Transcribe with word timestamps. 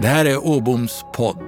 Det 0.00 0.08
här 0.08 0.24
är 0.24 0.46
Åboms 0.46 1.04
podd. 1.12 1.42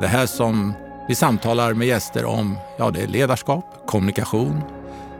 Det 0.00 0.06
här 0.06 0.26
som 0.26 0.72
vi 1.08 1.14
samtalar 1.14 1.74
med 1.74 1.86
gäster 1.86 2.24
om 2.24 2.58
ja, 2.76 2.90
det 2.90 3.02
är 3.02 3.06
ledarskap, 3.06 3.64
kommunikation, 3.86 4.60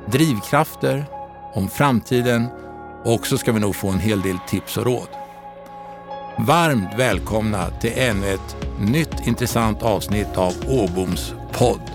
drivkrafter, 0.06 1.06
om 1.54 1.68
framtiden 1.68 2.46
och 3.04 3.26
så 3.26 3.38
ska 3.38 3.52
vi 3.52 3.60
nog 3.60 3.76
få 3.76 3.88
en 3.88 3.98
hel 3.98 4.20
del 4.20 4.38
tips 4.48 4.76
och 4.76 4.84
råd. 4.84 5.08
Varmt 6.38 6.88
välkomna 6.96 7.70
till 7.70 7.92
ännu 7.96 8.34
ett 8.34 8.56
nytt 8.80 9.26
intressant 9.26 9.82
avsnitt 9.82 10.36
av 10.36 10.54
Åboms 10.68 11.34
podd. 11.52 11.90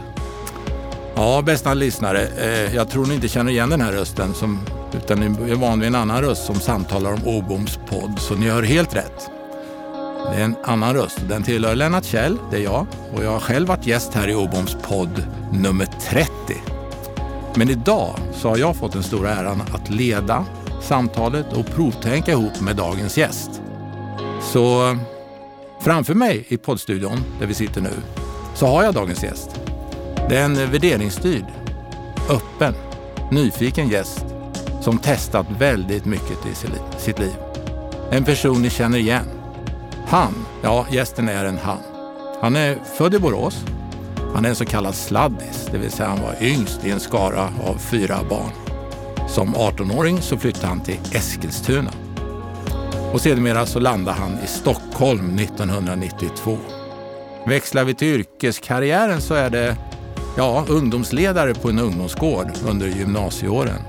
Ja, 1.16 1.42
bästa 1.46 1.74
lyssnare, 1.74 2.28
eh, 2.28 2.76
jag 2.76 2.90
tror 2.90 3.06
ni 3.06 3.16
inte 3.16 3.28
känner 3.28 3.52
igen 3.52 3.70
den 3.70 3.82
här 3.82 3.92
rösten 3.92 4.34
som, 4.34 4.60
utan 4.94 5.20
ni 5.20 5.52
är 5.52 5.56
van 5.56 5.80
vid 5.80 5.88
en 5.88 5.96
annan 5.96 6.22
röst 6.22 6.46
som 6.46 6.56
samtalar 6.56 7.14
om 7.14 7.28
Åboms 7.28 7.80
podd, 7.90 8.20
så 8.20 8.36
ni 8.36 8.50
hör 8.50 8.64
helt 8.64 8.96
rätt. 8.96 9.39
Det 10.32 10.36
är 10.36 10.44
en 10.44 10.56
annan 10.64 10.94
röst. 10.94 11.20
Den 11.30 11.44
tillhör 11.44 11.76
Lennart 11.76 12.06
Kjell, 12.06 12.38
det 12.52 12.58
är 12.58 12.62
jag. 12.62 12.86
Och 13.16 13.24
jag 13.24 13.32
har 13.32 13.40
själv 13.40 13.68
varit 13.68 13.88
gäst 13.88 14.14
här 14.14 14.28
i 14.28 14.36
Åboms 14.36 14.78
podd 14.82 15.24
nummer 15.54 15.86
30. 16.02 16.32
Men 17.56 17.70
idag 17.70 18.16
så 18.34 18.50
har 18.50 18.58
jag 18.58 18.76
fått 18.76 18.94
den 18.94 19.04
stora 19.04 19.30
äran 19.30 19.62
att 19.74 19.90
leda 19.90 20.46
samtalet 20.82 21.54
och 21.54 21.66
provtänka 21.66 22.32
ihop 22.32 22.62
med 22.62 22.76
dagens 22.76 23.18
gäst. 23.18 23.62
Så 24.42 24.98
framför 25.82 26.14
mig 26.14 26.46
i 26.48 26.58
poddstudion, 26.58 27.20
där 27.40 27.48
vi 27.48 27.54
sitter 27.54 27.82
nu, 27.82 27.94
så 28.56 28.66
har 28.68 28.84
jag 28.84 28.94
dagens 28.94 29.24
gäst. 29.24 29.60
Det 30.30 30.38
är 30.38 30.46
en 30.46 30.72
värderingsstyrd, 30.72 31.46
öppen, 32.30 32.74
nyfiken 33.32 33.90
gäst 33.90 34.26
som 34.82 34.98
testat 34.98 35.48
väldigt 35.60 36.06
mycket 36.06 36.46
i 36.52 36.56
sitt 36.98 37.20
liv. 37.20 37.36
En 38.12 38.24
person 38.24 38.62
ni 38.62 38.70
känner 38.70 38.98
igen. 38.98 39.39
Han, 40.10 40.46
ja 40.62 40.86
gästen 40.92 41.30
är 41.30 41.46
en 41.46 41.58
han. 41.58 41.78
Han 42.42 42.56
är 42.56 42.78
född 42.98 43.14
i 43.14 43.20
Borås. 43.20 43.66
Han 44.34 44.46
är 44.46 44.50
en 44.50 44.56
så 44.56 44.66
kallad 44.66 44.96
sladdis, 44.96 45.68
det 45.72 45.78
vill 45.78 45.92
säga 45.92 46.10
han 46.10 46.22
var 46.22 46.36
yngst 46.42 46.86
i 46.86 46.90
en 46.90 47.00
skara 47.00 47.50
av 47.68 47.78
fyra 47.78 48.18
barn. 48.30 48.52
Som 49.28 49.56
18-åring 49.56 50.22
så 50.22 50.38
flyttade 50.38 50.68
han 50.68 50.80
till 50.80 51.00
Eskilstuna. 51.14 51.92
Och 53.14 53.22
sedermera 53.22 53.66
så 53.66 53.80
landade 53.80 54.18
han 54.18 54.38
i 54.44 54.48
Stockholm 54.48 55.40
1992. 55.40 56.58
Växlar 57.46 57.84
vi 57.84 57.94
till 57.94 58.08
yrkeskarriären 58.08 59.22
så 59.22 59.34
är 59.34 59.50
det 59.50 59.78
ja, 60.38 60.66
ungdomsledare 60.68 61.54
på 61.54 61.70
en 61.70 61.80
ungdomsgård 61.80 62.52
under 62.68 62.88
gymnasieåren. 62.88 63.82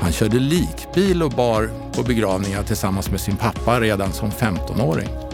Han 0.00 0.12
körde 0.12 0.38
likbil 0.38 1.22
och 1.22 1.30
bar 1.30 1.70
på 1.94 2.02
begravningar 2.02 2.62
tillsammans 2.62 3.10
med 3.10 3.20
sin 3.20 3.36
pappa 3.36 3.80
redan 3.80 4.12
som 4.12 4.30
15-åring. 4.30 5.27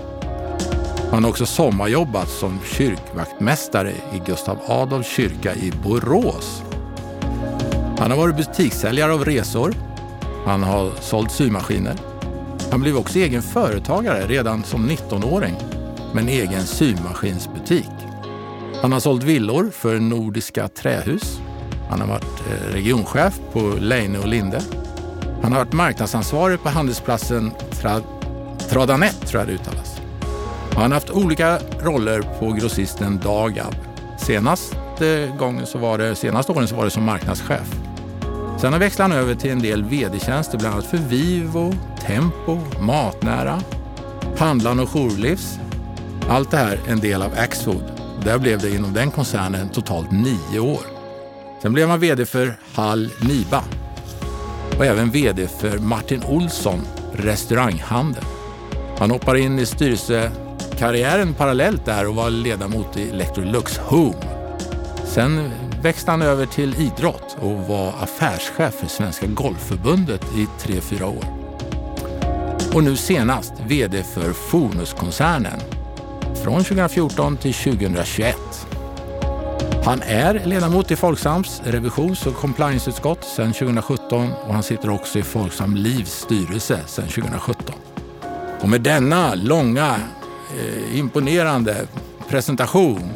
Han 1.14 1.24
har 1.24 1.30
också 1.30 1.46
sommarjobbat 1.46 2.28
som 2.28 2.58
kyrkvaktmästare 2.64 3.90
i 3.90 4.22
Gustav 4.26 4.58
Adolfs 4.66 5.08
kyrka 5.08 5.54
i 5.54 5.72
Borås. 5.82 6.62
Han 7.98 8.10
har 8.10 8.18
varit 8.18 8.36
butikssäljare 8.36 9.12
av 9.12 9.24
resor. 9.24 9.74
Han 10.46 10.62
har 10.62 10.90
sålt 11.00 11.32
symaskiner. 11.32 11.94
Han 12.70 12.80
blev 12.80 12.96
också 12.96 13.18
egen 13.18 13.42
företagare 13.42 14.26
redan 14.26 14.64
som 14.64 14.90
19-åring 14.90 15.54
med 16.14 16.22
en 16.22 16.28
egen 16.28 16.66
symaskinsbutik. 16.66 17.92
Han 18.82 18.92
har 18.92 19.00
sålt 19.00 19.22
villor 19.22 19.70
för 19.70 20.00
Nordiska 20.00 20.68
Trähus. 20.68 21.38
Han 21.90 22.00
har 22.00 22.08
varit 22.08 22.40
eh, 22.50 22.72
regionchef 22.72 23.40
på 23.52 23.60
Leine 23.80 24.18
och 24.18 24.28
Linde. 24.28 24.62
Han 25.42 25.52
har 25.52 25.58
varit 25.58 25.72
marknadsansvarig 25.72 26.62
på 26.62 26.68
handelsplatsen 26.68 27.50
Tra 27.70 28.00
Tradanet, 28.70 29.26
tror 29.26 29.40
jag 29.40 29.48
det 29.48 29.54
uttalas. 29.54 29.93
Han 30.74 30.82
har 30.82 30.90
haft 30.90 31.10
olika 31.10 31.58
roller 31.80 32.22
på 32.38 32.52
grossisten 32.52 33.18
Dagab. 33.18 33.74
Senaste, 34.18 35.32
gången 35.38 35.66
så 35.66 35.78
var 35.78 35.98
det, 35.98 36.14
senaste 36.14 36.52
åren 36.52 36.68
så 36.68 36.76
var 36.76 36.84
det 36.84 36.90
som 36.90 37.04
marknadschef. 37.04 37.74
Sen 38.60 38.72
har 38.72 38.80
växlat 38.80 39.10
han 39.10 39.18
över 39.18 39.34
till 39.34 39.50
en 39.50 39.62
del 39.62 39.84
vd-tjänster, 39.84 40.58
bland 40.58 40.74
annat 40.74 40.86
för 40.86 40.96
Vivo, 40.96 41.74
Tempo, 42.06 42.58
Matnära, 42.80 43.60
Handlarn 44.38 44.80
och 44.80 44.88
Jourlivs. 44.88 45.58
Allt 46.28 46.50
det 46.50 46.56
här 46.56 46.80
en 46.88 47.00
del 47.00 47.22
av 47.22 47.32
Axfood. 47.38 47.84
Där 48.24 48.38
blev 48.38 48.60
det 48.60 48.70
inom 48.70 48.92
den 48.92 49.10
koncernen 49.10 49.68
totalt 49.68 50.10
nio 50.10 50.60
år. 50.60 50.82
Sen 51.62 51.72
blev 51.72 51.88
han 51.88 52.00
vd 52.00 52.26
för 52.26 52.56
Hall 52.74 53.10
Niba 53.28 53.64
och 54.78 54.86
även 54.86 55.10
vd 55.10 55.48
för 55.48 55.78
Martin 55.78 56.22
Olsson 56.24 56.80
restauranghandel. 57.12 58.24
Han 58.98 59.10
hoppar 59.10 59.34
in 59.34 59.58
i 59.58 59.66
styrelse 59.66 60.30
Karriären 60.78 61.34
parallellt 61.34 61.84
där 61.84 62.08
och 62.08 62.14
var 62.14 62.30
ledamot 62.30 62.96
i 62.96 63.08
Electrolux 63.10 63.78
Home. 63.78 64.14
Sen 65.06 65.50
växte 65.82 66.10
han 66.10 66.22
över 66.22 66.46
till 66.46 66.74
idrott 66.74 67.36
och 67.40 67.58
var 67.58 67.88
affärschef 67.88 68.74
för 68.74 68.86
Svenska 68.86 69.26
Golfförbundet 69.26 70.24
i 70.36 70.46
tre 70.60 70.80
fyra 70.80 71.06
år. 71.06 71.24
Och 72.74 72.84
nu 72.84 72.96
senast 72.96 73.52
VD 73.68 74.02
för 74.02 74.32
Fonuskoncernen 74.32 75.60
från 76.44 76.64
2014 76.64 77.36
till 77.36 77.54
2021. 77.54 78.36
Han 79.84 80.02
är 80.02 80.42
ledamot 80.44 80.90
i 80.90 80.96
Folksams 80.96 81.62
revisions 81.64 82.26
och 82.26 82.34
complianceutskott 82.34 83.24
sedan 83.24 83.52
2017 83.52 84.32
och 84.46 84.54
han 84.54 84.62
sitter 84.62 84.90
också 84.90 85.18
i 85.18 85.22
Folksam 85.22 85.76
Livs 85.76 86.12
styrelse 86.12 86.80
sedan 86.86 87.08
2017. 87.08 87.74
Och 88.60 88.68
med 88.68 88.80
denna 88.80 89.34
långa, 89.34 89.96
eh, 90.58 90.98
imponerande 90.98 91.88
presentation 92.28 93.10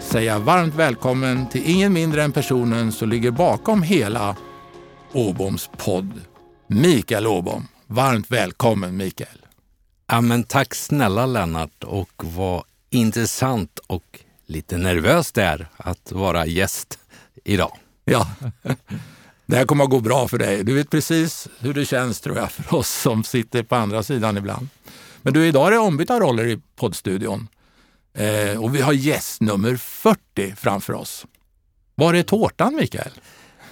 säger 0.00 0.32
jag 0.32 0.40
varmt 0.40 0.74
välkommen 0.74 1.48
till 1.48 1.62
ingen 1.64 1.92
mindre 1.92 2.22
än 2.22 2.32
personen 2.32 2.92
som 2.92 3.08
ligger 3.08 3.30
bakom 3.30 3.82
hela 3.82 4.36
Åboms 5.12 5.70
podd, 5.76 6.20
Mikael 6.66 7.26
Åbom. 7.26 7.68
Varmt 7.86 8.30
välkommen 8.30 8.96
Mikael. 8.96 9.46
Ja, 10.06 10.20
men 10.20 10.44
tack 10.44 10.74
snälla 10.74 11.26
Lennart 11.26 11.84
och 11.84 12.22
vad 12.24 12.64
intressant 12.90 13.78
och 13.86 14.20
lite 14.46 14.76
nervöst 14.76 15.34
det 15.34 15.42
är 15.42 15.68
att 15.76 16.12
vara 16.12 16.46
gäst 16.46 16.98
idag. 17.44 17.76
Ja, 18.04 18.26
det 19.46 19.56
här 19.56 19.64
kommer 19.64 19.84
att 19.84 19.90
gå 19.90 20.00
bra 20.00 20.28
för 20.28 20.38
dig. 20.38 20.64
Du 20.64 20.74
vet 20.74 20.90
precis 20.90 21.48
hur 21.58 21.74
det 21.74 21.84
känns 21.84 22.20
tror 22.20 22.36
jag 22.36 22.52
för 22.52 22.74
oss 22.74 22.88
som 22.88 23.24
sitter 23.24 23.62
på 23.62 23.76
andra 23.76 24.02
sidan 24.02 24.36
ibland. 24.36 24.68
Men 25.28 25.34
du, 25.34 25.46
idag 25.46 25.66
är 25.66 25.70
det 25.70 25.78
ombytta 25.78 26.20
roller 26.20 26.46
i 26.46 26.60
poddstudion. 26.76 27.48
Eh, 28.14 28.62
och 28.62 28.74
vi 28.74 28.80
har 28.80 28.92
gäst 28.92 29.40
nummer 29.40 29.76
40 29.76 30.54
framför 30.56 30.92
oss. 30.92 31.26
Var 31.94 32.14
är 32.14 32.22
tårtan 32.22 32.74
Mikael? 32.74 33.10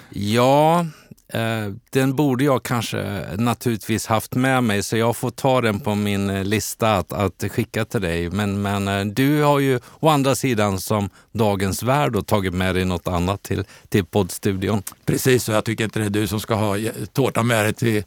Ja, 0.09 0.85
eh, 1.33 1.73
den 1.89 2.15
borde 2.15 2.43
jag 2.43 2.63
kanske 2.63 3.25
naturligtvis 3.37 4.05
haft 4.05 4.35
med 4.35 4.63
mig 4.63 4.83
så 4.83 4.97
jag 4.97 5.15
får 5.15 5.29
ta 5.29 5.61
den 5.61 5.79
på 5.79 5.95
min 5.95 6.43
lista 6.43 6.95
att, 6.95 7.13
att 7.13 7.43
skicka 7.51 7.85
till 7.85 8.01
dig. 8.01 8.29
Men, 8.29 8.61
men 8.61 8.87
eh, 8.87 9.05
du 9.05 9.41
har 9.41 9.59
ju 9.59 9.79
å 9.99 10.09
andra 10.09 10.35
sidan 10.35 10.79
som 10.79 11.09
Dagens 11.31 11.83
Värld 11.83 12.15
och 12.15 12.27
tagit 12.27 12.53
med 12.53 12.75
dig 12.75 12.85
något 12.85 13.07
annat 13.07 13.43
till, 13.43 13.63
till 13.89 14.05
poddstudion. 14.05 14.83
Precis, 15.05 15.49
och 15.49 15.55
jag 15.55 15.65
tycker 15.65 15.83
inte 15.83 15.99
det 15.99 16.05
är 16.05 16.09
du 16.09 16.27
som 16.27 16.39
ska 16.39 16.55
ha 16.55 16.77
tårtan 17.13 17.47
med 17.47 17.65
dig 17.65 17.73
till 17.73 18.03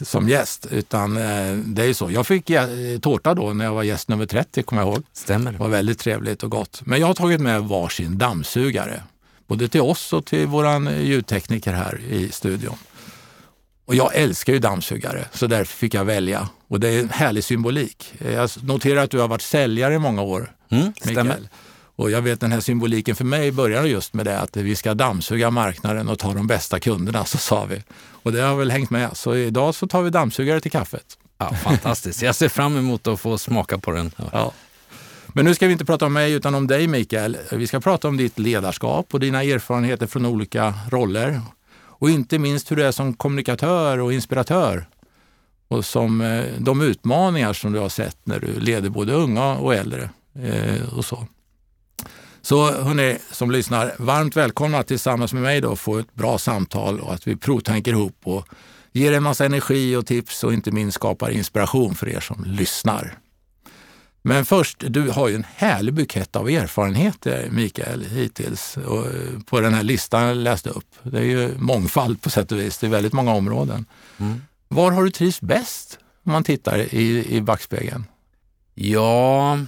som 0.00 0.28
gäst. 0.28 0.66
Utan 0.70 1.16
eh, 1.16 1.56
det 1.56 1.84
är 1.84 1.94
så. 1.94 2.10
Jag 2.10 2.26
fick 2.26 2.50
tårta 3.00 3.34
då 3.34 3.52
när 3.52 3.64
jag 3.64 3.72
var 3.72 3.82
gäst 3.82 4.08
nummer 4.08 4.26
30, 4.26 4.62
kommer 4.62 4.82
jag 4.82 4.88
ihåg. 4.92 5.02
Stämmer. 5.12 5.52
Det 5.52 5.58
var 5.58 5.68
väldigt 5.68 5.98
trevligt 5.98 6.42
och 6.42 6.50
gott. 6.50 6.80
Men 6.84 7.00
jag 7.00 7.06
har 7.06 7.14
tagit 7.14 7.40
med 7.40 7.62
varsin 7.62 8.18
dammsugare. 8.18 9.02
Både 9.46 9.68
till 9.68 9.80
oss 9.80 10.12
och 10.12 10.24
till 10.24 10.46
vår 10.46 10.90
ljudtekniker 10.90 11.72
här 11.72 12.00
i 12.10 12.28
studion. 12.28 12.76
Och 13.84 13.94
jag 13.94 14.14
älskar 14.14 14.52
ju 14.52 14.58
dammsugare, 14.58 15.24
så 15.32 15.46
därför 15.46 15.76
fick 15.76 15.94
jag 15.94 16.04
välja. 16.04 16.48
Och 16.68 16.80
det 16.80 16.88
är 16.88 17.00
en 17.00 17.08
härlig 17.08 17.44
symbolik. 17.44 18.14
Jag 18.18 18.50
noterar 18.62 19.04
att 19.04 19.10
du 19.10 19.18
har 19.18 19.28
varit 19.28 19.42
säljare 19.42 19.94
i 19.94 19.98
många 19.98 20.22
år, 20.22 20.52
mm, 20.70 20.92
stämmer. 20.94 21.38
Och 21.96 22.10
jag 22.10 22.22
vet 22.22 22.40
den 22.40 22.52
här 22.52 22.60
symboliken 22.60 23.16
för 23.16 23.24
mig 23.24 23.52
börjar 23.52 23.84
just 23.84 24.14
med 24.14 24.26
det 24.26 24.38
att 24.38 24.56
vi 24.56 24.76
ska 24.76 24.94
dammsuga 24.94 25.50
marknaden 25.50 26.08
och 26.08 26.18
ta 26.18 26.34
de 26.34 26.46
bästa 26.46 26.80
kunderna, 26.80 27.24
så 27.24 27.38
sa 27.38 27.64
vi. 27.64 27.82
Och 28.22 28.32
det 28.32 28.40
har 28.40 28.56
väl 28.56 28.70
hängt 28.70 28.90
med. 28.90 29.16
Så 29.16 29.36
idag 29.36 29.74
så 29.74 29.86
tar 29.86 30.02
vi 30.02 30.10
dammsugare 30.10 30.60
till 30.60 30.70
kaffet. 30.70 31.18
Ja, 31.38 31.54
fantastiskt. 31.54 32.22
Jag 32.22 32.34
ser 32.34 32.48
fram 32.48 32.76
emot 32.76 33.06
att 33.06 33.20
få 33.20 33.38
smaka 33.38 33.78
på 33.78 33.92
den. 33.92 34.10
Ja. 34.32 34.52
Men 35.28 35.44
nu 35.44 35.54
ska 35.54 35.66
vi 35.66 35.72
inte 35.72 35.84
prata 35.84 36.06
om 36.06 36.12
mig 36.12 36.32
utan 36.32 36.54
om 36.54 36.66
dig 36.66 36.86
Mikael. 36.86 37.36
Vi 37.52 37.66
ska 37.66 37.80
prata 37.80 38.08
om 38.08 38.16
ditt 38.16 38.38
ledarskap 38.38 39.14
och 39.14 39.20
dina 39.20 39.42
erfarenheter 39.42 40.06
från 40.06 40.26
olika 40.26 40.74
roller. 40.90 41.40
Och 41.74 42.10
inte 42.10 42.38
minst 42.38 42.70
hur 42.70 42.76
du 42.76 42.84
är 42.84 42.92
som 42.92 43.14
kommunikatör 43.14 43.98
och 43.98 44.12
inspiratör. 44.12 44.86
Och 45.68 45.84
som 45.84 46.20
eh, 46.20 46.44
de 46.58 46.80
utmaningar 46.80 47.52
som 47.52 47.72
du 47.72 47.78
har 47.78 47.88
sett 47.88 48.16
när 48.24 48.40
du 48.40 48.60
leder 48.60 48.90
både 48.90 49.12
unga 49.12 49.54
och 49.54 49.74
äldre. 49.74 50.10
Eh, 50.42 50.94
och 50.96 51.04
så. 51.04 51.26
Så 52.42 52.82
hörni 52.82 53.18
som 53.30 53.50
lyssnar, 53.50 53.94
varmt 53.98 54.36
välkomna 54.36 54.82
tillsammans 54.82 55.32
med 55.32 55.42
mig 55.42 55.60
då 55.60 55.76
få 55.76 55.98
ett 55.98 56.14
bra 56.14 56.38
samtal 56.38 57.00
och 57.00 57.14
att 57.14 57.26
vi 57.26 57.36
provtänker 57.36 57.92
ihop 57.92 58.16
och 58.24 58.48
ger 58.92 59.12
en 59.12 59.22
massa 59.22 59.44
energi 59.44 59.96
och 59.96 60.06
tips 60.06 60.44
och 60.44 60.52
inte 60.52 60.70
minst 60.70 60.94
skapar 60.94 61.30
inspiration 61.30 61.94
för 61.94 62.08
er 62.08 62.20
som 62.20 62.44
lyssnar. 62.44 63.18
Men 64.22 64.44
först, 64.44 64.84
du 64.88 65.10
har 65.10 65.28
ju 65.28 65.34
en 65.34 65.46
härlig 65.54 65.94
bukett 65.94 66.36
av 66.36 66.48
erfarenheter 66.48 67.48
Mikael 67.50 68.04
hittills 68.04 68.76
och 68.76 69.06
på 69.46 69.60
den 69.60 69.74
här 69.74 69.82
listan 69.82 70.22
jag 70.22 70.36
läste 70.36 70.70
upp. 70.70 70.94
Det 71.02 71.18
är 71.18 71.24
ju 71.24 71.58
mångfald 71.58 72.22
på 72.22 72.30
sätt 72.30 72.52
och 72.52 72.58
vis, 72.58 72.78
det 72.78 72.86
är 72.86 72.90
väldigt 72.90 73.12
många 73.12 73.34
områden. 73.34 73.86
Mm. 74.18 74.42
Var 74.68 74.92
har 74.92 75.04
du 75.04 75.10
trivts 75.10 75.40
bäst 75.40 75.98
om 76.24 76.32
man 76.32 76.44
tittar 76.44 76.94
i, 76.94 77.36
i 77.36 77.40
backspegeln? 77.40 78.04
Ja, 78.74 79.58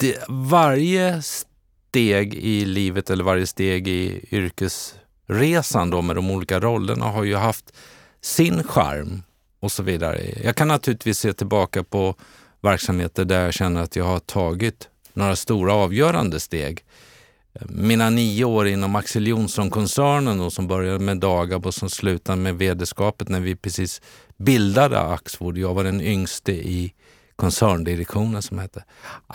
det, 0.00 0.24
varje 0.28 1.22
steg 1.22 2.34
i 2.34 2.64
livet 2.64 3.10
eller 3.10 3.24
varje 3.24 3.46
steg 3.46 3.88
i 3.88 4.24
yrkesresan 4.30 5.90
då 5.90 6.02
med 6.02 6.16
de 6.16 6.30
olika 6.30 6.60
rollerna 6.60 7.04
har 7.04 7.24
ju 7.24 7.34
haft 7.36 7.72
sin 8.20 8.62
charm 8.62 9.22
och 9.60 9.72
så 9.72 9.82
vidare. 9.82 10.20
Jag 10.44 10.56
kan 10.56 10.68
naturligtvis 10.68 11.18
se 11.18 11.32
tillbaka 11.32 11.84
på 11.84 12.14
verksamheter 12.60 13.24
där 13.24 13.44
jag 13.44 13.54
känner 13.54 13.82
att 13.82 13.96
jag 13.96 14.04
har 14.04 14.18
tagit 14.18 14.88
några 15.12 15.36
stora 15.36 15.74
avgörande 15.74 16.40
steg. 16.40 16.84
Mina 17.68 18.10
nio 18.10 18.44
år 18.44 18.68
inom 18.68 18.96
Axel 18.96 19.26
Jonsson-koncernen 19.26 20.50
som 20.50 20.68
började 20.68 20.98
med 20.98 21.16
Dagab 21.16 21.66
och 21.66 21.74
som 21.74 21.90
slutade 21.90 22.38
med 22.38 22.54
vd-skapet 22.54 23.28
när 23.28 23.40
vi 23.40 23.56
precis 23.56 24.02
bildade 24.36 25.00
Axfood. 25.00 25.58
Jag 25.58 25.74
var 25.74 25.84
den 25.84 26.00
yngste 26.00 26.52
i 26.52 26.94
koncerndirektionen 27.40 28.42
som 28.42 28.58
hette. 28.58 28.84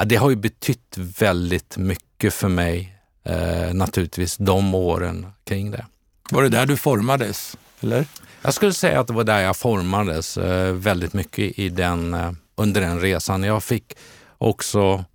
det 0.06 0.16
har 0.16 0.30
ju 0.30 0.36
betytt 0.36 0.98
väldigt 0.98 1.78
mycket 1.78 2.34
för 2.34 2.48
mig, 2.48 2.98
eh, 3.24 3.74
naturligtvis, 3.74 4.38
de 4.38 4.76
åren 4.76 5.28
kring 5.44 5.72
det. 5.72 5.86
Var 6.32 6.44
det 6.44 6.50
där 6.50 6.66
du 6.66 6.78
formades, 6.78 7.58
eller? 7.82 8.06
Jag 8.42 8.54
skulle 8.54 8.74
säga 8.74 9.00
att 9.00 9.08
det 9.08 9.14
var 9.14 9.24
där 9.24 9.42
jag 9.42 9.58
formades 9.58 10.38
eh, 10.38 10.74
väldigt 10.74 11.14
mycket 11.14 11.60
i 11.60 11.70
den, 11.70 12.14
eh, 12.14 12.32
under 12.56 12.82
den 12.82 13.00
resan. 13.00 13.44
Jag 13.44 13.64
fick 13.64 13.94
också 14.38 15.06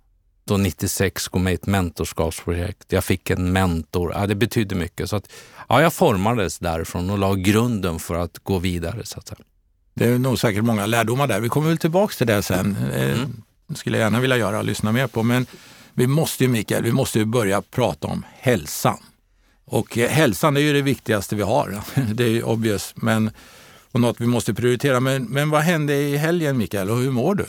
då 0.43 0.57
96 0.57 1.27
gå 1.27 1.39
med 1.39 1.51
i 1.51 1.55
ett 1.55 1.65
mentorskapsprojekt. 1.65 2.91
Jag 2.91 3.03
fick 3.03 3.29
en 3.29 3.53
mentor. 3.53 4.13
Ja, 4.15 4.27
det 4.27 4.35
betydde 4.35 4.75
mycket. 4.75 5.09
Så 5.09 5.15
att, 5.15 5.31
ja, 5.69 5.81
jag 5.81 5.93
formades 5.93 6.59
därifrån 6.59 7.09
och 7.09 7.17
la 7.17 7.33
grunden 7.33 7.99
för 7.99 8.15
att 8.15 8.39
gå 8.39 8.59
vidare. 8.59 9.05
Så 9.05 9.19
att 9.19 9.27
säga. 9.27 9.39
Det 9.93 10.05
är 10.05 10.19
nog 10.19 10.39
säkert 10.39 10.63
många 10.63 10.85
lärdomar 10.85 11.27
där. 11.27 11.39
Vi 11.39 11.49
kommer 11.49 11.67
väl 11.67 11.77
tillbaka 11.77 12.13
till 12.13 12.27
det 12.27 12.43
sen. 12.43 12.77
Mm. 12.93 13.43
Det 13.67 13.75
skulle 13.75 13.97
jag 13.97 14.05
gärna 14.05 14.19
vilja 14.19 14.37
göra 14.37 14.57
och 14.57 14.65
lyssna 14.65 14.91
mer 14.91 15.07
på. 15.07 15.23
Men 15.23 15.45
vi 15.93 16.07
måste 16.07 16.43
ju 16.43 16.49
Mikael, 16.49 16.83
vi 16.83 16.91
måste 16.91 17.19
ju 17.19 17.25
börja 17.25 17.61
prata 17.61 18.07
om 18.07 18.25
hälsan. 18.39 18.97
Och 19.65 19.97
eh, 19.97 20.09
hälsan 20.09 20.57
är 20.57 20.61
ju 20.61 20.73
det 20.73 20.81
viktigaste 20.81 21.35
vi 21.35 21.43
har. 21.43 21.81
Det 22.13 22.23
är 22.23 22.29
ju 22.29 22.43
obvious, 22.43 22.93
men 22.95 23.31
och 23.91 24.01
något 24.01 24.21
vi 24.21 24.27
måste 24.27 24.53
prioritera. 24.53 24.99
Men, 24.99 25.23
men 25.23 25.49
vad 25.49 25.61
hände 25.61 25.95
i 25.95 26.17
helgen 26.17 26.57
Mikael 26.57 26.89
och 26.89 26.97
hur 26.97 27.11
mår 27.11 27.35
du? 27.35 27.45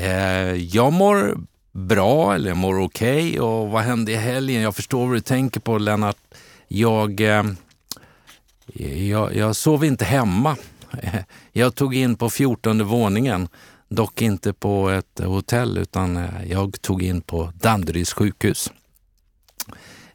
Eh, 0.00 0.54
jag 0.54 0.92
mår 0.92 1.38
bra 1.72 2.34
eller 2.34 2.48
jag 2.48 2.56
mår 2.56 2.80
okej. 2.80 3.28
Okay. 3.28 3.40
Och 3.40 3.68
vad 3.68 3.82
hände 3.82 4.12
i 4.12 4.16
helgen? 4.16 4.62
Jag 4.62 4.76
förstår 4.76 5.06
vad 5.06 5.16
du 5.16 5.20
tänker 5.20 5.60
på 5.60 5.78
Lennart. 5.78 6.16
Jag, 6.68 7.20
eh, 7.20 7.44
jag, 9.08 9.36
jag 9.36 9.56
sov 9.56 9.84
inte 9.84 10.04
hemma. 10.04 10.56
Jag 11.52 11.74
tog 11.74 11.94
in 11.94 12.16
på 12.16 12.30
14 12.30 12.84
våningen, 12.84 13.48
dock 13.88 14.22
inte 14.22 14.52
på 14.52 14.88
ett 14.88 15.20
hotell 15.24 15.78
utan 15.78 16.16
eh, 16.16 16.44
jag 16.46 16.82
tog 16.82 17.02
in 17.02 17.20
på 17.20 17.52
Danderyds 17.54 18.12
sjukhus. 18.12 18.72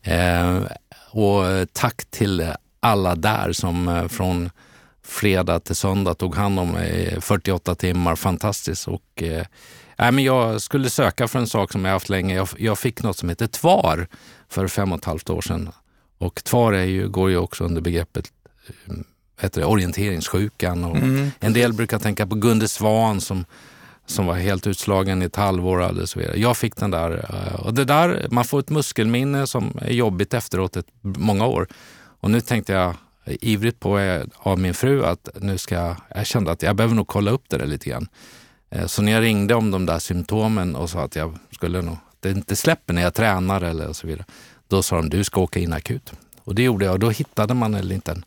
Eh, 0.02 0.62
och 1.12 1.46
eh, 1.46 1.66
tack 1.74 2.06
till 2.06 2.54
alla 2.80 3.16
där 3.16 3.52
som 3.54 4.10
från 4.12 4.50
fredag 5.04 5.60
till 5.60 5.76
söndag 5.76 6.14
tog 6.14 6.36
hand 6.36 6.60
om 6.60 6.72
mig 6.72 7.22
48 7.22 7.76
timmar. 7.76 8.16
Fantastiskt. 8.16 8.88
Och, 8.88 9.24
äh, 9.24 9.46
men 9.98 10.20
jag 10.20 10.62
skulle 10.62 10.90
söka 10.90 11.28
för 11.28 11.40
en 11.40 11.48
sak 11.48 11.72
som 11.72 11.86
jag 11.86 11.92
haft 11.92 12.10
länge. 12.10 12.36
Jag, 12.36 12.48
jag 12.58 12.80
fick 12.80 13.04
något 13.04 13.18
som 13.18 13.30
heter 13.30 13.48
TVAR 13.48 14.08
för 14.50 14.68
fem 14.68 14.92
och 14.92 14.98
ett 14.98 15.06
halvt 15.06 15.30
år 15.30 15.42
sedan. 15.42 15.70
Och 16.18 16.44
TVAR 16.44 16.74
är 16.74 16.84
ju, 16.84 17.10
går 17.10 17.30
ju 17.30 17.38
också 17.38 17.64
under 17.64 17.82
begreppet 17.82 18.32
heter 19.42 19.62
det, 19.62 19.68
orienteringssjukan. 19.68 20.84
Och 20.84 20.96
mm. 20.96 21.32
En 21.40 21.54
del 21.54 21.74
brukar 21.74 22.00
tänka 22.00 22.28
på 22.28 22.36
Gunde 22.36 22.68
Svan 22.68 23.22
som, 23.22 23.46
som 24.06 24.26
var 24.26 24.34
helt 24.34 24.68
utslagen 24.68 25.22
i 25.22 25.26
ett 25.26 25.36
halvår. 25.36 26.02
Och 26.02 26.10
så 26.10 26.20
vidare. 26.20 26.40
Jag 26.40 26.58
fick 26.58 26.76
den 26.76 26.92
där. 26.92 27.26
Eh, 27.30 27.60
och 27.60 27.74
det 27.74 27.86
där, 27.86 28.28
man 28.32 28.46
får 28.46 28.60
ett 28.60 28.70
muskelminne 28.70 29.48
som 29.48 29.80
är 29.82 29.92
jobbigt 29.92 30.34
efteråt 30.34 30.78
ett, 30.78 30.88
många 31.02 31.46
år. 31.46 31.68
Och 32.20 32.32
nu 32.32 32.42
tänkte 32.42 32.74
jag 32.74 32.96
ivrigt 33.26 33.80
på 33.80 34.00
eh, 34.00 34.26
av 34.38 34.60
min 34.60 34.74
fru 34.74 35.06
att 35.06 35.30
nu 35.42 35.58
ska 35.58 35.76
jag, 35.76 35.96
jag 36.16 36.26
kände 36.26 36.52
att 36.52 36.64
jag 36.64 36.76
behöver 36.76 36.96
nog 36.96 37.08
kolla 37.08 37.32
upp 37.32 37.44
det 37.48 37.58
där 37.58 37.66
lite 37.66 37.90
grann. 37.90 38.08
Eh, 38.70 38.86
så 38.86 39.02
när 39.02 39.12
jag 39.12 39.24
ringde 39.24 39.56
om 39.56 39.72
de 39.72 39.86
där 39.86 40.00
symptomen 40.00 40.76
och 40.76 40.90
sa 40.90 41.04
att 41.04 41.16
jag 41.16 41.38
skulle 41.52 41.82
nog, 41.82 41.98
det 42.20 42.30
inte 42.30 42.56
släpper 42.56 42.94
när 42.94 43.02
jag 43.02 43.14
tränar 43.14 43.62
eller 43.62 43.94
så 43.94 44.08
vidare. 44.08 44.26
Då 44.68 44.84
sa 44.84 44.96
de, 44.96 45.10
du 45.10 45.24
ska 45.24 45.42
åka 45.42 45.60
in 45.60 45.74
akut. 45.74 46.12
Och 46.44 46.56
det 46.56 46.64
gjorde 46.64 46.86
jag 46.86 46.94
och 46.94 47.00
då 47.00 47.10
hittade 47.10 47.54
man 47.54 47.76
en 47.76 47.88
liten 47.88 48.26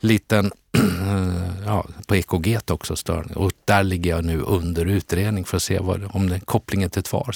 liten, 0.00 0.50
ja, 1.66 1.86
på 2.06 2.16
EKG 2.16 2.58
också 2.70 2.96
störning. 2.96 3.36
Och 3.36 3.52
där 3.64 3.82
ligger 3.82 4.10
jag 4.10 4.24
nu 4.24 4.40
under 4.40 4.86
utredning 4.86 5.44
för 5.44 5.56
att 5.56 5.62
se 5.62 5.78
vad, 5.78 6.10
om 6.12 6.28
det 6.28 6.34
är 6.34 6.40
kopplingen 6.40 6.90
till 6.90 7.02
TVAR. 7.02 7.34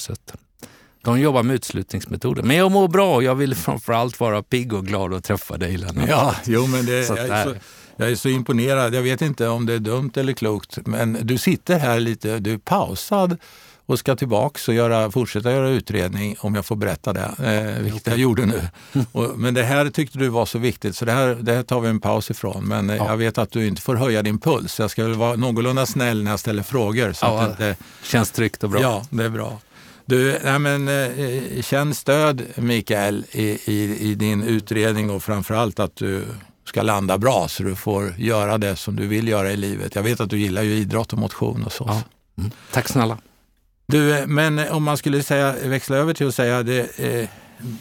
de 1.01 1.19
jobbar 1.19 1.43
med 1.43 1.55
utslutningsmetoder. 1.55 2.43
Men 2.43 2.57
jag 2.57 2.71
mår 2.71 2.87
bra 2.87 3.15
och 3.15 3.23
jag 3.23 3.35
vill 3.35 3.55
framförallt 3.55 4.19
vara 4.19 4.43
pigg 4.43 4.73
och 4.73 4.85
glad 4.85 5.13
och 5.13 5.23
träffa 5.23 5.57
dig 5.57 5.77
Lennart. 5.77 6.09
Ja, 6.09 6.35
jo, 6.45 6.67
men 6.67 6.85
det, 6.85 7.09
jag, 7.09 7.17
är 7.17 7.43
så, 7.43 7.55
jag 7.97 8.11
är 8.11 8.15
så 8.15 8.29
imponerad. 8.29 8.93
Jag 8.93 9.01
vet 9.01 9.21
inte 9.21 9.47
om 9.47 9.65
det 9.65 9.73
är 9.73 9.79
dumt 9.79 10.11
eller 10.15 10.33
klokt, 10.33 10.77
men 10.85 11.17
du 11.21 11.37
sitter 11.37 11.79
här 11.79 11.99
lite, 11.99 12.39
du 12.39 12.53
är 12.53 12.57
pausad 12.57 13.37
och 13.85 13.99
ska 13.99 14.15
tillbaks 14.15 14.67
och 14.67 14.73
göra, 14.73 15.11
fortsätta 15.11 15.51
göra 15.51 15.69
utredning 15.69 16.35
om 16.39 16.55
jag 16.55 16.65
får 16.65 16.75
berätta 16.75 17.13
det, 17.13 17.31
eh, 17.39 17.83
vilket 17.83 18.07
jag 18.07 18.17
gjorde 18.17 18.45
nu. 18.45 18.61
Och, 19.11 19.39
men 19.39 19.53
det 19.53 19.63
här 19.63 19.89
tyckte 19.89 20.19
du 20.19 20.29
var 20.29 20.45
så 20.45 20.59
viktigt 20.59 20.95
så 20.95 21.05
det 21.05 21.11
här, 21.11 21.37
det 21.41 21.53
här 21.53 21.63
tar 21.63 21.81
vi 21.81 21.89
en 21.89 21.99
paus 21.99 22.31
ifrån. 22.31 22.63
Men 22.67 22.89
eh, 22.89 22.95
ja. 22.95 23.09
jag 23.09 23.17
vet 23.17 23.37
att 23.37 23.51
du 23.51 23.67
inte 23.67 23.81
får 23.81 23.95
höja 23.95 24.21
din 24.21 24.39
puls. 24.39 24.79
Jag 24.79 24.91
ska 24.91 25.03
väl 25.03 25.13
vara 25.13 25.35
någorlunda 25.35 25.85
snäll 25.85 26.23
när 26.23 26.31
jag 26.31 26.39
ställer 26.39 26.63
frågor. 26.63 27.13
Så 27.13 27.25
ja, 27.25 27.41
att 27.41 27.57
det 27.57 27.75
känns 28.03 28.31
tryggt 28.31 28.63
och 28.63 28.69
bra. 28.69 28.81
Ja, 28.81 29.05
det 29.09 29.23
är 29.23 29.29
bra. 29.29 29.59
Du, 30.05 30.39
nej 30.43 30.59
men, 30.59 30.87
eh, 30.87 31.61
känn 31.61 31.95
stöd 31.95 32.43
Mikael 32.55 33.25
i, 33.31 33.43
i, 33.71 33.97
i 34.11 34.15
din 34.15 34.43
utredning 34.43 35.09
och 35.09 35.23
framförallt 35.23 35.79
att 35.79 35.95
du 35.95 36.25
ska 36.65 36.81
landa 36.81 37.17
bra 37.17 37.47
så 37.47 37.63
du 37.63 37.75
får 37.75 38.13
göra 38.17 38.57
det 38.57 38.75
som 38.75 38.95
du 38.95 39.07
vill 39.07 39.27
göra 39.27 39.51
i 39.51 39.57
livet. 39.57 39.95
Jag 39.95 40.03
vet 40.03 40.19
att 40.19 40.29
du 40.29 40.37
gillar 40.37 40.61
ju 40.61 40.71
idrott 40.71 41.13
och 41.13 41.19
motion 41.19 41.63
och 41.63 41.71
så. 41.71 41.85
Ja. 41.87 42.01
Mm. 42.37 42.51
Tack 42.71 42.87
snälla. 42.87 43.17
Du, 43.85 44.17
eh, 44.17 44.27
men 44.27 44.59
eh, 44.59 44.75
om 44.75 44.83
man 44.83 44.97
skulle 44.97 45.23
säga, 45.23 45.55
växla 45.67 45.97
över 45.97 46.13
till 46.13 46.27
att 46.27 46.35
säga 46.35 46.63
det, 46.63 46.99
eh, 46.99 47.29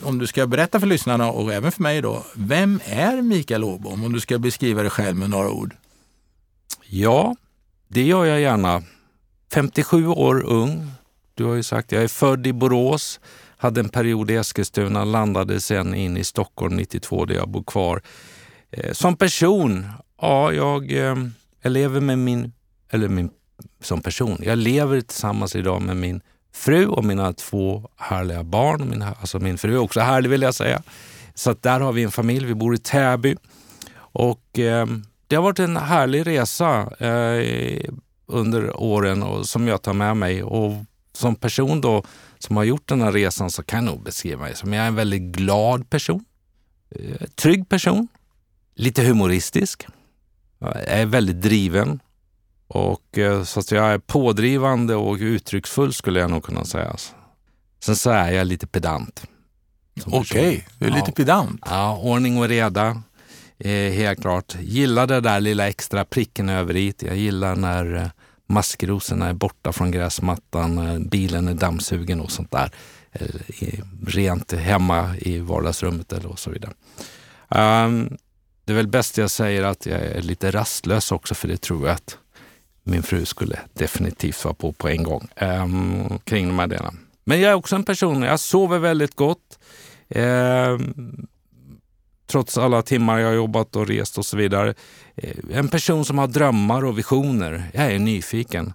om 0.03 0.19
du 0.19 0.27
ska 0.27 0.47
berätta 0.47 0.81
för 0.81 0.87
lyssnarna 0.87 1.31
och 1.31 1.53
även 1.53 1.73
för 1.73 1.83
mig 1.83 2.03
då, 2.03 2.25
vem 2.35 2.81
är 2.85 3.23
Mikael 3.23 3.65
Åbom? 3.65 4.05
Om 4.05 4.13
du 4.13 4.21
ska 4.21 4.39
beskriva 4.39 4.83
dig 4.83 4.91
själv 4.91 5.17
med 5.17 5.31
några 5.31 5.51
ord. 5.51 5.77
Ja, 6.87 7.37
det 7.89 8.03
gör 8.03 8.25
jag 8.25 8.41
gärna. 8.41 8.83
57 9.53 10.07
år 10.07 10.45
ung. 10.45 10.91
Du 11.35 11.45
har 11.45 11.55
ju 11.55 11.63
sagt, 11.63 11.93
jag 11.93 12.03
är 12.03 12.09
född 12.09 12.47
i 12.47 12.53
Borås, 12.53 13.21
hade 13.57 13.81
en 13.81 13.89
period 13.89 14.31
i 14.31 14.35
Eskilstuna, 14.35 15.05
landade 15.05 15.61
sen 15.61 15.95
in 15.95 16.17
i 16.17 16.25
Stockholm 16.25 16.77
92 16.77 17.25
där 17.25 17.35
jag 17.35 17.49
bor 17.49 17.63
kvar. 17.63 18.03
Eh, 18.71 18.93
som 18.93 19.17
person, 19.17 19.87
ja, 20.21 20.53
jag, 20.53 20.93
eh, 20.93 21.17
jag 21.63 21.73
lever 21.73 22.01
med 22.01 22.19
min, 22.19 22.53
eller 22.91 23.09
min 23.09 23.31
som 23.81 24.01
person. 24.01 24.39
Jag 24.43 24.59
lever 24.59 25.01
tillsammans 25.01 25.57
idag 25.57 25.83
med 25.83 25.97
min 25.97 26.21
fru 26.53 26.87
och 26.87 27.05
mina 27.05 27.33
två 27.33 27.91
härliga 27.97 28.45
barn. 28.45 28.91
Min, 28.91 29.03
alltså 29.03 29.39
min 29.39 29.59
fru 29.59 29.75
är 29.75 29.79
också 29.79 30.01
härlig 30.01 30.31
vill 30.31 30.43
jag 30.43 30.55
säga. 30.55 30.83
Så 31.35 31.51
att 31.51 31.63
där 31.63 31.81
har 31.81 31.93
vi 31.93 32.03
en 32.03 32.11
familj. 32.11 32.47
Vi 32.47 32.55
bor 32.55 32.75
i 32.75 32.79
Täby. 32.79 33.37
Och 33.97 34.59
eh, 34.59 34.87
det 35.27 35.37
har 35.37 35.43
varit 35.43 35.59
en 35.59 35.77
härlig 35.77 36.27
resa 36.27 36.81
eh, 36.99 37.91
under 38.27 38.81
åren 38.81 39.23
och, 39.23 39.47
som 39.47 39.69
jag 39.69 39.83
tar 39.83 39.93
med 39.93 40.17
mig. 40.17 40.43
Och 40.43 40.73
som 41.13 41.37
person 41.37 41.81
då 41.81 42.05
som 42.39 42.57
har 42.57 42.65
gjort 42.65 42.89
den 42.89 43.03
här 43.03 43.13
resan 43.13 43.51
så 43.51 43.63
kan 43.63 43.85
jag 43.85 43.95
nog 43.95 44.03
beskriva 44.03 44.43
mig 44.43 44.57
som 44.57 44.73
jag 44.73 44.85
är 44.85 44.89
en 44.89 44.95
väldigt 44.95 45.23
glad 45.23 45.91
person. 45.91 46.25
Eh, 46.91 47.27
trygg 47.35 47.69
person. 47.69 48.09
Lite 48.75 49.03
humoristisk. 49.03 49.87
Jag 50.59 50.83
är 50.85 51.07
väldigt 51.07 51.43
driven. 51.43 52.01
Och, 52.69 53.19
eh, 53.19 53.45
så 53.45 53.61
att 53.61 53.71
jag 53.71 53.87
är 53.87 53.99
pådrivande 53.99 54.95
och 54.95 55.17
uttrycksfull 55.17 55.93
skulle 55.93 56.21
jag 56.21 56.31
nog 56.31 56.45
kunna 56.45 56.65
säga. 56.65 56.97
Sen 57.81 57.97
så 57.97 58.11
är 58.11 58.33
jag 58.33 58.47
lite 58.47 58.67
pedant. 58.67 59.27
Okej, 60.07 60.21
okay, 60.21 60.63
du 60.79 60.87
är 60.87 60.91
ja. 60.91 60.97
lite 60.97 61.13
pedant. 61.13 61.63
Ja, 61.67 61.99
ordning 62.03 62.39
och 62.39 62.49
reda. 62.49 63.03
Eh, 63.59 63.93
helt 63.93 64.21
klart. 64.21 64.57
Gillar 64.61 65.07
det 65.07 65.21
där 65.21 65.41
lilla 65.41 65.69
extra 65.69 66.05
pricken 66.05 66.49
över 66.49 66.77
i. 66.77 66.95
Jag 66.99 67.17
gillar 67.17 67.57
när 67.57 67.95
eh, 67.95 68.07
maskrosorna 68.47 69.29
är 69.29 69.33
borta 69.33 69.73
från 69.73 69.91
gräsmattan, 69.91 70.75
när 70.75 70.99
bilen 70.99 71.49
är 71.49 71.55
dammsugen 71.55 72.21
och 72.21 72.31
sånt 72.31 72.51
där. 72.51 72.71
Eh, 73.13 73.27
rent 74.07 74.53
hemma 74.53 75.17
i 75.17 75.39
vardagsrummet 75.39 76.13
eller 76.13 76.37
så 76.37 76.51
vidare. 76.51 76.73
Um, 77.49 78.17
det 78.65 78.73
är 78.73 78.77
väl 78.77 78.89
bäst 78.89 79.19
jag 79.19 79.31
säger 79.31 79.63
att 79.63 79.87
jag 79.87 80.01
är 80.01 80.23
lite 80.23 80.51
rastlös 80.51 81.13
också 81.13 81.35
för 81.35 81.49
det 81.49 81.57
tror 81.57 81.87
jag 81.87 81.95
att 81.95 82.19
min 82.85 83.03
fru 83.03 83.25
skulle 83.25 83.59
definitivt 83.73 84.45
vara 84.45 84.55
på 84.55 84.73
på 84.73 84.89
en 84.89 85.03
gång 85.03 85.29
um, 85.41 86.19
kring 86.25 86.49
de 86.49 86.59
här 86.59 86.67
delarna. 86.67 86.99
Men 87.25 87.41
jag 87.41 87.51
är 87.51 87.55
också 87.55 87.77
en 87.77 87.85
person, 87.85 88.23
jag 88.23 88.41
sover 88.41 88.79
väldigt 88.79 89.15
gott. 89.15 89.59
Um, 90.09 91.27
trots 92.27 92.59
alla 92.59 92.83
timmar 92.83 93.19
jag 93.19 93.29
har 93.29 93.35
jobbat 93.35 93.77
och 93.77 93.89
rest 93.89 94.19
och 94.19 94.27
så 94.27 94.37
vidare. 94.37 94.75
Eh, 95.17 95.37
en 95.53 95.69
person 95.69 96.05
som 96.05 96.19
har 96.19 96.27
drömmar 96.27 96.85
och 96.85 96.99
visioner. 96.99 97.71
Jag 97.75 97.93
är 97.93 97.99
nyfiken. 97.99 98.73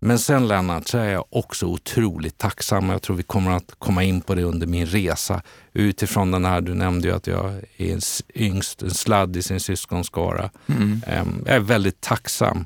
Men 0.00 0.18
sen 0.18 0.48
Lennart 0.48 0.88
så 0.88 0.98
är 0.98 1.12
jag 1.12 1.24
också 1.30 1.66
otroligt 1.66 2.38
tacksam. 2.38 2.90
Jag 2.90 3.02
tror 3.02 3.16
vi 3.16 3.22
kommer 3.22 3.50
att 3.50 3.74
komma 3.78 4.04
in 4.04 4.20
på 4.20 4.34
det 4.34 4.42
under 4.42 4.66
min 4.66 4.86
resa. 4.86 5.42
Utifrån 5.72 6.30
den 6.30 6.44
här, 6.44 6.60
du 6.60 6.74
nämnde 6.74 7.08
ju 7.08 7.14
att 7.14 7.26
jag 7.26 7.52
är 7.76 7.92
en 7.92 8.00
yngst, 8.34 8.82
en 8.82 8.90
sladd 8.90 9.36
i 9.36 9.42
sin 9.42 9.60
syskonskara. 9.60 10.50
Mm. 10.66 11.02
Ehm, 11.06 11.42
jag 11.46 11.56
är 11.56 11.60
väldigt 11.60 12.00
tacksam. 12.00 12.64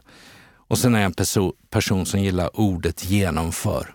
Och 0.72 0.78
sen 0.78 0.94
är 0.94 0.98
jag 0.98 1.06
en 1.06 1.12
perso 1.12 1.52
person 1.70 2.06
som 2.06 2.20
gillar 2.20 2.60
ordet 2.60 3.10
genomför. 3.10 3.94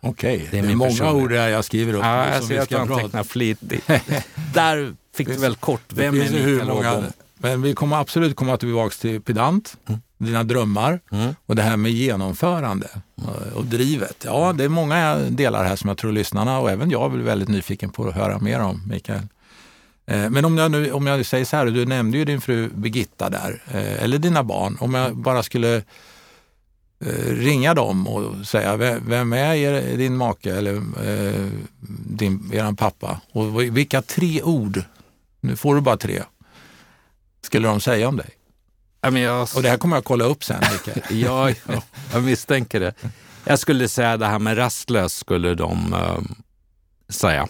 Okej, 0.00 0.36
okay. 0.36 0.48
det 0.50 0.58
är, 0.58 0.62
det 0.62 0.68
är 0.68 0.74
många 0.74 0.90
personlighet. 0.90 1.22
ord 1.22 1.30
där 1.30 1.48
jag 1.48 1.64
skriver 1.64 1.94
upp. 1.94 2.02
Ja, 2.02 2.34
jag 2.34 2.44
ser 2.44 2.60
att 2.60 2.68
du 2.68 2.76
antecknar 2.76 3.24
flitigt. 3.24 3.86
där 4.54 4.94
fick 5.16 5.28
du 5.28 5.36
väl 5.36 5.56
kort, 5.56 5.82
vem 5.88 6.14
är 6.14 6.30
Mikael 6.30 6.70
Åbom? 6.70 7.04
Men 7.38 7.62
vi 7.62 7.74
kommer 7.74 7.96
absolut 7.96 8.36
komma 8.36 8.56
tillbaka 8.56 8.94
till 9.00 9.20
pedant, 9.20 9.76
mm. 9.88 10.00
dina 10.18 10.44
drömmar 10.44 11.00
mm. 11.12 11.34
och 11.46 11.56
det 11.56 11.62
här 11.62 11.76
med 11.76 11.92
genomförande 11.92 12.88
och 13.54 13.64
drivet. 13.64 14.22
Ja, 14.24 14.52
det 14.52 14.64
är 14.64 14.68
många 14.68 15.16
delar 15.16 15.64
här 15.64 15.76
som 15.76 15.88
jag 15.88 15.98
tror 15.98 16.12
lyssnarna 16.12 16.58
och 16.58 16.70
även 16.70 16.90
jag 16.90 17.12
blir 17.12 17.24
väldigt 17.24 17.48
nyfiken 17.48 17.90
på 17.90 18.08
att 18.08 18.14
höra 18.14 18.38
mer 18.38 18.60
om, 18.60 18.82
Mikael. 18.88 19.28
Eh, 20.06 20.30
men 20.30 20.44
om 20.44 20.58
jag, 20.58 20.70
nu, 20.70 20.92
om 20.92 21.06
jag 21.06 21.26
säger 21.26 21.44
så 21.44 21.56
här, 21.56 21.66
du 21.66 21.86
nämnde 21.86 22.18
ju 22.18 22.24
din 22.24 22.40
fru 22.40 22.68
Birgitta 22.74 23.30
där, 23.30 23.62
eh, 23.66 24.02
eller 24.02 24.18
dina 24.18 24.44
barn. 24.44 24.76
Om 24.80 24.94
jag 24.94 25.16
bara 25.16 25.42
skulle 25.42 25.76
eh, 27.04 27.26
ringa 27.28 27.74
dem 27.74 28.06
och 28.06 28.46
säga, 28.46 28.76
vem 29.00 29.32
är 29.32 29.54
er, 29.54 29.96
din 29.96 30.16
make 30.16 30.56
eller 30.56 30.82
din, 32.16 32.50
er 32.54 32.72
pappa? 32.72 33.20
Och 33.32 33.62
vilka 33.62 34.02
tre 34.02 34.42
ord, 34.42 34.82
nu 35.40 35.56
får 35.56 35.74
du 35.74 35.80
bara 35.80 35.96
tre, 35.96 36.22
skulle 37.42 37.68
de 37.68 37.80
säga 37.80 38.08
om 38.08 38.16
dig? 38.16 38.30
jag... 39.22 39.48
Och 39.56 39.62
det 39.62 39.68
här 39.68 39.78
kommer 39.78 39.96
jag 39.96 40.04
kolla 40.04 40.24
upp 40.24 40.44
sen, 40.44 40.62
ja, 41.10 41.50
ja, 41.50 41.82
jag 42.12 42.22
misstänker 42.22 42.80
det. 42.80 42.94
Jag 43.44 43.58
skulle 43.58 43.88
säga 43.88 44.16
det 44.16 44.26
här 44.26 44.38
med 44.38 44.58
rastlös 44.58 45.14
skulle 45.14 45.54
de 45.54 45.92
uh, 45.94 46.20
säga. 47.08 47.48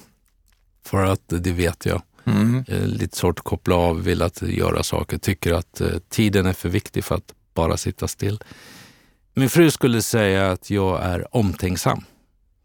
För 0.84 1.04
att 1.04 1.20
det 1.26 1.52
vet 1.52 1.86
jag. 1.86 2.02
Mm. 2.26 2.64
Lite 2.68 3.16
svårt 3.16 3.38
att 3.38 3.44
koppla 3.44 3.74
av, 3.74 4.02
vill 4.02 4.22
att 4.22 4.42
göra 4.42 4.82
saker, 4.82 5.18
tycker 5.18 5.52
att 5.52 5.80
uh, 5.80 5.98
tiden 6.08 6.46
är 6.46 6.52
för 6.52 6.68
viktig 6.68 7.04
för 7.04 7.14
att 7.14 7.34
bara 7.54 7.76
sitta 7.76 8.08
still. 8.08 8.38
Min 9.34 9.50
fru 9.50 9.70
skulle 9.70 10.02
säga 10.02 10.50
att 10.50 10.70
jag 10.70 11.02
är 11.02 11.36
omtänksam. 11.36 12.04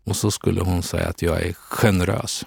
Och 0.04 0.16
så 0.16 0.32
skulle 0.32 0.62
hon 0.62 0.84
säga 0.84 1.08
att 1.08 1.22
jag 1.22 1.42
är 1.42 1.54
generös. 1.54 2.46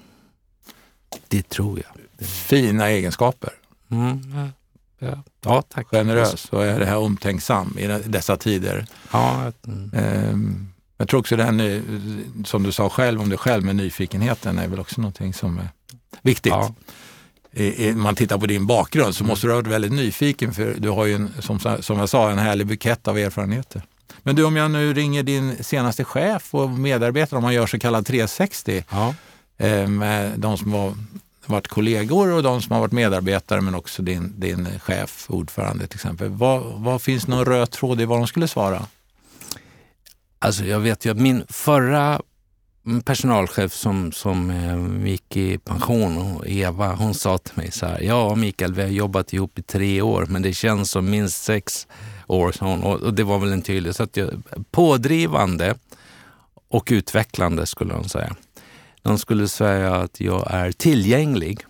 Det 1.28 1.48
tror 1.48 1.80
jag. 1.80 2.26
Fina 2.26 2.88
egenskaper. 2.88 3.52
Mm. 3.90 4.48
Ja, 4.98 5.22
ja 5.40 5.62
tack. 5.62 5.86
Generös 5.90 6.44
och 6.44 6.64
är 6.64 6.78
det 6.78 6.86
här 6.86 6.98
omtänksam 6.98 7.78
i 7.78 7.86
dessa 7.86 8.36
tider. 8.36 8.86
Ja, 9.12 9.52
mm. 9.66 10.68
Jag 10.96 11.08
tror 11.08 11.20
också 11.20 11.36
den, 11.36 12.44
som 12.44 12.62
du 12.62 12.72
sa 12.72 12.88
själv 12.88 13.20
om 13.20 13.28
dig 13.28 13.38
själv 13.38 13.64
med 13.64 13.76
nyfikenheten 13.76 14.58
är 14.58 14.68
väl 14.68 14.80
också 14.80 15.00
någonting 15.00 15.34
som 15.34 15.58
är 15.58 15.68
viktigt. 16.22 16.52
Ja. 16.52 16.74
Om 17.56 18.02
man 18.02 18.14
tittar 18.14 18.38
på 18.38 18.46
din 18.46 18.66
bakgrund 18.66 19.14
så 19.14 19.24
mm. 19.24 19.28
måste 19.28 19.46
du 19.46 19.50
ha 19.50 19.56
varit 19.56 19.72
väldigt 19.72 19.92
nyfiken 19.92 20.54
för 20.54 20.74
du 20.78 20.88
har 20.88 21.04
ju 21.04 21.14
en, 21.14 21.30
som, 21.40 21.60
som 21.80 21.98
jag 21.98 22.08
sa 22.08 22.30
en 22.30 22.38
härlig 22.38 22.66
bukett 22.66 23.08
av 23.08 23.18
erfarenheter. 23.18 23.82
Men 24.22 24.36
du, 24.36 24.44
om 24.44 24.56
jag 24.56 24.70
nu 24.70 24.94
ringer 24.94 25.22
din 25.22 25.64
senaste 25.64 26.04
chef 26.04 26.54
och 26.54 26.70
medarbetare, 26.70 27.36
om 27.36 27.42
man 27.42 27.54
gör 27.54 27.66
så 27.66 27.78
kallad 27.78 28.06
360, 28.06 28.84
ja. 28.90 29.14
Eh, 29.58 29.88
med 29.88 30.32
de 30.38 30.58
som 30.58 30.70
var 30.70 30.94
varit 31.46 31.68
kollegor 31.68 32.32
och 32.32 32.42
de 32.42 32.62
som 32.62 32.72
har 32.72 32.80
varit 32.80 32.92
medarbetare 32.92 33.60
men 33.60 33.74
också 33.74 34.02
din, 34.02 34.40
din 34.40 34.68
chef, 34.80 35.26
ordförande 35.30 35.86
till 35.86 35.96
exempel. 35.96 36.28
Vad, 36.28 36.62
vad 36.62 37.02
finns 37.02 37.26
någon 37.26 37.44
röd 37.44 37.70
tråd 37.70 38.00
i 38.00 38.04
vad 38.04 38.18
de 38.18 38.26
skulle 38.26 38.48
svara? 38.48 38.86
Alltså 40.38 40.64
jag 40.64 40.80
vet 40.80 41.04
ju 41.04 41.10
att 41.10 41.20
min 41.20 41.44
förra 41.48 42.20
personalchef 43.04 43.72
som, 43.72 44.12
som 44.12 44.50
eh, 44.50 45.08
gick 45.10 45.36
i 45.36 45.58
pension, 45.58 46.18
och 46.18 46.46
Eva, 46.46 46.94
hon 46.94 47.14
sa 47.14 47.38
till 47.38 47.56
mig 47.56 47.70
så 47.70 47.86
här, 47.86 48.00
ja 48.00 48.34
Mikael, 48.34 48.74
vi 48.74 48.82
har 48.82 48.88
jobbat 48.88 49.32
ihop 49.32 49.58
i 49.58 49.62
tre 49.62 50.02
år, 50.02 50.26
men 50.28 50.42
det 50.42 50.52
känns 50.52 50.90
som 50.90 51.10
minst 51.10 51.44
sex 51.44 51.86
år, 52.26 52.52
sa 52.52 52.66
hon. 52.66 52.82
Och, 52.82 53.00
och 53.00 53.14
det 53.14 53.24
var 53.24 53.38
väl 53.38 53.52
en 53.52 53.62
tydlig, 53.62 53.94
så 53.94 54.02
att 54.02 54.16
jag, 54.16 54.42
pådrivande 54.70 55.74
och 56.68 56.88
utvecklande 56.90 57.66
skulle 57.66 57.94
hon 57.94 58.08
säga. 58.08 58.36
De 59.02 59.18
skulle 59.18 59.48
säga 59.48 59.94
att 59.94 60.20
jag 60.20 60.50
är 60.50 60.72
tillgänglig 60.72 61.60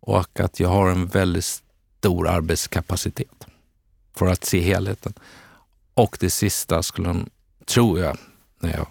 och 0.00 0.40
att 0.40 0.60
jag 0.60 0.68
har 0.68 0.90
en 0.90 1.06
väldigt 1.06 1.44
stor 1.44 2.28
arbetskapacitet 2.28 3.46
för 4.16 4.26
att 4.26 4.44
se 4.44 4.60
helheten. 4.60 5.14
Och 5.94 6.16
det 6.20 6.30
sista 6.30 6.82
skulle 6.82 7.08
de, 7.08 7.30
tror 7.66 8.00
jag, 8.00 8.18
när 8.60 8.72
jag 8.72 8.86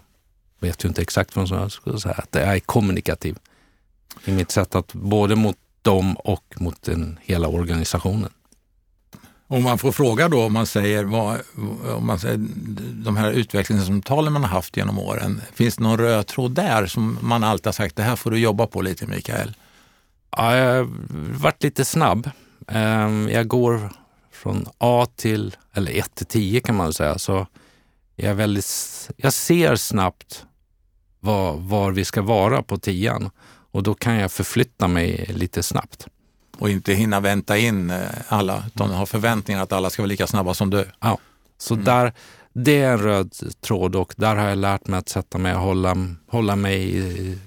vet 0.63 0.84
ju 0.84 0.88
inte 0.88 1.01
exakt 1.01 1.36
vad 1.36 1.50
jag 1.50 1.72
skulle 1.72 2.00
säga, 2.00 2.15
att 2.17 2.29
jag 2.32 2.55
är 2.55 2.60
kommunikativ 2.60 3.38
i 4.25 4.32
mitt 4.32 4.51
sätt 4.51 4.75
att 4.75 4.93
både 4.93 5.36
mot 5.36 5.58
dem 5.82 6.13
och 6.13 6.43
mot 6.55 6.82
den 6.82 7.20
hela 7.22 7.48
organisationen. 7.48 8.29
Om 9.48 9.63
man 9.63 9.77
får 9.77 9.91
fråga 9.91 10.29
då, 10.29 10.43
om 10.43 10.53
man 10.53 10.65
säger, 10.65 11.03
vad, 11.03 11.39
om 11.96 12.05
man 12.08 12.20
säger 12.20 12.38
de 12.93 13.17
här 13.17 13.32
utvecklingssamtalen 13.32 14.34
man 14.34 14.43
har 14.43 14.50
haft 14.50 14.77
genom 14.77 15.00
åren, 15.00 15.41
finns 15.53 15.75
det 15.75 15.84
någon 15.84 15.98
röd 15.98 16.27
tråd 16.27 16.51
där 16.51 16.86
som 16.86 17.17
man 17.22 17.43
alltid 17.43 17.65
har 17.67 17.74
sagt, 17.74 17.96
det 17.96 18.03
här 18.03 18.15
får 18.15 18.32
du 18.32 18.38
jobba 18.38 18.67
på 18.67 18.82
lite 18.82 19.08
Mikael? 19.08 19.53
Ja, 20.38 20.55
jag 20.55 20.75
har 20.75 20.88
varit 21.39 21.63
lite 21.63 21.86
snabb. 21.86 22.29
Ehm, 22.67 23.29
jag 23.29 23.48
går 23.48 23.89
från 24.32 24.67
A 24.77 25.08
till, 25.15 25.55
eller 25.74 25.91
1 25.91 26.15
till 26.15 26.25
10 26.25 26.60
kan 26.60 26.75
man 26.75 26.93
säga, 26.93 27.17
så 27.20 27.48
jag, 28.15 28.32
är 28.32 28.36
väldigt, 28.36 29.10
jag 29.17 29.34
ser 29.34 29.75
snabbt 29.75 30.46
var, 31.23 31.57
var 31.57 31.91
vi 31.91 32.05
ska 32.05 32.21
vara 32.21 32.63
på 32.63 32.77
tian 32.77 33.29
och 33.71 33.83
då 33.83 33.93
kan 33.93 34.15
jag 34.15 34.31
förflytta 34.31 34.87
mig 34.87 35.25
lite 35.35 35.63
snabbt 35.63 36.07
och 36.57 36.69
inte 36.69 36.93
hinna 36.93 37.19
vänta 37.19 37.57
in 37.57 37.89
eh, 37.89 38.01
alla, 38.27 38.63
utan 38.67 38.89
ha 38.89 39.05
förväntningar 39.05 39.63
att 39.63 39.71
alla 39.71 39.89
ska 39.89 40.01
vara 40.01 40.07
lika 40.07 40.27
snabba 40.27 40.53
som 40.53 40.69
du. 40.69 40.87
Ja, 40.99 41.17
så 41.57 41.73
mm. 41.73 41.85
där, 41.85 42.13
det 42.53 42.81
är 42.81 42.91
en 42.91 42.99
röd 42.99 43.33
tråd 43.61 43.95
och 43.95 44.13
där 44.17 44.35
har 44.35 44.49
jag 44.49 44.57
lärt 44.57 44.87
mig 44.87 44.99
att 44.99 45.09
sätta 45.09 45.37
mig 45.37 45.55
och 45.55 45.61
hålla, 45.61 45.95
hålla 46.27 46.55
mig 46.55 46.97
i 46.97 47.37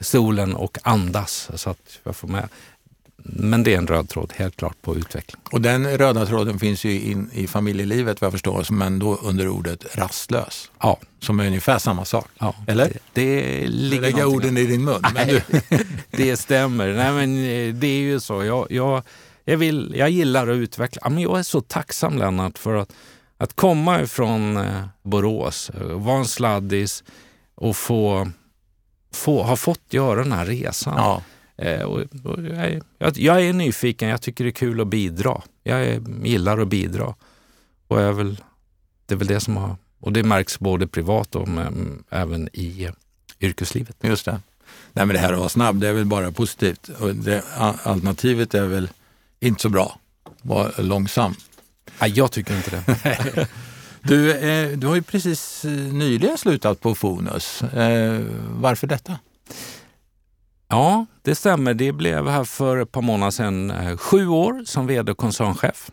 solen 0.00 0.54
och 0.54 0.78
andas 0.82 1.50
så 1.54 1.70
att 1.70 2.00
jag 2.02 2.16
får 2.16 2.28
med. 2.28 2.48
Men 3.22 3.62
det 3.62 3.74
är 3.74 3.78
en 3.78 3.86
röd 3.86 4.08
tråd 4.08 4.32
helt 4.36 4.56
klart 4.56 4.82
på 4.82 4.96
utveckling. 4.96 5.40
Och 5.52 5.60
den 5.60 5.98
röda 5.98 6.26
tråden 6.26 6.58
finns 6.58 6.84
ju 6.84 7.00
in 7.00 7.30
i 7.32 7.46
familjelivet 7.46 8.20
vad 8.20 8.26
jag 8.26 8.32
förstår, 8.32 8.66
men 8.70 8.98
då 8.98 9.16
under 9.16 9.48
ordet 9.48 9.96
rastlös. 9.96 10.70
Ja. 10.80 10.98
Som 11.20 11.40
är 11.40 11.46
ungefär 11.46 11.78
samma 11.78 12.04
sak. 12.04 12.26
Ja. 12.38 12.54
Eller? 12.66 12.88
Det, 12.88 13.00
det 13.12 13.66
ligger 13.66 14.02
Lägga 14.02 14.26
orden 14.26 14.56
i 14.56 14.66
din 14.66 14.84
mun. 14.84 15.02
Nej, 15.14 15.44
det 16.10 16.36
stämmer. 16.36 16.92
Nej, 16.92 17.12
men 17.12 17.36
eh, 17.36 17.74
det 17.74 17.86
är 17.86 18.00
ju 18.00 18.20
så. 18.20 18.44
Jag, 18.44 18.66
jag, 18.70 19.02
jag, 19.44 19.56
vill, 19.56 19.94
jag 19.96 20.10
gillar 20.10 20.48
att 20.48 20.56
utveckla. 20.56 21.08
Men 21.10 21.22
jag 21.22 21.38
är 21.38 21.42
så 21.42 21.60
tacksam 21.60 22.18
Lennart 22.18 22.58
för 22.58 22.74
att, 22.74 22.92
att 23.38 23.56
komma 23.56 24.00
ifrån 24.02 24.56
eh, 24.56 24.84
Borås, 25.02 25.70
eh, 25.70 25.82
vara 25.82 26.18
en 26.18 26.24
sladdis 26.24 27.04
och 27.54 27.76
få, 27.76 28.30
få, 29.12 29.42
ha 29.42 29.56
fått 29.56 29.92
göra 29.92 30.22
den 30.22 30.32
här 30.32 30.46
resan. 30.46 30.94
Ja 30.96 31.22
Eh, 31.58 31.82
och, 31.82 32.00
och 32.24 32.42
jag, 32.42 32.66
är, 32.66 32.82
jag, 33.14 33.44
är 33.44 33.52
nyfiken, 33.52 34.08
jag 34.08 34.22
tycker 34.22 34.44
det 34.44 34.50
är 34.50 34.52
kul 34.52 34.80
att 34.80 34.88
bidra. 34.88 35.42
Jag 35.62 35.86
är, 35.86 36.02
gillar 36.24 36.58
att 36.58 36.68
bidra. 36.68 37.14
Och 37.88 38.00
är 38.00 38.12
väl, 38.12 38.40
det 39.06 39.14
är 39.14 39.18
väl 39.18 39.26
det 39.26 39.40
som 39.40 39.56
har... 39.56 39.76
Och 40.00 40.12
det 40.12 40.22
märks 40.22 40.58
både 40.58 40.86
privat 40.86 41.34
och 41.34 41.48
men, 41.48 42.04
även 42.10 42.48
i 42.52 42.90
yrkeslivet. 43.40 43.96
Just 44.00 44.24
det. 44.24 44.40
Nej, 44.92 45.06
men 45.06 45.08
det 45.08 45.18
här 45.18 45.32
att 45.32 45.38
vara 45.38 45.48
snabb, 45.48 45.80
det 45.80 45.88
är 45.88 45.92
väl 45.92 46.04
bara 46.04 46.32
positivt. 46.32 46.90
Det, 47.14 47.44
alternativet 47.56 48.54
är 48.54 48.66
väl 48.66 48.88
inte 49.40 49.62
så 49.62 49.68
bra. 49.68 49.98
Var 50.42 50.72
långsam. 50.82 51.34
Nej, 52.00 52.10
jag 52.10 52.32
tycker 52.32 52.56
inte 52.56 52.70
det. 52.70 53.48
du, 54.02 54.32
eh, 54.32 54.78
du 54.78 54.86
har 54.86 54.94
ju 54.94 55.02
precis 55.02 55.64
eh, 55.64 55.70
nyligen 55.70 56.38
slutat 56.38 56.80
på 56.80 56.94
Fonus. 56.94 57.62
Eh, 57.62 58.20
varför 58.50 58.86
detta? 58.86 59.18
Ja, 60.68 61.06
det 61.22 61.34
stämmer. 61.34 61.74
Det 61.74 61.92
blev 61.92 62.28
här 62.28 62.44
för 62.44 62.76
ett 62.76 62.92
par 62.92 63.02
månader 63.02 63.30
sedan 63.30 63.70
eh, 63.70 63.96
sju 63.96 64.28
år 64.28 64.62
som 64.64 64.86
vd 64.86 65.12
och 65.12 65.18
koncernchef. 65.18 65.90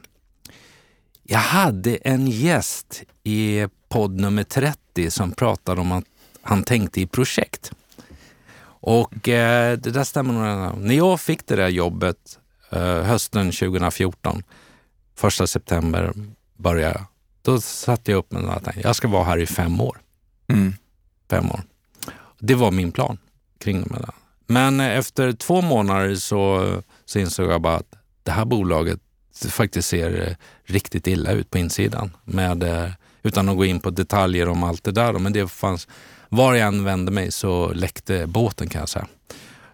Jag 1.23 1.39
hade 1.39 1.95
en 1.95 2.27
gäst 2.27 3.03
i 3.23 3.67
podd 3.89 4.19
nummer 4.19 4.43
30 4.43 5.11
som 5.11 5.31
pratade 5.31 5.81
om 5.81 5.91
att 5.91 6.03
han 6.41 6.63
tänkte 6.63 7.01
i 7.01 7.07
projekt. 7.07 7.71
Och 8.67 9.29
eh, 9.29 9.77
det 9.77 9.91
där 9.91 10.03
stämmer 10.03 10.33
nog. 10.33 10.77
När 10.81 10.95
jag 10.95 11.21
fick 11.21 11.47
det 11.47 11.55
där 11.55 11.67
jobbet 11.67 12.39
eh, 12.69 13.01
hösten 13.01 13.51
2014, 13.51 14.43
första 15.15 15.47
september 15.47 16.13
började 16.57 16.93
jag 16.93 17.05
Då 17.41 17.61
satte 17.61 18.11
jag 18.11 18.17
upp 18.17 18.31
mig 18.31 18.43
och 18.43 18.63
tänkte 18.63 18.81
jag 18.81 18.95
ska 18.95 19.07
vara 19.07 19.23
här 19.23 19.37
i 19.37 19.45
fem 19.45 19.81
år. 19.81 20.01
Mm. 20.47 20.73
Fem 21.29 21.51
år. 21.51 21.61
Det 22.39 22.55
var 22.55 22.71
min 22.71 22.91
plan 22.91 23.17
kring 23.59 23.83
det 23.83 23.99
där. 23.99 24.24
Men 24.47 24.79
efter 24.79 25.31
två 25.31 25.61
månader 25.61 26.15
så, 26.15 26.71
så 27.05 27.19
insåg 27.19 27.51
jag 27.51 27.61
bara 27.61 27.75
att 27.75 27.93
det 28.23 28.31
här 28.31 28.45
bolaget 28.45 28.99
faktiskt 29.49 29.87
ser 29.89 30.37
riktigt 30.65 31.07
illa 31.07 31.31
ut 31.31 31.49
på 31.51 31.57
insidan. 31.57 32.11
Med, 32.23 32.63
eh, 32.63 32.89
utan 33.23 33.49
att 33.49 33.57
gå 33.57 33.65
in 33.65 33.79
på 33.79 33.89
detaljer 33.89 34.47
om 34.49 34.63
allt 34.63 34.83
det 34.83 34.91
där. 34.91 35.13
Men 35.13 35.33
det 35.33 35.47
fanns, 35.47 35.87
var 36.29 36.53
jag 36.53 36.67
än 36.67 36.83
vände 36.83 37.11
mig 37.11 37.31
så 37.31 37.71
läckte 37.73 38.27
båten 38.27 38.69
kan 38.69 38.79
jag 38.79 38.89
säga. 38.89 39.07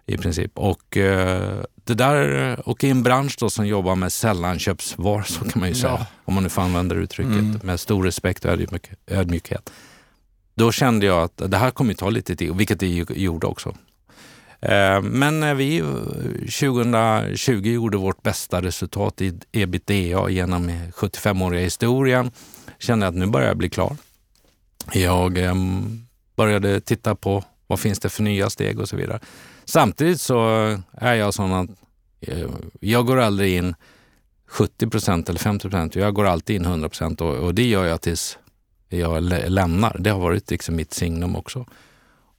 I 0.06 0.16
princip. 0.16 0.52
Och 0.58 0.96
eh, 0.96 1.62
det 1.84 1.94
där, 1.94 2.68
och 2.68 2.84
i 2.84 2.90
en 2.90 3.02
bransch 3.02 3.36
då 3.40 3.50
som 3.50 3.66
jobbar 3.66 3.94
med 3.94 4.12
sällanköpsvaror, 4.12 5.22
så 5.22 5.44
kan 5.44 5.60
man 5.60 5.68
ju 5.68 5.74
säga, 5.74 5.96
Ja. 6.00 6.06
om 6.24 6.34
man 6.34 6.42
nu 6.42 6.48
får 6.48 6.62
använda 6.62 6.94
uttrycket, 6.94 7.32
Mm. 7.32 7.60
med 7.62 7.80
stor 7.80 8.04
respekt 8.04 8.44
och 8.44 8.50
ödmjuk, 8.50 8.90
ödmjukhet. 9.06 9.72
Då 10.54 10.72
kände 10.72 11.06
jag 11.06 11.22
att 11.22 11.50
det 11.50 11.56
här 11.56 11.70
kommer 11.70 11.94
ta 11.94 12.10
lite 12.10 12.36
tid, 12.36 12.56
vilket 12.56 12.80
det 12.80 12.86
gjorde 13.16 13.46
också. 13.46 13.74
Eh, 14.62 15.02
men 15.02 15.40
när 15.40 15.54
vi 15.54 15.80
2020 15.80 17.66
gjorde 17.66 17.96
vårt 17.96 18.22
bästa 18.22 18.62
resultat 18.62 19.20
i 19.20 19.34
ebitda 19.52 20.30
genom 20.30 20.70
75-åriga 20.70 21.62
historien, 21.62 22.30
kände 22.78 23.06
jag 23.06 23.10
att 23.12 23.18
nu 23.18 23.26
börjar 23.26 23.48
jag 23.48 23.56
bli 23.56 23.70
klar. 23.70 23.96
Jag 24.92 25.38
ehm, 25.38 26.06
började 26.36 26.80
titta 26.80 27.14
på 27.14 27.44
vad 27.66 27.80
finns 27.80 28.00
det 28.00 28.08
för 28.08 28.22
nya 28.22 28.50
steg 28.50 28.80
och 28.80 28.88
så 28.88 28.96
vidare. 28.96 29.20
Samtidigt 29.64 30.20
så 30.20 30.38
är 30.92 31.14
jag 31.14 31.34
sån 31.34 31.52
att 31.52 31.70
eh, 32.20 32.48
jag 32.80 33.06
går 33.06 33.20
aldrig 33.20 33.56
in 33.56 33.74
70 34.46 34.86
procent 34.86 35.28
eller 35.28 35.38
50 35.38 35.62
procent. 35.68 35.94
Jag 35.94 36.14
går 36.14 36.26
alltid 36.26 36.56
in 36.56 36.64
100 36.64 36.88
procent 36.88 37.20
och, 37.20 37.34
och 37.34 37.54
det 37.54 37.66
gör 37.66 37.84
jag 37.84 38.00
tills 38.00 38.38
jag 38.88 39.22
lämnar. 39.48 39.96
Det 39.98 40.10
har 40.10 40.20
varit 40.20 40.50
liksom 40.50 40.76
mitt 40.76 40.94
signum 40.94 41.36
också. 41.36 41.66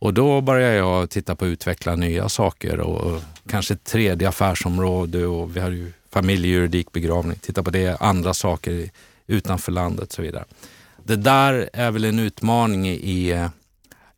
Och 0.03 0.13
då 0.13 0.41
började 0.41 0.75
jag 0.75 1.09
titta 1.09 1.35
på 1.35 1.45
att 1.45 1.49
utveckla 1.49 1.95
nya 1.95 2.29
saker 2.29 2.79
och, 2.79 3.21
kanske 3.49 3.73
ett 3.73 3.83
tredje 3.83 4.29
affärsområde 4.29 5.25
och 5.25 5.55
vi 5.55 5.59
har 5.59 5.69
ju 5.69 5.91
familjejuridik, 6.11 6.91
begravning, 6.91 7.37
titta 7.41 7.63
på 7.63 7.69
det, 7.69 8.01
andra 8.01 8.33
saker 8.33 8.89
utanför 9.27 9.71
landet 9.71 10.07
och 10.07 10.13
så 10.13 10.21
vidare. 10.21 10.45
Det 11.03 11.15
där 11.15 11.69
är 11.73 11.91
väl 11.91 12.05
en 12.05 12.19
utmaning 12.19 12.87
i, 12.87 12.93
i, 12.93 13.49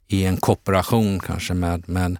i 0.07 0.25
en 0.25 0.37
kooperation 0.37 1.19
kanske 1.19 1.53
med, 1.53 1.89
med 1.89 2.17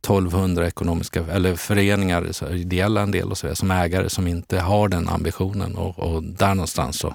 1200 0.00 0.66
ekonomiska 0.66 1.24
eller 1.30 1.56
föreningar, 1.56 2.28
så 2.32 2.48
ideella 2.48 3.00
en 3.00 3.10
del 3.10 3.30
och 3.30 3.38
så 3.38 3.46
vidare, 3.46 3.56
som 3.56 3.70
ägare 3.70 4.10
som 4.10 4.26
inte 4.26 4.60
har 4.60 4.88
den 4.88 5.08
ambitionen 5.08 5.76
och, 5.76 5.98
och 5.98 6.22
där 6.22 6.54
någonstans 6.54 6.98
så 6.98 7.14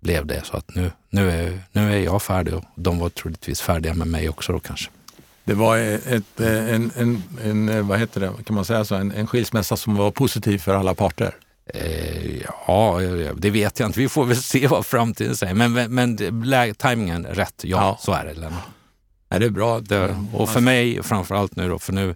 blev 0.00 0.26
det 0.26 0.44
så 0.44 0.56
att 0.56 0.74
nu, 0.74 0.90
nu, 1.08 1.30
är, 1.30 1.60
nu 1.72 1.92
är 1.92 1.98
jag 1.98 2.22
färdig 2.22 2.54
och 2.54 2.64
de 2.74 2.98
var 2.98 3.08
troligtvis 3.08 3.60
färdiga 3.60 3.94
med 3.94 4.06
mig 4.06 4.28
också 4.28 4.52
då 4.52 4.60
kanske. 4.60 4.90
Det 5.50 5.54
var 5.56 5.76
ett, 5.78 6.40
eh, 6.40 6.74
en, 6.74 6.92
en, 6.96 7.22
en, 7.44 7.86
vad 7.88 7.98
heter 7.98 8.20
det, 8.20 8.32
kan 8.44 8.54
man 8.54 8.64
säga 8.64 8.84
så, 8.84 8.94
en, 8.94 9.12
en 9.12 9.26
skilsmässa 9.26 9.76
som 9.76 9.96
var 9.96 10.10
positiv 10.10 10.58
för 10.58 10.74
alla 10.74 10.94
parter. 10.94 11.34
Eh, 11.74 12.36
ja, 12.66 13.00
det 13.36 13.50
vet 13.50 13.80
jag 13.80 13.88
inte. 13.88 14.00
Vi 14.00 14.08
får 14.08 14.24
väl 14.24 14.36
se 14.42 14.66
vad 14.66 14.86
framtiden 14.86 15.36
säger. 15.36 15.54
Men, 15.54 15.72
men, 15.72 15.94
men 15.94 16.74
tajmingen 16.74 17.26
rätt. 17.26 17.54
Ja, 17.64 17.76
Ja. 17.78 17.98
så 18.00 18.12
är 18.12 18.24
det. 18.24 18.34
Lennart. 18.34 18.62
Ja, 19.28 19.38
det 19.38 19.46
är 19.46 19.50
bra. 19.50 19.80
Det, 19.80 20.16
och 20.32 20.48
för 20.48 20.60
mig 20.60 21.02
framför 21.02 21.34
allt 21.34 21.56
nu 21.56 21.68
då, 21.68 21.78
för 21.78 21.92
nu, 21.92 22.14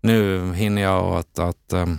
nu 0.00 0.52
hinner 0.54 0.82
jag 0.82 1.16
att, 1.16 1.38
att 1.38 1.72
ehm, 1.72 1.98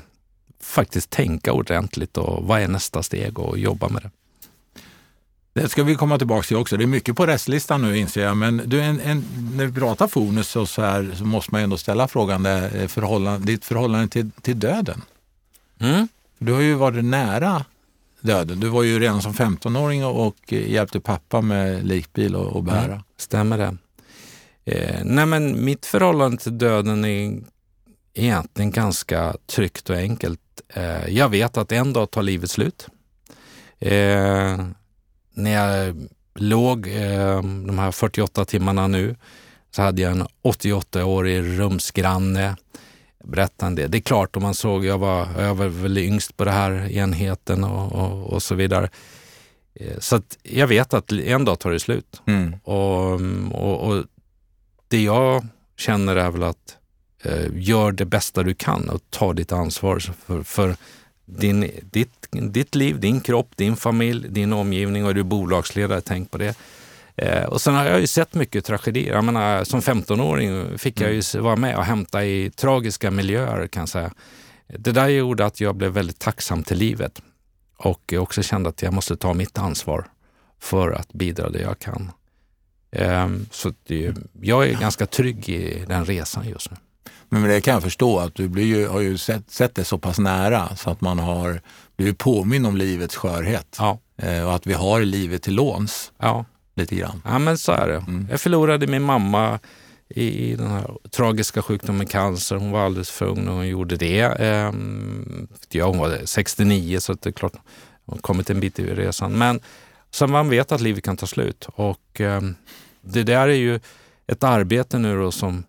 faktiskt 0.61 1.09
tänka 1.09 1.53
ordentligt 1.53 2.17
och 2.17 2.47
vad 2.47 2.61
är 2.61 2.67
nästa 2.67 3.03
steg 3.03 3.39
och 3.39 3.57
jobba 3.57 3.89
med 3.89 4.01
det. 4.01 4.11
Det 5.61 5.69
ska 5.69 5.83
vi 5.83 5.95
komma 5.95 6.17
tillbaka 6.17 6.43
till 6.43 6.57
också. 6.57 6.77
Det 6.77 6.83
är 6.83 6.87
mycket 6.87 7.15
på 7.15 7.25
restlistan 7.25 7.81
nu 7.81 7.97
inser 7.97 8.23
jag. 8.23 8.37
Men 8.37 8.61
du, 8.65 8.81
en, 8.81 8.99
en, 8.99 9.25
när 9.55 9.65
vi 9.65 9.79
pratar 9.79 10.07
Fonus 10.07 10.55
och 10.55 10.69
så 10.69 10.81
här 10.81 11.13
så 11.15 11.25
måste 11.25 11.51
man 11.51 11.61
ju 11.61 11.63
ändå 11.63 11.77
ställa 11.77 12.07
frågan, 12.07 12.43
det, 12.43 12.69
eh, 12.69 12.87
förhållande, 12.87 13.45
ditt 13.45 13.65
förhållande 13.65 14.07
till, 14.07 14.31
till 14.41 14.59
döden. 14.59 15.01
Mm. 15.79 16.07
Du 16.37 16.53
har 16.53 16.61
ju 16.61 16.73
varit 16.73 17.05
nära 17.05 17.65
döden. 18.21 18.59
Du 18.59 18.67
var 18.67 18.83
ju 18.83 18.99
redan 18.99 19.21
som 19.21 19.33
15-åring 19.33 20.05
och, 20.05 20.27
och 20.27 20.53
hjälpte 20.53 20.99
pappa 20.99 21.41
med 21.41 21.87
likbil 21.87 22.35
och, 22.35 22.55
och 22.55 22.63
bära. 22.63 22.85
Mm. 22.85 23.01
Stämmer 23.17 23.57
det? 23.57 23.77
Eh, 24.65 25.01
nej 25.03 25.25
men 25.25 25.65
mitt 25.65 25.85
förhållande 25.85 26.37
till 26.37 26.57
döden 26.57 27.05
är 27.05 27.33
egentligen 28.13 28.71
ganska 28.71 29.35
tryggt 29.45 29.89
och 29.89 29.95
enkelt. 29.95 30.39
Eh, 30.69 31.09
jag 31.09 31.29
vet 31.29 31.57
att 31.57 31.71
en 31.71 31.93
dag 31.93 32.11
tar 32.11 32.23
livet 32.23 32.51
slut. 32.51 32.87
Eh, 33.79 34.57
när 35.37 35.51
jag 35.51 35.95
låg 36.35 36.87
eh, 36.87 37.41
de 37.43 37.79
här 37.79 37.91
48 37.91 38.45
timmarna 38.45 38.87
nu 38.87 39.15
så 39.71 39.81
hade 39.81 40.01
jag 40.01 40.11
en 40.11 40.27
88-årig 40.43 41.59
rumsgranne. 41.59 42.55
Berättade 43.23 43.75
det. 43.75 43.87
Det 43.87 43.97
är 43.97 44.01
klart, 44.01 44.35
om 44.35 44.43
man 44.43 44.53
såg, 44.53 44.85
jag 44.85 44.97
var, 44.97 45.27
jag 45.39 45.55
var 45.55 45.67
väl 45.67 45.97
yngst 45.97 46.37
på 46.37 46.45
den 46.45 46.53
här 46.53 46.91
enheten 46.91 47.63
och, 47.63 47.91
och, 47.91 48.33
och 48.33 48.43
så 48.43 48.55
vidare. 48.55 48.89
Eh, 49.75 49.99
Så 49.99 50.15
att 50.15 50.37
jag 50.43 50.67
vet 50.67 50.93
att 50.93 51.11
en 51.11 51.45
dag 51.45 51.59
tar 51.59 51.71
det 51.71 51.79
slut. 51.79 52.21
Mm. 52.27 52.55
Och, 52.63 53.13
och, 53.51 53.87
och 53.87 54.03
det 54.87 55.03
jag 55.03 55.45
känner 55.77 56.15
är 56.15 56.31
väl 56.31 56.43
att 56.43 56.77
eh, 57.23 57.47
gör 57.53 57.91
det 57.91 58.05
bästa 58.05 58.43
du 58.43 58.53
kan 58.53 58.89
och 58.89 59.01
ta 59.09 59.33
ditt 59.33 59.51
ansvar 59.51 59.99
för, 59.99 60.43
för 60.43 60.75
din, 61.27 61.71
ditt, 61.83 62.27
ditt 62.31 62.75
liv, 62.75 62.99
din 62.99 63.21
kropp, 63.21 63.49
din 63.55 63.75
familj, 63.75 64.29
din 64.29 64.53
omgivning 64.53 65.03
och 65.03 65.09
är 65.09 65.13
du 65.13 65.23
bolagsledare, 65.23 66.01
tänk 66.01 66.31
på 66.31 66.37
det. 66.37 66.55
Eh, 67.15 67.43
och 67.43 67.61
sen 67.61 67.75
har 67.75 67.85
jag 67.85 67.99
ju 68.01 68.07
sett 68.07 68.33
mycket 68.33 68.65
tragedier. 68.65 69.13
Jag 69.13 69.23
menar, 69.23 69.63
som 69.63 69.81
15-åring 69.81 70.77
fick 70.77 71.01
jag 71.01 71.13
ju 71.13 71.19
s- 71.19 71.35
vara 71.35 71.55
med 71.55 71.77
och 71.77 71.83
hämta 71.85 72.25
i 72.25 72.51
tragiska 72.55 73.11
miljöer 73.11 73.67
kan 73.67 73.81
jag 73.81 73.89
säga. 73.89 74.13
Det 74.67 74.91
där 74.91 75.07
gjorde 75.07 75.45
att 75.45 75.61
jag 75.61 75.75
blev 75.75 75.91
väldigt 75.91 76.19
tacksam 76.19 76.63
till 76.63 76.77
livet 76.77 77.21
och 77.77 78.13
också 78.17 78.43
kände 78.43 78.69
att 78.69 78.81
jag 78.81 78.93
måste 78.93 79.15
ta 79.17 79.33
mitt 79.33 79.57
ansvar 79.57 80.07
för 80.59 80.91
att 80.91 81.13
bidra 81.13 81.49
det 81.49 81.59
jag 81.61 81.79
kan. 81.79 82.11
Ehm, 82.91 83.45
Så 83.51 83.73
det, 83.87 84.13
jag 84.41 84.67
är 84.69 84.73
ganska 84.79 85.05
trygg 85.05 85.49
i 85.49 85.85
den 85.87 86.05
resan 86.05 86.47
just 86.49 86.71
nu. 86.71 86.77
Men 87.29 87.43
det 87.43 87.61
kan 87.61 87.73
jag 87.73 87.83
förstå 87.83 88.19
att 88.19 88.35
du 88.35 88.47
blir 88.47 88.65
ju, 88.65 88.87
har 88.87 89.01
ju 89.01 89.17
sett, 89.17 89.51
sett 89.51 89.75
det 89.75 89.83
så 89.83 89.97
pass 89.97 90.19
nära 90.19 90.75
så 90.75 90.89
att 90.89 91.01
man 91.01 91.19
har 91.19 91.61
blivit 91.97 92.17
påminn 92.17 92.65
om 92.65 92.77
livets 92.77 93.15
skörhet. 93.15 93.75
Ja, 93.79 93.99
Eh, 94.17 94.45
och 94.45 94.55
att 94.55 94.67
vi 94.67 94.73
har 94.73 95.01
livet 95.01 95.41
till 95.41 95.55
låns 95.55 96.11
ja. 96.17 96.45
lite 96.75 96.95
grann. 96.95 97.21
ja 97.25 97.39
men 97.39 97.57
så 97.57 97.71
är 97.71 97.87
det. 97.87 97.95
Mm. 97.95 98.27
Jag 98.31 98.41
förlorade 98.41 98.87
min 98.87 99.03
mamma 99.03 99.59
i, 100.09 100.51
i 100.51 100.55
den 100.55 100.67
här 100.67 100.91
tragiska 101.11 101.61
sjukdomen 101.61 102.07
cancer. 102.07 102.55
Hon 102.55 102.71
var 102.71 102.85
alldeles 102.85 103.09
för 103.09 103.25
ung 103.25 103.45
när 103.45 103.51
hon 103.51 103.67
gjorde 103.67 103.95
det. 103.95 104.21
Ehm, 104.21 105.47
ja, 105.69 105.85
hon 105.85 105.97
var 105.97 106.19
69 106.25 106.99
så 106.99 107.13
det 107.13 107.29
är 107.29 107.31
klart 107.31 107.53
hon 108.05 108.15
har 108.15 108.21
kommit 108.21 108.49
en 108.49 108.59
bit 108.59 108.79
i 108.79 108.95
resan. 108.95 109.37
Men 109.37 109.59
så 110.11 110.27
man 110.27 110.49
vet 110.49 110.71
att 110.71 110.81
livet 110.81 111.03
kan 111.03 111.17
ta 111.17 111.27
slut 111.27 111.67
och 111.75 112.21
ehm, 112.21 112.55
det 113.01 113.23
där 113.23 113.47
är 113.47 113.53
ju 113.53 113.79
ett 114.27 114.43
arbete 114.43 114.99
nu 114.99 115.17
då 115.17 115.31
som 115.31 115.63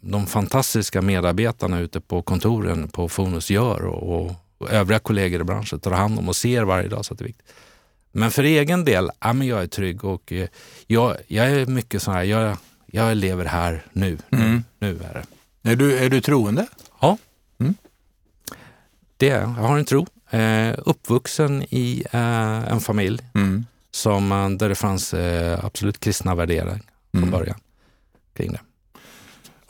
de 0.00 0.26
fantastiska 0.26 1.02
medarbetarna 1.02 1.78
ute 1.80 2.00
på 2.00 2.22
kontoren 2.22 2.88
på 2.88 3.08
Fonus 3.08 3.50
gör 3.50 3.84
och, 3.86 4.26
och, 4.58 4.70
övriga 4.70 4.98
kollegor 4.98 5.40
i 5.40 5.44
branschen 5.44 5.80
tar 5.80 5.90
hand 5.90 6.18
om 6.18 6.28
och 6.28 6.36
ser 6.36 6.62
varje 6.62 6.88
dag. 6.88 7.04
Så 7.04 7.12
att 7.12 7.18
det 7.18 7.24
är 7.24 7.26
viktigt. 7.26 7.52
Men 8.12 8.30
för 8.30 8.42
egen 8.44 8.84
del, 8.84 9.10
ja, 9.20 9.32
men 9.32 9.46
jag 9.46 9.62
är 9.62 9.66
trygg 9.66 10.04
och 10.04 10.32
eh, 10.32 10.48
jag, 10.86 11.16
jag 11.26 11.50
är 11.50 11.66
mycket 11.66 12.02
så 12.02 12.12
här, 12.12 12.22
jag, 12.22 12.56
jag 12.86 13.16
lever 13.16 13.44
här 13.44 13.84
nu. 13.92 14.18
Mm. 14.30 14.64
Nu 14.78 14.90
är 15.10 15.14
det. 15.14 15.70
Är, 15.70 15.76
du, 15.76 15.98
är 15.98 16.10
du 16.10 16.20
troende? 16.20 16.66
Ja, 17.00 17.18
Mm. 17.60 17.74
det 19.16 19.28
är 19.28 19.40
jag. 19.40 19.48
Jag 19.48 19.68
har 19.68 19.78
en 19.78 19.84
tro. 19.84 20.06
Eh, 20.30 20.74
uppvuxen 20.78 21.62
i 21.62 22.04
eh, 22.12 22.72
en 22.72 22.80
familj 22.80 23.20
Mm. 23.34 23.66
som, 23.90 24.32
eh, 24.32 24.48
där 24.50 24.68
det 24.68 24.74
fanns 24.74 25.14
eh, 25.14 25.64
absolut 25.64 26.00
kristna 26.00 26.34
värderingar 26.34 26.80
från 27.12 27.22
Mm. 27.22 27.30
början 27.30 27.60
kring 28.36 28.52
det. 28.52 28.60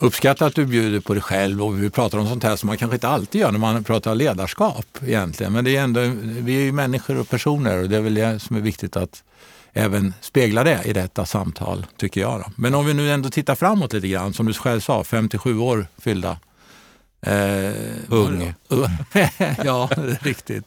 Uppskattar 0.03 0.47
att 0.47 0.55
du 0.55 0.65
bjuder 0.65 0.99
på 0.99 1.13
dig 1.13 1.23
själv 1.23 1.63
och 1.63 1.83
vi 1.83 1.89
pratar 1.89 2.17
om 2.17 2.27
sånt 2.27 2.43
här 2.43 2.55
som 2.55 2.67
man 2.67 2.77
kanske 2.77 2.95
inte 2.95 3.07
alltid 3.07 3.41
gör 3.41 3.51
när 3.51 3.59
man 3.59 3.83
pratar 3.83 4.15
ledarskap 4.15 4.85
egentligen. 5.01 5.53
Men 5.53 5.65
det 5.65 5.75
är 5.75 5.81
ändå, 5.81 6.01
vi 6.23 6.55
är 6.55 6.61
ju 6.61 6.71
människor 6.71 7.17
och 7.17 7.29
personer 7.29 7.83
och 7.83 7.89
det 7.89 7.97
är 7.97 8.01
väl 8.01 8.13
det 8.13 8.39
som 8.39 8.55
är 8.55 8.61
viktigt 8.61 8.97
att 8.97 9.23
även 9.73 10.13
spegla 10.21 10.63
det 10.63 10.81
i 10.85 10.93
detta 10.93 11.25
samtal, 11.25 11.85
tycker 11.97 12.21
jag. 12.21 12.39
Då. 12.39 12.51
Men 12.55 12.75
om 12.75 12.85
vi 12.85 12.93
nu 12.93 13.11
ändå 13.11 13.29
tittar 13.29 13.55
framåt 13.55 13.93
lite 13.93 14.07
grann, 14.07 14.33
som 14.33 14.45
du 14.45 14.53
själv 14.53 14.79
sa, 14.79 15.03
57 15.03 15.57
år 15.57 15.87
fyllda. 15.97 16.37
Eh, 17.21 17.73
Ung. 18.09 18.53
ja, 19.65 19.89
riktigt. 20.21 20.63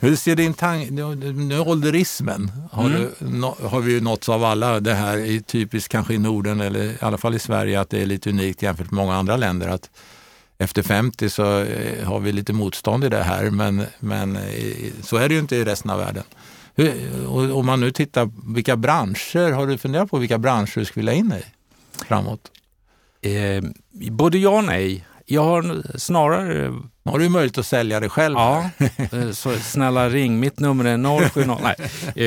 Hur 0.00 0.16
ser 0.16 0.36
din 0.36 0.54
tanke, 0.54 0.90
nu, 0.90 1.58
ålderismen 1.60 2.52
har, 2.72 2.84
Mm. 2.86 3.00
du, 3.18 3.26
nå- 3.26 3.56
har 3.62 3.80
vi 3.80 3.92
ju 3.92 4.00
nåtts 4.00 4.28
av 4.28 4.44
alla. 4.44 4.80
Det 4.80 4.94
här 4.94 5.18
är 5.18 5.40
typiskt 5.40 5.88
kanske 5.92 6.14
i 6.14 6.18
Norden 6.18 6.60
eller 6.60 6.82
i 6.84 6.96
alla 7.00 7.18
fall 7.18 7.34
i 7.34 7.38
Sverige 7.38 7.80
att 7.80 7.90
det 7.90 8.02
är 8.02 8.06
lite 8.06 8.30
unikt 8.30 8.62
jämfört 8.62 8.90
med 8.90 8.96
många 9.04 9.16
andra 9.16 9.36
länder. 9.36 9.68
att 9.68 9.90
Efter 10.58 10.82
50 10.82 11.30
så 11.30 11.60
eh, 11.60 12.04
har 12.08 12.20
vi 12.20 12.32
lite 12.32 12.52
motstånd 12.52 13.04
i 13.04 13.08
det 13.08 13.22
här 13.22 13.50
men, 13.50 13.86
men 13.98 14.36
eh, 14.36 14.42
så 15.02 15.16
är 15.16 15.28
det 15.28 15.34
ju 15.34 15.40
inte 15.40 15.56
i 15.56 15.64
resten 15.64 15.90
av 15.90 15.98
världen. 15.98 16.22
Hur, 16.76 17.52
om 17.52 17.66
man 17.66 17.80
nu 17.80 17.90
tittar, 17.90 18.30
vilka 18.54 18.76
branscher, 18.76 19.52
har 19.52 19.66
du 19.66 19.78
funderat 19.78 20.10
på 20.10 20.18
vilka 20.18 20.38
branscher 20.38 20.78
du 20.78 20.84
skulle 20.84 21.00
vilja 21.12 21.12
in 21.14 21.32
i 21.32 21.44
framåt? 22.08 22.40
Eh, 23.22 23.62
både 24.10 24.38
ja 24.38 24.50
och 24.50 24.64
nej. 24.64 25.04
Jag 25.26 25.44
har 25.44 25.82
snarare... 25.98 26.74
Har 27.04 27.18
du 27.18 27.28
möjlighet 27.28 27.58
att 27.58 27.66
sälja 27.66 28.00
det 28.00 28.08
själv. 28.08 28.34
Ja, 28.38 28.70
eh, 29.12 29.30
så 29.30 29.52
snälla 29.58 30.08
ring. 30.08 30.40
Mitt 30.40 30.60
nummer 30.60 30.84
är 30.84 31.28
070... 31.28 31.58
nej, 31.62 31.76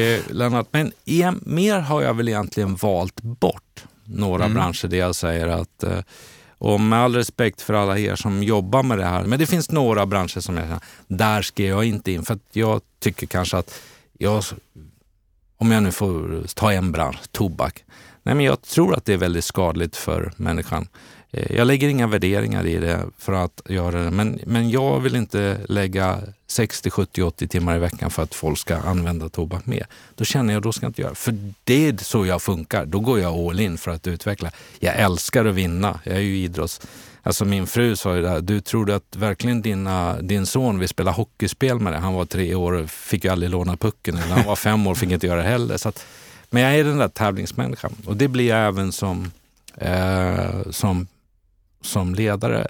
eh, 0.02 0.22
Lennart. 0.30 0.68
Men 0.72 0.92
igen, 1.06 1.42
mer 1.46 1.80
har 1.80 2.02
jag 2.02 2.14
väl 2.14 2.28
egentligen 2.28 2.76
valt 2.76 3.22
bort 3.22 3.84
några 4.04 4.46
mm. 4.46 4.56
branscher 4.56 4.88
där 4.88 4.98
jag 4.98 5.16
säger 5.16 5.48
att 5.48 5.84
eh, 5.84 6.00
och 6.58 6.82
med 6.82 7.00
all 7.00 7.16
respekt 7.16 7.62
för 7.62 7.74
alla 7.74 8.00
er 8.00 8.16
som 8.16 8.44
jobbar 8.44 8.84
med 8.84 8.98
det 8.98 9.06
här, 9.06 9.24
men 9.24 9.40
det 9.40 9.46
finns 9.46 9.72
några 9.72 10.06
branscher 10.06 10.40
som 10.40 10.58
jag 10.58 10.66
säger, 10.66 10.80
där 11.08 11.42
ska 11.42 11.64
jag 11.64 11.86
inte 11.86 12.12
in. 12.12 12.26
För 12.26 12.34
att 12.34 12.46
jag 12.52 12.82
tycker 13.00 13.28
kanske 13.28 13.58
att, 13.58 13.82
jag, 14.18 14.44
om 15.58 15.72
jag 15.72 15.84
nu 15.84 15.92
får 15.92 16.44
ta 16.56 16.74
en 16.74 16.92
bransch, 16.92 17.32
tobak. 17.32 17.84
Nej, 18.24 18.36
men 18.36 18.46
jag 18.46 18.62
tror 18.62 18.96
att 18.96 19.06
det 19.06 19.14
är 19.14 19.18
väldigt 19.18 19.46
skadligt 19.46 19.96
för 19.96 20.32
människan. 20.38 20.88
Eh, 21.32 21.56
jag 21.56 21.68
lägger 21.68 21.90
inga 21.90 22.08
värderingar 22.08 22.66
i 22.66 22.78
det 22.78 23.06
för 23.18 23.34
att 23.34 23.62
göra 23.70 24.04
det, 24.04 24.12
men, 24.12 24.40
men 24.46 24.70
jag 24.70 25.00
vill 25.00 25.16
inte 25.16 25.58
lägga 25.70 26.20
60, 26.48 26.90
70, 26.90 27.24
80 27.24 27.48
timmar 27.48 27.76
i 27.76 27.80
veckan 27.80 28.12
för 28.12 28.24
att 28.24 28.36
folk 28.36 28.58
ska 28.58 28.78
använda 28.78 29.30
tobak 29.30 29.66
mer. 29.66 29.88
Då 30.16 30.24
känner 30.26 30.54
jag, 30.54 30.64
då 30.64 30.72
ska 30.72 30.86
jag 30.86 30.90
inte 30.90 31.02
göra 31.02 31.16
För 31.16 31.38
det 31.64 31.88
är 31.88 31.98
så 32.04 32.26
jag 32.26 32.42
funkar. 32.42 32.86
Då 32.86 33.00
går 33.00 33.20
jag 33.20 33.34
all 33.34 33.60
in 33.60 33.78
för 33.78 33.92
att 33.92 34.08
utveckla. 34.08 34.52
Jag 34.80 34.96
älskar 34.96 35.46
att 35.46 35.56
vinna. 35.56 36.00
Jag 36.04 36.16
är 36.16 36.22
ju 36.22 36.38
idrotts... 36.38 36.82
Alltså 37.24 37.46
min 37.46 37.68
fru 37.68 37.96
sa 37.96 38.16
ju 38.16 38.22
det 38.22 38.30
här, 38.30 38.42
du 38.42 38.62
tror 38.62 38.92
att 38.92 39.16
verkligen 39.16 39.62
dina, 39.62 40.22
din 40.22 40.46
son 40.46 40.80
vill 40.80 40.90
spela 40.90 41.12
hockeyspel 41.12 41.80
med 41.80 41.94
dig? 41.94 42.02
Han 42.02 42.14
var 42.14 42.26
tre 42.26 42.56
år 42.56 42.74
och 42.74 42.90
fick 42.90 43.24
ju 43.24 43.30
aldrig 43.30 43.52
låna 43.52 43.78
pucken. 43.78 44.18
Eller 44.18 44.36
han 44.36 44.46
var 44.46 44.56
fem 44.56 44.88
år 44.88 44.92
och 44.92 44.98
fick 44.98 45.12
inte 45.12 45.28
göra 45.28 45.42
det 45.42 45.48
heller. 45.48 45.78
Så 45.78 45.90
att, 45.90 46.06
men 46.50 46.64
jag 46.64 46.76
är 46.76 46.84
den 46.84 46.98
där 46.98 47.08
tävlingsmänniskan 47.08 47.96
och 48.06 48.18
det 48.18 48.28
blir 48.28 48.48
jag 48.48 48.68
även 48.68 48.92
som, 48.92 49.32
eh, 49.76 50.70
som 50.72 51.08
som 51.82 52.16
ledare. 52.16 52.68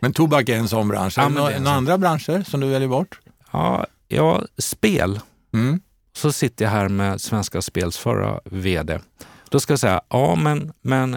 Men 0.00 0.12
tobak 0.12 0.48
är 0.48 0.56
en 0.56 0.68
sån 0.68 0.88
bransch. 0.88 1.14
Ja, 1.16 1.28
några 1.28 1.58
några 1.58 1.76
andra 1.76 1.98
branscher 1.98 2.50
som 2.50 2.60
du 2.60 2.68
väljer 2.68 2.88
bort? 2.88 3.20
Ja, 3.52 3.86
ja 4.08 4.42
spel. 4.58 5.20
Mm. 5.52 5.80
Så 6.12 6.32
sitter 6.32 6.64
jag 6.64 6.72
här 6.72 6.88
med 6.88 7.20
Svenska 7.20 7.62
Spels 7.62 7.98
förra 7.98 8.40
VD. 8.44 8.98
Då 9.50 9.60
ska 9.60 9.72
jag 9.72 9.80
säga, 9.80 10.00
ja 10.08 10.34
men, 10.34 10.72
men 10.82 11.16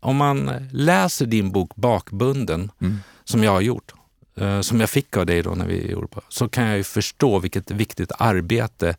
om 0.00 0.16
man 0.16 0.68
läser 0.72 1.26
din 1.26 1.52
bok 1.52 1.76
Bakbunden, 1.76 2.70
mm. 2.80 2.98
som 3.24 3.44
jag 3.44 3.52
har 3.52 3.60
gjort, 3.60 3.92
eh, 4.36 4.60
som 4.60 4.80
jag 4.80 4.90
fick 4.90 5.16
av 5.16 5.26
dig 5.26 5.42
då 5.42 5.50
när 5.50 5.66
vi 5.66 5.90
gjorde 5.90 6.08
på, 6.08 6.20
så 6.28 6.48
kan 6.48 6.64
jag 6.64 6.76
ju 6.76 6.84
förstå 6.84 7.38
vilket 7.38 7.70
viktigt 7.70 8.12
arbete 8.18 8.96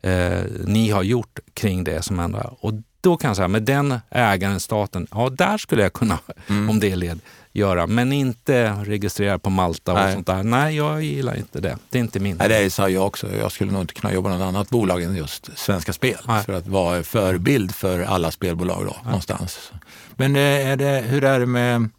eh, 0.00 0.42
ni 0.64 0.90
har 0.90 1.02
gjort 1.02 1.38
kring 1.54 1.84
det 1.84 2.02
som 2.02 2.18
händer. 2.18 2.64
Och 2.64 2.72
då 3.00 3.16
kan 3.16 3.28
jag 3.28 3.36
säga, 3.36 3.48
med 3.48 3.62
den 3.62 4.00
ägaren, 4.10 4.60
staten, 4.60 5.06
ja 5.10 5.30
där 5.30 5.58
skulle 5.58 5.82
jag 5.82 5.92
kunna, 5.92 6.18
mm. 6.48 6.70
om 6.70 6.80
det 6.80 6.92
är 6.92 6.96
led, 6.96 7.20
göra. 7.52 7.86
Men 7.86 8.12
inte 8.12 8.70
registrera 8.70 9.38
på 9.38 9.50
Malta 9.50 9.92
och 9.92 9.98
Nej. 9.98 10.14
sånt 10.14 10.26
där. 10.26 10.42
Nej, 10.42 10.76
jag 10.76 11.02
gillar 11.02 11.36
inte 11.36 11.60
det. 11.60 11.78
Det 11.90 11.98
är 11.98 12.02
inte 12.02 12.20
min. 12.20 12.36
Nej, 12.36 12.48
det 12.48 12.70
sa 12.70 12.88
jag 12.88 13.06
också. 13.06 13.36
Jag 13.36 13.52
skulle 13.52 13.72
nog 13.72 13.80
inte 13.80 13.94
kunna 13.94 14.12
jobba 14.12 14.28
något 14.28 14.48
annat 14.48 14.70
bolag 14.70 15.02
än 15.02 15.16
just 15.16 15.58
Svenska 15.58 15.92
Spel. 15.92 16.18
Nej. 16.26 16.44
För 16.44 16.52
att 16.52 16.66
vara 16.66 17.02
förebild 17.02 17.74
för 17.74 18.00
alla 18.00 18.30
spelbolag 18.30 18.86
då, 18.86 18.96
någonstans. 19.04 19.72
Men 20.16 20.36
eh, 20.36 20.68
är 20.68 20.76
det, 20.76 21.04
hur 21.06 21.24
är 21.24 21.40
det 21.40 21.46
med 21.46 21.90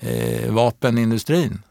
eh, 0.00 0.52
vapenindustrin? 0.52 1.62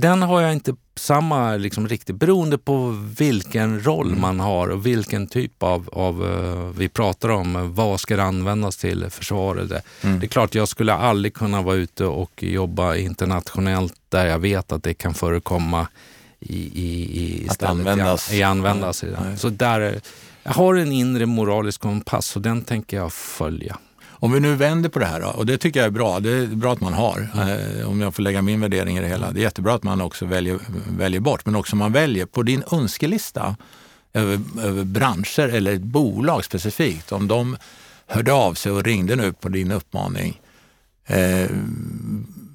Den 0.00 0.22
har 0.22 0.40
jag 0.40 0.52
inte 0.52 0.74
samma 0.94 1.56
liksom 1.56 1.88
riktigt, 1.88 2.16
beroende 2.16 2.58
på 2.58 3.04
vilken 3.18 3.84
roll 3.84 4.06
mm. 4.06 4.20
man 4.20 4.40
har 4.40 4.68
och 4.68 4.86
vilken 4.86 5.26
typ 5.26 5.62
av, 5.62 5.88
av 5.92 6.22
uh, 6.22 6.70
vi 6.78 6.88
pratar 6.88 7.28
om, 7.28 7.74
vad 7.74 8.00
ska 8.00 8.16
det 8.16 8.22
användas 8.22 8.76
till, 8.76 9.06
försvaret? 9.10 9.84
Mm. 10.02 10.20
Det 10.20 10.26
är 10.26 10.28
klart, 10.28 10.54
jag 10.54 10.68
skulle 10.68 10.94
aldrig 10.94 11.34
kunna 11.34 11.62
vara 11.62 11.76
ute 11.76 12.04
och 12.04 12.42
jobba 12.42 12.96
internationellt 12.96 13.94
där 14.08 14.26
jag 14.26 14.38
vet 14.38 14.72
att 14.72 14.82
det 14.82 14.94
kan 14.94 15.14
förekomma 15.14 15.88
i, 16.40 16.56
i, 16.56 17.20
i 17.20 17.48
att 17.48 17.62
användas. 17.62 18.32
I, 18.32 18.36
i 18.36 18.42
användas. 18.42 19.02
Mm. 19.02 19.36
Så 19.36 19.48
där, 19.48 20.00
jag 20.42 20.52
har 20.52 20.74
en 20.74 20.92
inre 20.92 21.26
moralisk 21.26 21.80
kompass 21.80 22.36
och 22.36 22.42
den 22.42 22.62
tänker 22.62 22.96
jag 22.96 23.12
följa. 23.12 23.78
Om 24.18 24.32
vi 24.32 24.40
nu 24.40 24.54
vänder 24.54 24.88
på 24.88 24.98
det 24.98 25.06
här 25.06 25.20
då, 25.20 25.28
och 25.28 25.46
det 25.46 25.58
tycker 25.58 25.80
jag 25.80 25.86
är 25.86 25.90
bra, 25.90 26.20
det 26.20 26.30
är 26.30 26.46
bra 26.46 26.72
att 26.72 26.80
man 26.80 26.92
har, 26.92 27.28
eh, 27.34 27.90
om 27.90 28.00
jag 28.00 28.14
får 28.14 28.22
lägga 28.22 28.42
min 28.42 28.60
värdering 28.60 28.98
i 28.98 29.00
det 29.00 29.08
hela. 29.08 29.30
Det 29.30 29.40
är 29.40 29.42
jättebra 29.42 29.74
att 29.74 29.82
man 29.82 30.00
också 30.00 30.26
väljer, 30.26 30.58
väljer 30.98 31.20
bort, 31.20 31.46
men 31.46 31.56
också 31.56 31.76
man 31.76 31.92
väljer 31.92 32.26
på 32.26 32.42
din 32.42 32.62
önskelista 32.72 33.56
över, 34.12 34.40
över 34.62 34.84
branscher 34.84 35.48
eller 35.48 35.72
ett 35.72 35.82
bolag 35.82 36.44
specifikt, 36.44 37.12
om 37.12 37.28
de 37.28 37.56
hörde 38.06 38.32
av 38.32 38.54
sig 38.54 38.72
och 38.72 38.84
ringde 38.84 39.16
nu 39.16 39.32
på 39.32 39.48
din 39.48 39.72
uppmaning, 39.72 40.40
eh, 41.06 41.50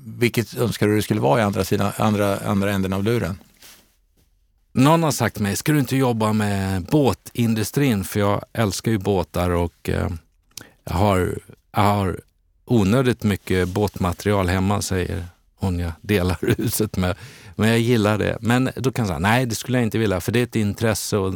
vilket 0.05 0.57
önskar 0.57 0.87
du 0.87 0.95
det 0.95 1.01
skulle 1.01 1.21
vara 1.21 1.39
i 1.39 1.43
andra, 1.43 1.63
sidan, 1.63 1.91
andra, 1.97 2.37
andra 2.37 2.71
änden 2.71 2.93
av 2.93 3.03
luren? 3.03 3.37
Någon 4.73 5.03
har 5.03 5.11
sagt 5.11 5.39
mig, 5.39 5.55
ska 5.55 5.71
du 5.71 5.79
inte 5.79 5.95
jobba 5.95 6.33
med 6.33 6.83
båtindustrin? 6.83 8.03
För 8.03 8.19
jag 8.19 8.45
älskar 8.53 8.91
ju 8.91 8.97
båtar 8.97 9.49
och 9.49 9.89
eh, 9.89 10.09
jag 10.83 10.93
har, 10.93 11.39
jag 11.71 11.81
har 11.81 12.19
onödigt 12.65 13.23
mycket 13.23 13.67
båtmaterial 13.67 14.49
hemma, 14.49 14.81
säger 14.81 15.25
hon 15.55 15.79
jag 15.79 15.91
delar 16.01 16.37
huset 16.57 16.97
med. 16.97 17.15
Men 17.55 17.69
jag 17.69 17.79
gillar 17.79 18.17
det. 18.17 18.37
Men 18.41 18.69
då 18.75 18.91
kan 18.91 19.03
jag 19.03 19.07
säga, 19.07 19.19
nej 19.19 19.45
det 19.45 19.55
skulle 19.55 19.77
jag 19.77 19.83
inte 19.83 19.97
vilja, 19.97 20.21
för 20.21 20.31
det 20.31 20.39
är 20.39 20.43
ett 20.43 20.55
intresse 20.55 21.17
och, 21.17 21.33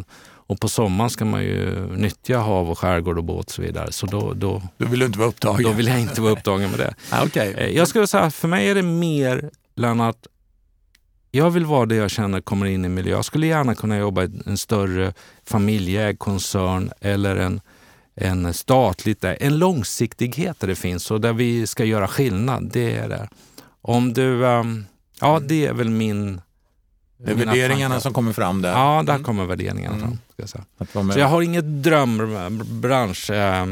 och 0.47 0.59
på 0.59 0.69
sommaren 0.69 1.09
ska 1.09 1.25
man 1.25 1.43
ju 1.43 1.87
nyttja 1.97 2.37
hav 2.37 2.71
och 2.71 2.79
skärgård 2.79 3.17
och 3.17 3.23
båt 3.23 3.45
och 3.45 3.51
så 3.51 3.61
vidare. 3.61 3.91
Så 3.91 4.05
då, 4.05 4.33
då, 4.33 4.61
då 4.77 4.85
vill 4.85 4.99
du 4.99 5.05
inte 5.05 5.19
vara 5.19 5.29
upptagen? 5.29 5.63
Då 5.63 5.71
vill 5.71 5.87
jag 5.87 5.99
inte 5.99 6.21
vara 6.21 6.31
upptagen 6.31 6.69
med 6.69 6.79
det. 6.79 6.95
ah, 7.09 7.25
okay. 7.25 7.53
Eh, 7.53 7.69
jag 7.69 7.87
skulle 7.87 8.07
säga, 8.07 8.31
för 8.31 8.47
mig 8.47 8.69
är 8.69 8.75
det 8.75 8.81
mer, 8.81 9.49
Lennart, 9.75 10.27
jag 11.31 11.51
vill 11.51 11.65
vara 11.65 11.85
det 11.85 11.95
jag 11.95 12.11
känner 12.11 12.41
kommer 12.41 12.65
in 12.65 12.85
i 12.85 12.89
miljö. 12.89 13.11
Jag 13.11 13.25
skulle 13.25 13.47
gärna 13.47 13.75
kunna 13.75 13.97
jobba 13.97 14.23
i 14.23 14.29
en 14.45 14.57
större 14.57 15.13
familjeägd 15.45 16.19
koncern 16.19 16.91
eller 17.01 17.35
en 17.35 17.61
en 18.15 18.53
statligt, 18.53 19.23
en 19.23 19.57
långsiktighet 19.57 20.59
där 20.59 20.67
det 20.67 20.75
finns 20.75 21.11
och 21.11 21.21
där 21.21 21.33
vi 21.33 21.67
ska 21.67 21.85
göra 21.85 22.07
skillnad. 22.07 22.69
Det 22.73 22.95
är 22.95 23.09
det. 23.09 23.29
Om 23.81 24.13
du, 24.13 24.43
um, 24.43 24.85
ja 25.21 25.39
det 25.39 25.65
är 25.65 25.73
väl 25.73 25.89
min... 25.89 26.41
Det 27.17 27.31
är 27.31 27.35
värderingarna 27.35 27.99
som 27.99 28.13
kommer 28.13 28.33
fram 28.33 28.61
där? 28.61 28.71
Ja, 28.71 29.03
där 29.05 29.13
mm. 29.13 29.23
kommer 29.23 29.45
värderingarna 29.45 29.95
mm. 29.95 30.07
fram. 30.07 30.19
Jag 30.35 30.49
säga. 30.49 30.63
Så 31.13 31.19
jag 31.19 31.27
har 31.27 31.41
inget 31.41 31.83
drömbransch 31.83 33.29
eh, 33.29 33.65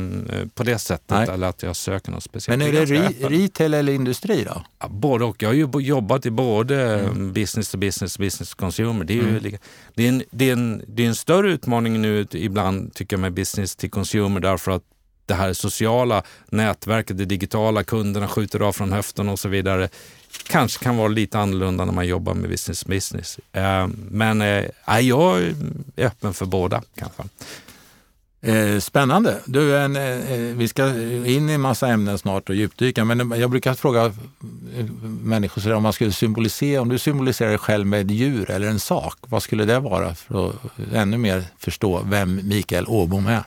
på 0.54 0.64
det 0.64 0.80
sättet, 0.80 1.10
Nej. 1.10 1.30
eller 1.30 1.48
att 1.48 1.64
jag 1.64 1.76
söker 1.76 2.12
något 2.12 2.24
speciellt. 2.24 2.60
Men 2.60 2.68
är 2.68 2.72
det 2.72 2.86
re 2.86 3.10
retail 3.30 3.74
eller 3.74 3.94
industri 3.94 4.44
då? 4.44 4.64
Ja, 4.80 4.88
både 4.88 5.26
och. 5.26 5.44
Jag 5.44 5.50
har 5.50 5.54
ju 5.54 5.68
jobbat 5.80 6.26
i 6.26 6.32
både 6.32 7.00
mm. 7.00 7.34
business 7.34 7.72
to 7.72 7.78
business, 7.78 8.18
business 8.18 8.50
to 8.50 8.56
consumer. 8.56 9.06
Det 9.06 9.14
är, 9.14 9.24
mm. 9.24 9.34
ju, 9.34 9.58
det 9.96 10.04
är, 10.04 10.10
en, 10.10 10.24
det, 10.32 10.50
är 10.50 10.54
en, 10.54 10.84
det 10.88 11.04
är 11.04 11.08
en 11.08 11.16
större 11.16 11.52
utmaning 11.52 12.02
nu 12.02 12.28
ibland, 12.32 12.94
tycker 12.94 13.14
jag, 13.16 13.22
med 13.22 13.34
business 13.34 13.76
to 13.76 13.90
consumer, 13.90 14.40
därför 14.40 14.72
att 14.72 14.84
det 15.26 15.34
här 15.34 15.54
sociala 15.54 16.24
nätverket, 16.50 17.18
det 17.18 17.26
digitala, 17.26 17.84
kunderna 17.84 18.28
skjuter 18.28 18.60
av 18.60 18.74
från 18.74 18.92
höften 18.92 19.30
och 19.30 19.40
så 19.40 19.50
vidare 19.50 19.90
kanske 20.44 20.84
kan 20.84 20.98
vara 20.98 21.08
lite 21.08 21.40
annorlunda 21.40 21.86
när 21.86 21.94
man 21.94 22.08
jobbar 22.08 22.34
med 22.34 22.50
business 22.50 22.86
business. 22.86 23.40
Eh, 23.52 23.88
men 24.12 24.42
eh, 24.42 25.00
jag 25.00 25.42
är 25.42 25.56
öppen 25.98 26.34
för 26.34 26.46
båda 26.46 26.82
kanske. 26.96 27.24
Eh, 28.42 28.80
spännande. 28.80 29.42
Du, 29.46 29.78
en, 29.78 29.94
vi 30.58 30.68
ska 30.68 30.88
in 31.26 31.50
i 31.50 31.54
en 31.54 31.62
massa 31.62 31.88
ämnen 31.88 32.18
snart 32.18 32.50
och 32.50 32.56
djupdyka, 32.56 33.06
men 33.06 33.40
jag 33.40 33.50
brukar 33.50 33.74
fråga 33.74 34.14
människor 35.22 35.74
om 35.74 35.84
man 35.84 35.94
skulle 35.94 36.12
symbolisera, 36.12 36.82
om 36.82 36.90
du 36.90 37.00
symboliserar 37.00 37.50
dig 37.50 37.58
själv 37.58 37.88
med 37.88 38.02
ett 38.06 38.12
djur 38.12 38.52
eller 38.52 38.68
en 38.68 38.80
sak, 38.80 39.18
vad 39.22 39.44
skulle 39.44 39.66
det 39.66 39.80
vara 39.80 40.16
för 40.16 40.50
att 40.50 40.56
ännu 40.94 41.18
mer 41.18 41.46
förstå 41.58 42.02
vem 42.06 42.48
Mikael 42.48 42.86
Åbom 42.88 43.28
är? 43.28 43.44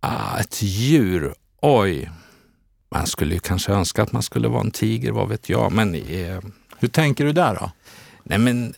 Ah, 0.00 0.38
ett 0.38 0.62
djur? 0.62 1.34
Oj. 1.60 2.10
Man 2.90 3.06
skulle 3.06 3.34
ju 3.34 3.40
kanske 3.40 3.72
önska 3.72 4.02
att 4.02 4.12
man 4.12 4.22
skulle 4.22 4.48
vara 4.48 4.60
en 4.60 4.70
tiger, 4.70 5.12
vad 5.12 5.28
vet 5.28 5.48
jag. 5.48 5.72
Men, 5.72 5.94
eh, 5.94 6.38
Hur 6.78 6.88
tänker 6.88 7.24
du 7.24 7.32
där 7.32 7.54
då? 7.54 7.70
Nej 8.22 8.38
men 8.38 8.74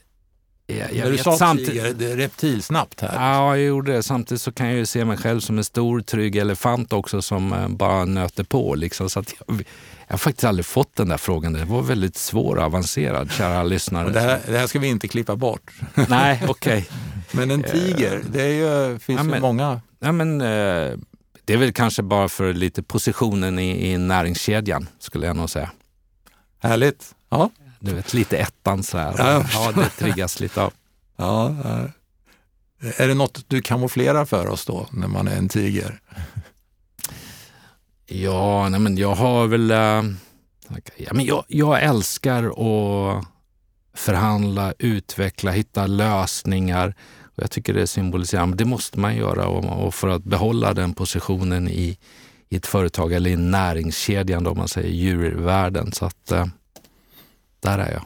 jag, 0.78 0.92
jag 0.94 1.04
När 1.04 1.10
du 1.10 1.18
sa 1.18 1.36
samtidigt, 1.36 1.70
tiger, 1.70 1.94
det 1.94 2.12
är 2.12 2.16
reptilsnabbt 2.16 3.00
här. 3.00 3.14
Ja, 3.14 3.56
jag 3.56 3.66
gjorde 3.66 3.92
det. 3.92 4.02
Samtidigt 4.02 4.42
så 4.42 4.52
kan 4.52 4.66
jag 4.66 4.76
ju 4.76 4.86
se 4.86 5.04
mig 5.04 5.16
själv 5.16 5.40
som 5.40 5.58
en 5.58 5.64
stor 5.64 6.00
trygg 6.00 6.36
elefant 6.36 6.92
också 6.92 7.22
som 7.22 7.52
eh, 7.52 7.68
bara 7.68 8.04
nöter 8.04 8.44
på. 8.44 8.74
Liksom. 8.74 9.10
Så 9.10 9.20
att 9.20 9.34
jag, 9.38 9.64
jag 10.06 10.12
har 10.12 10.18
faktiskt 10.18 10.44
aldrig 10.44 10.66
fått 10.66 10.96
den 10.96 11.08
där 11.08 11.16
frågan. 11.16 11.52
Det 11.52 11.64
var 11.64 11.82
väldigt 11.82 12.16
svår 12.16 12.56
och 12.56 12.62
avancerad, 12.62 13.30
kära 13.30 13.62
lyssnare. 13.62 14.10
Det 14.10 14.20
här, 14.20 14.40
det 14.46 14.58
här, 14.58 14.66
ska 14.66 14.78
vi 14.78 14.88
inte 14.88 15.08
klippa 15.08 15.36
bort. 15.36 15.70
Nej, 16.08 16.42
okej. 16.48 16.48
Okay. 16.48 16.84
men 17.32 17.50
en 17.50 17.62
tiger, 17.62 18.22
det 18.32 18.42
är 18.42 18.48
ju, 18.88 18.98
finns 18.98 19.18
ja, 19.18 19.22
men, 19.22 19.34
ju 19.34 19.40
många. 19.40 19.80
Ja, 19.98 20.12
men, 20.12 20.40
eh, 20.40 20.98
det 21.50 21.54
är 21.54 21.58
väl 21.58 21.72
kanske 21.72 22.02
bara 22.02 22.28
för 22.28 22.52
lite 22.52 22.82
positionen 22.82 23.58
i, 23.58 23.92
i 23.92 23.98
näringskedjan, 23.98 24.88
skulle 24.98 25.26
jag 25.26 25.36
nog 25.36 25.50
säga. 25.50 25.70
Härligt. 26.58 27.14
Ja. 27.28 27.50
Du 27.80 27.94
vet, 27.94 28.14
lite 28.14 28.38
ettan 28.38 28.82
så 28.82 28.98
här. 28.98 29.14
Ja, 29.18 29.44
ja 29.52 29.72
det 29.72 29.88
triggas 29.88 30.40
lite 30.40 30.62
av. 30.62 30.72
Ja, 31.16 31.54
Är 32.96 33.08
det 33.08 33.14
något 33.14 33.44
du 33.48 33.62
kamouflerar 33.62 34.24
för 34.24 34.48
oss 34.48 34.66
då, 34.66 34.86
när 34.90 35.08
man 35.08 35.28
är 35.28 35.36
en 35.36 35.48
tiger? 35.48 36.00
Ja, 38.06 38.68
nej 38.68 38.80
men 38.80 38.96
jag 38.96 39.14
har 39.14 39.46
väl... 39.46 39.70
Äh, 39.70 40.02
ja, 40.96 41.12
men 41.12 41.24
jag, 41.24 41.44
jag 41.48 41.82
älskar 41.82 42.44
att 42.44 43.26
förhandla, 43.94 44.74
utveckla, 44.78 45.50
hitta 45.50 45.86
lösningar. 45.86 46.94
Jag 47.40 47.50
tycker 47.50 47.74
det 47.74 47.86
symboliserar, 47.86 48.46
men 48.46 48.56
det 48.56 48.64
måste 48.64 48.98
man 48.98 49.16
göra 49.16 49.46
och, 49.46 49.94
för 49.94 50.08
att 50.08 50.24
behålla 50.24 50.74
den 50.74 50.94
positionen 50.94 51.68
i, 51.68 51.98
i 52.48 52.56
ett 52.56 52.66
företag 52.66 53.12
eller 53.12 53.30
i 53.30 53.36
näringskedjan, 53.36 54.44
då, 54.44 54.50
om 54.50 54.58
man 54.58 54.68
säger 54.68 54.90
djurvärlden. 54.90 55.92
Så 55.92 56.04
att 56.04 56.32
äh, 56.32 56.46
där 57.60 57.78
är 57.78 57.92
jag. 57.92 58.02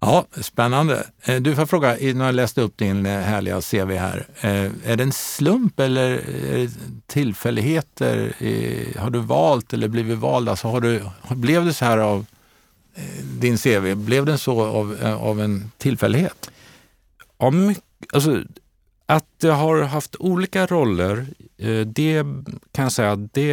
Ja, 0.00 0.26
spännande. 0.40 1.06
Eh, 1.22 1.36
du 1.36 1.56
får 1.56 1.66
fråga, 1.66 1.96
när 2.14 2.26
jag 2.26 2.34
läste 2.34 2.60
upp 2.60 2.76
din 2.76 3.06
eh, 3.06 3.20
härliga 3.20 3.60
CV 3.60 3.92
här, 3.92 4.26
eh, 4.40 4.90
är 4.90 4.96
det 4.96 5.02
en 5.02 5.12
slump 5.12 5.80
eller 5.80 6.20
tillfälligheter? 7.06 8.32
Har 8.98 9.10
du 9.10 9.18
valt 9.18 9.72
eller 9.72 9.88
blivit 9.88 10.18
vald? 10.18 10.48
Alltså 10.48 10.68
har 10.68 10.80
du, 10.80 11.02
blev 11.28 11.64
det 11.64 11.72
så 11.72 11.84
här 11.84 11.98
av 11.98 12.26
din 13.22 13.58
CV? 13.58 13.94
Blev 13.94 14.26
det 14.26 14.38
så 14.38 14.62
av, 14.64 14.96
av 15.20 15.40
en 15.40 15.70
tillfällighet? 15.78 16.50
Ja, 17.38 17.50
mycket, 17.50 17.84
alltså, 18.12 18.42
att 19.06 19.26
jag 19.38 19.52
har 19.52 19.82
haft 19.82 20.16
olika 20.18 20.66
roller, 20.66 21.26
eh, 21.58 21.80
det 21.80 22.22
kan 22.72 22.82
jag 22.82 22.92
säga, 22.92 23.16
det 23.16 23.52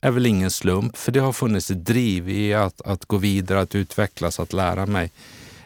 är 0.00 0.10
väl 0.10 0.26
ingen 0.26 0.50
slump, 0.50 0.96
för 0.96 1.12
det 1.12 1.20
har 1.20 1.32
funnits 1.32 1.70
ett 1.70 1.84
driv 1.84 2.28
i 2.28 2.54
att, 2.54 2.80
att 2.80 3.04
gå 3.04 3.16
vidare, 3.16 3.60
att 3.60 3.74
utvecklas, 3.74 4.40
att 4.40 4.52
lära 4.52 4.86
mig. 4.86 5.10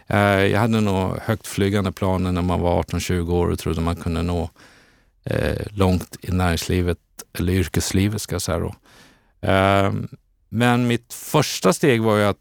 Eh, 0.07 0.19
jag 0.19 0.61
hade 0.61 0.81
nog 0.81 1.19
högtflygande 1.23 1.93
planer 1.93 2.33
när 2.33 2.43
man 2.43 2.61
var 2.61 2.83
18-20 2.83 3.33
år 3.33 3.49
och 3.49 3.59
trodde 3.59 3.81
man 3.81 3.97
kunde 3.97 4.23
nå 4.23 4.51
eh, 5.25 5.67
långt 5.71 6.17
i 6.21 6.33
näringslivet, 6.33 6.99
eller 7.39 7.53
yrkeslivet 7.53 8.23
ska 8.23 8.35
jag 8.35 8.43
säga 8.43 8.59
då. 8.59 8.75
Men 10.49 10.87
mitt 10.87 11.13
första 11.13 11.73
steg 11.73 12.03
var 12.03 12.17
ju 12.17 12.25
att 12.25 12.39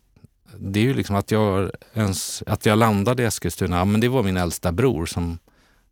det 0.57 0.79
är 0.79 0.83
ju 0.83 0.93
liksom 0.93 1.15
att 1.15 1.31
jag, 1.31 1.71
ens, 1.93 2.43
att 2.47 2.65
jag 2.65 2.77
landade 2.77 3.23
i 3.23 3.25
Eskilstuna, 3.25 3.85
men 3.85 4.01
det 4.01 4.07
var 4.07 4.23
min 4.23 4.37
äldsta 4.37 4.71
bror 4.71 5.05
som, 5.05 5.39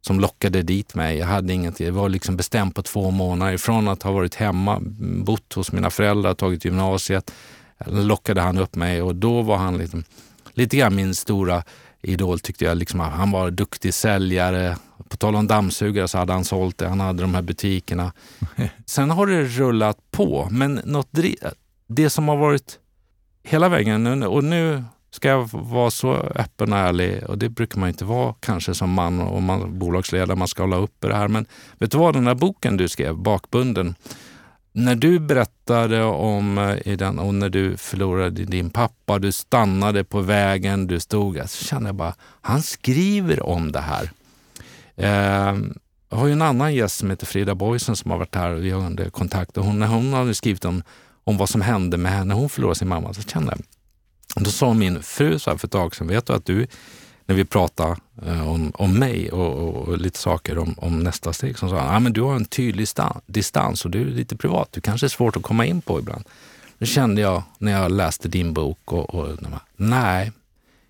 som 0.02 0.20
lockade 0.20 0.62
dit 0.62 0.96
mig. 0.96 1.18
Jag 1.18 1.28
hade 1.28 1.54
ingenting, 1.54 1.86
det 1.86 1.92
var 1.92 2.10
liksom 2.10 2.38
bestämt 2.38 2.76
på 2.76 2.82
två 2.82 3.12
månader. 3.12 3.58
Från 3.58 3.88
att 3.88 4.04
ha 4.04 4.12
varit 4.12 4.36
hemma, 4.36 4.80
bott 5.00 5.54
hos 5.54 5.72
mina 5.72 5.90
föräldrar, 5.90 6.34
tagit 6.34 6.66
gymnasiet, 6.66 7.32
lockade 7.86 8.42
han 8.42 8.58
upp 8.58 8.76
mig 8.76 9.02
och 9.02 9.16
då 9.16 9.42
var 9.42 9.58
han 9.58 9.78
liksom, 9.78 10.04
lite 10.54 10.78
grann 10.78 10.96
min 10.96 11.16
stora 11.16 11.64
idol 12.02 12.40
tyckte 12.40 12.66
jag. 12.66 12.78
Liksom, 12.78 13.00
han 13.00 13.32
var 13.32 13.52
duktig 13.52 13.94
säljare. 13.94 14.78
På 15.10 15.18
tal 15.18 15.36
om 15.36 15.48
dammsugare 15.48 16.08
så 16.08 16.18
hade 16.18 16.34
han 16.34 16.46
sålt 16.46 16.78
det. 16.78 16.88
Han 16.88 17.00
hade 17.00 17.22
de 17.22 17.36
här 17.36 17.42
butikerna. 17.42 18.14
Sen 18.86 19.10
har 19.10 19.28
det 19.28 19.44
rullat 19.44 19.98
på, 20.12 20.48
men 20.52 20.82
något 20.86 21.10
det 21.88 22.10
som 22.10 22.28
har 22.28 22.38
varit 22.38 22.80
hela 23.44 23.70
vägen, 23.70 24.24
och 24.24 24.44
nu 24.44 24.84
ska 25.12 25.30
jag 25.30 25.50
vara 25.52 25.91
så 25.91 26.13
öppen 26.13 26.74
och 26.74 26.80
ärlig 26.80 27.24
och 27.24 27.38
det 27.38 27.50
brukar 27.50 27.80
man 27.80 27.89
inte 27.89 28.06
vara 28.06 28.36
kanske 28.39 28.74
som 28.74 28.91
man 28.91 29.21
och 29.21 29.43
man, 29.43 29.80
bolagsledare, 29.80 30.36
man 30.36 30.47
ska 30.47 30.63
hålla 30.63 30.78
uppe 30.78 31.08
det 31.08 31.15
här. 31.15 31.28
Men 31.28 31.45
vet 31.80 31.91
du 31.91 31.97
vad, 31.97 32.13
den 32.13 32.28
här 32.28 32.36
boken 32.36 32.78
du 32.78 32.88
skrev, 32.88 33.15
Bakbunden, 33.15 33.95
när 34.74 34.95
du 34.95 35.19
berättade 35.19 36.04
om 36.04 36.58
eh, 36.58 36.88
i 36.88 36.95
den, 36.95 37.19
och 37.19 37.34
när 37.34 37.50
du 37.50 37.78
förlorade 37.78 38.45
din 38.45 38.69
pappa, 38.69 39.19
du 39.19 39.32
stannade 39.32 40.04
på 40.04 40.21
vägen, 40.21 40.88
du 40.88 41.00
stod 41.00 41.36
där, 41.36 41.47
så 41.47 41.65
kände 41.65 41.89
jag 41.89 41.95
bara, 41.95 42.15
han 42.41 42.62
skriver 42.62 43.45
om 43.45 43.71
det 43.71 43.82
här. 43.82 44.12
Eh, 44.95 45.60
jag 46.10 46.17
har 46.17 46.28
ju 46.28 46.34
en 46.34 46.41
annan 46.41 46.74
gäst 46.74 46.97
som 46.97 47.10
heter 47.10 47.26
Frida 47.26 47.56
Boysen 47.56 47.95
som 47.95 48.12
har 48.12 48.17
varit 48.17 48.36
här 48.36 48.50
och 48.50 48.65
vi 48.65 48.71
har 48.71 48.86
under 48.86 49.10
kontakt. 49.10 49.58
Och 49.58 49.65
hon, 49.65 49.80
när 49.80 49.88
hon 49.88 50.13
hade 50.13 50.34
skrivit 50.34 50.65
om, 50.65 50.84
om 51.24 51.38
vad 51.38 51.50
som 51.50 51.62
hände 51.62 51.97
med 51.97 52.12
henne 52.12 52.26
när 52.26 52.36
hon 52.36 52.50
förlorade 52.50 52.76
sin 52.76 52.88
mamma, 52.88 53.13
så 53.13 53.21
kände 53.21 53.52
jag, 53.52 53.62
då 54.36 54.52
sa 54.52 54.74
min 54.74 55.04
fru 55.04 55.39
så 55.39 55.50
här 55.50 55.58
för 55.58 55.67
ett 55.67 55.72
tag 55.72 55.96
sedan, 55.96 56.08
vet 56.08 56.26
du 56.26 56.34
att 56.34 56.46
du 56.46 56.67
när 57.26 57.36
vi 57.36 57.46
pratade 57.46 57.96
eh, 58.26 58.50
om, 58.50 58.72
om 58.76 59.00
mig 59.00 59.32
och, 59.32 59.56
och, 59.56 59.76
och, 59.76 59.98
lite 59.98 60.20
saker 60.20 60.58
om, 60.58 60.76
om 60.78 61.00
nästa 61.00 61.34
steg, 61.34 61.58
som 61.58 61.70
sa 61.70 61.82
ah, 61.82 62.00
men 62.00 62.13
du 62.13 62.22
har 62.22 62.36
en 62.36 62.46
tydlig 62.46 62.88
stan, 62.88 63.22
distans 63.26 63.86
och 63.86 63.91
du 63.91 64.02
är 64.02 64.06
lite 64.06 64.36
privat. 64.36 64.72
Du 64.72 64.82
kanske 64.82 65.08
är 65.08 65.10
svårt 65.10 65.36
att 65.36 65.44
komma 65.44 65.65
in 65.65 65.82
på 65.82 66.00
ibland. 66.00 66.24
Då 66.78 66.86
kände 66.86 67.22
jag 67.22 67.44
när 67.58 67.72
jag 67.72 67.91
läste 67.91 68.28
din 68.28 68.54
bok 68.54 68.94
och, 68.94 69.15
och 69.15 69.38
nej, 69.76 70.32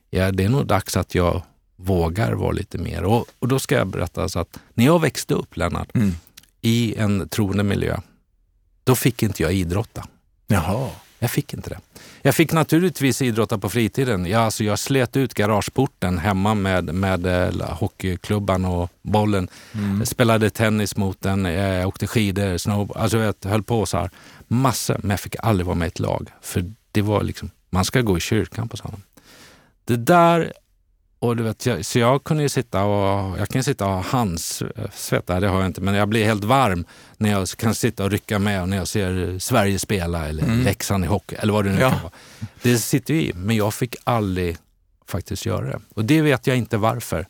ja, 0.10 0.32
det 0.32 0.44
är 0.44 0.50
nog 0.50 0.66
dags 0.66 0.98
att 0.98 1.16
jag 1.16 1.42
vågar 1.76 2.32
vara 2.32 2.52
lite 2.52 2.78
mer. 2.78 3.04
Och, 3.04 3.26
och 3.40 3.48
då 3.48 3.60
ska 3.60 3.76
jag 3.76 3.88
berätta 3.88 4.30
så 4.30 4.40
att 4.40 4.60
när 4.74 4.86
jag 4.86 5.02
växte 5.02 5.34
upp, 5.34 5.58
Lennart, 5.58 5.96
mm. 5.96 6.12
i 6.62 6.96
en 6.96 7.30
troende 7.30 7.64
miljö, 7.64 7.98
då 8.84 8.96
fick 8.96 9.24
inte 9.24 9.44
jag 9.44 9.54
idrotta. 9.54 10.08
Jaha. 10.48 10.90
Jag 11.24 11.32
fick 11.32 11.54
inte 11.54 11.70
det. 11.70 11.80
Jag 12.22 12.36
fick 12.36 12.52
naturligtvis 12.52 13.22
idrotta 13.22 13.58
på 13.58 13.70
fritiden. 13.70 14.26
Jag, 14.26 14.42
alltså, 14.42 14.64
jag 14.64 14.80
slet 14.80 15.18
ut 15.18 15.34
garageporten 15.34 16.18
hemma 16.18 16.54
med, 16.54 16.96
med 16.96 17.26
äh, 17.26 17.70
hockeyklubban 17.70 18.66
och 18.66 18.90
bollen. 19.02 19.48
Mm. 19.74 20.06
spelade 20.06 20.50
tennis 20.50 20.98
mot 20.98 21.22
den, 21.22 21.46
jag 21.46 21.88
åkte 21.88 22.08
skidor, 22.08 22.58
snowboard. 22.58 22.98
Alltså 22.98 23.18
jag 23.18 23.36
höll 23.46 23.64
på 23.64 23.86
så 23.86 23.98
här. 23.98 24.10
Massor, 24.48 24.98
men 25.00 25.10
jag 25.10 25.20
fick 25.20 25.36
aldrig 25.40 25.66
vara 25.66 25.76
med 25.76 25.86
i 25.86 25.88
ett 25.88 26.00
lag. 26.00 26.30
För 26.42 26.74
det 26.92 27.02
var 27.02 27.24
liksom, 27.24 27.52
man 27.70 27.86
ska 27.86 28.02
gå 28.02 28.18
i 28.18 28.22
kyrkan 28.22 28.70
på 28.70 28.78
sådana. 28.78 28.98
Det 29.86 29.98
där 29.98 30.54
och 31.22 31.36
du 31.36 31.44
vet, 31.44 31.66
jag, 31.66 31.86
så 31.86 32.00
jag 32.00 32.24
kunde 32.24 32.50
sitta 32.50 32.84
och, 32.84 33.40
jag 33.40 33.50
kan 33.50 33.64
sitta 33.64 33.86
och 33.86 33.92
ha 33.92 34.02
handsvett, 34.02 35.28
det 35.28 35.48
har 35.48 35.58
jag 35.60 35.66
inte, 35.66 35.82
men 35.82 35.94
jag 35.94 36.10
blir 36.10 36.26
helt 36.26 36.44
varm 36.44 36.86
när 37.18 37.32
jag 37.32 37.48
kan 37.48 37.76
sitta 37.76 38.04
och 38.04 38.12
rycka 38.12 38.40
med 38.40 38.70
när 38.70 38.78
jag 38.78 38.88
ser 38.88 39.40
Sverige 39.40 39.80
spela 39.80 40.28
eller 40.28 40.44
mm. 40.44 40.64
Leksand 40.64 41.04
i 41.04 41.08
hockey 41.08 41.36
eller 41.40 41.54
vad 41.54 41.66
det 41.66 41.72
nu 41.72 41.82
ja. 41.82 41.90
kan 41.90 42.02
vara. 42.02 42.12
Det 42.62 42.78
sitter 42.78 43.14
ju 43.14 43.22
i, 43.22 43.34
men 43.36 43.56
jag 43.56 43.74
fick 43.74 43.96
aldrig 44.04 44.58
faktiskt 45.08 45.46
göra 45.46 45.66
det. 45.66 45.80
Och 45.94 46.06
det 46.06 46.22
vet 46.22 46.48
jag 46.48 46.58
inte 46.58 46.78
varför. 46.78 47.26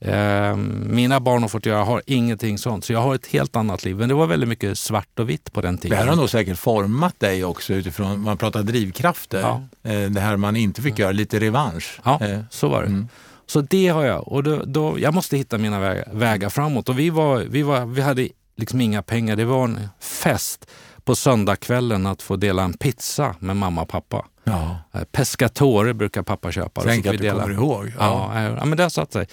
Eh, 0.00 0.56
mina 0.86 1.20
barn 1.20 1.42
har 1.42 1.48
fått 1.48 1.66
göra, 1.66 1.78
jag 1.78 1.84
har 1.84 2.02
ingenting 2.06 2.58
sånt. 2.58 2.84
Så 2.84 2.92
jag 2.92 3.00
har 3.00 3.14
ett 3.14 3.26
helt 3.26 3.56
annat 3.56 3.84
liv. 3.84 3.96
Men 3.96 4.08
det 4.08 4.14
var 4.14 4.26
väldigt 4.26 4.48
mycket 4.48 4.78
svart 4.78 5.18
och 5.18 5.28
vitt 5.28 5.52
på 5.52 5.60
den 5.60 5.78
tiden. 5.78 5.90
Det 5.90 5.96
här 5.96 6.06
har 6.06 6.16
nog 6.16 6.30
säkert 6.30 6.58
format 6.58 7.20
dig 7.20 7.44
också 7.44 7.74
utifrån, 7.74 8.20
man 8.20 8.36
pratar 8.36 8.62
drivkrafter. 8.62 9.40
Ja. 9.40 9.62
Eh, 9.90 10.10
det 10.10 10.20
här 10.20 10.36
man 10.36 10.56
inte 10.56 10.82
fick 10.82 10.98
göra, 10.98 11.12
lite 11.12 11.40
revansch. 11.40 12.00
Ja, 12.04 12.20
eh. 12.26 12.40
så 12.50 12.68
var 12.68 12.82
det. 12.82 12.88
Mm. 12.88 13.08
Så 13.50 13.60
det 13.60 13.88
har 13.88 14.04
jag. 14.04 14.28
Och 14.28 14.42
då, 14.42 14.62
då, 14.64 14.98
jag 14.98 15.14
måste 15.14 15.36
hitta 15.36 15.58
mina 15.58 15.80
vägar, 15.80 16.08
vägar 16.12 16.48
framåt. 16.48 16.88
Och 16.88 16.98
vi, 16.98 17.10
var, 17.10 17.38
vi, 17.38 17.62
var, 17.62 17.86
vi 17.86 18.00
hade 18.00 18.28
liksom 18.56 18.80
inga 18.80 19.02
pengar. 19.02 19.36
Det 19.36 19.44
var 19.44 19.64
en 19.64 19.88
fest 20.00 20.66
på 21.04 21.14
söndagskvällen 21.14 22.06
att 22.06 22.22
få 22.22 22.36
dela 22.36 22.62
en 22.62 22.72
pizza 22.72 23.34
med 23.38 23.56
mamma 23.56 23.82
och 23.82 23.88
pappa. 23.88 24.26
Ja. 24.44 24.78
Eh, 24.92 25.04
pescatore 25.04 25.94
brukar 25.94 26.22
pappa 26.22 26.52
köpa. 26.52 26.82
Tänk 26.82 27.06
att 27.06 27.12
du 27.12 27.18
dela. 27.18 27.42
kommer 27.42 27.54
ihåg. 27.54 27.92
Ja. 27.98 28.32
Ja, 28.34 28.42
ja, 28.42 28.64
men 28.64 28.76
det 28.76 28.82
har 28.82 28.90
satt 28.90 29.12
sig. 29.12 29.26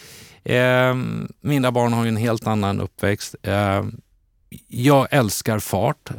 Eh, 0.44 0.96
mina 1.42 1.72
barn 1.72 1.94
har 1.94 2.04
ju 2.04 2.10
en 2.10 2.18
helt 2.18 2.48
annan 2.48 2.82
uppväxt. 2.82 3.36
Eh, 3.44 3.84
jag 4.68 5.08
älskar 5.12 5.60
fart. 5.60 6.10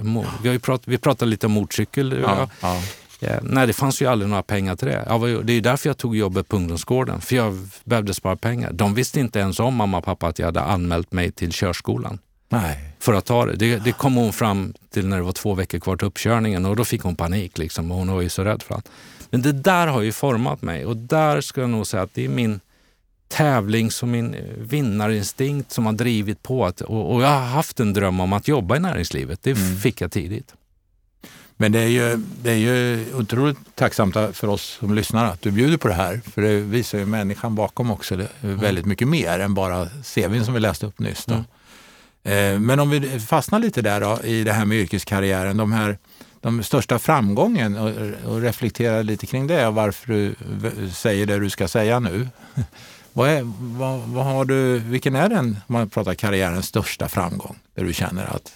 Vi, 0.42 0.48
har 0.48 0.52
ju 0.52 0.58
prat, 0.58 0.82
vi 0.84 0.98
pratade 0.98 1.30
lite 1.30 1.46
om 1.46 1.52
motorcykel. 1.52 2.20
Ja, 2.22 2.48
ja. 2.60 2.82
Ja, 3.18 3.38
nej, 3.42 3.66
det 3.66 3.72
fanns 3.72 4.02
ju 4.02 4.06
aldrig 4.06 4.28
några 4.28 4.42
pengar 4.42 4.76
till 4.76 4.88
det. 4.88 5.04
Var, 5.08 5.42
det 5.42 5.52
är 5.52 5.60
därför 5.60 5.88
jag 5.88 5.96
tog 5.96 6.16
jobbet 6.16 6.48
på 6.48 6.56
ungdomsgården, 6.56 7.20
för 7.20 7.36
jag 7.36 7.68
behövde 7.84 8.14
spara 8.14 8.36
pengar. 8.36 8.72
De 8.72 8.94
visste 8.94 9.20
inte 9.20 9.38
ens 9.38 9.60
om, 9.60 9.74
mamma 9.74 9.98
och 9.98 10.04
pappa, 10.04 10.26
att 10.26 10.38
jag 10.38 10.46
hade 10.46 10.60
anmält 10.60 11.12
mig 11.12 11.32
till 11.32 11.52
körskolan. 11.52 12.18
Nej. 12.48 12.94
För 12.98 13.14
att 13.14 13.24
ta 13.24 13.46
det. 13.46 13.56
det. 13.56 13.76
det. 13.76 13.92
kom 13.92 14.14
hon 14.14 14.32
fram 14.32 14.74
till 14.90 15.08
när 15.08 15.16
det 15.16 15.22
var 15.22 15.32
två 15.32 15.54
veckor 15.54 15.78
kvar 15.78 15.96
till 15.96 16.06
uppkörningen 16.06 16.66
och 16.66 16.76
då 16.76 16.84
fick 16.84 17.02
hon 17.02 17.16
panik. 17.16 17.58
Liksom, 17.58 17.90
och 17.90 17.98
hon 17.98 18.12
var 18.12 18.22
ju 18.22 18.28
så 18.28 18.44
rädd 18.44 18.62
för 18.62 18.74
allt. 18.74 18.88
Men 19.30 19.42
det 19.42 19.52
där 19.52 19.86
har 19.86 20.00
ju 20.00 20.12
format 20.12 20.62
mig 20.62 20.86
och 20.86 20.96
där 20.96 21.40
ska 21.40 21.60
jag 21.60 21.70
nog 21.70 21.86
säga 21.86 22.02
att 22.02 22.14
det 22.14 22.24
är 22.24 22.28
min 22.28 22.60
tävlings 23.28 24.02
och 24.02 24.08
min 24.08 24.36
vinnarinstinkt 24.58 25.72
som 25.72 25.86
har 25.86 25.92
drivit 25.92 26.42
på. 26.42 26.66
Att, 26.66 26.80
och, 26.80 27.14
och 27.14 27.22
jag 27.22 27.28
har 27.28 27.46
haft 27.46 27.80
en 27.80 27.92
dröm 27.92 28.20
om 28.20 28.32
att 28.32 28.48
jobba 28.48 28.76
i 28.76 28.80
näringslivet. 28.80 29.42
Det 29.42 29.50
mm. 29.50 29.76
fick 29.76 30.00
jag 30.00 30.12
tidigt. 30.12 30.54
Men 31.60 31.72
det 31.72 31.78
är, 31.78 31.88
ju, 31.88 32.16
det 32.42 32.50
är 32.50 32.56
ju 32.56 33.06
otroligt 33.14 33.58
tacksamt 33.74 34.14
för 34.14 34.46
oss 34.46 34.62
som 34.80 34.94
lyssnar 34.94 35.24
att 35.24 35.42
du 35.42 35.50
bjuder 35.50 35.76
på 35.76 35.88
det 35.88 35.94
här. 35.94 36.20
För 36.34 36.42
det 36.42 36.60
visar 36.60 36.98
ju 36.98 37.06
människan 37.06 37.54
bakom 37.54 37.90
också 37.90 38.16
det 38.16 38.28
mm. 38.42 38.58
väldigt 38.58 38.86
mycket 38.86 39.08
mer 39.08 39.38
än 39.38 39.54
bara 39.54 39.88
CVn 40.14 40.44
som 40.44 40.54
vi 40.54 40.60
läste 40.60 40.86
upp 40.86 40.98
nyss. 40.98 41.24
Då. 41.24 41.34
Mm. 42.24 42.66
Men 42.66 42.80
om 42.80 42.90
vi 42.90 43.20
fastnar 43.20 43.58
lite 43.58 43.82
där 43.82 44.00
då, 44.00 44.20
i 44.24 44.44
det 44.44 44.52
här 44.52 44.64
med 44.64 44.78
yrkeskarriären. 44.78 45.56
De, 45.56 45.72
här, 45.72 45.98
de 46.40 46.62
största 46.62 46.98
framgången 46.98 47.76
och, 47.76 47.90
och 48.32 48.40
reflektera 48.40 49.02
lite 49.02 49.26
kring 49.26 49.46
det 49.46 49.66
och 49.66 49.74
varför 49.74 50.12
du 50.12 50.34
säger 50.90 51.26
det 51.26 51.38
du 51.38 51.50
ska 51.50 51.68
säga 51.68 52.00
nu. 52.00 52.28
Vad 53.12 53.28
är, 53.28 53.42
vad, 53.78 54.00
vad 54.00 54.24
har 54.24 54.44
du, 54.44 54.78
vilken 54.78 55.16
är 55.16 55.28
den, 55.28 55.46
om 55.66 55.72
man 55.72 55.90
pratar 55.90 56.14
karriärens 56.14 56.66
största 56.66 57.08
framgång? 57.08 57.58
Där 57.74 57.84
du 57.84 57.92
känner 57.92 58.24
att 58.24 58.52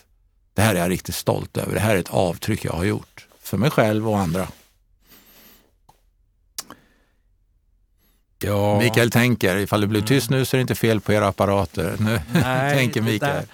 det 0.55 0.63
här 0.63 0.75
är 0.75 0.79
jag 0.79 0.91
riktigt 0.91 1.15
stolt 1.15 1.57
över. 1.57 1.75
Det 1.75 1.81
här 1.81 1.95
är 1.95 2.01
ett 2.01 2.11
avtryck 2.11 2.65
jag 2.65 2.73
har 2.73 2.85
gjort 2.85 3.27
för 3.41 3.57
mig 3.57 3.71
själv 3.71 4.09
och 4.09 4.19
andra. 4.19 4.49
Ja. 8.39 8.79
Mikael 8.79 9.11
tänker, 9.11 9.57
ifall 9.57 9.81
det 9.81 9.87
blir 9.87 10.01
tyst 10.03 10.31
nu 10.31 10.45
så 10.45 10.57
är 10.57 10.59
det 10.59 10.63
inte 10.63 10.75
fel 10.75 11.01
på 11.01 11.13
era 11.13 11.29
apparater. 11.29 11.97
Nu 12.01 12.21
Nej, 12.33 12.77
tänker 12.79 13.01
Mikael. 13.03 13.45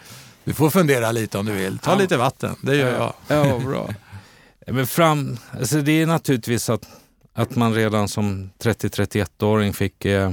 Du 0.44 0.54
får 0.54 0.70
fundera 0.70 1.12
lite 1.12 1.38
om 1.38 1.46
du 1.46 1.52
vill. 1.52 1.78
Ta 1.78 1.90
Ja. 1.90 1.98
lite 1.98 2.16
vatten, 2.16 2.56
det 2.62 2.76
gör 2.76 2.92
jag. 2.92 3.14
Ja, 3.28 3.58
bra. 3.58 3.88
Men 4.66 4.86
fram, 4.86 5.38
alltså 5.58 5.80
det 5.80 5.92
är 6.02 6.06
naturligtvis 6.06 6.70
att, 6.70 6.88
att 7.32 7.56
man 7.56 7.74
redan 7.74 8.08
som 8.08 8.50
30-31-åring 8.58 9.72
fick 9.72 10.04
eh, 10.04 10.32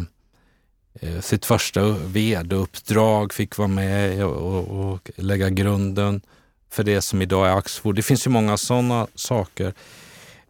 eh, 1.02 1.20
sitt 1.22 1.46
första 1.46 1.82
vd-uppdrag, 1.90 3.34
fick 3.34 3.58
vara 3.58 3.68
med 3.68 4.26
och, 4.26 4.56
och, 4.58 4.94
och 4.94 5.12
lägga 5.16 5.50
grunden 5.50 6.22
för 6.76 6.84
det 6.84 7.02
som 7.02 7.22
idag 7.22 7.48
är 7.48 7.58
Axfood. 7.58 7.96
Det 7.96 8.02
finns 8.02 8.28
ju 8.28 8.32
många 8.32 8.58
sådana 8.58 9.08
saker 9.16 9.74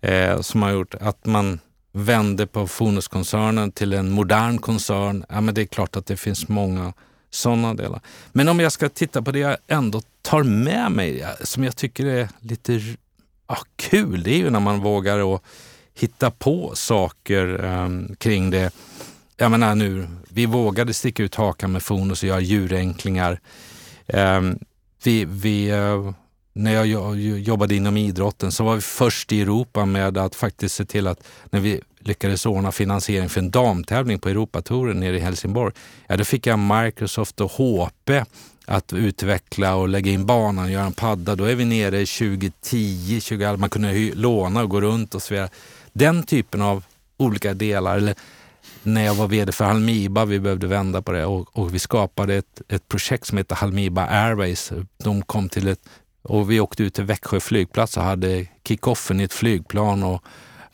eh, 0.02 0.42
som 0.42 0.62
har 0.62 0.72
gjort 0.72 0.96
att 0.96 1.26
man 1.26 1.60
vände 1.92 2.48
på 2.48 2.68
Fonuskoncernen 2.68 3.72
till 3.72 3.94
en 3.94 4.12
modern 4.12 4.58
koncern. 4.58 5.26
Ja, 5.30 5.42
men 5.42 5.56
det 5.56 5.62
är 5.62 5.66
klart 5.66 5.96
att 5.96 6.06
det 6.06 6.18
finns 6.18 6.48
många 6.48 6.94
sådana 7.30 7.74
delar. 7.74 8.02
Men 8.32 8.50
om 8.50 8.60
jag 8.60 8.72
ska 8.72 8.90
titta 8.90 9.22
på 9.22 9.32
det 9.32 9.40
jag 9.40 9.58
ändå 9.68 10.02
tar 10.22 10.44
med 10.44 10.92
mig, 10.92 11.26
som 11.44 11.64
jag 11.64 11.76
tycker 11.76 12.06
är 12.06 12.30
lite 12.40 12.82
ja, 13.48 13.58
kul, 13.76 14.24
det 14.24 14.32
är 14.32 14.38
ju 14.38 14.50
när 14.50 14.60
man 14.60 14.80
vågar 14.80 15.36
att 15.36 15.42
hitta 15.94 16.32
på 16.32 16.72
saker 16.76 17.64
eh, 17.64 18.16
kring 18.18 18.50
det. 18.50 18.74
Jag 19.38 19.52
menar 19.52 19.76
nu, 19.76 20.08
vi 20.30 20.46
vågade 20.46 20.94
sticka 20.94 21.24
ut 21.24 21.36
hakan 21.36 21.72
med 21.72 21.84
Fonus 21.84 22.24
och 22.24 22.30
göra 22.30 22.40
djurenklingar. 22.40 23.40
Eh, 24.08 24.42
vi, 25.08 25.26
vi, 25.26 25.70
eh, 25.70 26.12
när 26.54 26.74
jag 26.74 27.18
jobbade 27.40 27.76
inom 27.76 27.98
idrotten 27.98 28.52
så 28.52 28.64
var 28.64 28.76
vi 28.76 28.82
först 28.82 29.32
i 29.32 29.42
Europa 29.42 29.86
med 29.86 30.18
att 30.18 30.36
faktiskt 30.36 30.76
se 30.76 30.86
till 30.86 31.08
att 31.08 31.28
när 31.50 31.60
vi 31.60 31.82
lyckades 32.00 32.46
ordna 32.46 32.72
finansiering 32.72 33.30
för 33.30 33.40
en 33.40 33.52
damtävling 33.52 34.20
på 34.20 34.30
Europatouren 34.30 35.00
nere 35.00 35.18
i 35.18 35.20
Helsingborg, 35.20 35.74
ja 36.08 36.18
då 36.18 36.24
fick 36.24 36.48
jag 36.48 36.60
Microsoft 36.60 37.42
och 37.42 37.52
HP 37.52 38.10
att 38.66 38.94
utveckla 38.94 39.76
och 39.76 39.90
lägga 39.90 40.12
in 40.12 40.26
banan 40.26 40.66
och 40.66 40.72
göra 40.72 40.86
en 40.86 40.94
padda. 40.94 41.36
Då 41.36 41.44
är 41.44 41.56
vi 41.56 41.66
nere 41.66 42.06
2010, 42.06 43.20
2011, 43.22 43.58
man 43.58 43.70
kunde 43.70 44.12
låna 44.14 44.64
och 44.64 44.70
gå 44.70 44.82
runt 44.82 45.16
och 45.16 45.22
så 45.22 45.34
vidare. 45.34 45.50
Den 45.94 46.24
typen 46.24 46.62
av 46.62 46.84
olika 47.18 47.54
delar, 47.54 47.98
eller 47.98 48.16
när 48.86 49.06
jag 49.06 49.16
var 49.16 49.28
vd 49.28 49.52
för 49.52 49.66
Halmiba, 49.66 50.26
vi 50.26 50.40
behövde 50.40 50.68
vända 50.68 51.02
på 51.02 51.12
det 51.12 51.26
och, 51.26 51.58
och 51.58 51.74
vi 51.74 51.80
skapade 51.80 52.36
ett, 52.36 52.62
ett 52.68 52.88
projekt 52.88 53.28
som 53.28 53.38
heter 53.38 53.56
Halmiba 53.56 54.08
Airways. 54.08 54.72
De 55.04 55.22
kom 55.22 55.50
till 55.50 55.68
ett, 55.68 55.80
och 56.22 56.52
vi 56.52 56.60
åkte 56.60 56.84
ut 56.84 56.94
till 56.94 57.04
Växjö 57.04 57.40
flygplats 57.40 57.98
och 57.98 58.04
hade 58.04 58.46
kickoffen 58.68 59.20
i 59.20 59.24
ett 59.24 59.34
flygplan 59.34 60.04
och 60.04 60.24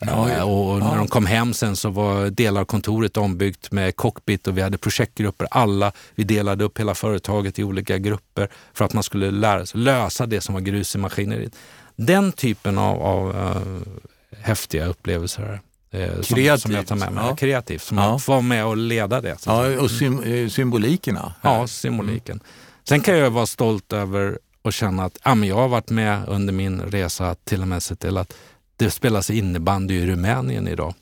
Ja, 0.06 0.30
ja. 0.30 0.44
och 0.44 0.78
när 0.78 0.96
de 0.96 1.08
kom 1.08 1.26
hem 1.26 1.54
sen 1.54 1.76
så 1.76 1.90
var 1.90 2.30
delar 2.30 2.60
av 2.60 2.64
kontoret 2.64 3.16
ombyggt 3.16 3.72
med 3.72 3.96
cockpit 3.96 4.46
och 4.46 4.58
vi 4.58 4.62
hade 4.62 4.78
projektgrupper. 4.78 5.48
Alla, 5.50 5.92
vi 6.14 6.24
delade 6.24 6.64
upp 6.64 6.80
hela 6.80 6.94
företaget 6.94 7.58
i 7.58 7.64
olika 7.64 7.98
grupper 7.98 8.48
för 8.74 8.84
att 8.84 8.92
man 8.92 9.02
skulle 9.02 9.30
lära 9.30 9.66
sig 9.66 9.80
lösa 9.80 10.26
det 10.26 10.40
som 10.40 10.54
var 10.54 10.60
grus 10.60 10.94
i 10.94 10.98
maskineriet. 10.98 11.56
Den 11.96 12.32
typen 12.32 12.78
av, 12.78 13.02
av 13.02 13.36
eh, 13.36 14.38
häftiga 14.38 14.86
upplevelser 14.86 15.60
eh, 15.92 16.14
som, 16.14 16.22
som 16.24 16.36
Kreativt, 16.36 16.72
jag 16.74 16.86
tar 16.86 16.96
med 16.96 17.12
mig. 17.12 17.24
ja. 17.26 17.36
Kreativt, 17.36 17.82
som 17.82 17.98
Ja. 17.98 18.14
att 18.16 18.22
få 18.22 18.32
vara 18.32 18.42
med 18.42 18.64
och 18.66 18.76
leda 18.76 19.20
det. 19.20 19.36
Ja, 19.46 19.80
och 19.80 19.90
sym 19.90 20.22
eh, 20.22 20.48
symbolikerna. 20.48 21.34
Ja, 21.42 21.66
symboliken. 21.66 22.40
Sen 22.88 23.00
kan 23.00 23.18
jag 23.18 23.30
vara 23.30 23.46
stolt 23.46 23.92
över 23.92 24.38
och 24.62 24.72
känna 24.72 25.04
att 25.04 25.18
ja, 25.24 25.34
men 25.34 25.48
jag 25.48 25.56
har 25.56 25.68
varit 25.68 25.90
med 25.90 26.28
under 26.28 26.52
min 26.52 26.80
resa 26.80 27.30
att 27.30 27.44
till 27.44 27.60
och 27.62 27.68
med 27.68 27.82
se 27.82 27.96
till 27.96 28.16
att 28.16 28.32
det 28.76 28.90
spelas 28.90 29.30
innebandy 29.30 29.94
i 29.94 30.06
Rumänien 30.06 30.68
idag. 30.68 30.94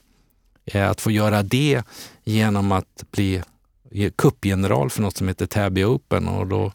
Eh, 0.67 0.91
Att 0.91 1.01
få 1.01 1.11
göra 1.11 1.43
det 1.43 1.83
genom 2.25 2.73
att 2.73 3.05
bli 3.11 3.43
kuppgeneral 4.17 4.91
för 4.91 5.03
något 5.03 5.17
som 5.17 5.29
heter 5.29 5.47
Täby 5.47 5.85
Open 5.85 6.29
och 6.29 6.47
då, 6.47 6.73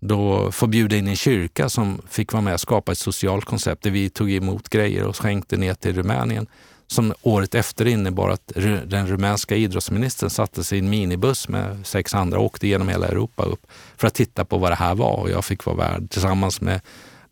då 0.00 0.52
få 0.52 0.66
bjuda 0.66 0.96
in 0.96 1.08
en 1.08 1.16
kyrka 1.16 1.68
som 1.68 2.02
fick 2.08 2.32
vara 2.32 2.40
med 2.42 2.54
och 2.54 2.60
skapa 2.60 2.92
ett 2.92 2.98
socialt 2.98 3.44
koncept 3.44 3.82
där 3.82 3.90
vi 3.90 4.10
tog 4.10 4.30
emot 4.30 4.68
grejer 4.68 5.04
och 5.04 5.16
skänkte 5.16 5.56
ner 5.56 5.74
till 5.74 5.94
Rumänien 5.96 6.46
som 6.90 7.14
året 7.22 7.54
efter 7.54 7.86
innebar 7.86 8.30
att 8.30 8.52
den 8.84 9.06
rumänska 9.06 9.56
idrottsministern 9.56 10.30
satte 10.30 10.64
sig 10.64 10.78
i 10.78 10.80
en 10.80 10.90
minibuss 10.90 11.48
med 11.48 11.86
sex 11.86 12.14
andra 12.14 12.38
och 12.38 12.44
åkte 12.44 12.66
genom 12.66 12.88
hela 12.88 13.06
Europa 13.06 13.42
upp 13.42 13.66
för 13.96 14.06
att 14.06 14.14
titta 14.14 14.44
på 14.44 14.58
vad 14.58 14.70
det 14.70 14.76
här 14.76 14.94
var. 14.94 15.16
Och 15.16 15.30
jag 15.30 15.44
fick 15.44 15.64
vara 15.64 15.76
värd 15.76 16.10
tillsammans 16.10 16.60
med, 16.60 16.80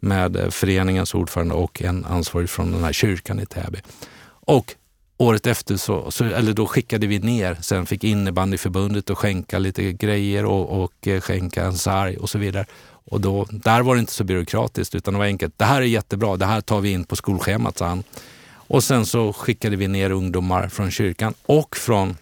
med 0.01 0.37
eh, 0.37 0.49
föreningens 0.51 1.14
ordförande 1.14 1.55
och 1.55 1.83
en 1.83 2.05
ansvarig 2.05 2.51
från 2.51 2.73
den 2.73 2.85
här 2.85 2.92
kyrkan 2.92 3.40
i 3.40 3.47
Täby. 3.47 3.79
Och 4.29 4.75
året 5.16 5.47
efter 5.47 5.77
så, 5.77 6.11
så 6.11 6.25
eller 6.25 6.53
då 6.53 6.66
skickade 6.66 7.07
vi 7.07 7.18
ner, 7.18 7.59
sen 7.61 7.87
fick 7.87 8.05
innebandyförbundet 8.05 9.11
att 9.11 9.18
skänka 9.18 9.59
lite 9.59 9.92
grejer 9.92 10.44
och, 10.44 10.83
och 10.83 11.09
eh, 11.09 11.21
skänka 11.21 11.64
en 11.64 11.79
sarg 11.79 12.16
och 12.16 12.31
så 12.31 12.38
vidare. 12.38 12.66
Och 13.11 13.21
då, 13.21 13.47
där 13.51 13.83
var 13.83 13.94
det 13.94 14.01
inte 14.01 14.12
så 14.12 14.25
byråkratiskt 14.25 14.94
utan 14.94 15.14
det 15.14 15.18
var 15.18 15.27
enkelt. 15.27 15.55
Det 15.57 15.64
här 15.64 15.83
är 15.83 15.87
jättebra, 15.87 16.37
det 16.37 16.47
här 16.47 16.61
tar 16.61 16.81
vi 16.81 16.90
in 16.90 17.05
på 17.05 17.16
skolschemat, 17.16 17.79
sa 17.79 17.87
han. 17.87 18.05
Och 18.68 18.85
sen 18.85 19.07
så 19.07 19.33
skickade 19.33 19.76
vi 19.76 19.88
ner 19.88 20.11
ungdomar 20.11 20.68
från 20.68 20.90
kyrkan 20.90 21.35
och 21.46 21.76
från, 21.76 22.16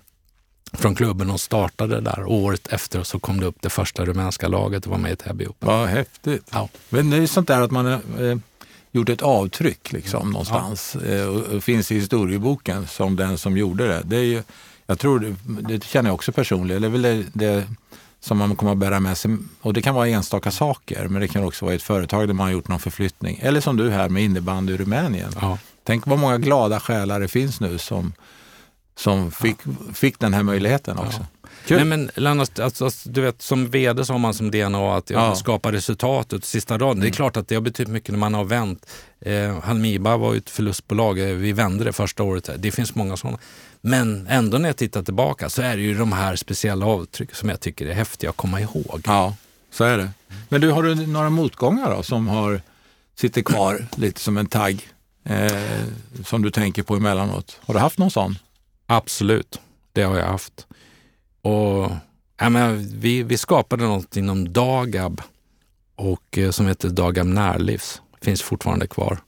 från 0.72 0.94
klubben 0.94 1.30
och 1.30 1.40
startade 1.40 2.00
där. 2.00 2.22
Och 2.22 2.34
året 2.34 2.66
efter 2.66 3.02
så 3.02 3.18
kom 3.18 3.40
det 3.40 3.46
upp 3.46 3.56
det 3.60 3.70
första 3.70 4.04
rumänska 4.04 4.48
laget 4.48 4.84
och 4.84 4.90
var 4.90 4.98
med 4.98 5.12
i 5.12 5.16
Täby 5.16 5.46
Open. 5.46 5.68
Vad 5.68 5.88
häftigt. 5.88 6.48
Ja. 6.52 6.68
Men 6.88 7.10
det 7.10 7.16
är 7.16 7.26
sånt 7.26 7.48
där 7.48 7.60
att 7.60 7.70
man 7.70 7.86
har 7.86 8.30
eh, 8.30 8.36
gjort 8.92 9.08
ett 9.08 9.22
avtryck 9.22 9.92
liksom, 9.92 10.30
någonstans 10.30 10.96
eh, 10.96 11.26
och, 11.26 11.40
och 11.40 11.64
finns 11.64 11.92
i 11.92 11.94
historieboken 11.94 12.86
som 12.86 13.16
den 13.16 13.38
som 13.38 13.56
gjorde 13.56 13.88
det. 13.88 14.02
det 14.04 14.16
är 14.16 14.24
ju, 14.24 14.42
jag 14.86 14.98
tror, 14.98 15.36
det 15.68 15.84
känner 15.84 16.10
jag 16.10 16.14
också 16.14 16.32
personligen, 16.32 16.82
det 16.82 16.88
är 16.88 16.90
väl 16.90 17.02
det, 17.02 17.24
det 17.32 17.64
som 18.20 18.38
man 18.38 18.56
kommer 18.56 18.72
att 18.72 18.78
bära 18.78 19.00
med 19.00 19.18
sig. 19.18 19.36
Och 19.60 19.72
det 19.72 19.82
kan 19.82 19.94
vara 19.94 20.08
enstaka 20.08 20.50
saker, 20.50 21.08
men 21.08 21.20
det 21.20 21.28
kan 21.28 21.44
också 21.44 21.64
vara 21.64 21.74
ett 21.74 21.82
företag 21.82 22.28
där 22.28 22.34
man 22.34 22.46
har 22.46 22.52
gjort 22.52 22.68
någon 22.68 22.80
förflyttning. 22.80 23.38
Eller 23.42 23.60
som 23.60 23.76
du 23.76 23.90
här 23.90 24.08
med 24.08 24.22
innebandy 24.22 24.72
i 24.72 24.76
Rumänien. 24.76 25.32
Ja. 25.40 25.58
Tänk 25.86 26.06
vad 26.06 26.18
många 26.18 26.38
glada 26.38 26.80
själar 26.80 27.20
det 27.20 27.28
finns 27.28 27.60
nu 27.60 27.78
som, 27.78 28.12
som 28.96 29.30
fick, 29.30 29.56
fick 29.94 30.18
den 30.18 30.34
här 30.34 30.42
möjligheten 30.42 30.98
också. 30.98 31.26
Kul. 31.66 31.76
Nej, 31.76 31.84
men 31.86 32.10
Lennart, 32.14 32.58
alltså, 32.58 32.84
alltså, 32.84 33.08
du 33.08 33.20
vet, 33.20 33.42
som 33.42 33.68
vd 33.70 34.04
så 34.04 34.12
har 34.12 34.18
man 34.18 34.34
som 34.34 34.50
DNA 34.50 34.96
att 34.96 35.10
Ja. 35.10 35.26
ja. 35.28 35.34
skapa 35.34 35.72
resultatet 35.72 36.44
sista 36.44 36.78
raden. 36.78 37.00
Det 37.00 37.08
är 37.08 37.10
klart 37.10 37.36
att 37.36 37.48
det 37.48 37.54
har 37.54 37.62
betytt 37.62 37.88
mycket 37.88 38.10
när 38.10 38.18
man 38.18 38.34
har 38.34 38.44
vänt. 38.44 38.86
Eh, 39.20 39.60
Halmiba 39.60 40.16
var 40.16 40.32
ju 40.32 40.38
ett 40.38 40.50
förlustbolag. 40.50 41.18
Eh, 41.18 41.26
Vi 41.36 41.52
vände 41.52 41.84
det 41.84 41.92
första 41.92 42.22
året. 42.22 42.50
Det 42.58 42.70
finns 42.70 42.94
många 42.94 43.16
sådana. 43.16 43.38
Men 43.80 44.26
ändå 44.30 44.58
när 44.58 44.68
jag 44.68 44.76
tittar 44.76 45.02
tillbaka 45.02 45.48
så 45.48 45.62
är 45.62 45.76
det 45.76 45.82
ju 45.82 45.94
de 45.98 46.12
här 46.12 46.36
speciella 46.36 46.86
avtryck 46.86 47.34
som 47.34 47.48
jag 47.48 47.60
tycker 47.60 47.86
är 47.86 47.94
häftiga 47.94 48.30
att 48.30 48.36
komma 48.36 48.60
ihåg. 48.60 49.02
Ja, 49.06 49.34
så 49.70 49.84
är 49.84 49.98
det. 49.98 50.10
Men 50.48 50.60
du, 50.60 50.70
har 50.70 50.82
du 50.82 51.06
några 51.06 51.30
motgångar 51.30 51.90
då 51.96 52.02
som 52.02 52.28
har, 52.28 52.60
sitter 53.14 53.42
kvar 53.42 53.86
lite 53.96 54.20
som 54.20 54.36
en 54.36 54.46
tagg 54.46 54.88
eh, 55.26 55.84
som 56.24 56.42
du 56.42 56.50
tänker 56.50 56.82
på 56.82 56.96
emellanåt? 56.96 57.60
Har 57.62 57.74
du 57.74 57.80
haft 57.80 57.98
någon 57.98 58.10
sån? 58.10 58.38
Absolut, 58.86 59.60
det 59.92 60.02
har 60.02 60.16
jag 60.16 60.26
haft. 60.26 60.66
Och, 61.42 61.90
ja, 62.38 62.48
men 62.50 63.00
vi, 63.00 63.22
vi 63.22 63.36
skapade 63.36 63.84
något 63.84 64.16
inom 64.16 64.52
Dagab 64.52 65.22
och, 65.96 66.38
eh, 66.38 66.50
som 66.50 66.66
heter 66.66 66.88
Dagab 66.88 67.26
Närlivs. 67.26 68.02
Finns 68.22 68.42
fortfarande 68.42 68.86
kvar. 68.86 69.18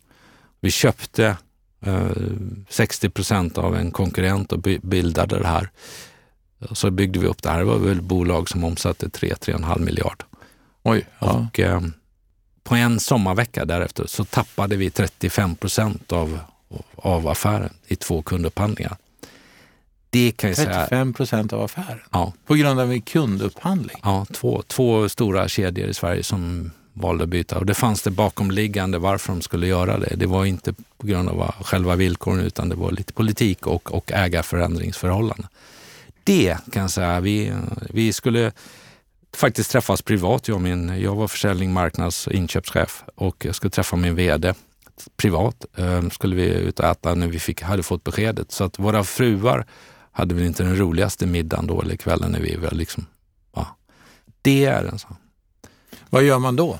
Vi 0.60 0.70
köpte 0.70 1.36
eh, 1.80 2.10
60 2.68 3.10
procent 3.10 3.58
av 3.58 3.76
en 3.76 3.90
konkurrent 3.90 4.52
och 4.52 4.58
bildade 4.82 5.38
det 5.38 5.46
här. 5.46 5.70
Så 6.72 6.90
byggde 6.90 7.18
vi 7.18 7.26
upp 7.26 7.42
det 7.42 7.50
här. 7.50 7.58
Det 7.58 7.64
var 7.64 7.78
väl 7.78 8.02
bolag 8.02 8.48
som 8.48 8.64
omsatte 8.64 9.06
3-3,5 9.06 9.78
miljard. 9.78 10.24
Oj, 10.82 11.06
ja. 11.18 11.46
Och 11.48 11.60
eh, 11.60 11.80
på 12.62 12.74
en 12.74 13.00
sommarvecka 13.00 13.64
därefter 13.64 14.06
så 14.06 14.24
tappade 14.24 14.76
vi 14.76 14.90
35 14.90 15.56
procent 15.56 16.12
av, 16.12 16.38
av 16.96 17.28
affären 17.28 17.72
i 17.86 17.96
två 17.96 18.22
kundupphandlingar. 18.22 18.96
Det 20.10 20.32
kan 20.32 20.50
jag 20.50 20.56
säga, 20.56 20.72
35 20.72 21.12
procent 21.12 21.52
av 21.52 21.62
affären. 21.62 22.00
ja, 22.10 22.32
På 22.46 22.54
grund 22.54 22.80
av 22.80 22.92
en 22.92 23.02
kundupphandling. 23.02 23.96
ja, 24.02 24.26
två, 24.32 24.62
två 24.66 25.08
stora 25.08 25.48
kedjor 25.48 25.88
i 25.88 25.94
Sverige 25.94 26.22
som 26.22 26.70
valde 26.92 27.24
att 27.24 27.30
byta. 27.30 27.58
Och 27.58 27.66
det 27.66 27.74
fanns 27.74 28.02
det 28.02 28.10
bakomliggande 28.10 28.98
varför 28.98 29.32
de 29.32 29.42
skulle 29.42 29.66
göra 29.66 29.98
det. 29.98 30.16
Det 30.16 30.26
var 30.26 30.44
inte 30.44 30.72
på 30.72 31.06
grund 31.06 31.28
av 31.28 31.54
själva 31.64 31.96
villkoren 31.96 32.40
utan 32.40 32.68
det 32.68 32.74
var 32.74 32.90
lite 32.90 33.12
politik 33.12 33.66
och, 33.66 33.94
och 33.94 34.12
ägarförändringsförhållanden. 34.12 35.46
Det 36.24 36.56
kan 36.72 36.82
jag 36.82 36.90
säga, 36.90 37.20
vi, 37.20 37.52
vi 37.90 38.12
skulle 38.12 38.52
faktiskt 39.36 39.70
träffas 39.70 40.02
privat. 40.02 40.48
Jag, 40.48 40.60
min, 40.60 41.00
jag 41.00 41.14
var 41.14 41.28
försäljning, 41.28 41.72
marknads 41.72 42.26
och 42.26 42.32
inköpschef 42.32 43.04
och 43.14 43.44
jag 43.44 43.54
skulle 43.54 43.70
träffa 43.70 43.96
min 43.96 44.14
vd 44.14 44.54
privat. 45.16 45.64
Ehm, 45.76 46.10
skulle 46.10 46.36
vi 46.36 46.44
ut 46.44 46.80
och 46.80 46.86
äta 46.86 47.14
när 47.14 47.26
vi 47.26 47.38
fick, 47.38 47.62
hade 47.62 47.82
fått 47.82 48.04
beskedet. 48.04 48.52
Så 48.52 48.64
att 48.64 48.78
våra 48.78 49.04
fruar 49.04 49.66
hade 50.12 50.34
väl 50.34 50.44
inte 50.44 50.62
den 50.62 50.78
roligaste 50.78 51.26
middagen 51.26 51.66
då 51.66 51.82
eller 51.82 51.96
kvällen 51.96 52.32
när 52.32 52.40
vi 52.40 52.56
var 52.56 52.70
liksom, 52.70 53.06
ja. 53.54 53.76
Det 54.42 54.64
är 54.64 54.84
en 54.84 54.98
sån. 54.98 55.16
Vad 56.10 56.22
gör 56.22 56.38
man 56.38 56.56
då? 56.56 56.78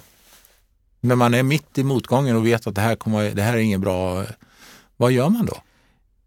När 1.01 1.14
man 1.14 1.34
är 1.34 1.42
mitt 1.42 1.78
i 1.78 1.84
motgången 1.84 2.36
och 2.36 2.46
vet 2.46 2.66
att 2.66 2.74
det 2.74 2.80
här, 2.80 2.96
kommer, 2.96 3.30
det 3.30 3.42
här 3.42 3.53
är 3.53 3.59
inget 3.59 3.80
bra. 3.80 4.24
Vad 4.96 5.12
gör 5.12 5.28
man 5.28 5.46
då? 5.46 5.57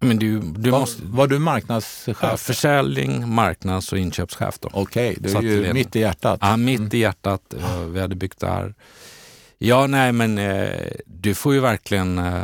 Men 0.03 0.19
du, 0.19 0.39
du 0.39 0.69
var, 0.69 0.79
måste... 0.79 1.01
var 1.05 1.27
du 1.27 1.39
marknadschef? 1.39 2.17
Ja, 2.21 2.37
försäljning, 2.37 3.29
marknads 3.33 3.91
och 3.93 3.97
inköpschef. 3.99 4.59
Okej, 4.61 5.15
det 5.19 5.29
är 5.29 5.33
Satt 5.33 5.43
i 5.43 5.47
ju 5.47 5.55
ledning. 5.55 5.73
mitt 5.73 5.95
i 5.95 5.99
hjärtat. 5.99 6.39
Ja, 6.41 6.57
mitt 6.57 6.93
i 6.93 6.97
hjärtat. 6.97 7.53
eh, 7.59 7.79
Vi 7.79 7.99
hade 7.99 8.15
byggt 8.15 8.39
det 8.39 8.47
här. 8.47 8.73
Ja, 9.57 9.87
nej, 9.87 10.11
men 10.11 10.37
eh, 10.37 10.69
du 11.05 11.33
får 11.33 11.53
ju 11.53 11.59
verkligen... 11.59 12.17
Eh, 12.19 12.43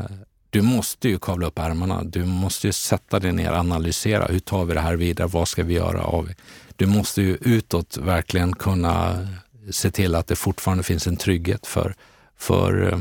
du 0.50 0.62
måste 0.62 1.10
ju 1.10 1.20
kavla 1.20 1.48
upp 1.48 1.60
ärmarna. 1.60 2.04
Du 2.04 2.26
måste 2.26 2.68
ju 2.68 2.74
sätta 2.74 3.20
dig 3.20 3.32
ner 3.32 3.52
och 3.52 3.58
analysera. 3.58 4.26
Hur 4.26 4.40
tar 4.40 4.66
vi 4.66 4.74
det 4.74 4.80
här 4.80 4.96
vidare? 4.96 5.28
Vad 5.28 5.48
ska 5.48 5.64
vi 5.64 5.74
göra 5.74 6.02
av 6.04 6.30
Du 6.76 6.86
måste 6.86 7.22
ju 7.22 7.38
utåt 7.42 7.98
verkligen 7.98 8.56
kunna 8.56 9.28
se 9.72 9.92
till 9.92 10.16
att 10.16 10.28
det 10.28 10.36
fortfarande 10.36 10.84
finns 10.84 11.08
en 11.08 11.18
trygghet 11.18 11.68
för, 11.68 11.96
för, 12.38 13.00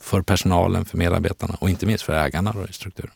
för 0.00 0.22
personalen, 0.22 0.84
för 0.84 0.98
medarbetarna 0.98 1.54
och 1.60 1.70
inte 1.70 1.86
minst 1.86 2.04
för 2.04 2.12
ägarna 2.12 2.52
då, 2.52 2.66
i 2.68 2.72
strukturen. 2.72 3.10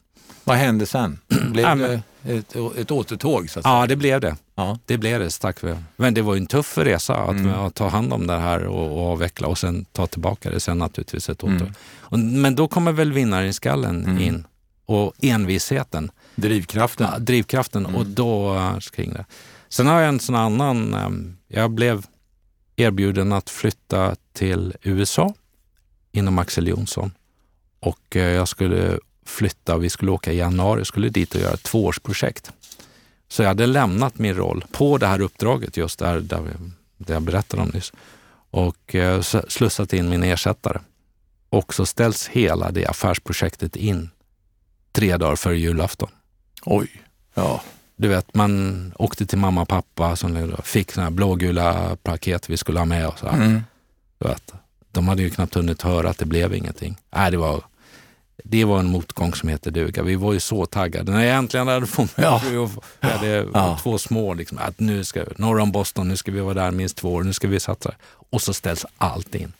Vad 0.48 0.56
hände 0.56 0.86
sen? 0.86 1.18
Blev 1.52 1.78
det 1.78 2.02
ett, 2.24 2.56
ett 2.78 2.90
återtåg? 2.90 3.50
Så 3.50 3.58
att 3.58 3.62
säga? 3.64 3.74
Ja, 3.74 3.86
det 3.86 3.96
blev 3.96 4.20
det. 4.20 4.36
Ja. 4.54 4.78
Det 4.86 4.98
blev 4.98 5.20
det, 5.20 5.30
tack 5.40 5.58
för. 5.60 5.78
Men 5.96 6.14
det 6.14 6.22
var 6.22 6.34
ju 6.34 6.40
en 6.40 6.46
tuff 6.46 6.78
resa 6.78 7.16
att, 7.16 7.30
Mm. 7.30 7.54
att 7.54 7.74
ta 7.74 7.88
hand 7.88 8.12
om 8.12 8.26
det 8.26 8.38
här 8.38 8.64
och, 8.64 8.98
och 8.98 9.12
avveckla 9.12 9.48
och 9.48 9.58
sen 9.58 9.84
ta 9.92 10.06
tillbaka 10.06 10.50
det 10.50 10.60
sen 10.60 10.78
naturligtvis 10.78 11.28
ett 11.28 11.42
åter. 11.44 11.72
Mm. 12.12 12.42
Men 12.42 12.54
då 12.54 12.68
kommer 12.68 12.92
väl 12.92 13.12
vinnaren 13.12 13.46
i 13.48 13.52
skallen 13.52 14.04
Mm. 14.04 14.18
in 14.22 14.46
och 14.86 15.12
envisheten, 15.22 16.10
Drivkraften? 16.34 17.08
ja, 17.12 17.18
drivkraften 17.18 17.86
Mm. 17.86 17.96
och 18.00 18.06
då 18.06 18.54
eh, 18.54 18.78
kring 18.78 19.12
det. 19.12 19.24
Sen 19.68 19.86
har 19.86 20.00
jag 20.00 20.08
en 20.08 20.20
sån 20.20 20.34
annan, 20.34 20.94
eh, 20.94 21.08
jag 21.58 21.70
blev 21.70 22.06
erbjuden 22.76 23.32
att 23.32 23.50
flytta 23.50 24.16
till 24.32 24.74
USA 24.82 25.34
inom 26.12 26.38
Axel 26.38 26.68
Jonsson 26.68 27.10
och 27.80 28.16
eh, 28.16 28.22
jag 28.22 28.48
skulle 28.48 28.98
flytta, 29.28 29.78
vi 29.78 29.90
skulle 29.90 30.10
åka 30.10 30.32
i 30.32 30.36
januari, 30.36 30.84
skulle 30.84 31.08
dit 31.08 31.34
och 31.34 31.40
göra 31.40 31.54
ett 31.54 31.62
tvåårsprojekt. 31.62 32.52
Så 33.28 33.42
jag 33.42 33.48
hade 33.48 33.66
lämnat 33.66 34.18
min 34.18 34.34
roll 34.34 34.64
på 34.72 34.98
det 34.98 35.06
här 35.06 35.20
uppdraget 35.20 35.76
just 35.76 35.98
där, 35.98 36.20
där, 36.20 36.40
vi, 36.40 36.50
där 36.96 37.14
jag 37.14 37.22
berättade 37.22 37.62
om 37.62 37.68
nyss 37.68 37.92
och 38.50 38.94
eh, 38.94 39.20
slussat 39.48 39.92
in 39.92 40.08
min 40.08 40.22
ersättare. 40.22 40.80
Och 41.50 41.74
så 41.74 41.86
ställs 41.86 42.28
hela 42.28 42.70
det 42.70 42.86
affärsprojektet 42.86 43.76
in 43.76 44.10
tre 44.92 45.16
dagar 45.16 45.36
före 45.36 45.58
julafton. 45.58 46.08
Oj. 46.64 46.88
Ja. 47.34 47.62
Du 47.96 48.08
vet, 48.08 48.34
man 48.34 48.92
åkte 48.98 49.26
till 49.26 49.38
mamma 49.38 49.62
och 49.62 49.68
pappa 49.68 50.16
som 50.16 50.56
fick 50.62 50.92
såna 50.92 51.04
här 51.04 51.10
blågula 51.10 51.96
paket 52.02 52.50
vi 52.50 52.56
skulle 52.56 52.78
ha 52.78 52.84
med 52.84 53.06
oss. 53.06 53.22
Mm. 53.22 53.62
Du 54.18 54.28
vet, 54.28 54.52
de 54.90 55.08
hade 55.08 55.22
ju 55.22 55.30
knappt 55.30 55.54
hunnit 55.54 55.82
höra 55.82 56.10
att 56.10 56.18
det 56.18 56.24
blev 56.24 56.54
ingenting. 56.54 56.96
Nej, 57.10 57.30
det 57.30 57.36
var, 57.36 57.64
det 58.44 58.64
var 58.64 58.78
en 58.78 58.86
motgång 58.90 59.34
som 59.34 59.48
heter 59.48 59.70
duga. 59.70 60.02
Vi 60.02 60.14
var 60.14 60.32
ju 60.32 60.40
så 60.40 60.66
taggade. 60.66 61.12
När 61.12 61.24
jag 61.24 61.36
äntligen 61.36 61.68
hade 61.68 61.86
fått 61.86 62.10
Ja. 62.16 62.42
vi 63.00 63.08
hade 63.08 63.46
Ja. 63.54 63.78
två 63.82 63.98
små, 63.98 64.34
liksom, 64.34 64.58
att 64.58 64.80
nu 64.80 65.04
ska 65.04 65.24
vi, 65.24 65.30
norr 65.36 65.58
om 65.60 65.72
Boston, 65.72 66.08
nu 66.08 66.16
ska 66.16 66.32
vi 66.32 66.40
vara 66.40 66.54
där 66.54 66.70
minst 66.70 66.96
två 66.96 67.14
år, 67.14 67.22
nu 67.22 67.32
ska 67.32 67.48
vi 67.48 67.60
satsa. 67.60 67.94
Och 68.30 68.42
så 68.42 68.54
ställs 68.54 68.86
allt 68.98 69.34
in. 69.34 69.52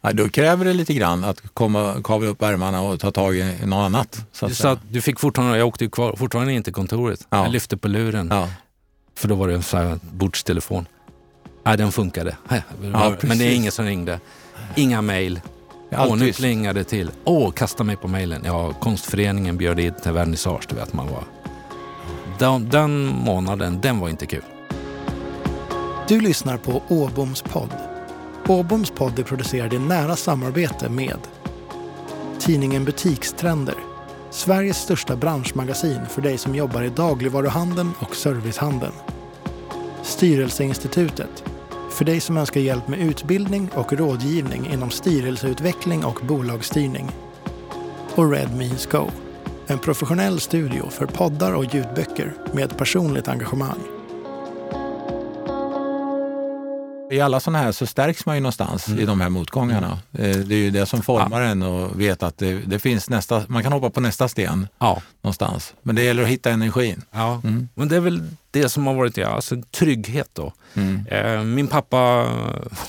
Ja, 0.00 0.12
då 0.12 0.28
kräver 0.28 0.64
det 0.64 0.72
lite 0.72 0.94
grann 0.94 1.24
att 1.24 1.42
komma, 1.54 1.96
kavla 2.04 2.28
upp 2.28 2.42
ärmarna 2.42 2.80
och 2.80 3.00
ta 3.00 3.10
tag 3.10 3.36
i 3.36 3.56
något 3.66 3.84
annat. 3.86 4.24
Så 4.32 4.46
att 4.46 4.54
Så 4.56 4.68
att 4.68 4.78
du 4.90 5.00
fick 5.00 5.20
fortfarande, 5.20 5.58
jag 5.58 5.68
åkte 5.68 5.84
ju 5.84 5.90
kvar, 5.90 6.16
fortfarande 6.16 6.52
in 6.52 6.62
till 6.62 6.72
kontoret. 6.72 7.26
Ja. 7.30 7.42
Jag 7.42 7.52
lyfte 7.52 7.76
på 7.76 7.88
luren, 7.88 8.28
ja. 8.30 8.48
för 9.14 9.28
då 9.28 9.34
var 9.34 9.48
det 9.48 9.54
en 9.54 9.62
sån 9.62 9.80
här 9.80 9.98
bordstelefon. 10.12 10.86
Nej, 11.64 11.76
den 11.76 11.92
funkade. 11.92 12.36
Men 13.20 13.38
det 13.38 13.44
är 13.44 13.54
ingen 13.54 13.72
som 13.72 13.84
ringde. 13.84 14.20
Inga 14.76 15.02
mejl. 15.02 15.40
Åh, 15.92 16.16
nu 16.16 16.26
tyst. 16.26 16.38
plingade 16.38 16.80
det 16.80 16.84
till. 16.84 17.10
Åh, 17.24 17.50
kasta 17.50 17.84
mig 17.84 17.96
på 17.96 18.08
mejlen. 18.08 18.42
Ja, 18.44 18.72
konstföreningen 18.72 19.56
bjöd 19.56 19.80
in 19.80 19.94
till 20.02 20.12
vernissage, 20.12 20.66
du 20.68 20.74
vet 20.76 20.92
man 20.92 21.06
var. 21.06 21.24
Den, 22.38 22.68
den 22.68 23.06
månaden, 23.06 23.80
den 23.80 24.00
var 24.00 24.08
inte 24.08 24.26
kul. 24.26 24.42
Du 26.08 26.20
lyssnar 26.20 26.56
på 26.56 26.82
Åboms 26.88 27.42
podd. 27.42 27.74
Åboms 28.48 28.90
podd 28.90 29.18
är 29.18 29.22
producerad 29.22 29.72
i 29.72 29.78
nära 29.78 30.16
samarbete 30.16 30.88
med 30.88 31.18
tidningen 32.38 32.84
Butikstrender, 32.84 33.74
Sveriges 34.30 34.76
största 34.76 35.16
branschmagasin 35.16 36.00
för 36.08 36.22
dig 36.22 36.38
som 36.38 36.54
jobbar 36.54 36.82
i 36.82 36.88
dagligvaruhandeln 36.88 37.92
och 37.98 38.16
servicehandeln. 38.16 38.92
Styrelseinstitutet, 40.02 41.44
för 42.00 42.04
dig 42.04 42.20
som 42.20 42.36
önskar 42.36 42.60
hjälp 42.60 42.88
med 42.88 42.98
utbildning 42.98 43.70
och 43.74 43.92
rådgivning 43.92 44.66
inom 44.72 44.90
styrelseutveckling 44.90 46.04
och 46.04 46.20
bolagsstyrning. 46.28 47.10
Och 48.14 48.30
Red 48.30 48.56
Means 48.56 48.86
Go, 48.86 49.10
en 49.66 49.78
professionell 49.78 50.40
studio 50.40 50.90
för 50.90 51.06
poddar 51.06 51.52
och 51.52 51.74
ljudböcker 51.74 52.34
med 52.54 52.78
personligt 52.78 53.28
engagemang. 53.28 53.99
I 57.10 57.20
alla 57.20 57.40
sådana 57.40 57.58
här 57.58 57.72
så 57.72 57.86
stärks 57.86 58.26
man 58.26 58.34
ju 58.36 58.40
någonstans 58.40 58.88
Mm. 58.88 59.00
i 59.00 59.04
de 59.06 59.20
här 59.20 59.28
motgångarna. 59.28 59.98
Eh, 60.12 60.36
Det 60.36 60.54
är 60.54 60.58
ju 60.58 60.70
det 60.70 60.86
som 60.86 61.02
formar 61.02 61.40
en 61.42 61.62
och 61.62 62.00
vet 62.00 62.22
att 62.22 62.38
det, 62.38 62.54
det 62.54 62.78
finns 62.78 63.10
nästa, 63.10 63.44
man 63.48 63.62
kan 63.62 63.72
hoppa 63.72 63.90
på 63.90 64.00
nästa 64.00 64.28
sten 64.28 64.68
Ja, 64.78 65.02
någonstans. 65.22 65.74
Men 65.82 65.96
det 65.96 66.02
gäller 66.02 66.22
att 66.22 66.28
hitta 66.28 66.50
energin. 66.50 67.02
ja. 67.10 67.40
Mm. 67.44 67.68
men 67.74 67.88
det 67.88 67.96
är 67.96 68.00
väl 68.00 68.22
det 68.50 68.68
som 68.68 68.86
har 68.86 68.94
varit 68.94 69.16
ja, 69.16 69.28
alltså 69.28 69.56
trygghet 69.70 70.28
då. 70.32 70.52
Mm. 70.74 71.06
Eh, 71.06 71.42
min 71.44 71.66
pappa 71.66 72.26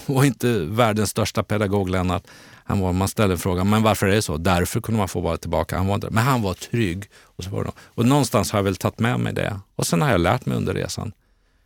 var 0.05 0.23
inte 0.23 0.59
världens 0.59 1.09
största 1.09 1.43
pedagog, 1.43 1.89
Lennart. 1.89 2.23
Han 2.63 2.79
var, 2.79 2.93
man 2.93 3.07
ställde 3.07 3.37
frågan, 3.37 3.69
men 3.69 3.83
varför 3.83 4.07
är 4.07 4.11
det 4.15 4.21
så? 4.21 4.37
Därför 4.37 4.81
kunde 4.81 4.97
man 4.99 5.07
få 5.07 5.19
vara 5.21 5.37
tillbaka. 5.37 5.77
Han 5.77 5.87
var 5.87 5.99
men 6.11 6.23
han 6.23 6.41
var 6.41 6.53
trygg. 6.53 7.05
Och, 7.37 7.43
så 7.43 7.49
var 7.49 7.63
det. 7.63 7.71
och 7.77 8.05
någonstans 8.05 8.51
har 8.51 8.59
jag 8.59 8.63
väl 8.63 8.75
tagit 8.75 8.99
med 8.99 9.19
mig 9.19 9.33
det. 9.33 9.59
Och 9.75 9.87
sen 9.87 10.01
har 10.01 10.09
jag 10.11 10.21
lärt 10.21 10.45
mig 10.45 10.57
under 10.57 10.73
resan. 10.73 11.11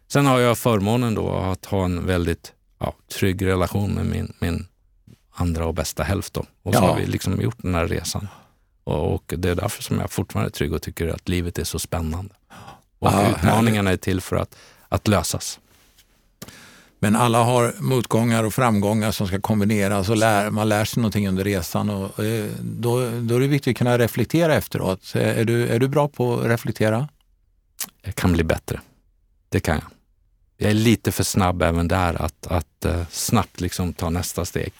Sen 0.07 0.25
har 0.25 0.39
jag 0.39 0.57
förmånen 0.57 1.15
då 1.15 1.29
att 1.33 1.65
ha 1.65 1.85
en 1.85 2.05
väldigt 2.05 2.53
ja, 2.79 2.93
trygg 3.19 3.45
relation 3.45 3.91
med 3.93 4.05
min, 4.05 4.33
min 4.39 4.67
andra 5.31 5.65
och 5.65 5.73
bästa 5.73 6.03
hälft. 6.03 6.33
Då. 6.33 6.45
Och 6.63 6.73
så 6.73 6.79
Ja. 6.83 6.87
har 6.87 6.95
vi 6.99 7.05
liksom 7.05 7.41
gjort 7.41 7.57
den 7.61 7.75
här 7.75 7.87
resan. 7.87 8.27
Och, 8.83 9.13
och 9.15 9.33
det 9.37 9.49
är 9.49 9.55
därför 9.55 9.83
som 9.83 9.99
jag 9.99 10.11
fortfarande 10.11 10.49
är 10.49 10.51
trygg 10.51 10.73
och 10.73 10.81
tycker 10.81 11.07
att 11.07 11.29
livet 11.29 11.57
är 11.59 11.63
så 11.63 11.79
spännande. 11.79 12.33
Och 12.99 13.07
Ja, 13.11 13.29
utmaningarna 13.29 13.91
är 13.91 13.97
till 13.97 14.21
för 14.21 14.35
att, 14.35 14.55
att 14.89 15.07
lösas. 15.07 15.59
Men 16.99 17.15
alla 17.15 17.43
har 17.43 17.73
motgångar 17.79 18.43
och 18.43 18.53
framgångar 18.53 19.11
som 19.11 19.27
ska 19.27 19.41
kombineras 19.41 20.09
och 20.09 20.17
lär, 20.17 20.49
man 20.49 20.69
lär 20.69 20.85
sig 20.85 21.01
någonting 21.01 21.27
under 21.27 21.43
resan. 21.43 21.89
Och, 21.89 22.19
eh, 22.23 22.51
då, 22.61 23.09
då 23.21 23.35
är 23.35 23.39
det 23.39 23.47
viktigt 23.47 23.71
att 23.71 23.77
kunna 23.77 23.97
reflektera 23.97 24.55
efteråt. 24.55 25.11
Är 25.15 25.45
du, 25.45 25.67
är 25.67 25.79
du 25.79 25.87
bra 25.87 26.07
på 26.07 26.39
att 26.39 26.45
reflektera? 26.45 27.07
jag 28.01 28.15
kan 28.15 28.33
bli 28.33 28.43
bättre. 28.43 28.81
Det 29.49 29.59
kan 29.59 29.75
jag. 29.75 29.83
Jag 30.57 30.69
är 30.69 30.75
lite 30.75 31.11
för 31.11 31.23
snabb 31.23 31.61
även 31.61 31.87
där 31.87 32.21
att, 32.21 32.47
att 32.47 32.85
eh, 32.85 33.03
snabbt 33.09 33.61
liksom 33.61 33.93
ta 33.93 34.09
nästa 34.09 34.45
steg. 34.45 34.73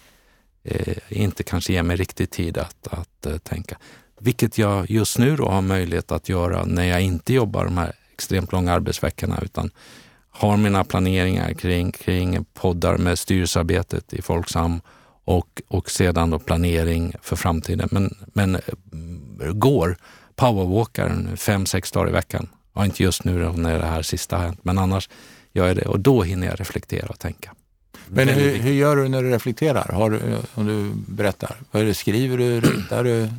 Eh, 0.64 0.98
inte 1.10 1.44
kanske 1.44 1.74
ge 1.74 1.84
mig 1.84 1.98
riktigt 1.98 2.32
tid 2.32 2.58
att, 2.58 2.88
att 2.88 3.26
eh, 3.26 3.38
tänka. 3.38 3.78
Vilket 4.20 4.58
jag 4.58 4.92
just 4.92 5.18
nu 5.18 5.36
då 5.36 5.50
har 5.50 5.62
möjlighet 5.62 6.12
att 6.12 6.30
göra 6.30 6.66
när 6.66 6.84
jag 6.84 7.02
inte 7.02 7.34
jobbar 7.34 7.66
de 7.66 7.78
här 7.78 7.94
extremt 8.14 8.52
långa 8.52 8.74
arbetsveckorna 8.74 9.40
utan 9.42 9.72
har 10.30 10.58
mina 10.58 10.84
planeringar 10.84 11.54
kring, 11.54 11.92
kring 11.92 12.46
poddar 12.54 12.98
med 12.98 13.20
styrelsearbetet 13.20 14.14
i 14.14 14.22
Folksam 14.22 14.82
och, 15.26 15.62
och 15.68 15.92
sedan 15.92 16.30
då 16.30 16.40
planering 16.40 17.14
för 17.22 17.36
framtiden. 17.36 17.90
Men, 17.92 18.16
men 18.34 18.56
eh, 18.56 19.52
går 19.54 19.98
powerwalkar 20.36 21.36
fem, 21.36 21.66
sex 21.66 21.92
dagar 21.92 22.10
i 22.10 22.12
veckan. 22.12 22.48
Ja, 22.74 22.86
inte 22.86 23.04
just 23.04 23.24
nu 23.24 23.44
då 23.44 23.52
när 23.52 23.80
det 23.80 23.86
här 23.86 24.02
sista 24.02 24.38
har 24.38 24.44
hänt, 24.44 24.60
men 24.64 24.78
annars 24.78 25.10
gör 25.56 25.68
jag 25.68 25.76
det 25.76 25.86
och 25.86 26.00
då 26.00 26.24
hinner 26.24 26.48
jag 26.48 26.60
reflektera 26.60 27.08
och 27.08 27.20
tänka. 27.20 27.52
Men 28.08 28.28
hur, 28.28 28.58
hur 28.58 28.74
gör 28.74 28.96
du 28.96 29.08
när 29.08 29.24
du 29.24 29.30
reflekterar? 29.30 29.92
Har 29.94 30.10
du, 30.10 30.22
om 30.54 30.66
du 30.66 30.92
berättar. 31.14 31.56
Vad 31.72 31.88
är 31.88 31.94
skriver 31.94 32.38
du, 32.38 32.62
ritar 32.62 33.04
du? 33.04 33.30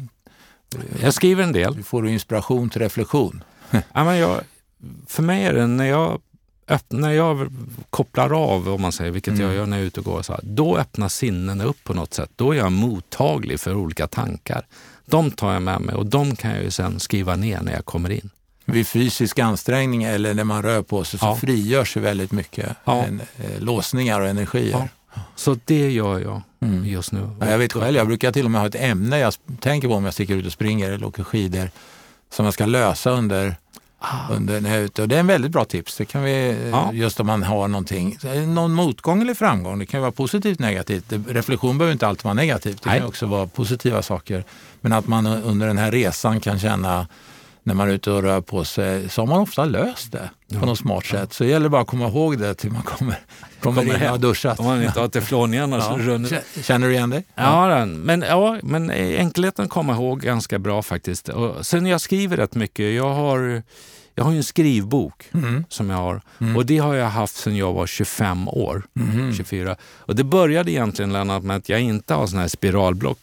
Jag 1.02 1.14
skriver 1.14 1.42
en 1.42 1.52
del. 1.52 1.82
Får 1.82 2.02
du 2.02 2.10
inspiration 2.10 2.70
till 2.70 2.80
reflektion? 2.80 3.44
Ja, 3.70 4.04
men 4.04 4.16
jag, 4.16 4.40
för 5.06 5.22
mig 5.22 5.44
är 5.44 5.52
det 5.52 5.66
när 5.66 5.84
jag, 5.84 6.20
när 6.88 7.10
jag 7.10 7.52
kopplar 7.90 8.42
av, 8.54 8.68
om 8.68 8.82
man 8.82 8.92
säger, 8.92 9.10
vilket 9.10 9.34
Mm. 9.34 9.46
jag 9.46 9.54
gör 9.54 9.66
när 9.66 9.76
jag 9.76 9.82
är 9.82 9.86
ute 9.86 10.00
och 10.00 10.06
går, 10.06 10.22
så 10.22 10.32
här, 10.32 10.40
då 10.44 10.76
öppnar 10.76 11.08
sinnena 11.08 11.64
upp 11.64 11.84
på 11.84 11.94
något 11.94 12.14
sätt. 12.14 12.30
Då 12.36 12.52
är 12.52 12.56
jag 12.56 12.72
mottaglig 12.72 13.60
för 13.60 13.74
olika 13.74 14.06
tankar. 14.06 14.66
De 15.04 15.30
tar 15.30 15.52
jag 15.52 15.62
med 15.62 15.80
mig 15.80 15.94
och 15.94 16.06
de 16.06 16.36
kan 16.36 16.50
jag 16.50 16.62
ju 16.62 16.70
sen 16.70 17.00
skriva 17.00 17.36
ner 17.36 17.60
när 17.60 17.72
jag 17.72 17.84
kommer 17.84 18.10
in. 18.10 18.30
Vid 18.68 18.86
fysisk 18.86 19.38
ansträngning 19.38 20.02
eller 20.04 20.34
när 20.34 20.44
man 20.44 20.62
rör 20.62 20.82
på 20.82 21.04
sig 21.04 21.20
så 21.20 21.26
Ja. 21.26 21.36
frigörs 21.36 21.96
ju 21.96 22.00
väldigt 22.00 22.32
mycket 22.32 22.76
Ja. 22.84 23.04
en, 23.04 23.20
eh, 23.38 23.60
låsningar 23.60 24.20
och 24.20 24.28
energier. 24.28 24.88
Så 25.36 25.58
det 25.64 25.90
gör 25.90 26.18
jag 26.18 26.42
Mm. 26.60 26.84
just 26.86 27.12
nu. 27.12 27.30
Ja, 27.40 27.50
jag 27.50 27.58
vet 27.58 27.72
själv, 27.72 27.96
jag 27.96 28.06
brukar 28.06 28.32
till 28.32 28.44
och 28.44 28.50
med 28.50 28.60
ha 28.60 28.68
ett 28.68 28.74
ämne 28.74 29.18
jag 29.18 29.34
tänker 29.60 29.88
på 29.88 29.94
om 29.94 30.04
jag 30.04 30.14
sticker 30.14 30.34
ut 30.34 30.46
och 30.46 30.52
springer 30.52 30.90
eller 30.92 31.06
åker 31.06 31.24
skidor 31.24 31.70
som 32.30 32.44
jag 32.44 32.54
ska 32.54 32.66
lösa 32.66 33.10
under, 33.10 33.56
Ah. 33.98 34.32
under 34.32 34.60
när 34.60 34.70
jag 34.70 34.78
är 34.78 34.82
ute. 34.84 35.02
Och 35.02 35.08
det 35.08 35.16
är 35.16 35.20
en 35.20 35.26
väldigt 35.26 35.50
bra 35.50 35.64
tips. 35.64 35.96
Det 35.96 36.04
kan 36.04 36.22
vi, 36.22 36.48
eh, 36.48 36.68
Ja. 36.68 36.90
just 36.92 37.20
om 37.20 37.26
man 37.26 37.42
har 37.42 37.68
någonting, 37.68 38.18
någon 38.46 38.72
motgång 38.74 39.22
eller 39.22 39.34
framgång. 39.34 39.78
Det 39.78 39.86
kan 39.86 40.00
vara 40.00 40.12
positivt 40.12 40.58
negativt. 40.58 41.04
Reflektion 41.28 41.78
behöver 41.78 41.92
inte 41.92 42.06
alltid 42.06 42.24
vara 42.24 42.34
negativt. 42.34 42.82
Det 42.82 42.90
Nej. 42.90 42.98
kan 42.98 43.08
också 43.08 43.26
vara 43.26 43.46
positiva 43.46 44.02
saker. 44.02 44.44
Men 44.80 44.92
att 44.92 45.06
man 45.06 45.26
under 45.26 45.66
den 45.66 45.78
här 45.78 45.90
resan 45.92 46.40
kan 46.40 46.58
känna 46.58 47.06
när 47.66 47.74
man 47.74 47.88
är 47.88 47.92
ute 47.92 48.10
och 48.10 48.22
rör 48.22 48.40
på 48.40 48.64
sig 48.64 49.08
så 49.08 49.22
har 49.22 49.26
man 49.26 49.40
ofta 49.40 49.64
löst 49.64 50.12
det 50.12 50.30
Ja. 50.48 50.60
på 50.60 50.66
något 50.66 50.78
smart 50.78 51.04
sätt. 51.06 51.32
Så 51.32 51.44
det 51.44 51.50
gäller 51.50 51.68
bara 51.68 51.80
att 51.80 51.86
komma 51.86 52.08
ihåg 52.08 52.38
det 52.38 52.54
till 52.54 52.70
man 52.70 52.82
kommer, 52.82 53.18
kommer, 53.60 53.76
Kommer 53.82 53.94
och 53.94 54.00
hem. 54.00 54.10
har 54.10 54.18
duschat. 54.18 54.58
Om 54.60 54.66
man 54.66 54.82
inte 54.82 55.00
har 55.00 55.08
teflon 55.08 55.72
och 55.72 55.82
så 55.82 55.90
Ja. 55.90 55.98
runner 55.98 56.40
Känner 56.62 56.86
du 56.88 56.92
igen 56.94 57.10
dig? 57.10 57.24
Ja, 57.34 57.66
den. 57.68 58.00
Men, 58.00 58.22
ja, 58.22 58.58
men 58.62 58.90
enkelheten 58.90 59.68
kommer 59.68 59.92
ihåg 59.94 60.20
ganska 60.20 60.58
bra 60.58 60.82
faktiskt. 60.82 61.28
Och 61.28 61.66
sen 61.66 61.86
jag 61.86 62.00
skriver 62.00 62.36
rätt 62.36 62.54
mycket. 62.54 62.94
Jag 62.94 63.14
har, 63.14 63.62
jag 64.14 64.24
har 64.24 64.30
ju 64.32 64.36
en 64.36 64.44
skrivbok 64.44 65.24
Mm. 65.34 65.64
som 65.68 65.90
jag 65.90 65.96
har. 65.96 66.20
Mm. 66.40 66.56
Och 66.56 66.66
det 66.66 66.78
har 66.78 66.94
jag 66.94 67.08
haft 67.08 67.36
sedan 67.36 67.56
jag 67.56 67.72
var 67.72 67.86
25 67.86 68.48
år. 68.48 68.82
Mhm. 68.92 69.34
24. 69.34 69.76
Och 69.82 70.16
det 70.16 70.24
började 70.24 70.70
egentligen 70.70 71.12
Lennart 71.12 71.42
med 71.42 71.56
att 71.56 71.68
jag 71.68 71.80
inte 71.80 72.14
har 72.14 72.26
sån 72.26 72.38
här 72.38 72.48
spiralblock 72.48 73.18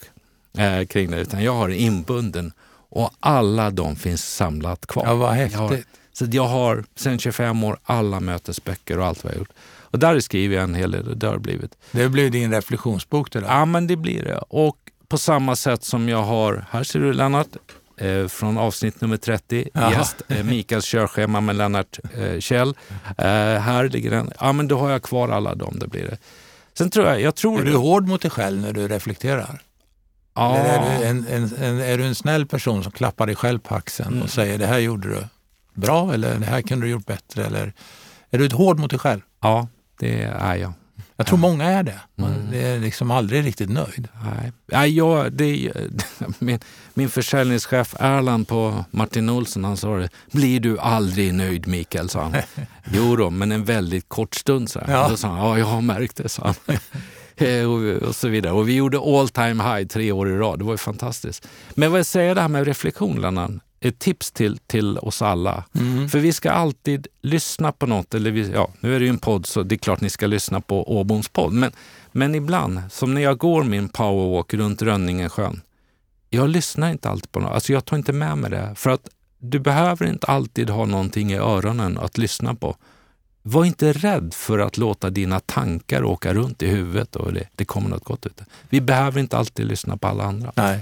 eh, 0.58 0.86
kring 0.86 1.12
det, 1.12 1.18
utan 1.20 1.44
jag 1.44 1.54
har 1.56 1.70
inbunden. 1.70 2.52
Och 2.96 3.12
alla 3.20 3.70
de 3.72 3.96
finns 3.96 4.36
samlat 4.36 4.86
kvar. 4.88 5.06
Ja, 5.06 5.14
vad 5.16 5.38
Jag 5.38 5.50
har- 5.58 5.70
häftigt. 5.70 5.88
Så 6.14 6.26
jag 6.32 6.46
har 6.48 6.84
sedan 6.96 7.20
25 7.20 7.64
år 7.64 7.78
alla 7.84 8.20
mötesböcker 8.20 9.00
och 9.00 9.06
allt 9.06 9.24
vad 9.24 9.34
jag 9.34 9.40
gjort. 9.40 9.52
Och 9.82 10.00
där 10.00 10.20
skriver 10.20 10.56
jag 10.56 10.64
en 10.64 10.76
hel 10.76 10.92
del, 10.92 11.20
det 11.20 11.28
har 11.28 11.38
blivit. 11.38 11.72
Det 11.92 12.10
blir 12.10 12.30
din 12.30 12.52
reflektionsbok 12.52 13.32
det 13.32 13.40
där. 13.40 13.48
Ja, 13.48 13.66
men 13.66 13.88
det 13.88 13.96
blir 13.96 14.24
det. 14.24 14.38
Och 14.38 14.78
på 15.08 15.18
samma 15.18 15.56
sätt 15.56 15.84
som 15.84 16.10
jag 16.10 16.24
har, 16.24 16.66
här 16.72 16.84
ser 16.84 17.00
du 17.00 17.14
Lennart, 17.14 17.48
eh, 17.98 18.28
från 18.28 18.58
avsnitt 18.58 19.02
nummer 19.02 19.18
30, 19.18 19.70
Jaha. 19.74 19.92
gäst, 19.92 20.22
eh, 20.28 20.44
Mikaels 20.44 20.86
körschema 20.86 21.42
med 21.42 21.56
Lennart 21.56 22.00
eh, 22.18 22.40
Kjell. 22.40 22.76
Eh, 23.18 23.26
här 23.60 23.90
ligger 23.90 24.12
den. 24.12 24.32
Ja, 24.40 24.54
men 24.54 24.68
då 24.68 24.78
har 24.80 24.90
jag 24.90 25.04
kvar 25.04 25.30
alla 25.30 25.56
dem, 25.56 25.78
det 25.80 25.88
blir 25.88 26.04
det. 26.04 26.18
Sen 26.78 26.90
tror 26.90 27.06
jag, 27.08 27.22
jag 27.22 27.36
tror... 27.36 27.62
Är 27.62 27.66
du 27.66 27.76
hård 27.76 28.08
mot 28.08 28.22
dig 28.22 28.32
själv 28.32 28.62
när 28.62 28.74
du 28.74 28.88
reflekterar? 28.88 29.62
Ja, 30.34 30.56
Eller 30.58 30.70
är, 30.80 31.00
du 31.00 31.06
en, 31.06 31.28
en, 31.28 31.54
en, 31.64 31.80
är 31.82 31.98
du 31.98 32.06
en 32.06 32.16
snäll 32.16 32.46
person 32.46 32.84
som 32.84 32.92
klappar 32.92 33.26
dig 33.28 33.36
själv 33.36 33.60
på 33.60 33.76
axeln 33.76 34.10
Mm. 34.10 34.24
och 34.24 34.30
säger 34.30 34.58
det 34.58 34.68
här 34.68 34.80
gjorde 34.80 35.10
du 35.10 35.24
bra 35.74 36.14
eller 36.14 36.40
det 36.40 36.46
här 36.46 36.62
kunde 36.62 36.86
du 36.86 36.92
gjort 36.92 37.06
bättre? 37.06 37.46
Eller 37.46 37.74
är 38.30 38.38
du 38.38 38.46
ett 38.46 38.52
hård 38.52 38.80
mot 38.80 38.90
dig 38.90 39.00
själv? 39.00 39.22
ja, 39.42 39.68
det 40.00 40.24
är 40.24 40.56
jag. 40.56 40.74
Jag 41.16 41.28
tror 41.28 41.38
många 41.38 41.66
är 41.66 41.84
det. 41.84 42.00
Man 42.16 42.34
Mm. 42.34 42.54
är 42.66 42.80
liksom 42.80 43.12
aldrig 43.12 43.46
riktigt 43.46 43.70
nöjd. 43.70 44.08
Nej, 44.24 44.52
Nej 44.66 44.96
jag, 44.98 45.32
det, 45.34 45.72
min, 46.40 46.60
min 46.94 47.10
försäljningschef 47.10 47.96
Erland 48.00 48.48
på 48.48 48.86
Martin 48.92 49.30
Olsson, 49.30 49.64
han 49.64 49.78
sa 49.78 49.98
det. 49.98 50.10
Blir 50.32 50.60
du 50.60 50.80
aldrig 50.80 51.34
nöjd 51.34 51.68
Mikael? 51.68 52.10
sa 52.10 52.22
han. 52.24 52.36
jo 52.94 53.16
då, 53.16 53.30
men 53.30 53.52
en 53.52 53.64
väldigt 53.66 54.10
kort 54.10 54.36
stund. 54.36 54.70
Så 54.70 54.82
Ja. 54.88 55.08
Då 55.10 55.18
sa 55.18 55.28
han, 55.28 55.38
ja 55.38 55.58
jag 55.60 55.66
har 55.66 55.82
märkt 55.82 56.16
det, 56.18 56.30
sa 56.30 56.44
han. 56.66 56.78
Eh, 57.36 57.72
och, 58.04 58.16
så 58.16 58.28
vidare. 58.28 58.54
Och 58.54 58.70
vi 58.70 58.76
gjorde 58.76 59.00
all 59.00 59.30
time 59.30 59.64
high 59.64 59.88
tre 59.88 60.12
år 60.12 60.30
i 60.30 60.38
rad. 60.38 60.60
Det 60.60 60.66
var 60.66 60.74
ju 60.74 60.78
fantastiskt. 60.78 61.48
Men 61.74 61.92
vad 61.92 62.00
jag 62.00 62.06
säger 62.06 62.36
det 62.36 62.42
här 62.42 62.48
med 62.48 62.68
reflektion, 62.68 63.22
Lennart. 63.22 63.52
Ett 63.80 64.00
tips 64.00 64.32
till, 64.32 64.58
till 64.58 64.98
oss 64.98 65.22
alla. 65.22 65.64
Mm. 65.76 66.10
För 66.10 66.20
vi 66.20 66.34
ska 66.34 66.52
alltid 66.52 67.08
lyssna 67.22 67.72
på 67.72 67.86
något. 67.86 68.14
Eller 68.14 68.32
vi, 68.32 68.52
ja, 68.52 68.70
nu 68.80 68.96
är 68.96 69.00
det 69.00 69.06
ju 69.06 69.10
en 69.10 69.18
podd 69.18 69.46
så 69.46 69.64
det 69.64 69.76
är 69.76 69.78
klart 69.78 70.02
ni 70.02 70.10
ska 70.10 70.28
lyssna 70.28 70.62
på 70.62 71.00
Åboms 71.00 71.30
podd. 71.30 71.54
Men, 71.54 71.72
men 72.12 72.36
ibland, 72.36 72.80
som 72.90 73.14
när 73.14 73.22
jag 73.22 73.38
går 73.38 73.64
min 73.64 73.90
powerwalk 73.90 74.54
runt 74.54 74.82
Rönningesjön. 74.82 75.62
Jag 76.30 76.50
lyssnar 76.50 76.92
inte 76.92 77.10
alltid 77.10 77.32
på 77.32 77.40
något. 77.40 77.52
Alltså 77.52 77.74
jag 77.74 77.86
tar 77.86 77.98
inte 77.98 78.14
med 78.14 78.38
mig 78.38 78.52
det. 78.52 78.72
För 78.76 78.90
att 78.90 79.10
du 79.38 79.60
behöver 79.60 80.06
inte 80.06 80.28
alltid 80.28 80.70
ha 80.70 80.86
någonting 80.86 81.32
i 81.32 81.38
öronen 81.38 81.98
att 81.98 82.18
lyssna 82.18 82.56
på. 82.56 82.76
Var 83.46 83.66
inte 83.66 83.94
rädd 83.94 84.34
för 84.34 84.60
att 84.60 84.78
låta 84.78 85.10
dina 85.10 85.40
tankar 85.40 86.04
åka 86.04 86.34
runt 86.34 86.62
i 86.64 86.68
huvudet 86.68 87.16
och 87.16 87.34
det, 87.34 87.48
det 87.56 87.66
kommer 87.66 87.90
något 87.90 88.04
gott 88.04 88.26
ut. 88.26 88.42
Vi 88.70 88.82
behöver 88.82 89.20
inte 89.20 89.38
alltid 89.38 89.66
lyssna 89.68 89.98
på 89.98 90.08
alla 90.08 90.24
andra. 90.24 90.52
Nej. 90.56 90.80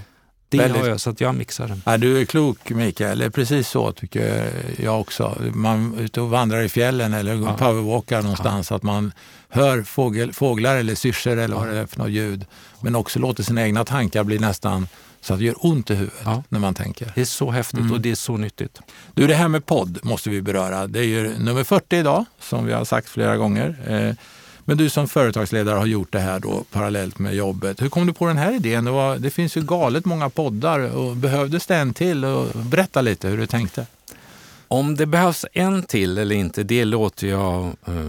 Det 0.50 0.58
Väldigt- 0.58 0.82
gör 0.82 0.90
jag 0.90 1.00
så 1.02 1.10
att 1.10 1.22
jag 1.22 1.36
mixar 1.36 1.68
det. 1.68 1.80
Ja, 1.86 1.98
du 1.98 2.22
är 2.22 2.26
klok 2.26 2.70
Mikael, 2.70 3.20
det 3.20 3.26
är 3.26 3.30
precis 3.30 3.68
så 3.68 3.92
tycker 3.92 4.50
jag 4.78 5.02
också. 5.02 5.38
Man 5.54 5.94
är 5.98 6.02
ute 6.02 6.22
och 6.22 6.30
vandrar 6.30 6.62
i 6.62 6.70
fjällen 6.70 7.14
eller 7.14 7.36
Ja. 7.36 7.56
powerwalkar 7.58 8.22
någonstans, 8.22 8.72
att 8.72 8.84
man 8.84 9.12
hör 9.50 9.84
fågel, 9.84 10.34
fåglar 10.34 10.76
eller 10.76 10.96
syrsor 10.96 11.38
eller 11.38 11.56
vad 11.56 11.68
det 11.68 11.78
är 11.78 11.86
för 11.86 11.98
något 12.00 12.10
ljud. 12.12 12.46
Men 12.82 12.96
också 12.96 13.20
låter 13.20 13.44
sina 13.44 13.62
egna 13.64 13.86
tankar 13.86 14.24
bli 14.24 14.40
nästan 14.40 14.88
så 15.22 15.34
att 15.34 15.40
det 15.40 15.46
gör 15.46 15.56
ont 15.66 15.90
i 15.90 15.96
huvudet 15.96 16.20
Ja. 16.26 16.44
när 16.50 16.60
man 16.60 16.74
tänker. 16.74 17.12
Det 17.16 17.22
är 17.22 17.26
så 17.26 17.52
häftigt 17.52 17.80
Mm. 17.80 17.92
och 17.92 18.02
det 18.02 18.12
är 18.12 18.16
så 18.16 18.38
nyttigt. 18.38 18.80
Du, 19.14 19.28
det 19.28 19.36
här 19.36 19.48
med 19.48 19.66
podd 19.66 20.00
måste 20.04 20.30
vi 20.30 20.42
beröra. 20.42 20.88
Det 20.88 21.00
är 21.00 21.04
ju 21.04 21.38
nummer 21.40 21.64
40 21.64 21.96
idag, 21.98 22.26
som 22.40 22.66
vi 22.66 22.74
har 22.74 22.86
sagt 22.86 23.10
flera 23.10 23.38
gånger. 23.38 23.76
Eh, 23.88 24.16
Men 24.66 24.78
du 24.78 24.90
som 24.90 25.08
företagsledare 25.08 25.78
har 25.80 25.86
gjort 25.86 26.12
det 26.12 26.20
här 26.20 26.40
då 26.40 26.64
parallellt 26.72 27.20
med 27.20 27.36
jobbet. 27.36 27.82
Hur 27.82 27.90
kom 27.90 28.08
du 28.08 28.14
på 28.14 28.26
den 28.28 28.38
här 28.38 28.52
idén? 28.56 28.86
Det, 28.86 28.92
var, 28.92 29.18
det 29.18 29.30
finns 29.30 29.58
ju 29.58 29.62
galet 29.62 30.06
många 30.06 30.30
poddar 30.30 30.80
och 30.80 31.16
behövdes 31.16 31.66
det 31.68 31.76
en 31.76 31.94
till? 31.94 32.26
Och 32.26 32.48
berätta 32.56 33.02
lite 33.02 33.28
hur 33.28 33.38
du 33.38 33.48
tänkte. 33.48 33.86
Om 34.68 34.96
det 34.96 35.06
behövs 35.06 35.46
en 35.54 35.84
till 35.84 36.18
eller 36.18 36.36
inte, 36.36 36.64
det 36.64 36.86
låter 36.86 37.28
jag 37.28 37.66
eh, 37.88 38.06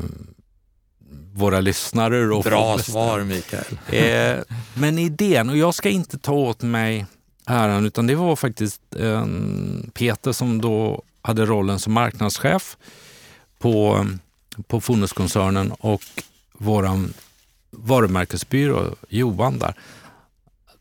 våra 1.33 1.61
lyssnare 1.61 2.35
och 2.35 2.45
Bra 2.45 2.79
svar 2.79 3.21
Mikael. 3.21 3.79
Eh, 3.89 4.39
men 4.75 4.99
idén, 4.99 5.51
och 5.51 5.57
jag 5.57 5.75
ska 5.75 5.89
inte 5.89 6.19
ta 6.19 6.33
åt 6.33 6.63
mig 6.63 7.07
äran, 7.47 7.87
utan 7.87 8.07
det 8.07 8.15
var 8.15 8.37
faktiskt 8.37 8.81
eh, 8.99 9.27
Peter 9.93 10.33
som 10.33 10.61
då 10.61 11.03
hade 11.23 11.47
rollen 11.47 11.79
som 11.79 11.93
marknadschef 11.93 12.77
på, 13.59 14.07
på 14.67 14.81
Fonuskoncernen 14.81 15.73
och 15.73 16.03
våran 16.53 17.15
varumärkesbyrå 17.71 18.95
Johan 19.09 19.59
där. 19.59 19.75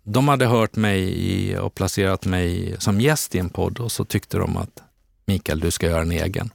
De 0.03 0.27
hade 0.27 0.45
hört 0.45 0.75
mig 0.75 1.59
och 1.59 1.75
placerat 1.75 2.25
mig 2.25 2.75
som 2.79 3.01
gäst 3.01 3.35
i 3.35 3.39
en 3.39 3.49
podd 3.49 3.79
och 3.79 3.91
så 3.91 4.05
tyckte 4.05 4.37
de 4.37 4.57
att 4.57 4.81
Mikael, 5.25 5.59
du 5.59 5.71
ska 5.71 5.85
göra 5.85 6.01
en 6.01 6.11
egen. 6.11 6.49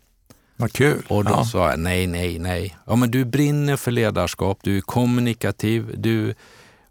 Vad 0.57 0.73
kul. 0.73 1.03
Och 1.09 1.25
då 1.25 1.31
Ja. 1.31 1.45
sa 1.45 1.71
jag 1.71 1.79
nej, 1.79 2.07
nej, 2.07 2.39
nej. 2.39 2.77
Ja, 2.87 2.97
men 2.97 3.11
du 3.11 3.25
brinner 3.25 3.77
för 3.77 3.91
ledarskap, 3.91 4.59
du 4.63 4.77
är 4.77 4.81
kommunikativ, 4.81 5.95
du 5.99 6.35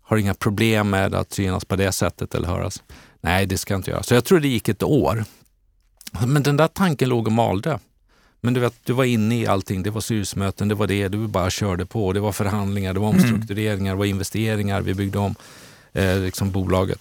har 0.01 0.17
inga 0.17 0.33
problem 0.33 0.89
med 0.89 1.13
att 1.15 1.33
synas 1.33 1.65
på 1.65 1.75
det 1.75 1.91
sättet 1.91 2.35
eller 2.35 2.47
höras. 2.47 2.83
Nej, 3.21 3.45
det 3.45 3.57
ska 3.57 3.73
jag 3.73 3.79
inte 3.79 3.91
göra. 3.91 4.03
Så 4.03 4.13
jag 4.13 4.25
tror 4.25 4.39
det 4.39 4.47
gick 4.47 4.69
ett 4.69 4.83
år. 4.83 5.25
Men 6.27 6.43
den 6.43 6.57
där 6.57 6.67
tanken 6.67 7.09
låg 7.09 7.27
och 7.27 7.33
malde. 7.33 7.79
Men 8.41 8.53
du 8.53 8.59
vet, 8.59 8.73
du 8.83 8.93
var 8.93 9.03
inne 9.03 9.39
i 9.39 9.47
allting. 9.47 9.83
Det 9.83 9.89
var 9.89 10.01
styrelsemöten, 10.01 10.67
det 10.67 10.75
var 10.75 10.87
det, 10.87 11.07
du 11.07 11.27
bara 11.27 11.49
körde 11.49 11.85
på. 11.85 12.13
Det 12.13 12.19
var 12.19 12.31
förhandlingar, 12.31 12.93
det 12.93 12.99
var 12.99 13.07
omstruktureringar, 13.07 13.91
det 13.93 13.97
var 13.97 14.05
investeringar, 14.05 14.81
vi 14.81 14.93
byggde 14.93 15.17
om 15.17 15.35
eh, 15.93 16.17
liksom 16.19 16.51
bolaget. 16.51 16.99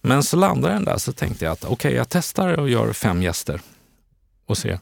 Men 0.00 0.22
så 0.22 0.36
landade 0.36 0.74
den 0.74 0.84
där 0.84 0.98
så 0.98 1.12
tänkte 1.12 1.44
jag 1.44 1.52
att 1.52 1.64
okej, 1.64 1.94
jag 1.94 2.08
testar 2.08 2.48
och 2.60 2.70
gör 2.70 2.92
fem 2.92 3.22
gäster 3.22 3.60
och 4.46 4.58
ser. 4.58 4.80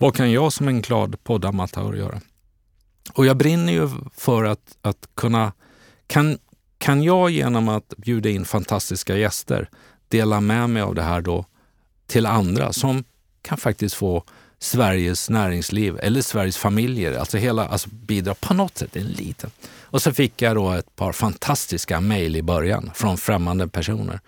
Vad 0.00 0.14
kan 0.14 0.32
jag 0.32 0.52
som 0.52 0.68
en 0.68 0.82
glad 0.82 1.24
poddamatör 1.24 1.94
göra? 1.94 2.20
Och 3.12 3.26
jag 3.26 3.36
brinner 3.36 3.72
ju 3.72 3.88
för 4.16 4.44
att, 4.44 4.76
att 4.82 5.08
kunna... 5.14 5.52
Kan, 6.06 6.38
kan 6.78 7.02
jag 7.02 7.30
genom 7.30 7.68
att 7.68 7.94
bjuda 7.96 8.28
in 8.28 8.44
fantastiska 8.44 9.16
gäster 9.16 9.68
dela 10.08 10.40
med 10.40 10.70
mig 10.70 10.82
av 10.82 10.94
det 10.94 11.02
här 11.02 11.20
då 11.20 11.44
till 12.06 12.26
andra 12.26 12.72
som 12.72 13.04
kan 13.42 13.58
faktiskt 13.58 13.94
få 13.94 14.24
Sveriges 14.58 15.30
näringsliv 15.30 15.98
eller 16.02 16.22
Sveriges 16.22 16.56
familjer, 16.56 17.18
alltså 17.18 17.36
hela, 17.36 17.68
alltså 17.68 17.88
bidra 17.92 18.34
på 18.34 18.54
något 18.54 18.78
sätt, 18.78 18.96
en 18.96 19.06
liten. 19.06 19.50
Och 19.80 20.02
så 20.02 20.12
fick 20.12 20.42
jag 20.42 20.56
då 20.56 20.70
ett 20.70 20.96
par 20.96 21.12
fantastiska 21.12 22.00
mejl 22.00 22.36
i 22.36 22.42
början 22.42 22.90
från 22.94 23.18
främmande 23.18 23.68
personer 23.68 24.20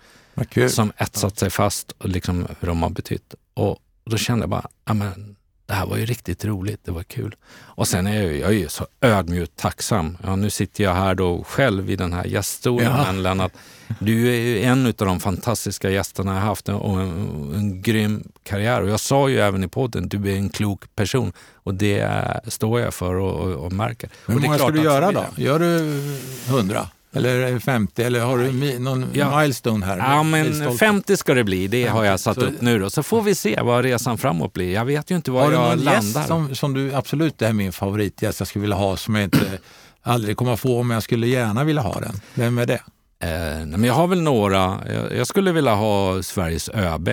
kul. 0.49 0.69
som 0.69 0.91
etsat 0.97 1.39
sig 1.39 1.49
fast 1.49 1.91
och 1.91 2.09
liksom 2.09 2.47
hur 2.59 2.67
de 2.67 2.83
har 2.83 2.89
betytt. 2.89 3.35
Och 3.53 3.79
då 4.05 4.17
kände 4.17 4.43
jag 4.43 4.49
bara, 4.49 4.67
ja 4.85 4.93
men 4.93 5.35
det 5.73 5.77
här 5.77 5.85
var 5.85 5.97
ju 5.97 6.05
riktigt 6.05 6.45
roligt, 6.45 6.79
det 6.85 6.91
var 6.91 7.03
kul. 7.03 7.35
Och 7.55 7.87
sen 7.87 8.07
är 8.07 8.21
jag 8.21 8.31
ju, 8.33 8.39
jag 8.39 8.49
är 8.49 8.53
ju 8.57 8.67
så 8.69 8.87
ödmjukt 9.01 9.55
tacksam. 9.55 10.17
Ja, 10.23 10.35
nu 10.35 10.49
sitter 10.49 10.83
jag 10.83 10.93
här 10.93 11.15
då 11.15 11.43
själv 11.43 11.89
i 11.89 11.95
den 11.95 12.13
här 12.13 12.25
gäststolen, 12.25 12.91
Ja. 12.97 13.03
men 13.05 13.23
Lennart, 13.23 13.51
du 13.99 14.27
är 14.29 14.39
ju 14.39 14.63
en 14.63 14.85
av 14.87 14.93
de 14.93 15.19
fantastiska 15.19 15.89
gästerna 15.89 16.33
jag 16.33 16.41
haft 16.41 16.69
och 16.69 17.01
en, 17.01 17.53
en 17.55 17.81
grym 17.81 18.31
karriär. 18.43 18.81
Och 18.81 18.89
jag 18.89 18.99
sa 18.99 19.29
ju 19.29 19.39
även 19.39 19.63
i 19.63 19.67
podden, 19.67 20.09
du 20.09 20.31
är 20.31 20.35
en 20.35 20.49
klok 20.49 20.95
person 20.95 21.33
och 21.53 21.73
det 21.73 22.09
står 22.47 22.79
jag 22.79 22.93
för 22.93 23.15
och, 23.15 23.39
och, 23.39 23.65
och 23.65 23.71
märker. 23.73 24.09
Hur 24.27 24.39
många 24.39 24.57
ska 24.57 24.69
du 24.69 24.83
göra 24.83 25.11
då? 25.11 25.25
Gör 25.37 25.59
du 25.59 26.01
100? 26.49 26.87
Eller 27.13 27.59
50? 27.59 28.03
Eller 28.03 28.19
har 28.21 28.37
du 28.37 28.79
någon 28.79 29.05
Ja. 29.13 29.39
milestone 29.41 29.85
här? 29.85 29.97
Ja, 29.97 30.23
men 30.23 30.41
Milstolpe? 30.43 30.77
50 30.77 31.17
ska 31.17 31.33
det 31.33 31.43
bli. 31.43 31.67
Det 31.67 31.87
har 31.87 32.03
jag 32.03 32.19
satt 32.19 32.35
Så- 32.35 32.41
upp 32.45 32.61
nu. 32.61 32.79
Då. 32.79 32.89
Så 32.89 33.03
får 33.03 33.21
vi 33.21 33.35
se 33.35 33.59
vad 33.61 33.83
resan 33.83 34.17
framåt 34.17 34.53
blir. 34.53 34.73
Jag 34.73 34.85
vet 34.85 35.11
ju 35.11 35.15
inte 35.15 35.31
var 35.31 35.41
Har 35.43 35.49
du 35.49 35.55
jag 35.55 35.63
någon 35.69 35.79
landar. 35.79 35.93
gäst 36.19 36.27
som, 36.27 36.55
som 36.55 36.73
du, 36.73 36.93
absolut 36.93 37.37
det 37.37 37.47
är 37.47 37.53
min 37.53 37.73
favoritgäst 37.73 38.39
jag 38.39 38.47
skulle 38.47 38.61
vilja 38.61 38.75
ha 38.75 38.97
som 38.97 39.15
jag 39.15 39.23
inte 39.23 39.59
aldrig 40.01 40.37
kommer 40.37 40.55
få 40.55 40.83
men 40.83 40.93
jag 40.95 41.03
skulle 41.03 41.27
gärna 41.27 41.63
vilja 41.63 41.81
ha 41.81 41.99
den. 41.99 42.15
Vem 42.33 42.57
är 42.57 42.65
det? 42.65 42.81
Eh, 43.19 43.65
men 43.65 43.83
jag 43.83 43.93
har 43.93 44.07
väl 44.07 44.21
några. 44.21 44.79
Jag, 44.93 45.17
jag 45.17 45.27
skulle 45.27 45.51
vilja 45.51 45.73
ha 45.75 46.23
Sveriges 46.23 46.69
ÖB. 46.69 47.09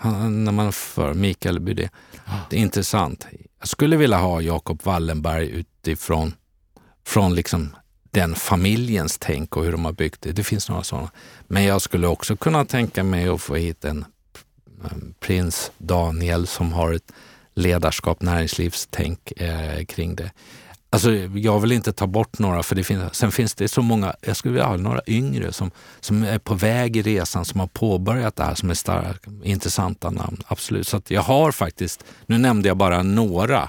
Han, 0.00 0.44
när 0.44 0.52
man 0.52 0.72
för 0.72 1.14
Mikael 1.14 1.60
Bydé. 1.60 1.88
Det 2.50 2.56
är 2.56 2.60
intressant. 2.60 3.26
Jag 3.60 3.68
skulle 3.68 3.96
vilja 3.96 4.16
ha 4.16 4.40
Jakob 4.40 4.80
Wallenberg 4.84 5.48
utifrån 5.48 6.34
från 7.06 7.34
liksom 7.34 7.76
den 8.10 8.34
familjens 8.34 9.18
tänk 9.18 9.56
och 9.56 9.64
hur 9.64 9.72
de 9.72 9.84
har 9.84 9.92
byggt 9.92 10.22
det. 10.22 10.32
Det 10.32 10.44
finns 10.44 10.68
några 10.68 10.82
sådana. 10.82 11.10
Men 11.46 11.64
jag 11.64 11.82
skulle 11.82 12.06
också 12.06 12.36
kunna 12.36 12.64
tänka 12.64 13.04
mig 13.04 13.28
att 13.28 13.40
få 13.40 13.54
hit 13.54 13.84
en 13.84 14.04
prins 15.20 15.70
Daniel 15.78 16.46
som 16.46 16.72
har 16.72 16.92
ett 16.92 17.12
ledarskap, 17.54 18.22
näringslivstänk 18.22 19.32
eh, 19.32 19.84
kring 19.84 20.14
det. 20.14 20.30
Alltså, 20.90 21.12
jag 21.14 21.60
vill 21.60 21.72
inte 21.72 21.92
ta 21.92 22.06
bort 22.06 22.38
några, 22.38 22.62
för 22.62 22.74
det 22.74 22.84
finns, 22.84 23.14
sen 23.14 23.32
finns 23.32 23.54
det 23.54 23.68
så 23.68 23.82
många, 23.82 24.14
jag 24.20 24.36
skulle 24.36 24.52
vilja 24.52 24.66
ha 24.66 24.76
några 24.76 25.00
yngre 25.06 25.52
som, 25.52 25.70
som 26.00 26.22
är 26.22 26.38
på 26.38 26.54
väg 26.54 26.96
i 26.96 27.02
resan, 27.02 27.44
som 27.44 27.60
har 27.60 27.66
påbörjat 27.66 28.36
det 28.36 28.44
här, 28.44 28.54
som 28.54 28.70
är 28.70 28.74
starka, 28.74 29.30
intressanta 29.42 30.10
namn. 30.10 30.42
Absolut. 30.46 30.86
Så 30.86 31.02
jag 31.08 31.22
har 31.22 31.52
faktiskt, 31.52 32.04
nu 32.26 32.38
nämnde 32.38 32.68
jag 32.68 32.76
bara 32.76 33.02
några 33.02 33.68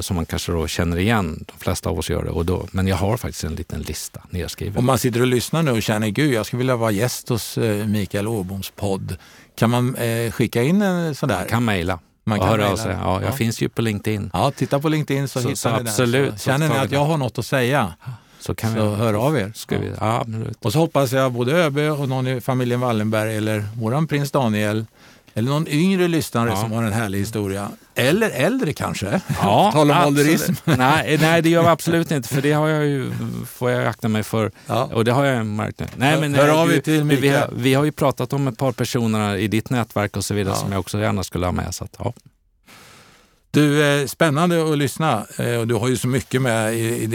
som 0.00 0.16
man 0.16 0.26
kanske 0.26 0.52
då 0.52 0.66
känner 0.66 0.98
igen, 0.98 1.44
de 1.46 1.58
flesta 1.58 1.90
av 1.90 1.98
oss 1.98 2.10
gör 2.10 2.24
det, 2.24 2.30
och 2.30 2.46
då, 2.46 2.66
men 2.72 2.86
jag 2.86 2.96
har 2.96 3.16
faktiskt 3.16 3.44
en 3.44 3.54
liten 3.54 3.82
lista 3.82 4.20
nedskriven. 4.30 4.78
Om 4.78 4.86
man 4.86 4.98
sitter 4.98 5.20
och 5.20 5.26
lyssnar 5.26 5.62
nu 5.62 5.70
och 5.70 5.82
känner, 5.82 6.08
gud 6.08 6.32
jag 6.32 6.46
skulle 6.46 6.58
vilja 6.58 6.76
vara 6.76 6.90
gäst 6.90 7.28
hos 7.28 7.58
eh, 7.58 7.86
Mikael 7.86 8.28
Åboms 8.28 8.70
podd, 8.70 9.16
kan 9.54 9.70
man 9.70 9.96
eh, 9.96 10.32
skicka 10.32 10.62
in 10.62 10.82
en 10.82 11.14
sån 11.14 11.28
där? 11.28 11.38
Man 11.38 11.48
kan 11.48 11.64
mejla. 11.64 11.98
Man 12.24 12.38
kan 12.38 12.48
höra 12.48 12.68
av 12.68 12.76
sig. 12.76 12.96
Ja, 13.02 13.20
jag 13.20 13.30
ja. 13.30 13.32
finns 13.32 13.62
ju 13.62 13.68
på 13.68 13.82
LinkedIn. 13.82 14.30
Ja, 14.32 14.50
titta 14.50 14.80
på 14.80 14.88
LinkedIn 14.88 15.28
så, 15.28 15.40
så 15.40 15.48
hittar 15.48 15.56
så 15.56 15.68
ni 15.68 15.88
absolut, 15.88 16.30
den. 16.30 16.38
Så 16.38 16.44
känner 16.44 16.68
ni 16.68 16.76
att 16.76 16.92
jag 16.92 17.04
har 17.04 17.16
något 17.16 17.38
att 17.38 17.46
säga 17.46 17.94
så, 18.40 18.54
kan 18.54 18.74
så 18.74 18.90
vi, 18.90 18.96
hör 18.96 19.14
av 19.14 19.36
er. 19.36 19.52
Ska 19.54 19.78
vi, 19.78 19.90
ja, 20.00 20.26
och 20.58 20.72
så 20.72 20.78
hoppas 20.78 21.12
jag 21.12 21.32
både 21.32 21.52
Öbe 21.52 21.90
och 21.90 22.08
någon 22.08 22.26
i 22.26 22.40
familjen 22.40 22.80
Wallenberg 22.80 23.36
eller 23.36 23.64
våran 23.76 24.06
prins 24.06 24.30
Daniel 24.30 24.86
eller 25.34 25.50
någon 25.50 25.68
yngre 25.68 26.08
lyssnare 26.08 26.50
ja. 26.50 26.56
som 26.56 26.72
har 26.72 26.82
en 26.82 26.92
härlig 26.92 27.18
historia. 27.18 27.70
Eller 27.94 28.30
äldre 28.30 28.72
kanske? 28.72 29.20
Ja, 29.42 29.70
Tala 29.74 30.00
om 30.00 30.06
ålderism. 30.06 30.52
nej, 30.64 31.18
nej, 31.20 31.42
det 31.42 31.48
gör 31.48 31.62
vi 31.62 31.68
absolut 31.68 32.10
inte. 32.10 32.28
För 32.28 32.42
det 32.42 32.52
har 32.52 32.68
jag 32.68 32.86
ju, 32.86 33.12
får 33.46 33.70
jag 33.70 33.86
akta 33.86 34.08
mig 34.08 34.22
för. 34.22 34.50
Ja. 34.66 34.90
Och 34.92 35.04
det 35.04 35.12
har 35.12 35.24
jag 35.24 35.46
märkt 35.46 35.80
nu. 35.80 35.86
Nej, 35.96 36.20
men, 36.20 36.34
Hör 36.34 36.48
av 36.48 36.80
till 36.80 37.02
vi, 37.02 37.16
vi, 37.16 37.28
har, 37.28 37.50
vi 37.56 37.74
har 37.74 37.84
ju 37.84 37.92
pratat 37.92 38.32
om 38.32 38.48
ett 38.48 38.58
par 38.58 38.72
personer 38.72 39.36
i 39.36 39.48
ditt 39.48 39.70
nätverk 39.70 40.16
och 40.16 40.24
så 40.24 40.34
vidare 40.34 40.54
ja. 40.54 40.60
som 40.60 40.72
jag 40.72 40.80
också 40.80 40.98
gärna 40.98 41.22
skulle 41.22 41.46
ha 41.46 41.52
med. 41.52 41.74
Så 41.74 41.84
att, 41.84 41.96
ja. 41.98 42.12
Du, 43.50 43.84
eh, 43.84 44.06
spännande 44.06 44.72
att 44.72 44.78
lyssna 44.78 45.26
eh, 45.38 45.60
du 45.60 45.74
har 45.74 45.88
ju 45.88 45.96
så 45.96 46.08
mycket 46.08 46.42
med. 46.42 46.66
Eh, 46.66 47.08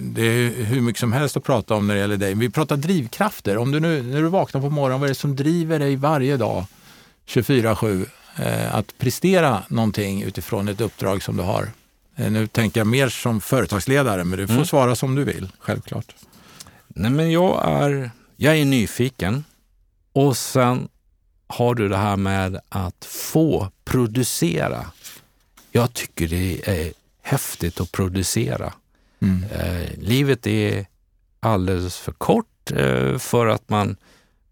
det 0.00 0.22
är 0.22 0.64
hur 0.64 0.80
mycket 0.80 1.00
som 1.00 1.12
helst 1.12 1.36
att 1.36 1.44
prata 1.44 1.74
om 1.74 1.86
när 1.86 1.94
det 1.94 2.00
gäller 2.00 2.16
dig. 2.16 2.34
Vi 2.34 2.50
pratar 2.50 2.76
drivkrafter. 2.76 3.58
Om 3.58 3.70
du 3.70 3.80
nu, 3.80 4.02
när 4.02 4.22
du 4.22 4.28
vaknar 4.28 4.60
på 4.60 4.70
morgonen, 4.70 5.00
vad 5.00 5.06
är 5.06 5.14
det 5.14 5.18
som 5.18 5.36
driver 5.36 5.78
dig 5.78 5.96
varje 5.96 6.36
dag 6.36 6.64
24-7 7.28 8.06
att 8.70 8.98
prestera 8.98 9.62
någonting 9.68 10.22
utifrån 10.22 10.68
ett 10.68 10.80
uppdrag 10.80 11.22
som 11.22 11.36
du 11.36 11.42
har? 11.42 11.70
Nu 12.16 12.46
tänker 12.46 12.80
jag 12.80 12.86
mer 12.86 13.08
som 13.08 13.40
företagsledare, 13.40 14.24
men 14.24 14.38
du 14.38 14.46
får 14.46 14.54
mm. 14.54 14.66
svara 14.66 14.96
som 14.96 15.14
du 15.14 15.24
vill, 15.24 15.48
självklart. 15.58 16.14
Nej, 16.88 17.10
men 17.10 17.32
jag 17.32 17.68
är, 17.68 18.10
jag 18.36 18.58
är 18.58 18.64
nyfiken 18.64 19.44
och 20.12 20.36
sen 20.36 20.88
har 21.46 21.74
du 21.74 21.88
det 21.88 21.96
här 21.96 22.16
med 22.16 22.60
att 22.68 23.04
få 23.04 23.70
producera 23.84 24.86
jag 25.72 25.92
tycker 25.92 26.28
det 26.28 26.68
är 26.68 26.92
häftigt 27.22 27.80
att 27.80 27.92
producera. 27.92 28.72
Mm. 29.20 29.44
Eh, 29.44 29.90
livet 29.98 30.46
är 30.46 30.86
alldeles 31.40 31.96
för 31.96 32.12
kort 32.12 32.70
eh, 32.70 33.18
för 33.18 33.46
att 33.46 33.68
man 33.68 33.96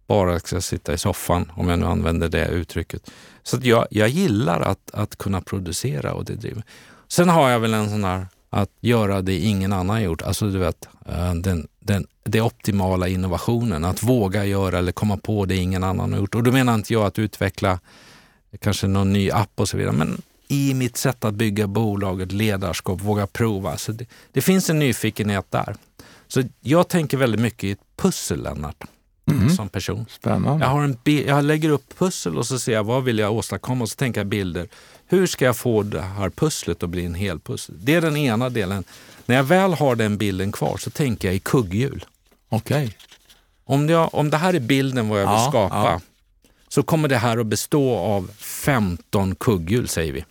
bara 0.06 0.38
ska 0.38 0.60
sitta 0.60 0.92
i 0.92 0.98
soffan, 0.98 1.52
om 1.54 1.68
jag 1.68 1.78
nu 1.78 1.86
använder 1.86 2.28
det 2.28 2.48
uttrycket. 2.48 3.10
Så 3.42 3.58
jag, 3.62 3.86
jag 3.90 4.08
gillar 4.08 4.60
att, 4.60 4.90
att 4.92 5.16
kunna 5.16 5.40
producera 5.40 6.12
och 6.12 6.24
det 6.24 6.34
driver. 6.34 6.62
Sen 7.08 7.28
har 7.28 7.50
jag 7.50 7.60
väl 7.60 7.74
en 7.74 7.90
sån 7.90 8.04
här 8.04 8.26
att 8.50 8.70
göra 8.80 9.22
det 9.22 9.38
ingen 9.38 9.72
annan 9.72 10.02
gjort. 10.02 10.22
Alltså 10.22 10.50
du 10.50 10.58
vet, 10.58 10.88
eh, 11.06 11.34
den, 11.34 11.68
den, 11.80 12.06
den, 12.24 12.42
optimala 12.42 13.08
innovationen. 13.08 13.84
Att 13.84 14.02
våga 14.02 14.44
göra 14.44 14.78
eller 14.78 14.92
komma 14.92 15.16
på 15.16 15.44
det 15.44 15.56
ingen 15.56 15.84
annan 15.84 16.12
har 16.12 16.20
gjort. 16.20 16.34
Och 16.34 16.42
då 16.42 16.52
menar 16.52 16.74
inte 16.74 16.92
jag 16.92 17.06
att 17.06 17.18
utveckla 17.18 17.80
kanske 18.60 18.86
någon 18.86 19.12
ny 19.12 19.30
app 19.30 19.50
och 19.54 19.68
så 19.68 19.76
vidare, 19.76 19.92
men 19.92 20.22
i 20.48 20.74
mitt 20.74 20.96
sätt 20.96 21.24
att 21.24 21.34
bygga 21.34 21.66
bolaget, 21.66 22.32
ledarskap, 22.32 23.00
våga 23.00 23.26
prova. 23.26 23.76
Så 23.76 23.92
det, 23.92 24.06
det, 24.32 24.40
finns 24.40 24.70
en 24.70 24.78
nyfikenhet 24.78 25.46
där. 25.50 25.76
Så 26.28 26.42
jag 26.60 26.88
tänker 26.88 27.16
väldigt 27.16 27.40
mycket 27.40 27.64
i 27.64 27.70
ett 27.70 27.96
pussel, 27.96 28.42
Lennart, 28.42 28.84
mm. 29.30 29.50
som 29.50 29.68
person. 29.68 30.06
Spännande. 30.10 30.64
Jag, 30.64 30.70
har 30.70 30.84
en 30.84 30.98
jag 31.26 31.44
lägger 31.44 31.68
upp 31.68 31.98
pussel 31.98 32.38
och 32.38 32.46
så 32.46 32.58
ser 32.58 32.72
jag 32.72 32.84
vad 32.84 33.04
vill 33.04 33.18
jag 33.18 33.32
åstadkomma 33.32 33.82
och 33.82 33.88
så 33.88 33.96
tänker 33.96 34.20
jag 34.20 34.26
bilder. 34.26 34.68
Hur 35.06 35.26
ska 35.26 35.44
jag 35.44 35.56
få 35.56 35.82
det 35.82 36.02
här 36.02 36.30
pusslet 36.30 36.82
att 36.82 36.90
bli 36.90 37.04
en 37.04 37.14
hel 37.14 37.40
pussel? 37.40 37.74
Det 37.78 37.94
är 37.94 38.00
den 38.00 38.16
ena 38.16 38.48
delen. 38.48 38.84
När 39.26 39.36
jag 39.36 39.44
väl 39.44 39.72
har 39.74 39.96
den 39.96 40.18
bilden 40.18 40.52
kvar 40.52 40.76
så 40.76 40.90
tänker 40.90 41.28
jag 41.28 41.34
i 41.34 41.38
kugghjul. 41.38 42.04
Okej. 42.48 42.84
Okay. 42.84 42.92
Om, 43.64 44.08
om 44.12 44.30
det 44.30 44.36
här 44.36 44.54
är 44.54 44.60
bilden 44.60 45.08
vad 45.08 45.20
jag 45.20 45.26
vill 45.26 45.40
ja, 45.40 45.48
skapa 45.50 45.74
ja. 45.74 46.00
så 46.68 46.82
kommer 46.82 47.08
det 47.08 47.16
här 47.16 47.38
att 47.38 47.46
bestå 47.46 47.94
av 47.94 48.30
15 48.38 49.34
kugghjul, 49.34 49.88
säger 49.88 50.12
vi. 50.12 50.24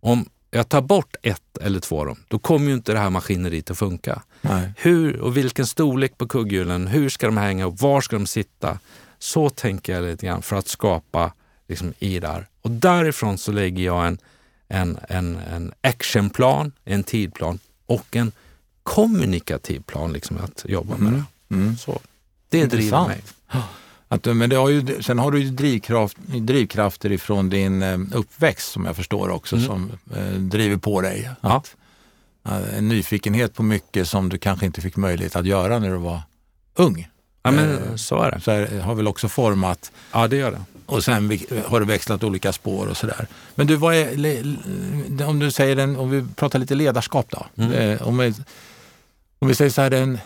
Om 0.00 0.28
jag 0.54 0.68
tar 0.68 0.82
bort 0.82 1.16
ett 1.22 1.58
eller 1.60 1.80
två 1.80 2.00
av 2.00 2.06
dem, 2.06 2.16
då 2.28 2.38
kommer 2.38 2.66
ju 2.66 2.74
inte 2.74 2.92
det 2.92 2.98
här 2.98 3.10
maskineriet 3.10 3.70
att 3.70 3.78
funka. 3.78 4.22
Nej. 4.40 4.72
Hur 4.76 5.20
och 5.20 5.36
vilken 5.36 5.66
storlek 5.66 6.18
på 6.18 6.28
kugghjulen, 6.28 6.86
hur 6.86 7.08
ska 7.08 7.26
de 7.26 7.36
hänga 7.36 7.66
och 7.66 7.78
var 7.78 8.00
ska 8.00 8.16
de 8.16 8.26
sitta? 8.26 8.78
Så 9.18 9.50
tänker 9.50 9.92
jag 9.92 10.04
lite 10.04 10.26
grann 10.26 10.42
för 10.42 10.56
att 10.56 10.68
skapa 10.68 11.32
liksom, 11.68 11.92
i 11.98 12.18
där. 12.20 12.46
Och 12.62 12.70
därifrån 12.70 13.38
så 13.38 13.52
lägger 13.52 13.84
jag 13.84 14.06
en, 14.06 14.18
en, 14.68 14.98
en, 15.08 15.36
en 15.36 15.72
actionplan, 15.80 16.72
en 16.84 17.04
tidplan 17.04 17.58
och 17.86 18.16
en 18.16 18.32
kommunikativ 18.82 19.80
plan 19.80 20.12
liksom, 20.12 20.36
att 20.36 20.64
jobba 20.68 20.96
med 20.96 21.08
mm. 21.08 21.24
det. 21.48 21.54
Mm. 21.54 21.76
Så, 21.76 22.00
det 22.48 22.66
driver 22.66 23.06
mig. 23.06 23.22
Att, 24.14 24.36
men 24.36 24.50
det 24.50 24.56
har 24.56 24.68
ju, 24.68 25.02
sen 25.02 25.18
har 25.18 25.30
du 25.30 25.42
ju 25.42 25.50
drivkraft, 25.50 26.16
drivkrafter 26.26 27.12
ifrån 27.12 27.50
din 27.50 27.82
eh, 27.82 27.98
uppväxt 28.12 28.72
som 28.72 28.84
jag 28.84 28.96
förstår 28.96 29.28
också 29.28 29.56
mm. 29.56 29.66
som 29.66 29.92
eh, 30.16 30.32
driver 30.32 30.76
på 30.76 31.00
dig. 31.00 31.30
Ja. 31.40 31.56
Att, 31.56 31.76
eh, 32.48 32.78
en 32.78 32.88
nyfikenhet 32.88 33.54
på 33.54 33.62
mycket 33.62 34.08
som 34.08 34.28
du 34.28 34.38
kanske 34.38 34.66
inte 34.66 34.80
fick 34.80 34.96
möjlighet 34.96 35.36
att 35.36 35.46
göra 35.46 35.78
när 35.78 35.90
du 35.90 35.96
var 35.96 36.20
ung. 36.74 37.08
Ja, 37.42 37.50
men 37.50 37.70
eh, 37.70 37.96
så 37.96 38.22
är 38.22 38.30
det. 38.30 38.40
Så 38.40 38.50
här, 38.50 38.80
har 38.80 38.94
väl 38.94 39.08
också 39.08 39.28
format. 39.28 39.92
Ja, 40.12 40.28
det 40.28 40.36
gör 40.36 40.50
det. 40.50 40.64
Och 40.86 41.04
sen 41.04 41.38
har 41.66 41.80
du 41.80 41.86
växlat 41.86 42.24
olika 42.24 42.52
spår 42.52 42.86
och 42.86 42.96
sådär. 42.96 43.26
Men 43.54 43.66
du, 43.66 43.76
vad 43.76 43.94
är, 43.94 45.28
om 45.28 45.38
du 45.38 45.50
säger 45.50 45.76
en, 45.76 45.96
om 45.96 46.10
vi 46.10 46.24
pratar 46.36 46.58
lite 46.58 46.74
ledarskap 46.74 47.26
då. 47.30 47.46
Mm. 47.62 47.72
Eh, 47.72 48.08
om, 48.08 48.18
vi, 48.18 48.34
om 49.38 49.48
vi 49.48 49.54
säger 49.54 49.70
så 49.70 49.82
här, 49.82 49.90
en, 49.90 50.12
Eh, 50.14 50.20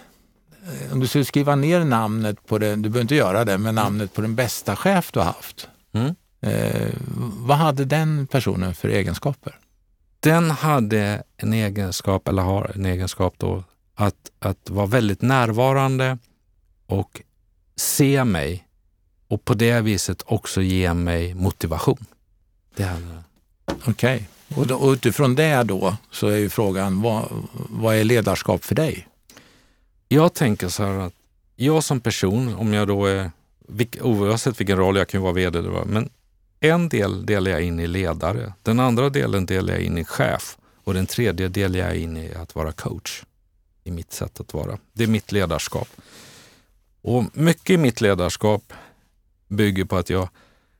om 0.93 1.01
du 1.01 1.07
skulle 1.07 1.25
skriva 1.25 1.55
ner 1.55 1.85
namnet 1.85 2.47
på 2.47 2.59
den, 2.59 2.83
du 2.83 2.89
behöver 2.89 3.03
inte 3.03 3.15
göra 3.15 3.45
det, 3.45 3.59
men 3.59 3.75
namnet 3.75 4.15
på 4.15 4.21
den 4.21 4.35
bästa 4.35 4.77
chef 4.77 5.13
du 5.13 5.19
har 5.19 5.27
haft. 5.27 5.69
Mm. 5.93 6.15
Eh, 6.41 6.93
vad 7.39 7.57
hade 7.57 7.85
den 7.85 8.27
personen 8.27 8.75
för 8.75 8.89
egenskaper? 8.89 9.59
Den 10.21 10.51
hade 10.51 11.23
en 11.37 11.53
egenskap, 11.53 12.29
eller 12.29 12.43
har 12.43 12.73
en 12.75 12.87
egenskap 12.87 13.35
då, 13.37 13.65
att, 13.95 14.31
att 14.39 14.71
vara 14.71 14.87
väldigt 14.87 15.23
närvarande 15.23 16.19
och 16.87 17.23
se 17.77 18.25
mig 18.25 18.69
och 19.29 19.45
på 19.45 19.55
det 19.55 19.81
viset 19.81 20.23
också 20.27 20.63
ge 20.63 20.95
mig 20.95 21.35
motivation. 21.35 22.05
Okej, 23.85 24.29
okay. 24.51 24.75
och, 24.75 24.83
och 24.83 24.93
utifrån 24.93 25.35
det 25.35 25.63
då 25.63 25.97
så 26.11 26.29
är 26.29 26.37
ju 26.37 26.49
frågan, 26.49 27.03
vad, 27.03 27.29
vad 27.53 27.97
är 27.97 28.05
ledarskap 28.05 28.65
för 28.65 28.75
dig? 28.75 29.09
Jag 30.09 30.35
tänker 30.35 30.69
så 30.69 30.83
här 30.83 30.99
att 30.99 31.15
jag 31.57 31.85
som 31.85 32.01
person, 32.01 32.55
om 32.55 32.73
jag 32.73 32.89
då 32.89 33.07
är, 33.07 33.31
oavsett 34.01 34.61
vilken 34.61 34.77
roll, 34.77 34.97
jag 34.97 35.09
kan 35.09 35.23
vara 35.23 35.33
vd 35.33 35.59
eller 35.59 35.71
vad, 35.71 35.87
men 35.87 36.11
en 36.61 36.89
del 36.89 37.27
delar 37.27 37.51
jag 37.51 37.63
in 37.63 37.81
i 37.81 37.87
ledare, 37.87 38.53
den 38.63 38.81
andra 38.81 39.11
delen 39.11 39.47
delar 39.47 39.73
jag 39.75 39.83
in 39.83 39.99
i 39.99 40.05
chef 40.05 40.57
och 40.85 40.95
den 40.95 41.07
tredje 41.07 41.49
delar 41.49 41.79
jag 41.79 41.97
in 41.97 42.17
i 42.17 42.35
att 42.35 42.55
vara 42.55 42.73
coach. 42.73 43.25
I 43.85 43.91
mitt 43.91 44.13
sätt 44.13 44.41
att 44.41 44.55
vara. 44.55 44.79
Det 44.93 45.05
är 45.05 45.09
mitt 45.09 45.33
ledarskap. 45.33 45.89
Och 47.03 47.25
mycket 47.33 47.71
i 47.71 47.77
mitt 47.77 48.01
ledarskap 48.01 48.73
bygger 49.49 49.85
på 49.85 49.97
att 49.97 50.11
jag, 50.11 50.29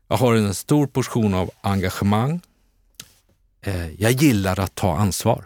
jag 0.09 0.17
har 0.17 0.35
en 0.35 0.55
stor 0.55 0.87
portion 0.87 1.35
av 1.35 1.51
engagemang. 1.61 2.41
Eh, 3.61 4.01
jag 4.03 4.13
gillar 4.13 4.61
att 4.61 4.75
ta 4.75 4.97
ansvar. 4.97 5.45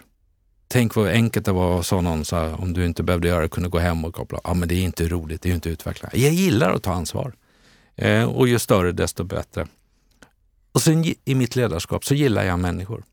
Tänk 0.72 0.94
vad 0.94 1.08
enkelt 1.08 1.46
det 1.46 1.52
var, 1.52 1.82
sa 1.82 2.00
någon, 2.00 2.24
så 2.24 2.36
här, 2.36 2.60
om 2.60 2.72
du 2.72 2.84
inte 2.86 3.02
behövde 3.02 3.28
göra 3.28 3.42
det, 3.42 3.48
kunde 3.48 3.68
gå 3.68 3.78
hem 3.78 4.04
och 4.04 4.14
koppla. 4.14 4.40
Ja, 4.44 4.54
men 4.54 4.68
det 4.68 4.74
är 4.74 4.82
inte 4.82 5.08
roligt, 5.08 5.42
det 5.42 5.50
är 5.50 5.54
inte 5.54 5.70
utvecklande. 5.70 6.18
Jag 6.18 6.32
gillar 6.32 6.72
att 6.72 6.82
ta 6.82 6.92
ansvar. 6.92 7.32
Eh, 7.96 8.24
och 8.24 8.48
ju 8.48 8.58
större 8.58 8.92
desto 8.92 9.24
bättre. 9.24 9.66
Och 10.72 10.82
sen 10.82 11.04
i 11.24 11.34
mitt 11.34 11.56
ledarskap 11.56 12.04
så 12.04 12.14
gillar 12.14 12.44
jag 12.44 12.58
människor. 12.58 13.04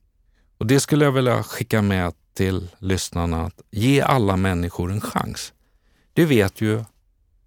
Och 0.57 0.65
det 0.65 0.79
skulle 0.79 1.05
jag 1.05 1.11
vilja 1.11 1.43
skicka 1.43 1.81
med 1.81 2.13
till 2.33 2.67
lyssnarna, 2.77 3.45
att 3.45 3.61
ge 3.71 4.01
alla 4.01 4.37
människor 4.37 4.91
en 4.91 5.01
chans. 5.01 5.53
Du 6.13 6.25
vet 6.25 6.61
ju 6.61 6.83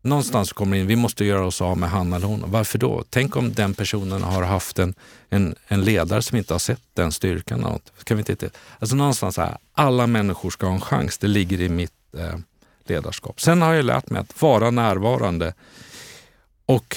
någonstans 0.03 0.53
kommer 0.53 0.77
in, 0.77 0.87
vi 0.87 0.97
måste 0.97 1.25
göra 1.25 1.47
oss 1.47 1.61
av 1.61 1.79
med 1.79 1.91
han 1.91 2.13
eller 2.13 2.27
hon. 2.27 2.45
Varför 2.47 2.79
då? 2.79 3.05
Tänk 3.11 3.37
om 3.37 3.53
den 3.53 3.75
personen 3.75 4.23
har 4.23 4.43
haft 4.43 4.79
en, 4.79 4.95
en, 5.29 5.55
en 5.69 5.85
ledare 5.85 6.23
som 6.23 6.39
inte 6.39 6.55
har 6.55 6.59
sett 6.59 6.83
den 6.95 7.13
styrkan. 7.13 7.81
Kan 8.05 8.17
vi 8.17 8.25
inte, 8.29 8.51
alltså 8.79 8.97
någonstans 8.97 9.37
här, 9.37 9.59
alla 9.73 10.07
människor 10.07 10.51
ska 10.51 10.67
ha 10.67 10.75
en 10.75 10.81
chans. 10.81 11.19
Det 11.19 11.29
ligger 11.29 11.61
i 11.61 11.69
mitt 11.69 11.93
eh, 12.19 12.39
ledarskap. 12.85 13.41
Sen 13.41 13.63
har 13.63 13.75
jag 13.75 13.85
lärt 13.85 14.11
mig 14.11 14.21
att 14.21 14.43
vara 14.43 14.71
närvarande 14.71 15.55
och 16.67 16.97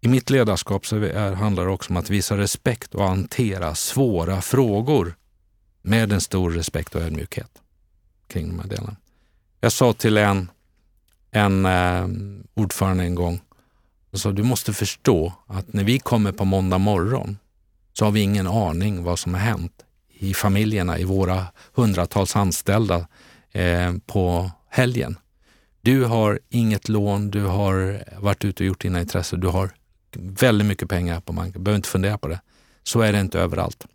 I 0.00 0.08
mitt 0.08 0.30
ledarskap 0.30 0.86
så 0.86 0.96
är, 0.96 1.32
handlar 1.32 1.64
det 1.64 1.70
också 1.70 1.90
om 1.90 1.96
att 1.96 2.10
visa 2.10 2.36
respekt 2.36 2.94
och 2.94 3.04
hantera 3.04 3.74
svåra 3.74 4.40
frågor 4.40 5.14
med 5.82 6.12
en 6.12 6.20
stor 6.20 6.50
respekt 6.50 6.94
och 6.94 7.02
ödmjukhet 7.02 7.50
kring 8.26 8.48
de 8.48 8.58
här 8.58 8.68
delarna. 8.68 8.96
Jag 9.60 9.72
sa 9.72 9.92
till 9.92 10.16
en, 10.16 10.50
en 11.30 11.66
eh, 11.66 12.08
ordförande 12.54 13.04
en 13.04 13.14
gång, 13.14 13.40
jag 14.10 14.20
sa, 14.20 14.32
du 14.32 14.42
måste 14.42 14.72
förstå 14.72 15.32
att 15.46 15.72
när 15.72 15.84
vi 15.84 15.98
kommer 15.98 16.32
på 16.32 16.44
måndag 16.44 16.78
morgon 16.78 17.38
så 17.92 18.04
har 18.04 18.12
vi 18.12 18.20
ingen 18.20 18.46
aning 18.46 19.04
vad 19.04 19.18
som 19.18 19.34
har 19.34 19.40
hänt 19.40 19.72
i 20.08 20.34
familjerna, 20.34 20.98
i 20.98 21.04
våra 21.04 21.46
hundratals 21.74 22.36
anställda 22.36 23.06
eh, 23.52 23.94
på 24.06 24.50
helgen. 24.68 25.18
Du 25.80 26.04
har 26.04 26.40
inget 26.48 26.88
lån, 26.88 27.30
du 27.30 27.44
har 27.44 28.04
varit 28.20 28.44
ute 28.44 28.62
och 28.62 28.66
gjort 28.66 28.80
dina 28.82 29.00
intressen, 29.00 29.40
du 29.40 29.46
har 29.46 29.70
väldigt 30.16 30.66
mycket 30.66 30.88
pengar 30.88 31.20
på 31.20 31.32
banken, 31.32 31.64
behöver 31.64 31.76
inte 31.76 31.88
fundera 31.88 32.18
på 32.18 32.28
det. 32.28 32.40
Så 32.82 33.00
är 33.00 33.12
det 33.12 33.20
inte 33.20 33.40
överallt. 33.40 33.86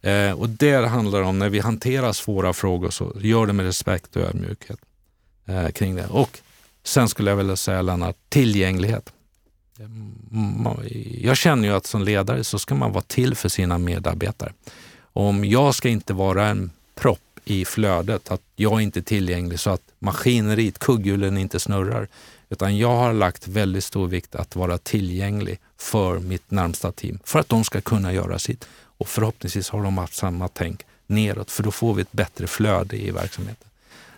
Eh, 0.00 0.32
och 0.32 0.48
det 0.48 0.86
handlar 0.86 1.22
om 1.22 1.38
när 1.38 1.48
vi 1.48 1.60
hanterar 1.60 2.12
svåra 2.12 2.52
frågor 2.52 2.90
så 2.90 3.12
gör 3.20 3.46
det 3.46 3.52
med 3.52 3.66
respekt 3.66 4.16
och 4.16 4.22
ödmjukhet 4.22 4.78
eh, 5.46 5.68
kring 5.68 5.94
det. 5.94 6.06
Och 6.06 6.40
sen 6.84 7.08
skulle 7.08 7.30
jag 7.30 7.36
vilja 7.36 7.56
säga 7.56 7.82
Lennart, 7.82 8.16
tillgänglighet. 8.28 9.12
Jag 11.20 11.36
känner 11.36 11.68
ju 11.68 11.74
att 11.74 11.86
som 11.86 12.02
ledare 12.02 12.44
så 12.44 12.58
ska 12.58 12.74
man 12.74 12.92
vara 12.92 13.04
till 13.06 13.34
för 13.34 13.48
sina 13.48 13.78
medarbetare. 13.78 14.52
Om 15.12 15.44
jag 15.44 15.74
ska 15.74 15.88
inte 15.88 16.12
vara 16.12 16.46
en 16.46 16.70
propp 16.94 17.18
i 17.44 17.64
flödet, 17.64 18.30
att 18.30 18.42
jag 18.56 18.80
inte 18.80 19.00
är 19.00 19.02
tillgänglig 19.02 19.60
så 19.60 19.70
att 19.70 19.82
maskineriet, 19.98 20.78
kugghjulen 20.78 21.38
inte 21.38 21.60
snurrar, 21.60 22.08
utan 22.50 22.78
jag 22.78 22.96
har 22.96 23.12
lagt 23.12 23.48
väldigt 23.48 23.84
stor 23.84 24.06
vikt 24.06 24.34
att 24.34 24.56
vara 24.56 24.78
tillgänglig 24.78 25.58
för 25.76 26.18
mitt 26.18 26.50
närmsta 26.50 26.92
team, 26.92 27.18
för 27.24 27.38
att 27.38 27.48
de 27.48 27.64
ska 27.64 27.80
kunna 27.80 28.12
göra 28.12 28.38
sitt. 28.38 28.68
Och 28.98 29.08
förhoppningsvis 29.08 29.68
har 29.68 29.82
de 29.82 29.98
haft 29.98 30.14
samma 30.14 30.48
tänk 30.48 30.82
neråt, 31.06 31.50
för 31.50 31.62
då 31.62 31.70
får 31.70 31.94
vi 31.94 32.02
ett 32.02 32.12
bättre 32.12 32.46
flöde 32.46 32.96
i 32.96 33.10
verksamheten. 33.10 33.68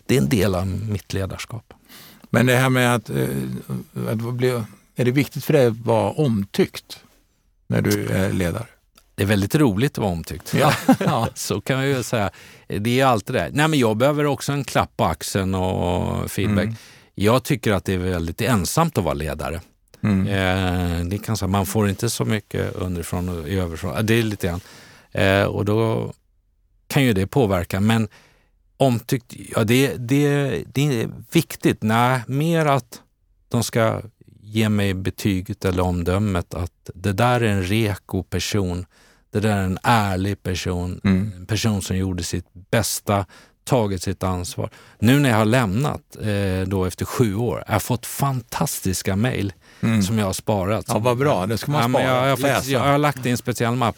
Det 0.06 0.16
är 0.16 0.20
en 0.20 0.28
del 0.28 0.54
av 0.54 0.66
mitt 0.66 1.12
ledarskap. 1.12 1.74
Men 2.34 2.46
det 2.46 2.56
här 2.56 2.68
med 2.68 2.94
att, 2.94 3.10
eh, 3.10 3.26
att 4.08 4.34
bli, 4.34 4.62
är 4.96 5.04
det 5.04 5.10
viktigt 5.10 5.44
för 5.44 5.52
dig 5.52 5.66
att 5.66 5.76
vara 5.76 6.10
omtyckt 6.10 7.00
när 7.66 7.82
du 7.82 8.06
är 8.06 8.32
ledare? 8.32 8.66
Det 9.14 9.22
är 9.22 9.26
väldigt 9.26 9.54
roligt 9.54 9.92
att 9.92 9.98
vara 9.98 10.12
omtyckt. 10.12 10.54
Ja, 10.54 10.72
ja. 10.98 11.28
Så 11.34 11.60
kan 11.60 11.76
man 11.76 11.86
ju 11.86 12.02
säga. 12.02 12.30
Det 12.66 13.00
är 13.00 13.06
alltid 13.06 13.34
det. 13.34 13.50
Nej, 13.52 13.68
men 13.68 13.78
jag 13.78 13.96
behöver 13.96 14.26
också 14.26 14.52
en 14.52 14.64
klapp 14.64 14.96
på 14.96 15.04
axeln 15.04 15.54
och 15.54 16.30
feedback. 16.30 16.64
Mm. 16.64 16.76
Jag 17.14 17.42
tycker 17.42 17.72
att 17.72 17.84
det 17.84 17.94
är 17.94 17.98
väldigt 17.98 18.40
ensamt 18.40 18.98
att 18.98 19.04
vara 19.04 19.14
ledare. 19.14 19.60
Mm. 20.02 20.26
Eh, 20.26 21.06
det 21.06 21.18
kan 21.18 21.36
säga, 21.36 21.48
man 21.48 21.66
får 21.66 21.88
inte 21.88 22.10
så 22.10 22.24
mycket 22.24 22.74
underifrån 22.74 23.28
och 23.28 23.48
överifrån. 23.48 24.06
Det 24.06 24.14
är 24.14 24.22
lite 24.22 24.46
grann. 24.46 24.60
Eh, 25.12 25.44
och 25.44 25.64
då 25.64 26.12
kan 26.86 27.04
ju 27.04 27.12
det 27.12 27.26
påverka. 27.26 27.80
Men 27.80 28.08
omtyckt, 28.76 29.34
ja 29.56 29.64
det, 29.64 29.96
det, 29.96 30.64
det 30.74 31.02
är 31.02 31.10
viktigt. 31.32 31.82
Nej, 31.82 32.22
mer 32.26 32.66
att 32.66 33.00
de 33.48 33.62
ska 33.62 34.02
ge 34.40 34.68
mig 34.68 34.94
betyget 34.94 35.64
eller 35.64 35.82
omdömet 35.82 36.54
att 36.54 36.90
det 36.94 37.12
där 37.12 37.40
är 37.40 37.48
en 37.48 37.62
reko 37.62 38.22
person. 38.22 38.86
Det 39.30 39.40
där 39.40 39.56
är 39.56 39.62
en 39.62 39.78
ärlig 39.82 40.42
person. 40.42 41.00
Mm. 41.04 41.32
En 41.36 41.46
person 41.46 41.82
som 41.82 41.96
gjorde 41.96 42.22
sitt 42.22 42.46
bästa, 42.70 43.26
tagit 43.64 44.02
sitt 44.02 44.22
ansvar. 44.22 44.70
Nu 44.98 45.18
när 45.18 45.30
jag 45.30 45.36
har 45.36 45.44
lämnat, 45.44 46.16
eh, 46.20 46.68
då 46.68 46.84
efter 46.84 47.04
sju 47.04 47.36
år, 47.36 47.64
jag 47.66 47.72
har 47.72 47.80
fått 47.80 48.06
fantastiska 48.06 49.16
mejl 49.16 49.52
mm. 49.80 50.02
som 50.02 50.18
jag 50.18 50.26
har 50.26 50.32
sparat. 50.32 50.84
Ja, 50.88 50.98
vad 50.98 51.18
bra, 51.18 51.46
det 51.46 51.58
ska 51.58 51.72
man 51.72 51.90
spara. 51.90 52.04
Ja, 52.04 52.16
jag, 52.16 52.28
jag, 52.28 52.38
faktiskt, 52.38 52.70
jag, 52.70 52.80
har 52.80 52.98
lagt 52.98 53.22
det 53.22 53.28
i 53.28 53.32
en 53.32 53.38
speciell 53.38 53.74
mapp. 53.74 53.96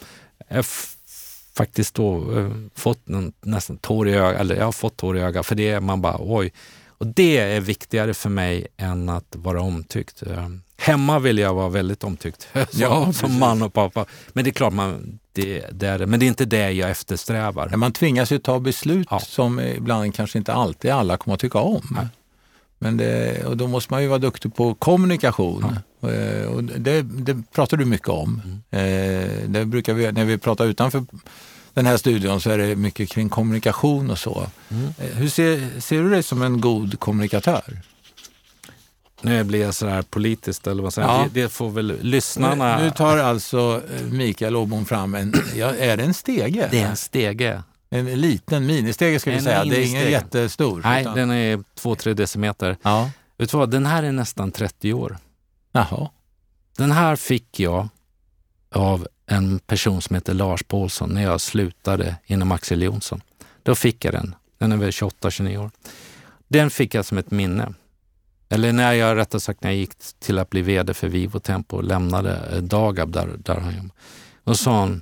Faktiskt 1.57 1.95
då 1.95 2.37
eh, 2.37 2.51
fått 2.75 3.09
en, 3.09 3.33
nästan 3.41 3.77
tår 3.77 4.07
i 4.07 4.13
ögat, 4.13 4.41
eller 4.41 4.55
jag 4.55 4.65
har 4.65 4.71
fått 4.71 4.97
tår 4.97 5.17
i 5.17 5.21
ögat, 5.21 5.45
för 5.45 5.55
det 5.55 5.69
är 5.69 5.79
man 5.79 6.01
bara 6.01 6.17
oj. 6.19 6.53
Och 6.87 7.07
det 7.07 7.37
är 7.37 7.59
viktigare 7.61 8.13
för 8.13 8.29
mig 8.29 8.67
än 8.77 9.09
att 9.09 9.35
vara 9.35 9.61
omtyckt. 9.61 10.23
Eh, 10.23 10.49
hemma 10.77 11.19
vill 11.19 11.37
jag 11.37 11.53
vara 11.53 11.69
väldigt 11.69 12.03
omtyckt 12.03 12.47
som, 12.53 12.65
ja, 12.73 13.13
som 13.13 13.39
man 13.39 13.61
och 13.61 13.73
pappa. 13.73 14.05
Men 14.33 14.43
det 14.43 14.49
är 14.49 14.51
klart, 14.51 14.73
man, 14.73 15.19
det, 15.33 15.65
det 15.71 15.87
är, 15.87 16.05
men 16.05 16.19
det 16.19 16.25
är 16.25 16.27
inte 16.27 16.45
det 16.45 16.71
jag 16.71 16.89
eftersträvar. 16.89 17.75
Man 17.75 17.91
tvingas 17.91 18.31
ju 18.31 18.39
ta 18.39 18.59
beslut 18.59 19.07
ja. 19.11 19.19
som 19.19 19.59
ibland 19.59 20.15
kanske 20.15 20.37
inte 20.37 20.53
alltid 20.53 20.91
alla 20.91 21.17
kommer 21.17 21.35
att 21.35 21.41
tycka 21.41 21.59
om. 21.59 21.87
Nej. 21.91 22.07
Men 22.79 22.97
det, 22.97 23.45
och 23.45 23.57
då 23.57 23.67
måste 23.67 23.93
man 23.93 24.01
ju 24.01 24.07
vara 24.07 24.19
duktig 24.19 24.55
på 24.55 24.73
kommunikation. 24.73 25.65
Ja. 26.01 26.09
Eh, 26.09 26.45
och 26.47 26.63
det, 26.63 27.01
det, 27.01 27.43
pratar 27.51 27.77
du 27.77 27.85
mycket 27.85 28.09
om. 28.09 28.41
Mm. 28.69 29.53
Det 29.53 29.65
brukar 29.65 29.93
vi, 29.93 30.11
när 30.11 30.25
vi 30.25 30.37
pratar 30.37 30.65
utanför 30.65 31.05
den 31.77 31.85
här 31.85 31.97
studion 31.97 32.41
så 32.41 32.49
är 32.49 32.57
det 32.57 32.75
mycket 32.75 33.09
kring 33.09 33.29
kommunikation 33.29 34.11
och 34.11 34.19
så. 34.19 34.47
Mm. 34.69 34.93
Eh, 34.97 35.17
hur 35.17 35.29
ser, 35.29 35.79
ser 35.79 36.03
du 36.03 36.09
dig 36.09 36.23
som 36.23 36.41
en 36.41 36.61
god 36.61 36.99
kommunikatör? 36.99 37.81
Nu 39.21 39.43
blir 39.43 39.61
jag 39.61 39.75
sådär 39.75 40.01
politiskt, 40.01 40.67
eller 40.67 40.83
vad 40.83 40.93
säger 40.93 41.07
ja. 41.07 41.27
det, 41.33 41.41
det 41.41 41.49
får 41.49 41.69
väl 41.69 41.97
lyssnarna... 42.01 42.77
Nu, 42.77 42.83
nu 42.83 42.91
tar 42.91 43.17
alltså 43.17 43.81
eh, 43.95 44.01
Mikael 44.05 44.55
Åbom 44.55 44.85
fram 44.85 45.15
en, 45.15 45.33
ja, 45.55 45.75
är 45.75 45.97
det 45.97 46.03
en 46.03 46.13
stege? 46.13 46.67
Det 46.71 46.81
är 46.81 46.87
en 46.87 46.97
stege. 46.97 47.63
En 47.89 48.21
liten 48.21 48.65
ministege 48.65 49.19
ska 49.19 49.31
vi 49.31 49.37
en 49.37 49.43
säga, 49.43 49.65
det 49.65 49.77
är 49.77 49.85
ingen 49.89 50.11
jättestor. 50.11 50.81
Nej, 50.83 51.01
utan... 51.01 51.15
den 51.15 51.31
är 51.31 51.57
2-3 51.57 52.13
decimeter. 52.13 52.77
Ja. 52.81 53.09
Vet 53.37 53.51
du 53.51 53.57
vad, 53.57 53.71
den 53.71 53.85
här 53.85 54.03
är 54.03 54.11
nästan 54.11 54.51
30 54.51 54.93
år. 54.93 55.17
Jaha. 55.71 56.09
Den 56.77 56.91
här 56.91 57.15
fick 57.15 57.59
jag 57.59 57.87
av 58.71 59.07
en 59.25 59.59
person 59.59 60.01
som 60.01 60.15
heter 60.15 60.33
Lars 60.33 60.63
Paulsson 60.63 61.09
när 61.09 61.23
jag 61.23 61.41
slutade 61.41 62.15
inom 62.25 62.51
Axel 62.51 62.81
Jonsson. 62.81 63.21
Då 63.63 63.75
fick 63.75 64.05
jag 64.05 64.13
den. 64.13 64.35
Den 64.57 64.71
är 64.71 64.77
väl 64.77 64.89
28-29 64.89 65.57
år. 65.57 65.71
Den 66.47 66.69
fick 66.69 66.93
jag 66.93 67.05
som 67.05 67.17
ett 67.17 67.31
minne. 67.31 67.73
Eller 68.49 68.73
när 68.73 68.93
jag, 68.93 69.17
rättare 69.17 69.39
sagt, 69.39 69.63
när 69.63 69.69
jag 69.69 69.77
gick 69.77 69.91
till 70.19 70.39
att 70.39 70.49
bli 70.49 70.61
VD 70.61 70.93
för 70.93 71.07
Vivo 71.07 71.39
Tempo 71.39 71.77
och 71.77 71.83
lämnade 71.83 72.61
Dagab 72.61 73.11
där, 73.11 73.29
där 73.37 73.55
han 73.55 73.75
jobbade. 73.75 73.93
Då 74.43 74.55
sa 74.55 74.79
han, 74.79 75.01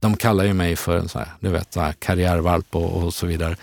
de 0.00 0.16
kallar 0.16 0.44
ju 0.44 0.54
mig 0.54 0.76
för 0.76 0.98
en 0.98 1.08
sån 1.08 1.20
här, 1.20 1.32
du 1.40 1.48
vet, 1.48 1.72
så 1.72 1.80
här 1.80 1.92
karriärvalp 1.92 2.76
och, 2.76 3.02
och 3.02 3.14
så 3.14 3.26
vidare. 3.26 3.56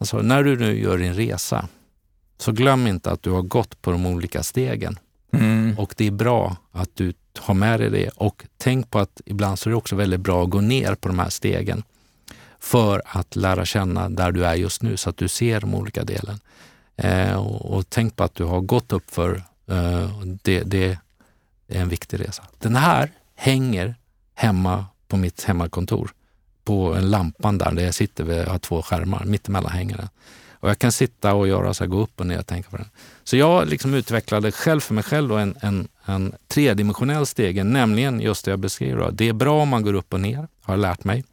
Sa, 0.00 0.22
när 0.22 0.44
du 0.44 0.58
nu 0.58 0.80
gör 0.80 0.98
din 0.98 1.14
resa, 1.14 1.68
så 2.38 2.52
glöm 2.52 2.86
inte 2.86 3.10
att 3.10 3.22
du 3.22 3.30
har 3.30 3.42
gått 3.42 3.82
på 3.82 3.90
de 3.90 4.06
olika 4.06 4.42
stegen. 4.42 4.98
Mm. 5.32 5.78
Och 5.78 5.94
det 5.96 6.06
är 6.06 6.10
bra 6.10 6.56
att 6.72 6.90
du 6.94 7.12
har 7.38 7.54
med 7.54 7.80
dig 7.80 7.90
det 7.90 8.08
och 8.08 8.44
tänk 8.58 8.90
på 8.90 8.98
att 8.98 9.20
ibland 9.26 9.58
så 9.58 9.68
är 9.68 9.70
det 9.70 9.76
också 9.76 9.96
väldigt 9.96 10.20
bra 10.20 10.44
att 10.44 10.50
gå 10.50 10.60
ner 10.60 10.94
på 10.94 11.08
de 11.08 11.18
här 11.18 11.28
stegen 11.28 11.82
för 12.60 13.02
att 13.06 13.36
lära 13.36 13.64
känna 13.64 14.08
där 14.08 14.32
du 14.32 14.46
är 14.46 14.54
just 14.54 14.82
nu 14.82 14.96
så 14.96 15.10
att 15.10 15.16
du 15.16 15.28
ser 15.28 15.60
de 15.60 15.74
olika 15.74 16.04
delarna. 16.04 16.38
Eh, 16.96 17.34
och, 17.34 17.76
och, 17.76 17.90
tänk 17.90 18.16
på 18.16 18.24
att 18.24 18.34
du 18.34 18.44
har 18.44 18.60
gått 18.60 18.92
upp 18.92 19.10
för 19.10 19.42
eh, 19.66 20.20
det, 20.42 20.62
det 20.62 20.98
är 21.68 21.80
en 21.80 21.88
viktig 21.88 22.20
resa. 22.20 22.42
Den 22.58 22.76
här 22.76 23.10
hänger 23.34 23.94
hemma 24.34 24.86
på 25.12 25.16
mitt 25.16 25.44
hemmakontor 25.44 26.10
på 26.64 26.94
en 26.94 27.10
lampan 27.10 27.58
där, 27.58 27.72
där 27.72 27.84
jag 27.84 27.94
sitter, 27.94 28.24
vid, 28.24 28.38
jag 28.38 28.46
har 28.46 28.58
två 28.58 28.82
skärmar, 28.82 29.24
mittemellan 29.24 29.72
hänger 29.72 29.96
den. 29.96 30.08
Och 30.52 30.68
jag 30.70 30.78
kan 30.78 30.92
sitta 30.92 31.34
och 31.34 31.48
göra 31.48 31.74
så 31.74 31.84
här, 31.84 31.88
gå 31.88 32.00
upp 32.00 32.20
och 32.20 32.26
ner 32.26 32.38
och 32.38 32.46
tänka 32.46 32.70
på 32.70 32.76
den. 32.76 32.86
Så 33.24 33.36
jag 33.36 33.68
liksom 33.68 33.94
utvecklade 33.94 34.52
själv 34.52 34.80
för 34.80 34.94
mig 34.94 35.04
själv 35.04 35.32
en, 35.32 35.54
en, 35.60 35.88
en 36.04 36.34
tredimensionell 36.48 37.26
stege, 37.26 37.64
nämligen 37.64 38.20
just 38.20 38.44
det 38.44 38.50
jag 38.50 38.58
beskrev. 38.58 38.98
Då. 38.98 39.10
Det 39.10 39.28
är 39.28 39.32
bra 39.32 39.62
om 39.62 39.68
man 39.68 39.82
går 39.82 39.94
upp 39.94 40.12
och 40.12 40.20
ner, 40.20 40.48
har 40.62 40.74
jag 40.74 40.80
lärt 40.80 41.04
mig. 41.04 41.24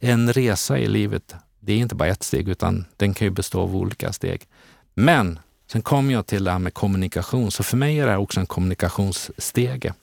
En 0.00 0.32
resa 0.32 0.78
i 0.78 0.88
livet, 0.88 1.34
det 1.60 1.72
är 1.72 1.76
inte 1.76 1.94
bara 1.94 2.08
ett 2.08 2.22
steg, 2.22 2.48
utan 2.48 2.84
den 2.96 3.14
kan 3.14 3.26
ju 3.26 3.30
bestå 3.30 3.60
av 3.60 3.76
olika 3.76 4.12
steg. 4.12 4.46
Men 4.94 5.38
sen 5.72 5.82
kom 5.82 6.10
jag 6.10 6.26
till 6.26 6.44
det 6.44 6.50
här 6.50 6.58
med 6.58 6.74
kommunikation, 6.74 7.50
så 7.50 7.62
för 7.62 7.76
mig 7.76 7.98
är 7.98 8.06
det 8.06 8.12
här 8.12 8.18
också 8.18 8.40
en 8.40 8.46
kommunikationsstege. 8.46 9.94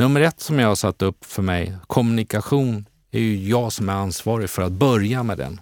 Nummer 0.00 0.20
ett 0.20 0.40
som 0.40 0.58
jag 0.58 0.68
har 0.68 0.74
satt 0.74 1.02
upp 1.02 1.24
för 1.24 1.42
mig, 1.42 1.76
kommunikation, 1.86 2.88
är 3.10 3.20
ju 3.20 3.48
jag 3.48 3.72
som 3.72 3.88
är 3.88 3.92
ansvarig 3.92 4.50
för 4.50 4.62
att 4.62 4.72
börja 4.72 5.22
med 5.22 5.38
den. 5.38 5.60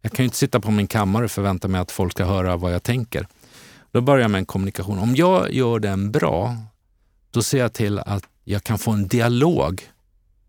Jag 0.00 0.12
kan 0.12 0.22
ju 0.22 0.24
inte 0.24 0.36
sitta 0.36 0.60
på 0.60 0.70
min 0.70 0.86
kammare 0.86 1.24
och 1.24 1.30
förvänta 1.30 1.68
mig 1.68 1.80
att 1.80 1.90
folk 1.90 2.12
ska 2.12 2.24
höra 2.24 2.56
vad 2.56 2.74
jag 2.74 2.82
tänker. 2.82 3.26
Då 3.92 4.00
börjar 4.00 4.22
jag 4.22 4.30
med 4.30 4.38
en 4.38 4.46
kommunikation. 4.46 4.98
Om 4.98 5.16
jag 5.16 5.52
gör 5.52 5.78
den 5.78 6.12
bra, 6.12 6.56
då 7.30 7.42
ser 7.42 7.58
jag 7.58 7.72
till 7.72 7.98
att 7.98 8.24
jag 8.44 8.64
kan 8.64 8.78
få 8.78 8.90
en 8.90 9.08
dialog 9.08 9.82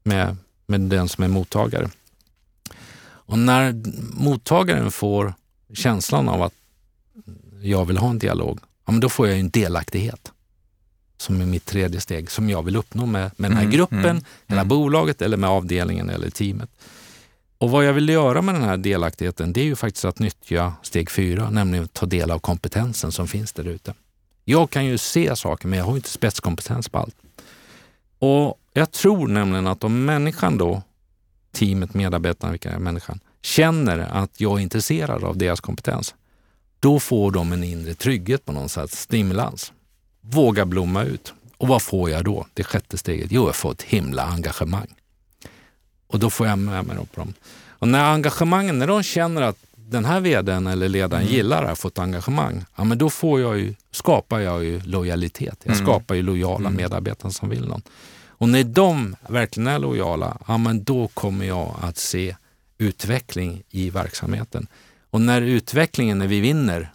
med, 0.03 0.37
med 0.65 0.81
den 0.81 1.09
som 1.09 1.23
är 1.23 1.27
mottagare. 1.27 1.89
Och 3.05 3.39
när 3.39 3.83
mottagaren 4.23 4.91
får 4.91 5.33
känslan 5.73 6.29
av 6.29 6.41
att 6.41 6.53
jag 7.61 7.85
vill 7.85 7.97
ha 7.97 8.09
en 8.09 8.19
dialog, 8.19 8.59
ja, 8.85 8.91
men 8.91 8.99
då 8.99 9.09
får 9.09 9.27
jag 9.27 9.39
en 9.39 9.49
delaktighet 9.49 10.31
som 11.17 11.41
är 11.41 11.45
mitt 11.45 11.65
tredje 11.65 11.99
steg, 12.01 12.31
som 12.31 12.49
jag 12.49 12.63
vill 12.63 12.75
uppnå 12.75 13.05
med, 13.05 13.31
med 13.37 13.51
den 13.51 13.57
här 13.57 13.63
mm, 13.63 13.75
gruppen, 13.75 13.99
mm, 14.05 14.23
hela 14.47 14.61
mm. 14.61 14.67
bolaget 14.67 15.21
eller 15.21 15.37
med 15.37 15.49
avdelningen 15.49 16.09
eller 16.09 16.29
teamet. 16.29 16.69
Och 17.57 17.71
vad 17.71 17.85
jag 17.85 17.93
vill 17.93 18.09
göra 18.09 18.41
med 18.41 18.55
den 18.55 18.63
här 18.63 18.77
delaktigheten, 18.77 19.53
det 19.53 19.61
är 19.61 19.65
ju 19.65 19.75
faktiskt 19.75 20.05
att 20.05 20.19
nyttja 20.19 20.73
steg 20.81 21.11
fyra, 21.11 21.49
nämligen 21.49 21.85
att 21.85 21.93
ta 21.93 22.05
del 22.05 22.31
av 22.31 22.39
kompetensen 22.39 23.11
som 23.11 23.27
finns 23.27 23.53
där 23.53 23.67
ute. 23.67 23.93
Jag 24.45 24.69
kan 24.69 24.85
ju 24.85 24.97
se 24.97 25.35
saker, 25.35 25.67
men 25.67 25.79
jag 25.79 25.85
har 25.85 25.95
inte 25.95 26.09
spetskompetens 26.09 26.89
på 26.89 26.97
allt. 26.97 27.15
Och 28.19 28.59
jag 28.73 28.91
tror 28.91 29.27
nämligen 29.27 29.67
att 29.67 29.83
om 29.83 30.05
människan 30.05 30.57
då, 30.57 30.81
teamet, 31.51 31.93
medarbetarna, 31.93 32.51
vilka 32.51 32.71
är 32.71 32.79
människan, 32.79 33.19
känner 33.41 33.99
att 33.99 34.41
jag 34.41 34.57
är 34.57 34.63
intresserad 34.63 35.23
av 35.23 35.37
deras 35.37 35.61
kompetens, 35.61 36.15
då 36.79 36.99
får 36.99 37.31
de 37.31 37.51
en 37.51 37.63
inre 37.63 37.93
trygghet 37.93 38.45
på 38.45 38.51
något 38.51 38.71
sätt, 38.71 38.91
stimulans. 38.91 39.73
Våga 40.29 40.65
blomma 40.65 41.03
ut. 41.03 41.33
Och 41.57 41.67
vad 41.67 41.81
får 41.81 42.09
jag 42.09 42.23
då? 42.23 42.47
Det 42.53 42.63
sjätte 42.63 42.97
steget. 42.97 43.31
Jo, 43.31 43.45
jag 43.45 43.55
får 43.55 43.71
ett 43.71 43.81
himla 43.81 44.23
engagemang. 44.23 44.87
Och 46.07 46.19
då 46.19 46.29
får 46.29 46.47
jag 46.47 46.59
med 46.59 46.85
mig 46.85 46.97
på 46.97 47.21
dem. 47.21 47.33
Och 47.67 47.87
när 47.87 48.13
engagemangen, 48.13 48.79
när 48.79 48.87
de 48.87 49.03
känner 49.03 49.41
att 49.41 49.57
den 49.75 50.05
här 50.05 50.19
vdn 50.19 50.67
eller 50.67 50.89
ledaren 50.89 51.23
mm. 51.23 51.33
gillar 51.33 51.61
det 51.61 51.67
här, 51.67 51.75
fått 51.75 51.99
engagemang, 51.99 52.65
ja 52.75 52.83
men 52.83 52.97
då 52.97 53.09
får 53.09 53.41
jag 53.41 53.59
ju, 53.59 53.75
skapar 53.91 54.39
jag 54.39 54.63
ju 54.63 54.81
lojalitet. 54.81 55.61
Jag 55.63 55.75
mm. 55.75 55.85
skapar 55.85 56.15
ju 56.15 56.21
lojala 56.21 56.67
mm. 56.67 56.75
medarbetare 56.75 57.31
som 57.31 57.49
vill 57.49 57.67
något. 57.67 57.89
Och 58.37 58.49
när 58.49 58.63
de 58.63 59.15
verkligen 59.29 59.67
är 59.67 59.79
lojala, 59.79 60.37
ja 60.47 60.57
men 60.57 60.83
då 60.83 61.07
kommer 61.07 61.45
jag 61.45 61.75
att 61.81 61.97
se 61.97 62.35
utveckling 62.77 63.63
i 63.69 63.89
verksamheten. 63.89 64.67
Och 65.09 65.21
när 65.21 65.41
utvecklingen, 65.41 66.17
när 66.17 66.27
vi 66.27 66.39
vinner 66.39 66.91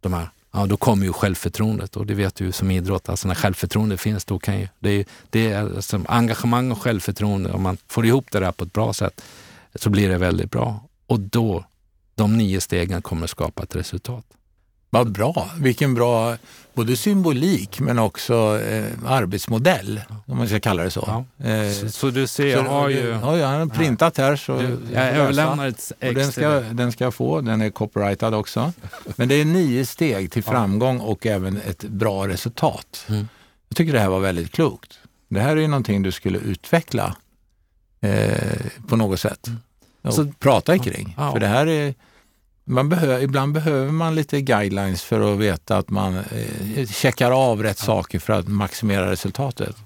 de 0.00 0.12
här, 0.12 0.28
ja 0.52 0.66
då 0.66 0.76
kommer 0.76 1.06
ju 1.06 1.12
självförtroendet 1.12 1.96
och 1.96 2.06
det 2.06 2.14
vet 2.14 2.34
du 2.34 2.52
som 2.52 2.70
idrott, 2.70 3.08
alltså 3.08 3.28
när 3.28 3.34
självförtroende 3.34 3.96
finns 3.96 4.24
då 4.24 4.38
kan 4.38 4.60
ju, 4.60 4.68
det 4.78 4.90
är, 4.90 5.04
det 5.30 5.52
är 5.52 5.60
alltså 5.60 6.00
engagemang 6.08 6.72
och 6.72 6.82
självförtroende, 6.82 7.52
om 7.52 7.62
man 7.62 7.76
får 7.88 8.06
ihop 8.06 8.26
det 8.30 8.40
där 8.40 8.52
på 8.52 8.64
ett 8.64 8.72
bra 8.72 8.92
sätt 8.92 9.22
så 9.74 9.90
blir 9.90 10.08
det 10.08 10.18
väldigt 10.18 10.50
bra. 10.50 10.80
Och 11.06 11.20
då, 11.20 11.64
de 12.14 12.38
nio 12.38 12.60
stegen 12.60 13.02
kommer 13.02 13.26
skapa 13.26 13.62
ett 13.62 13.76
resultat. 13.76 14.24
Vad 14.94 15.12
bra, 15.12 15.50
vilken 15.56 15.94
bra 15.94 16.36
både 16.74 16.96
symbolik 16.96 17.80
men 17.80 17.98
också 17.98 18.60
eh, 18.60 18.84
arbetsmodell, 19.06 20.00
om 20.26 20.38
man 20.38 20.48
ska 20.48 20.60
kalla 20.60 20.82
det 20.82 20.90
så. 20.90 21.24
Ja. 21.38 21.46
Eh, 21.48 21.72
så, 21.72 21.88
så, 21.88 22.10
du 22.10 22.26
ser, 22.26 22.46
jag 22.46 22.64
har 22.64 22.88
ju... 22.88 23.18
Ja, 23.22 23.36
jag 23.36 23.46
har 23.46 23.66
printat 23.66 24.18
här. 24.18 24.36
Så 24.36 24.58
du, 24.58 24.78
jag 24.92 25.08
överlämnar 25.08 25.66
ett 25.66 25.92
ex 26.00 26.14
den 26.14 26.32
ska, 26.32 26.60
den 26.60 26.92
ska 26.92 27.04
jag 27.04 27.14
få, 27.14 27.40
den 27.40 27.60
är 27.60 27.70
copyrightad 27.70 28.34
också. 28.34 28.72
Men 29.16 29.28
det 29.28 29.34
är 29.34 29.44
nio 29.44 29.86
steg 29.86 30.32
till 30.32 30.42
framgång 30.42 31.00
och 31.00 31.26
även 31.26 31.56
ett 31.56 31.84
bra 31.84 32.28
resultat. 32.28 33.04
Mm. 33.08 33.28
Jag 33.68 33.76
tycker 33.76 33.92
det 33.92 34.00
här 34.00 34.08
var 34.08 34.20
väldigt 34.20 34.52
klokt. 34.52 34.98
Det 35.28 35.40
här 35.40 35.56
är 35.56 35.60
ju 35.60 35.68
någonting 35.68 36.02
du 36.02 36.12
skulle 36.12 36.38
utveckla 36.38 37.16
eh, 38.00 38.60
på 38.88 38.96
något 38.96 39.20
sätt. 39.20 39.46
Mm. 39.46 39.60
Och 40.02 40.14
så, 40.14 40.32
prata 40.38 40.78
kring. 40.78 41.14
Ja. 41.18 41.32
För 41.32 41.40
det 41.40 41.46
här 41.46 41.66
är 41.66 41.94
man 42.64 42.88
behöver, 42.88 43.22
ibland 43.22 43.52
behöver 43.52 43.92
man 43.92 44.14
lite 44.14 44.40
guidelines 44.40 45.02
för 45.02 45.32
att 45.32 45.38
veta 45.38 45.76
att 45.76 45.90
man 45.90 46.16
eh, 46.16 46.86
checkar 46.86 47.30
av 47.30 47.62
rätt 47.62 47.78
saker 47.78 48.18
för 48.18 48.32
att 48.32 48.48
maximera 48.48 49.10
resultatet. 49.10 49.76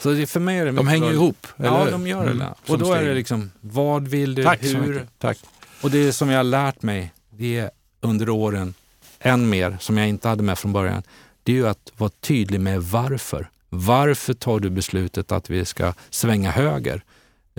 Så 0.00 0.10
det, 0.10 0.26
för 0.26 0.40
mig 0.40 0.58
är 0.58 0.66
det 0.66 0.72
de 0.72 0.88
hänger 0.88 1.12
ihop? 1.12 1.46
Ja, 1.56 1.86
de 1.90 2.06
gör 2.06 2.24
det. 2.24 2.30
Mm, 2.30 2.48
och 2.66 2.78
då 2.78 2.92
är 2.92 3.04
det 3.04 3.14
liksom, 3.14 3.50
vad 3.60 4.08
vill 4.08 4.34
du, 4.34 4.44
Tack 4.44 4.62
hur? 4.62 5.06
Tack. 5.18 5.38
Och 5.80 5.90
det 5.90 6.12
som 6.12 6.30
jag 6.30 6.38
har 6.38 6.44
lärt 6.44 6.82
mig, 6.82 7.12
det 7.30 7.58
är 7.58 7.70
under 8.00 8.28
åren, 8.28 8.74
än 9.20 9.50
mer, 9.50 9.76
som 9.80 9.98
jag 9.98 10.08
inte 10.08 10.28
hade 10.28 10.42
med 10.42 10.58
från 10.58 10.72
början, 10.72 11.02
det 11.42 11.52
är 11.52 11.56
ju 11.56 11.68
att 11.68 11.92
vara 11.96 12.10
tydlig 12.20 12.60
med 12.60 12.82
varför. 12.82 13.48
Varför 13.68 14.34
tar 14.34 14.60
du 14.60 14.70
beslutet 14.70 15.32
att 15.32 15.50
vi 15.50 15.64
ska 15.64 15.94
svänga 16.10 16.50
höger? 16.50 17.02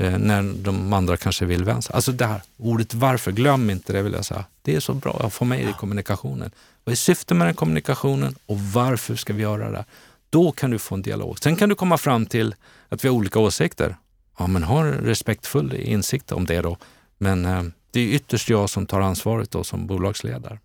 Eh, 0.01 0.17
när 0.17 0.63
de 0.63 0.93
andra 0.93 1.17
kanske 1.17 1.45
vill 1.45 1.63
vänster. 1.63 1.95
Alltså 1.95 2.11
det 2.11 2.25
här 2.25 2.41
ordet 2.57 2.93
varför, 2.93 3.31
glöm 3.31 3.69
inte 3.69 3.93
det 3.93 4.01
vill 4.01 4.13
jag 4.13 4.25
säga. 4.25 4.45
Det 4.61 4.75
är 4.75 4.79
så 4.79 4.93
bra 4.93 5.21
att 5.25 5.33
få 5.33 5.45
med 5.45 5.61
i 5.61 5.73
kommunikationen. 5.79 6.51
Vad 6.83 6.91
är 6.91 6.97
syftet 6.97 7.37
med 7.37 7.47
den 7.47 7.55
kommunikationen 7.55 8.35
och 8.45 8.59
varför 8.59 9.15
ska 9.15 9.33
vi 9.33 9.41
göra 9.41 9.71
det? 9.71 9.85
Då 10.29 10.51
kan 10.51 10.71
du 10.71 10.79
få 10.79 10.95
en 10.95 11.01
dialog. 11.01 11.39
Sen 11.39 11.55
kan 11.55 11.69
du 11.69 11.75
komma 11.75 11.97
fram 11.97 12.25
till 12.25 12.55
att 12.89 13.03
vi 13.03 13.07
har 13.07 13.15
olika 13.15 13.39
åsikter. 13.39 13.95
Ja, 14.37 14.47
men 14.47 14.63
ha 14.63 14.85
respektfull 14.85 15.73
insikt 15.73 16.31
om 16.31 16.45
det 16.45 16.61
då. 16.61 16.77
Men 17.17 17.45
eh, 17.45 17.63
det 17.91 17.99
är 17.99 18.07
ytterst 18.07 18.49
jag 18.49 18.69
som 18.69 18.85
tar 18.85 19.01
ansvaret 19.01 19.51
då 19.51 19.63
som 19.63 19.87
bolagsledare. 19.87 20.59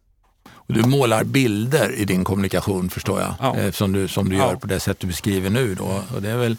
Och 0.48 0.74
du 0.74 0.82
målar 0.82 1.24
bilder 1.24 1.92
i 1.92 2.04
din 2.04 2.24
kommunikation 2.24 2.90
förstår 2.90 3.20
jag, 3.20 3.34
ja. 3.40 3.56
eh, 3.56 3.70
som 3.70 3.92
du, 3.92 4.08
som 4.08 4.28
du 4.28 4.36
gör 4.36 4.54
på 4.56 4.66
det 4.66 4.80
sätt 4.80 5.00
du 5.00 5.06
beskriver 5.06 5.50
nu. 5.50 5.74
Då. 5.74 6.02
Och 6.14 6.22
det 6.22 6.30
är 6.30 6.36
väl 6.36 6.56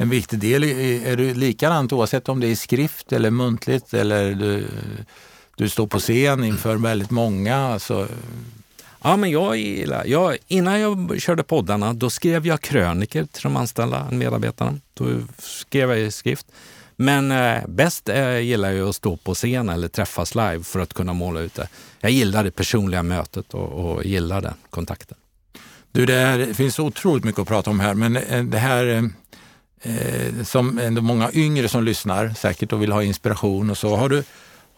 en 0.00 0.10
viktig 0.10 0.38
del. 0.38 0.64
Är 0.64 1.16
du 1.16 1.34
likadant 1.34 1.92
oavsett 1.92 2.28
om 2.28 2.40
det 2.40 2.48
är 2.48 2.54
skrift 2.54 3.12
eller 3.12 3.30
muntligt 3.30 3.94
eller 3.94 4.34
du, 4.34 4.66
du 5.56 5.68
står 5.68 5.86
på 5.86 5.98
scen 5.98 6.44
inför 6.44 6.76
väldigt 6.76 7.10
många? 7.10 7.56
Alltså... 7.56 8.08
Ja, 9.02 9.16
men 9.16 9.30
jag 9.30 9.56
gillar, 9.56 10.04
jag, 10.04 10.36
innan 10.48 10.80
jag 10.80 11.20
körde 11.20 11.42
poddarna, 11.42 11.92
då 11.92 12.10
skrev 12.10 12.46
jag 12.46 12.60
kröniker 12.60 13.24
till 13.24 13.42
de 13.42 13.56
anställda 13.56 14.10
medarbetarna. 14.10 14.78
Då 14.94 15.06
skrev 15.38 15.90
jag 15.90 16.00
i 16.00 16.10
skrift. 16.10 16.46
Men 16.96 17.32
eh, 17.32 17.66
bäst 17.68 18.08
eh, 18.08 18.38
gillar 18.38 18.70
jag 18.70 18.88
att 18.88 18.96
stå 18.96 19.16
på 19.16 19.34
scen 19.34 19.68
eller 19.68 19.88
träffas 19.88 20.34
live 20.34 20.60
för 20.62 20.80
att 20.80 20.94
kunna 20.94 21.12
måla 21.12 21.40
ut 21.40 21.54
det. 21.54 21.68
Jag 22.00 22.10
gillar 22.10 22.44
det 22.44 22.50
personliga 22.50 23.02
mötet 23.02 23.54
och, 23.54 23.68
och 23.68 24.04
gillar 24.04 24.40
den 24.40 24.54
kontakten. 24.70 25.16
Du, 25.92 26.06
det, 26.06 26.14
här, 26.14 26.38
det 26.38 26.54
finns 26.54 26.78
otroligt 26.78 27.24
mycket 27.24 27.40
att 27.40 27.48
prata 27.48 27.70
om 27.70 27.80
här, 27.80 27.94
men 27.94 28.16
eh, 28.16 28.44
det 28.44 28.58
här 28.58 29.10
eh, 29.82 30.44
som 30.44 30.78
ändå 30.78 31.02
många 31.02 31.30
yngre 31.32 31.68
som 31.68 31.84
lyssnar 31.84 32.28
säkert 32.28 32.72
och 32.72 32.82
vill 32.82 32.92
ha 32.92 33.02
inspiration 33.02 33.70
och 33.70 33.78
så. 33.78 33.96
Har 33.96 34.08
du, 34.08 34.24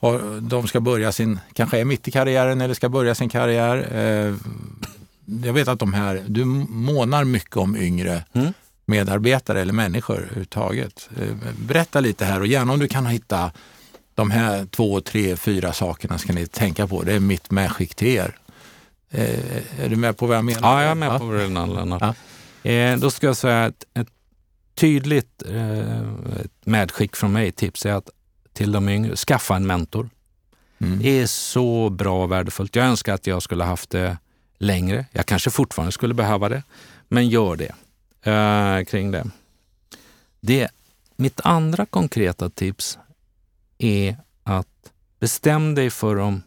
har, 0.01 0.41
de 0.41 0.69
ska 0.69 0.81
börja 0.81 1.13
sin, 1.13 1.39
kanske 1.53 1.81
är 1.81 1.85
mitt 1.85 2.09
i 2.09 2.11
karriären 2.11 2.61
eller 2.61 2.75
ska 2.75 2.89
börja 2.89 3.15
sin 3.15 3.29
karriär. 3.29 3.89
Eh, 3.93 4.35
jag 5.45 5.53
vet 5.53 5.69
att 5.69 5.79
de 5.79 5.95
här, 5.95 6.25
du 6.27 6.45
månar 6.45 7.25
mycket 7.25 7.57
om 7.57 7.77
yngre 7.77 8.25
mm. 8.33 8.53
medarbetare 8.87 9.61
eller 9.61 9.73
människor 9.73 10.17
överhuvudtaget. 10.17 11.09
Eh, 11.21 11.37
berätta 11.57 12.01
lite 12.01 12.25
här 12.25 12.41
och 12.41 12.47
gärna 12.47 12.73
om 12.73 12.79
du 12.79 12.89
kan 12.89 13.07
hitta 13.07 13.53
de 14.15 14.31
här 14.31 14.67
två, 14.67 15.01
tre, 15.01 15.37
fyra 15.37 15.73
sakerna 15.73 16.19
ska 16.19 16.33
ni 16.33 16.47
tänka 16.47 16.87
på. 16.87 17.03
Det 17.03 17.13
är 17.13 17.21
mitt 17.21 17.51
medskick 17.51 17.95
till 17.95 18.09
er. 18.09 18.37
Eh, 19.11 19.85
är 19.85 19.89
du 19.89 19.97
med 19.97 20.17
på 20.17 20.27
vad 20.27 20.37
jag 20.37 20.45
menar? 20.45 20.61
Ja, 20.61 20.83
jag 20.83 20.91
är 20.91 20.95
med 20.95 21.09
ja. 21.09 21.19
på 21.19 21.25
vad 21.25 21.41
du 21.41 21.49
menar, 21.49 21.99
Ja. 22.63 22.71
Eh, 22.71 22.99
då 22.99 23.11
ska 23.11 23.27
jag 23.27 23.37
säga 23.37 23.65
att 23.65 23.85
ett 23.95 24.09
tydligt 24.75 25.43
eh, 25.47 26.13
medskick 26.65 27.17
från 27.17 27.33
mig, 27.33 27.53
tips 27.53 27.87
är 27.87 27.93
att 27.93 28.11
till 28.53 28.73
de 28.73 28.89
yngre, 28.89 29.17
skaffa 29.17 29.57
en 29.57 29.67
mentor. 29.67 30.11
Mm. 30.79 30.99
Det 30.99 31.09
är 31.09 31.27
så 31.27 31.91
bra 31.91 32.23
och 32.23 32.33
värdefullt. 32.33 32.77
Jag 32.77 32.87
önskar 32.87 33.15
att 33.15 33.27
jag 33.27 33.43
skulle 33.43 33.65
haft 33.65 33.91
det 33.91 34.19
längre. 34.59 35.07
Jag 35.13 35.27
kanske 35.27 35.51
fortfarande 35.51 35.93
skulle 35.93 36.15
behöva 36.15 36.49
det, 36.49 36.63
men 37.09 37.29
gör 37.29 37.57
det 37.57 37.75
eh, 38.31 38.85
kring 38.85 39.11
det. 39.11 39.31
det. 40.41 40.69
Mitt 41.17 41.41
andra 41.45 41.87
konkreta 41.87 42.51
tips 42.51 42.99
är 43.79 44.17
att 44.43 44.93
bestäm 45.19 45.75
dig 45.75 45.91
för 45.91 46.17
om 46.17 46.43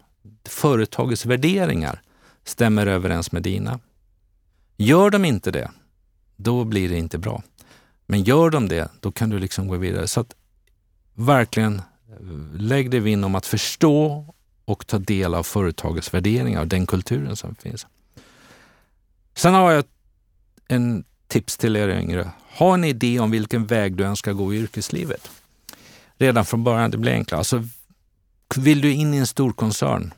företagets 0.45 1.25
värderingar 1.25 2.01
stämmer 2.43 2.87
överens 2.87 3.31
med 3.31 3.43
dina. 3.43 3.79
Gör 4.77 5.09
de 5.09 5.25
inte 5.25 5.51
det, 5.51 5.71
då 6.35 6.63
blir 6.63 6.89
det 6.89 6.97
inte 6.97 7.17
bra. 7.17 7.43
Men 8.05 8.23
gör 8.23 8.49
de 8.49 8.67
det, 8.67 8.89
då 8.99 9.11
kan 9.11 9.29
du 9.29 9.39
liksom 9.39 9.67
gå 9.67 9.77
vidare. 9.77 10.07
Så 10.07 10.19
att 10.19 10.35
verkligen 11.13 11.81
lägg 12.57 12.91
dig 12.91 12.99
vinn 12.99 13.23
om 13.23 13.35
att 13.35 13.45
förstå 13.45 14.25
och 14.65 14.87
ta 14.87 14.99
del 14.99 15.33
av 15.33 15.43
företagets 15.43 16.13
värderingar 16.13 16.61
och 16.61 16.67
den 16.67 16.85
kulturen 16.85 17.35
som 17.35 17.55
finns. 17.55 17.87
Sen 19.35 19.53
har 19.53 19.71
jag 19.71 19.85
en 20.67 21.03
tips 21.27 21.57
till 21.57 21.75
er 21.75 21.89
yngre. 21.89 22.31
Ha 22.57 22.73
en 22.73 22.83
idé 22.83 23.19
om 23.19 23.31
vilken 23.31 23.65
väg 23.65 23.95
du 23.95 24.03
önskar 24.03 24.33
gå 24.33 24.53
i 24.53 24.57
yrkeslivet. 24.57 25.29
Redan 26.17 26.45
från 26.45 26.63
början, 26.63 26.91
det 26.91 26.97
blir 26.97 27.11
enklare. 27.11 27.37
Alltså, 27.37 27.63
vill 28.55 28.81
du 28.81 28.91
in 28.93 29.13
i 29.13 29.17
en 29.17 29.27
stor 29.27 29.51
koncern, 29.51 30.13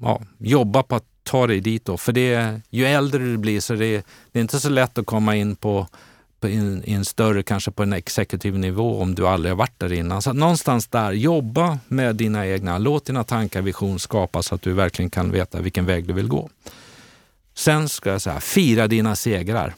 ja, 0.00 0.22
jobba 0.38 0.82
på 0.82 0.96
att 0.96 1.04
ta 1.22 1.46
dig 1.46 1.60
dit 1.60 1.84
då. 1.84 1.96
För 1.96 2.12
det, 2.12 2.60
ju 2.70 2.86
äldre 2.86 3.24
du 3.24 3.36
blir 3.36 3.60
så 3.60 3.74
det, 3.74 4.06
det 4.32 4.38
är 4.38 4.42
inte 4.42 4.60
så 4.60 4.68
lätt 4.68 4.98
att 4.98 5.06
komma 5.06 5.36
in 5.36 5.56
på 5.56 5.86
i 6.44 6.92
en, 6.92 7.04
större, 7.04 7.42
kanske 7.42 7.70
på 7.70 7.82
en 7.82 7.92
exekutiv 7.92 8.58
nivå 8.58 9.02
om 9.02 9.14
du 9.14 9.28
aldrig 9.28 9.52
har 9.52 9.56
varit 9.56 9.78
där 9.78 9.92
innan. 9.92 10.22
Så 10.22 10.32
någonstans 10.32 10.86
där, 10.86 11.12
jobba 11.12 11.78
med 11.88 12.16
dina 12.16 12.46
egna, 12.46 12.78
låt 12.78 13.04
dina 13.04 13.24
tankar, 13.24 13.62
vision 13.62 13.98
skapas 13.98 14.46
så 14.46 14.54
att 14.54 14.62
du 14.62 14.72
verkligen 14.72 15.10
kan 15.10 15.30
veta 15.30 15.60
vilken 15.60 15.86
väg 15.86 16.06
du 16.06 16.12
vill 16.12 16.28
gå. 16.28 16.50
Sen 17.54 17.88
ska 17.88 18.10
jag 18.10 18.20
säga, 18.20 18.40
fira 18.40 18.86
dina 18.86 19.16
segrar. 19.16 19.74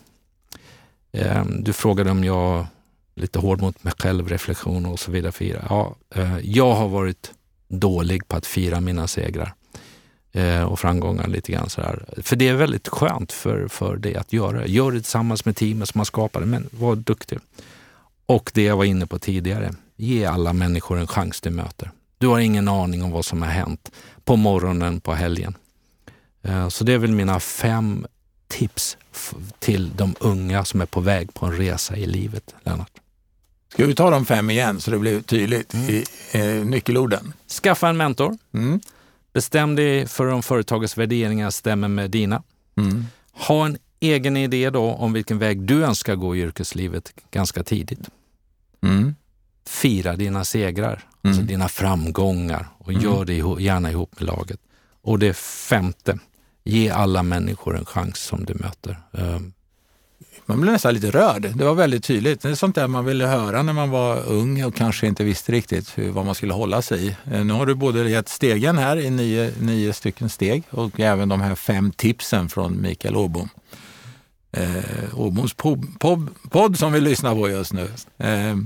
Ehm, 1.13 1.65
du 1.65 1.73
frågade 1.73 2.11
om 2.11 2.25
jag, 2.25 2.67
lite 3.15 3.39
hård 3.39 3.61
mot 3.61 3.85
mig 3.85 3.93
själv, 3.99 4.29
reflektion 4.29 4.87
och 4.87 5.01
så 5.01 5.11
vidare. 5.11 5.33
Fira. 5.33 5.67
Ja, 5.69 5.97
eh, 6.15 6.39
jag 6.43 6.75
har 6.75 6.89
varit 6.89 7.33
dålig 7.69 8.29
på 8.29 8.37
att 8.37 8.47
fira 8.47 8.81
mina 8.81 9.07
segrar 9.07 9.55
eh, 10.33 10.63
och 10.63 10.81
framgångar 10.81 11.27
lite 11.27 11.53
grann 11.53 11.71
sådär. 11.71 12.05
För 12.23 12.37
det 12.37 12.49
är 12.49 12.55
väldigt 12.55 12.89
skönt 12.89 13.33
för, 13.33 13.69
för 13.69 13.97
det 13.97 14.17
att 14.17 14.33
göra 14.33 14.67
Gör 14.67 14.93
det 14.93 15.01
tillsammans 15.01 15.45
med 15.45 15.57
teamet 15.57 15.89
som 15.89 16.01
har 16.01 16.05
skapat 16.05 16.43
det, 16.43 16.47
men 16.47 16.69
var 16.71 16.97
duktig. 16.97 17.39
Och 18.27 18.51
det 18.55 18.63
jag 18.63 18.77
var 18.77 18.85
inne 18.85 19.07
på 19.07 19.19
tidigare, 19.19 19.75
ge 19.97 20.25
alla 20.25 20.53
människor 20.53 20.99
en 20.99 21.07
chans 21.07 21.41
du 21.41 21.51
möter. 21.51 21.91
Du 22.19 22.27
har 22.27 22.39
ingen 22.39 22.69
aning 22.69 23.03
om 23.03 23.11
vad 23.11 23.25
som 23.25 23.43
har 23.43 23.49
hänt 23.49 23.91
på 24.25 24.37
morgonen, 24.37 25.01
på 25.01 25.15
helgen. 25.15 25.55
Eh, 26.43 26.69
så 26.69 26.85
det 26.85 26.93
är 26.93 26.99
väl 26.99 27.13
mina 27.13 27.41
fem 27.41 28.07
tips 28.49 28.97
till 29.59 29.91
de 29.97 30.15
unga 30.21 30.65
som 30.65 30.81
är 30.81 30.87
på 30.87 31.01
väg 31.01 31.35
på 31.35 31.47
en 31.47 31.57
resa 31.57 31.97
i 31.97 32.07
livet, 32.07 32.55
Lennart? 32.65 32.93
Ska 33.73 33.87
vi 33.87 33.95
ta 33.95 34.11
de 34.11 34.27
fem 34.27 34.51
igen 34.51 34.81
så 34.81 34.91
det 34.91 34.99
blir 34.99 35.21
tydligt 35.21 35.75
i 35.75 36.05
eh, 36.33 36.45
nyckelorden? 36.45 37.33
Skaffa 37.63 37.89
en 37.89 37.97
mentor. 37.97 38.39
Mm. 38.55 38.81
Bestäm 39.33 39.77
dig 39.77 40.07
för 40.07 40.27
om 40.27 40.43
företagets 40.43 40.99
värderingar 40.99 41.51
stämmer 41.51 41.89
med 41.89 42.11
dina. 42.11 42.43
Mm. 42.77 43.05
Ha 43.33 43.67
en 43.67 43.79
egen 44.01 44.37
idé 44.37 44.71
då 44.71 44.83
om 44.83 45.13
vilken 45.13 45.39
väg 45.39 45.63
du 45.63 45.85
önskar 45.85 46.15
gå 46.15 46.37
i 46.37 46.41
yrkeslivet 46.41 47.13
ganska 47.31 47.65
tidigt. 47.65 48.11
Mm. 48.83 49.15
Fira 49.67 50.17
dina 50.17 50.45
segrar, 50.45 51.05
alltså 51.23 51.41
mm. 51.41 51.47
dina 51.47 51.69
framgångar 51.69 52.69
och 52.79 52.91
mm. 52.91 53.03
gör 53.03 53.25
det 53.25 53.63
gärna 53.63 53.91
ihop 53.91 54.21
med 54.21 54.27
laget. 54.27 54.61
Och 55.03 55.19
det 55.19 55.37
femte, 55.37 56.19
ge 56.65 56.91
alla 56.91 57.23
människor 57.23 57.79
en 57.79 57.85
chans 57.85 58.19
som 58.19 58.45
du 58.45 58.55
möter. 58.55 58.99
Man 60.47 60.61
blev 60.61 60.73
nästan 60.73 60.95
lite 60.95 61.11
rörd. 61.11 61.43
Det 61.55 61.65
var 61.65 61.75
väldigt 61.75 62.05
tydligt. 62.05 62.43
Det 62.43 62.49
är 62.49 62.55
sånt 62.55 62.75
där 62.75 62.87
man 62.87 63.05
ville 63.05 63.27
höra 63.27 63.63
när 63.63 63.73
man 63.73 63.91
var 63.91 64.23
ung 64.27 64.65
och 64.65 64.75
kanske 64.75 65.07
inte 65.07 65.25
visste 65.25 65.53
riktigt 65.53 65.99
hur, 65.99 66.11
vad 66.11 66.27
man 66.27 66.35
skulle 66.35 66.53
hålla 66.53 66.83
sig 66.83 67.07
i. 67.07 67.17
Eh, 67.33 67.45
nu 67.45 67.53
har 67.53 67.67
du 67.67 67.75
både 67.75 68.11
gett 68.11 68.29
stegen 68.29 68.79
här 68.79 68.97
i 68.97 69.11
nio, 69.11 69.53
nio 69.61 69.93
stycken 69.93 70.29
steg 70.29 70.63
och 70.71 71.01
även 71.01 71.29
de 71.29 71.41
här 71.41 71.55
fem 71.55 71.93
tipsen 71.93 72.49
från 72.49 72.83
Mikael 72.83 73.17
Åbom. 73.17 73.49
Eh, 74.53 75.15
Åboms 75.15 75.55
podd 76.49 76.79
som 76.79 76.93
vi 76.93 77.01
lyssnar 77.01 77.35
på 77.35 77.49
just 77.49 77.73
nu. 77.73 77.91
Eh, 78.19 78.57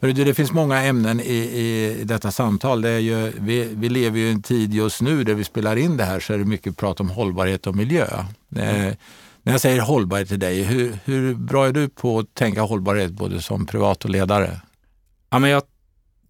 det 0.00 0.34
finns 0.34 0.52
många 0.52 0.82
ämnen 0.82 1.20
i, 1.20 1.34
i 1.34 2.02
detta 2.04 2.30
samtal. 2.30 2.82
Det 2.82 2.88
är 2.88 2.98
ju, 2.98 3.32
vi, 3.40 3.68
vi 3.74 3.88
lever 3.88 4.18
ju 4.18 4.28
i 4.28 4.32
en 4.32 4.42
tid 4.42 4.74
just 4.74 5.02
nu 5.02 5.24
där 5.24 5.34
vi 5.34 5.44
spelar 5.44 5.76
in 5.76 5.96
det 5.96 6.04
här 6.04 6.20
så 6.20 6.32
är 6.32 6.38
det 6.38 6.44
mycket 6.44 6.76
prat 6.76 7.00
om 7.00 7.10
hållbarhet 7.10 7.66
och 7.66 7.76
miljö. 7.76 8.06
Eh, 8.56 8.92
när 9.42 9.52
jag 9.52 9.60
säger 9.60 9.80
hållbarhet 9.80 10.28
till 10.28 10.38
dig, 10.38 10.62
hur, 10.62 10.98
hur 11.04 11.34
bra 11.34 11.66
är 11.66 11.72
du 11.72 11.88
på 11.88 12.18
att 12.18 12.34
tänka 12.34 12.62
hållbarhet 12.62 13.10
både 13.10 13.42
som 13.42 13.66
privat 13.66 14.04
och 14.04 14.10
ledare? 14.10 14.60
Ja, 15.30 15.38
men 15.38 15.50
jag, 15.50 15.62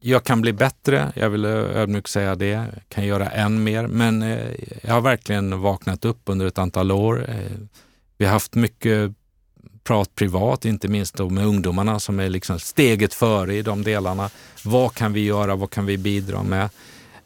jag 0.01 0.25
kan 0.25 0.41
bli 0.41 0.53
bättre, 0.53 1.13
jag 1.17 1.31
vill 1.31 1.45
ödmjukt 1.45 2.11
säga 2.11 2.35
det. 2.35 2.49
Jag 2.49 2.67
kan 2.89 3.07
göra 3.07 3.31
än 3.31 3.65
mer, 3.65 3.87
men 3.87 4.23
eh, 4.23 4.39
jag 4.83 4.95
har 4.95 5.01
verkligen 5.01 5.61
vaknat 5.61 6.05
upp 6.05 6.21
under 6.25 6.47
ett 6.47 6.59
antal 6.59 6.93
år. 6.93 7.31
Eh, 7.31 7.37
vi 8.19 8.25
har 8.25 8.33
haft 8.33 8.55
mycket 8.55 9.13
prat 9.85 10.15
privat, 10.15 10.65
inte 10.65 10.89
minst 10.89 11.15
då 11.15 11.31
med 11.31 11.47
ungdomarna 11.47 12.01
som 12.01 12.21
är 12.21 12.29
liksom 12.29 12.59
steget 12.59 13.15
före 13.15 13.55
i 13.55 13.63
de 13.63 13.83
delarna. 13.83 14.31
Vad 14.65 14.95
kan 14.95 15.13
vi 15.13 15.25
göra? 15.25 15.57
Vad 15.57 15.71
kan 15.71 15.87
vi 15.87 15.99
bidra 15.99 16.43
med? 16.43 16.71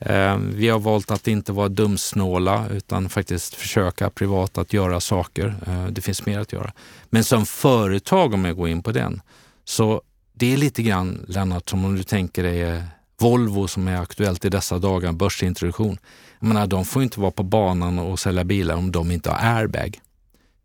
Eh, 0.06 0.36
vi 0.36 0.68
har 0.68 0.78
valt 0.78 1.10
att 1.10 1.28
inte 1.28 1.52
vara 1.52 1.68
dumsnåla 1.68 2.68
utan 2.68 3.08
faktiskt 3.08 3.54
försöka 3.54 4.10
privat 4.10 4.58
att 4.58 4.72
göra 4.72 5.00
saker. 5.00 5.54
Eh, 5.66 5.86
det 5.86 6.00
finns 6.00 6.26
mer 6.26 6.40
att 6.40 6.52
göra. 6.52 6.72
Men 7.10 7.24
som 7.24 7.46
företag, 7.46 8.34
om 8.34 8.44
jag 8.44 8.56
går 8.56 8.68
in 8.68 8.82
på 8.82 8.92
den, 8.92 9.20
så 9.64 10.02
det 10.32 10.52
är 10.52 10.56
lite 10.56 10.82
grann, 10.82 11.24
Lennart, 11.28 11.70
som 11.70 11.84
om 11.84 11.96
du 11.96 12.02
tänker 12.02 12.42
dig 12.42 12.82
Volvo 13.22 13.68
som 13.68 13.88
är 13.88 13.96
aktuellt 13.96 14.44
i 14.44 14.48
dessa 14.48 14.78
dagar, 14.78 15.12
börsintroduktion. 15.12 15.98
Jag 16.40 16.48
menar, 16.48 16.66
de 16.66 16.84
får 16.84 17.02
inte 17.02 17.20
vara 17.20 17.30
på 17.30 17.42
banan 17.42 17.98
och 17.98 18.18
sälja 18.18 18.44
bilar 18.44 18.74
om 18.74 18.92
de 18.92 19.10
inte 19.10 19.30
har 19.30 19.56
airbag. 19.56 20.00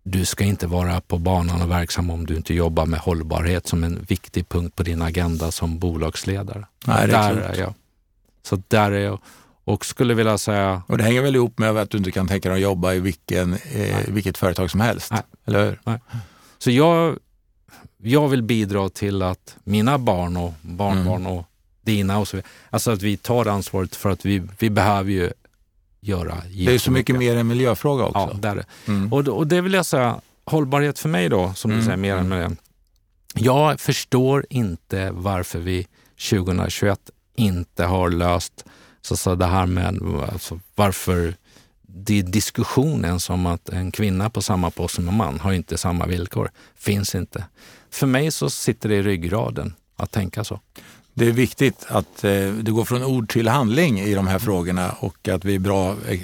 Du 0.03 0.25
ska 0.25 0.43
inte 0.43 0.67
vara 0.67 1.01
på 1.01 1.17
banan 1.17 1.61
och 1.61 1.71
verksam 1.71 2.09
om 2.09 2.25
du 2.25 2.35
inte 2.35 2.53
jobbar 2.53 2.85
med 2.85 2.99
hållbarhet 2.99 3.67
som 3.67 3.83
en 3.83 4.05
viktig 4.07 4.49
punkt 4.49 4.75
på 4.75 4.83
din 4.83 5.01
agenda 5.01 5.51
som 5.51 5.79
bolagsledare. 5.79 6.65
Nej, 6.85 7.07
där 7.07 7.35
är 7.35 7.59
jag. 7.59 7.73
Så 8.47 8.61
där 8.67 8.91
är 8.91 8.99
jag 8.99 9.19
och 9.63 9.85
skulle 9.85 10.13
vilja 10.13 10.37
säga... 10.37 10.81
Och 10.87 10.97
det 10.97 11.03
hänger 11.03 11.21
väl 11.21 11.35
ihop 11.35 11.59
med 11.59 11.77
att 11.77 11.89
du 11.89 11.97
inte 11.97 12.11
kan 12.11 12.27
tänka 12.27 12.49
dig 12.49 12.55
att 12.55 12.61
jobba 12.61 12.93
i 12.93 12.99
vilken, 12.99 13.53
eh, 13.53 13.97
vilket 14.07 14.37
företag 14.37 14.71
som 14.71 14.79
helst? 14.79 15.11
Nej. 15.11 15.21
Eller 15.45 15.65
hur? 15.65 15.79
Nej. 15.83 15.99
Så 16.57 16.71
jag, 16.71 17.17
jag 17.97 18.27
vill 18.27 18.43
bidra 18.43 18.89
till 18.89 19.21
att 19.21 19.55
mina 19.63 19.97
barn 19.97 20.37
och 20.37 20.53
barnbarn 20.61 21.21
mm. 21.21 21.31
och 21.31 21.45
dina 21.81 22.19
och 22.19 22.27
så 22.27 22.37
vidare, 22.37 22.49
alltså 22.69 22.91
att 22.91 23.01
vi 23.01 23.17
tar 23.17 23.45
ansvaret 23.45 23.95
för 23.95 24.09
att 24.09 24.25
vi, 24.25 24.43
vi 24.59 24.69
behöver 24.69 25.11
ju 25.11 25.31
göra 26.01 26.37
Det 26.65 26.75
är 26.75 26.79
så 26.79 26.91
mycket 26.91 27.15
mer 27.15 27.35
en 27.35 27.47
miljöfråga 27.47 28.05
också. 28.05 28.29
Ja, 28.33 28.39
det 28.41 28.47
är. 28.47 28.65
Mm. 28.87 29.13
Och, 29.13 29.27
och 29.27 29.47
det 29.47 29.61
vill 29.61 29.73
jag 29.73 29.85
säga, 29.85 30.21
hållbarhet 30.45 30.99
för 30.99 31.09
mig 31.09 31.29
då, 31.29 31.53
som 31.53 31.71
mm. 31.71 31.79
du 31.79 31.85
säger, 31.85 31.97
mer 31.97 32.15
än 32.15 32.29
med 32.29 32.49
det. 32.49 32.55
Jag 33.33 33.79
förstår 33.79 34.45
inte 34.49 35.11
varför 35.11 35.59
vi 35.59 35.87
2021 36.29 36.99
inte 37.37 37.83
har 37.83 38.09
löst 38.09 38.65
så, 39.01 39.17
så 39.17 39.35
det 39.35 39.45
här 39.45 39.65
med 39.65 40.01
alltså, 40.33 40.59
varför 40.75 41.35
det 41.81 42.19
är 42.19 42.23
diskussionen 42.23 43.19
som 43.19 43.45
att 43.45 43.69
en 43.69 43.91
kvinna 43.91 44.29
på 44.29 44.41
samma 44.41 44.71
post 44.71 44.95
som 44.95 45.07
en 45.07 45.17
man 45.17 45.39
har 45.39 45.53
inte 45.53 45.77
samma 45.77 46.05
villkor. 46.05 46.51
Finns 46.75 47.15
inte. 47.15 47.45
För 47.91 48.07
mig 48.07 48.31
så 48.31 48.49
sitter 48.49 48.89
det 48.89 48.95
i 48.95 49.03
ryggraden 49.03 49.73
att 49.95 50.11
tänka 50.11 50.43
så. 50.43 50.59
Det 51.13 51.27
är 51.27 51.31
viktigt 51.31 51.85
att 51.87 52.23
eh, 52.23 52.53
det 52.53 52.71
går 52.71 52.85
från 52.85 53.03
ord 53.03 53.29
till 53.29 53.47
handling 53.47 53.99
i 53.99 54.13
de 54.13 54.27
här 54.27 54.39
frågorna 54.39 54.91
och 54.99 55.27
att 55.27 55.45
vi 55.45 55.55
är 55.55 55.59
bra 55.59 55.95
eh, 56.07 56.19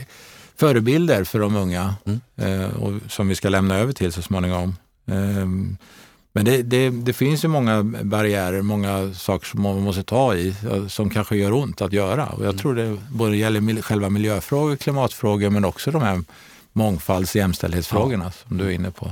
förebilder 0.55 1.23
för 1.23 1.39
de 1.39 1.55
unga 1.55 1.95
mm. 2.05 2.21
eh, 2.35 2.69
och, 2.75 2.93
som 3.09 3.27
vi 3.27 3.35
ska 3.35 3.49
lämna 3.49 3.75
över 3.75 3.93
till 3.93 4.13
så 4.13 4.21
småningom. 4.21 4.75
Men 6.35 6.45
det, 6.45 6.63
det, 6.63 6.89
det, 6.89 7.13
finns 7.13 7.43
ju 7.43 7.47
många 7.47 7.83
barriärer, 7.83 8.61
många 8.61 9.13
saker 9.13 9.47
som 9.47 9.61
man 9.61 9.81
måste 9.81 10.03
ta 10.03 10.35
i 10.35 10.55
som 10.89 11.09
kanske 11.09 11.35
gör 11.35 11.53
ont 11.53 11.81
att 11.81 11.93
göra. 11.93 12.25
Och 12.25 12.39
jag 12.39 12.49
mm. 12.49 12.57
tror 12.57 12.75
det 12.75 12.97
både 13.09 13.37
gäller 13.37 13.81
själva 13.81 14.09
miljöfrågor, 14.09 14.75
klimatfrågor 14.75 15.49
men 15.49 15.65
också 15.65 15.91
de 15.91 16.01
här 16.01 16.23
mångfalds 16.73 17.31
och 17.31 17.35
jämställdhetsfrågorna 17.35 18.25
ja. 18.25 18.31
som 18.47 18.57
du 18.57 18.65
är 18.65 18.71
inne 18.71 18.91
på. 18.91 19.11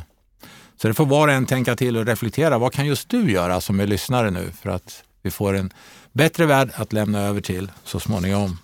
Så 0.82 0.88
det 0.88 0.94
får 0.94 1.06
var 1.06 1.28
och 1.28 1.34
en 1.34 1.46
tänka 1.46 1.76
till 1.76 1.98
och 1.98 2.06
reflektera. 2.06 2.58
Vad 2.58 2.74
kan 2.74 2.86
just 2.86 3.10
du 3.10 3.32
göra 3.32 3.62
som 3.62 3.80
är 3.80 3.88
lyssnare 3.88 4.32
nu 4.32 4.52
för 4.62 4.70
att 4.70 5.04
vi 5.22 5.32
får 5.32 5.54
en 5.54 5.74
bättre 6.12 6.46
värld 6.46 6.72
att 6.76 6.94
lämna 6.94 7.20
över 7.20 7.42
till 7.42 7.72
så 7.84 8.00
småningom? 8.00 8.58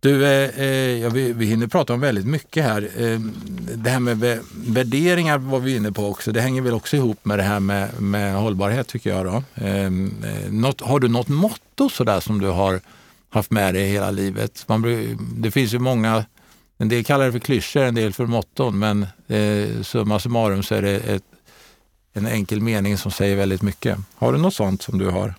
Du, 0.00 0.26
eh, 0.26 0.60
eh, 0.60 1.02
ja, 1.02 1.08
vi, 1.10 1.32
vi 1.32 1.46
hinner 1.46 1.66
prata 1.66 1.94
om 1.94 2.00
väldigt 2.00 2.26
mycket 2.26 2.64
här. 2.64 2.90
Eh, 2.96 3.20
det 3.74 3.90
här 3.90 4.00
med 4.00 4.40
värderingar 4.54 5.38
var 5.38 5.58
vi 5.58 5.76
inne 5.76 5.92
på 5.92 6.06
också. 6.06 6.32
Det 6.32 6.40
hänger 6.40 6.62
väl 6.62 6.74
också 6.74 6.96
ihop 6.96 7.24
med 7.24 7.38
det 7.38 7.42
här 7.42 7.60
med, 7.60 8.02
med 8.02 8.34
hållbarhet 8.34 8.88
tycker 8.88 9.10
jag. 9.10 9.26
Då. 9.26 9.42
Ehm, 9.54 10.24
eh 10.24 10.52
något, 10.52 10.80
har 10.80 11.00
du 11.00 11.08
något 11.08 11.28
motto 11.28 11.88
sådär 11.88 12.20
som 12.20 12.40
du 12.40 12.46
har 12.46 12.80
haft 13.30 13.50
med 13.50 13.74
dig 13.74 13.88
hela 13.88 14.10
livet? 14.10 14.64
Man, 14.68 14.82
det 15.36 15.50
finns 15.50 15.74
ju 15.74 15.78
många, 15.78 16.24
en 16.78 16.88
del 16.88 17.04
kallar 17.04 17.26
det 17.26 17.32
för 17.32 17.38
klyschor, 17.38 17.82
en 17.82 17.94
del 17.94 18.12
för 18.12 18.26
motton, 18.26 18.78
men 18.78 19.06
eh, 19.28 19.82
summa 19.82 20.18
summarum 20.18 20.62
så 20.62 20.74
är 20.74 20.82
det 20.82 20.96
ett, 20.96 21.24
en 22.12 22.26
enkel 22.26 22.60
mening 22.60 22.98
som 22.98 23.10
säger 23.10 23.36
väldigt 23.36 23.62
mycket. 23.62 23.98
Har 24.14 24.32
du 24.32 24.38
något 24.38 24.54
sånt 24.54 24.82
som 24.82 24.98
du 24.98 25.08
har? 25.08 25.34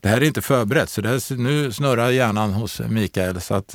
Det 0.00 0.08
här 0.08 0.20
är 0.20 0.24
inte 0.24 0.42
förberett, 0.42 0.90
så 0.90 1.00
det 1.00 1.08
här, 1.08 1.36
nu 1.36 1.72
snurrar 1.72 2.10
hjärnan 2.10 2.52
hos 2.52 2.80
Mikael. 2.80 3.40
Så 3.40 3.54
att... 3.54 3.74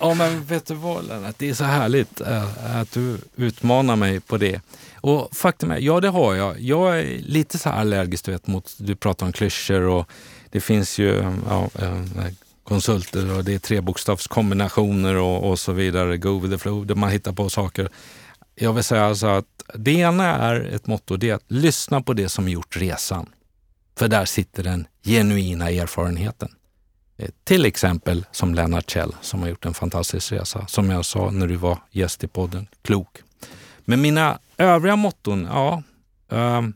ja, 0.00 0.14
men 0.14 0.44
vet 0.44 0.66
du 0.66 0.74
vad 0.74 1.08
Lennart, 1.08 1.34
det 1.38 1.50
är 1.50 1.54
så 1.54 1.64
härligt 1.64 2.20
äh, 2.20 2.80
att 2.80 2.92
du 2.92 3.18
utmanar 3.36 3.96
mig 3.96 4.20
på 4.20 4.36
det. 4.36 4.60
Och 5.00 5.36
faktum 5.36 5.70
är, 5.70 5.78
ja 5.78 6.00
det 6.00 6.08
har 6.08 6.34
jag. 6.34 6.60
Jag 6.60 6.98
är 6.98 7.18
lite 7.18 7.58
så 7.58 7.68
allergisk 7.68 8.24
du 8.24 8.32
vet, 8.32 8.46
mot, 8.46 8.74
du 8.78 8.96
pratar 8.96 9.26
om 9.26 9.32
klyschor 9.32 9.80
och 9.82 10.08
det 10.50 10.60
finns 10.60 10.98
ju 10.98 11.38
ja, 11.48 11.70
äh, 11.78 11.98
konsulter 12.64 13.36
och 13.36 13.44
det 13.44 13.54
är 13.54 13.58
trebokstavskombinationer 13.58 15.14
och, 15.14 15.50
och 15.50 15.58
så 15.58 15.72
vidare. 15.72 16.16
Go 16.16 16.38
with 16.38 16.54
the 16.54 16.58
flow, 16.58 16.86
där 16.86 16.94
man 16.94 17.10
hittar 17.10 17.32
på 17.32 17.50
saker. 17.50 17.88
Jag 18.54 18.72
vill 18.72 18.84
säga 18.84 19.04
alltså 19.04 19.26
att 19.26 19.44
det 19.74 19.92
ena 19.92 20.24
är 20.24 20.60
ett 20.60 20.86
motto, 20.86 21.16
det 21.16 21.30
är 21.30 21.34
att 21.34 21.44
lyssna 21.48 22.02
på 22.02 22.12
det 22.12 22.28
som 22.28 22.48
gjort 22.48 22.76
resan. 22.76 23.26
För 23.96 24.08
där 24.08 24.24
sitter 24.24 24.62
den 24.62 24.86
genuina 25.04 25.70
erfarenheten. 25.70 26.48
Eh, 27.16 27.28
till 27.44 27.64
exempel 27.64 28.26
som 28.32 28.54
Lennart 28.54 28.90
Kjell 28.90 29.14
som 29.20 29.40
har 29.40 29.48
gjort 29.48 29.66
en 29.66 29.74
fantastisk 29.74 30.32
resa. 30.32 30.66
Som 30.66 30.90
jag 30.90 31.04
sa 31.04 31.30
när 31.30 31.46
du 31.46 31.56
var 31.56 31.78
gäst 31.90 32.24
i 32.24 32.28
podden, 32.28 32.66
klok. 32.82 33.22
Men 33.84 34.00
mina 34.00 34.38
övriga 34.56 34.96
motton, 34.96 35.48
ja. 35.50 35.82
Um, 36.28 36.74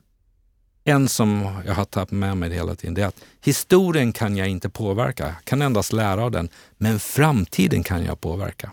en 0.85 1.09
som 1.09 1.61
jag 1.67 1.75
har 1.75 1.85
tagit 1.85 2.11
med 2.11 2.37
mig 2.37 2.53
hela 2.53 2.75
tiden, 2.75 2.95
det 2.95 3.03
är 3.03 3.07
att 3.07 3.21
historien 3.45 4.13
kan 4.13 4.37
jag 4.37 4.49
inte 4.49 4.69
påverka. 4.69 5.25
Jag 5.25 5.45
kan 5.45 5.63
endast 5.63 5.93
lära 5.93 6.25
av 6.25 6.31
den. 6.31 6.49
Men 6.79 6.99
framtiden 7.01 7.83
kan 7.83 8.05
jag 8.05 8.21
påverka. 8.21 8.73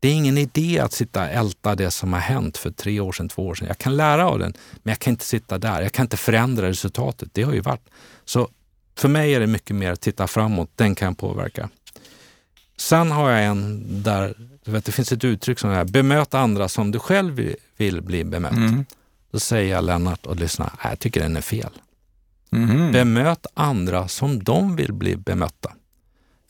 Det 0.00 0.08
är 0.08 0.12
ingen 0.12 0.38
idé 0.38 0.78
att 0.78 0.92
sitta 0.92 1.22
och 1.22 1.30
älta 1.30 1.74
det 1.74 1.90
som 1.90 2.12
har 2.12 2.20
hänt 2.20 2.56
för 2.56 2.70
tre 2.70 3.00
år 3.00 3.12
sedan, 3.12 3.28
två 3.28 3.46
år 3.46 3.54
sedan. 3.54 3.68
Jag 3.68 3.78
kan 3.78 3.96
lära 3.96 4.28
av 4.28 4.38
den, 4.38 4.54
men 4.82 4.90
jag 4.90 4.98
kan 4.98 5.10
inte 5.10 5.24
sitta 5.24 5.58
där. 5.58 5.82
Jag 5.82 5.92
kan 5.92 6.04
inte 6.04 6.16
förändra 6.16 6.68
resultatet. 6.68 7.28
Det 7.32 7.42
har 7.42 7.52
ju 7.52 7.60
varit. 7.60 7.88
Så 8.24 8.48
för 8.98 9.08
mig 9.08 9.34
är 9.34 9.40
det 9.40 9.46
mycket 9.46 9.76
mer 9.76 9.92
att 9.92 10.00
titta 10.00 10.26
framåt. 10.26 10.70
Den 10.74 10.94
kan 10.94 11.06
jag 11.06 11.18
påverka. 11.18 11.68
Sen 12.76 13.10
har 13.10 13.30
jag 13.30 13.44
en 13.44 13.84
där 14.02 14.34
du 14.66 14.72
vet, 14.72 14.84
det 14.84 14.92
finns 14.92 15.12
ett 15.12 15.24
uttryck 15.24 15.58
som 15.58 15.70
är 15.70 15.84
bemöt 15.84 16.34
andra 16.34 16.68
som 16.68 16.90
du 16.90 16.98
själv 16.98 17.54
vill 17.76 18.02
bli 18.02 18.24
bemött. 18.24 18.52
Mm. 18.52 18.84
Då 19.30 19.38
säger 19.40 19.74
jag 19.74 19.84
Lennart 19.84 20.26
och 20.26 20.36
lyssna, 20.36 20.72
jag 20.82 20.98
tycker 20.98 21.20
den 21.20 21.36
är 21.36 21.40
fel. 21.40 21.70
Mm. 22.52 22.92
Bemöt 22.92 23.46
andra 23.54 24.08
som 24.08 24.44
de 24.44 24.76
vill 24.76 24.92
bli 24.92 25.16
bemötta. 25.16 25.72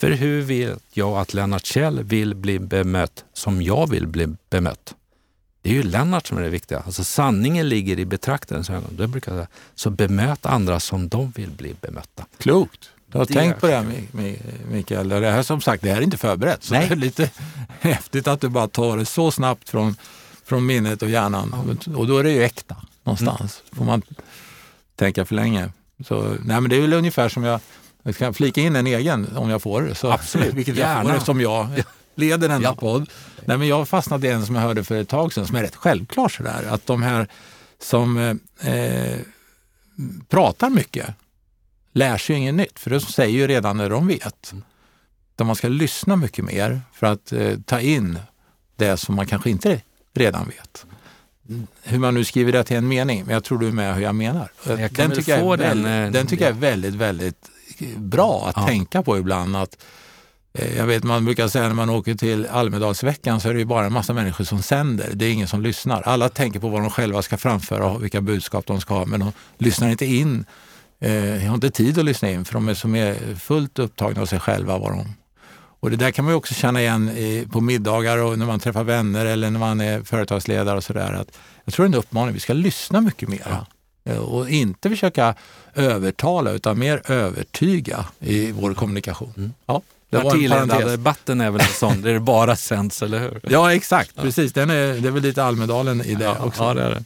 För 0.01 0.11
hur 0.11 0.43
vet 0.43 0.83
jag 0.93 1.19
att 1.19 1.35
Lennart 1.35 1.67
Kjell 1.67 2.03
vill 2.03 2.35
bli 2.35 2.59
bemött 2.59 3.25
som 3.33 3.63
jag 3.63 3.91
vill 3.91 4.07
bli 4.07 4.29
bemött? 4.51 4.95
Det 5.63 5.71
är 5.71 5.75
ju 5.75 5.83
Lennart 5.83 6.27
som 6.27 6.39
är 6.39 6.43
det 6.43 6.49
viktiga. 6.49 6.81
Alltså 6.81 7.05
sanningen 7.05 7.69
ligger 7.69 7.99
i 7.99 8.05
betraktarens 8.05 8.71
ögon. 8.71 8.97
Det 8.97 9.07
brukar 9.09 9.33
säga. 9.33 9.47
Så 9.75 9.91
bemöt 9.91 10.47
andra 10.47 10.81
som 10.81 11.09
de 11.09 11.31
vill 11.31 11.51
bli 11.51 11.75
bemötta. 11.81 12.27
Klokt. 12.39 12.91
Du 13.13 13.19
har 13.19 13.27
Det 13.27 13.35
tänkt 13.35 13.61
på 13.61 13.67
det 13.67 13.75
här 13.77 13.85
Mikael. 14.71 15.09
Det 15.09 15.31
här 15.31 15.43
som 15.43 15.61
sagt, 15.61 15.83
det 15.83 15.91
här 15.91 15.97
är 15.97 16.03
inte 16.03 16.17
förberett. 16.17 16.65
Så 16.65 16.75
Nej. 16.75 16.87
det 16.89 16.95
är 16.95 16.97
lite 16.97 17.31
häftigt 17.81 18.27
att 18.29 18.41
du 18.41 18.49
bara 18.49 18.69
tar 18.69 18.97
det 18.97 19.05
så 19.05 19.31
snabbt 19.31 19.69
från, 19.69 19.97
från 20.45 20.67
minnet 20.67 21.03
och 21.03 21.11
hjärnan. 21.11 21.79
Och 21.97 22.07
då 22.07 22.19
är 22.19 22.25
det 22.25 22.31
ju 22.33 22.43
äkta 22.43 22.77
någonstans. 23.05 23.63
Får 23.73 23.85
man 23.85 24.03
tänka 24.97 25.25
för 25.25 25.35
länge. 25.35 25.71
Så, 26.07 26.23
nej 26.45 26.61
men 26.61 26.69
det 26.71 26.77
är 26.77 26.81
väl 26.81 26.93
ungefär 26.93 27.29
som 27.29 27.45
jag, 27.45 27.61
jag 28.07 28.15
ska 28.15 28.33
flika 28.33 28.61
in 28.61 28.77
en 28.77 28.87
egen 28.87 29.37
om 29.37 29.51
jag 29.51 29.63
får. 29.63 29.95
Så, 29.95 30.11
Absolut, 30.13 30.55
Vilket 30.55 30.77
jag 30.77 31.03
får 31.03 31.11
eftersom 31.15 31.41
jag 31.41 31.69
leder 32.15 32.49
denna 32.49 32.63
Ja. 32.65 32.75
podd. 32.75 33.11
Nej, 33.45 33.59
men 33.59 33.69
jag 33.69 33.77
har 33.77 33.85
fastnat 33.85 34.25
i 34.25 34.29
en 34.29 34.47
som 34.47 34.55
jag 34.55 34.63
hörde 34.63 34.85
för 34.85 34.95
ett 34.97 35.09
tag 35.09 35.33
sedan 35.33 35.47
som 35.47 35.57
är 35.57 35.63
rätt 35.63 35.77
självklar 35.77 36.29
sådär. 36.29 36.67
Att 36.71 36.87
de 36.87 37.03
här 37.03 37.29
som 37.83 38.37
eh, 38.61 38.75
eh, 38.75 39.19
pratar 40.29 40.71
mycket 40.71 41.07
lär 41.93 42.19
sig 42.19 42.37
inget 42.37 42.55
nytt, 42.55 42.79
för 42.79 42.91
de 42.91 43.01
säger 43.01 43.39
ju 43.39 43.47
redan 43.47 43.77
när 43.77 43.91
de 43.91 44.07
vet. 44.07 44.55
Utan 45.35 45.47
man 45.47 45.57
ska 45.57 45.69
lyssna 45.69 46.17
mycket 46.17 46.45
mer 46.45 46.81
för 46.93 47.07
att 47.07 47.33
eh, 47.33 47.59
ta 47.65 47.81
in 47.81 48.19
det 48.77 48.97
som 48.97 49.15
man 49.15 49.27
kanske 49.27 49.51
inte 49.51 49.81
redan 50.15 50.47
vet. 50.47 50.87
Hur 51.83 51.99
man 51.99 52.15
nu 52.15 52.25
skriver 52.25 52.53
det 52.53 52.65
till 52.65 52.77
en 52.77 52.89
mening, 52.89 53.25
men 53.25 53.35
jag 53.35 53.45
tror 53.45 53.59
du 53.59 53.69
är 53.69 53.73
med 53.73 53.95
hur 53.95 54.03
jag 54.03 54.15
menar. 54.15 54.49
Jag 54.67 54.79
kan 54.79 55.09
den 55.09 55.11
tycker, 55.19 55.39
jag 55.39 55.59
den, 55.59 55.69
väldigt, 55.83 55.87
eh, 55.87 56.21
den 56.21 56.27
tycker 56.27 56.45
jag 56.45 56.57
är 56.57 56.61
väldigt, 56.61 56.95
väldigt 56.95 57.51
bra 57.97 58.47
att 58.49 58.57
Ja. 58.57 58.67
tänka 58.67 59.03
på 59.03 59.19
ibland. 59.19 59.57
Att, 59.57 59.77
eh, 60.55 60.77
jag 60.77 60.87
vet 60.87 61.05
man 61.05 61.25
brukar 61.25 61.49
säga 61.49 61.67
när 61.69 61.75
man 61.75 61.91
åker 61.91 62.15
till 62.15 62.47
Almedalsveckan 62.47 63.41
så 63.41 63.49
är 63.49 63.53
det 63.53 63.59
ju 63.59 63.65
bara 63.65 63.87
en 63.87 63.93
massa 63.93 64.13
människor 64.13 64.45
som 64.45 64.63
sänder. 64.63 65.11
Det 65.15 65.25
är 65.27 65.33
ingen 65.33 65.49
som 65.49 65.63
lyssnar. 65.63 66.03
Alla 66.03 66.29
tänker 66.29 66.61
på 66.61 66.69
vad 66.69 66.81
de 66.83 66.91
själva 66.91 67.23
ska 67.23 67.37
framföra 67.37 67.87
och 67.87 68.05
vilka 68.05 68.21
budskap 68.21 68.67
de 68.67 68.81
ska 68.81 68.95
ha, 68.95 69.05
men 69.07 69.21
de 69.21 69.33
lyssnar 69.59 69.89
inte 69.89 70.07
in. 70.07 70.45
Eh, 71.01 71.15
jag 71.15 71.49
har 71.49 71.55
inte 71.55 71.71
tid 71.71 71.99
att 71.99 72.05
lyssna 72.05 72.31
in 72.31 72.45
för 72.45 72.53
de 72.55 72.69
är 72.69 72.75
som 72.75 72.95
är 72.95 73.35
fullt 73.35 73.79
upptagna 73.79 74.23
av 74.23 74.27
sig 74.27 74.41
själva. 74.41 74.79
Vad 74.79 74.91
de, 74.93 75.15
och 75.81 75.91
det 75.91 75.97
där 75.97 76.11
kan 76.11 76.25
man 76.25 76.35
också 76.35 76.55
känna 76.55 76.81
igen 76.81 77.11
på 77.53 77.61
middagar 77.61 78.19
och 78.19 78.39
när 78.39 78.47
man 78.47 78.61
träffar 78.61 78.85
vänner 78.85 79.27
eller 79.27 79.51
när 79.51 79.61
man 79.61 79.81
är 79.81 80.03
företagsledare 80.03 80.77
och 80.77 80.85
sådär. 80.85 81.25
Jag 81.65 81.75
tror 81.75 81.85
det 81.87 81.89
är 81.89 81.93
en 81.95 81.99
uppmaning, 81.99 82.35
vi 82.35 82.41
ska 82.41 82.53
lyssna 82.53 83.01
mycket 83.01 83.29
mer. 83.29 83.43
Eh, 83.47 83.63
Och 84.15 84.51
inte 84.51 84.91
försöka 84.91 85.35
övertala 85.75 86.51
utan 86.51 86.79
mer 86.79 87.03
övertyga 87.11 88.05
i 88.21 88.53
vår 88.53 88.75
kommunikation. 88.75 89.55
Ja, 89.67 89.83
det. 90.11 90.21
Partiledardebatten 90.21 91.41
är 91.41 91.51
väl 91.51 91.61
en 91.61 91.67
sån 91.67 92.03
där 92.03 92.13
det 92.13 92.21
bara 92.21 92.57
sänds, 92.57 93.03
eller 93.03 93.19
hur? 93.19 93.41
Ja, 93.43 93.75
exakt. 93.75 94.17
Precis. 94.17 94.53
Den 94.53 94.71
är, 94.71 95.01
det 95.01 95.09
är 95.09 95.13
väl 95.13 95.23
lite 95.23 95.45
Almedalen 95.45 96.03
i 96.03 96.15
det 96.15 96.25
Ja, 96.25 96.37
också. 96.41 96.63
ja, 96.63 96.75
det 96.75 96.83
är 96.83 96.91
det. 96.91 97.05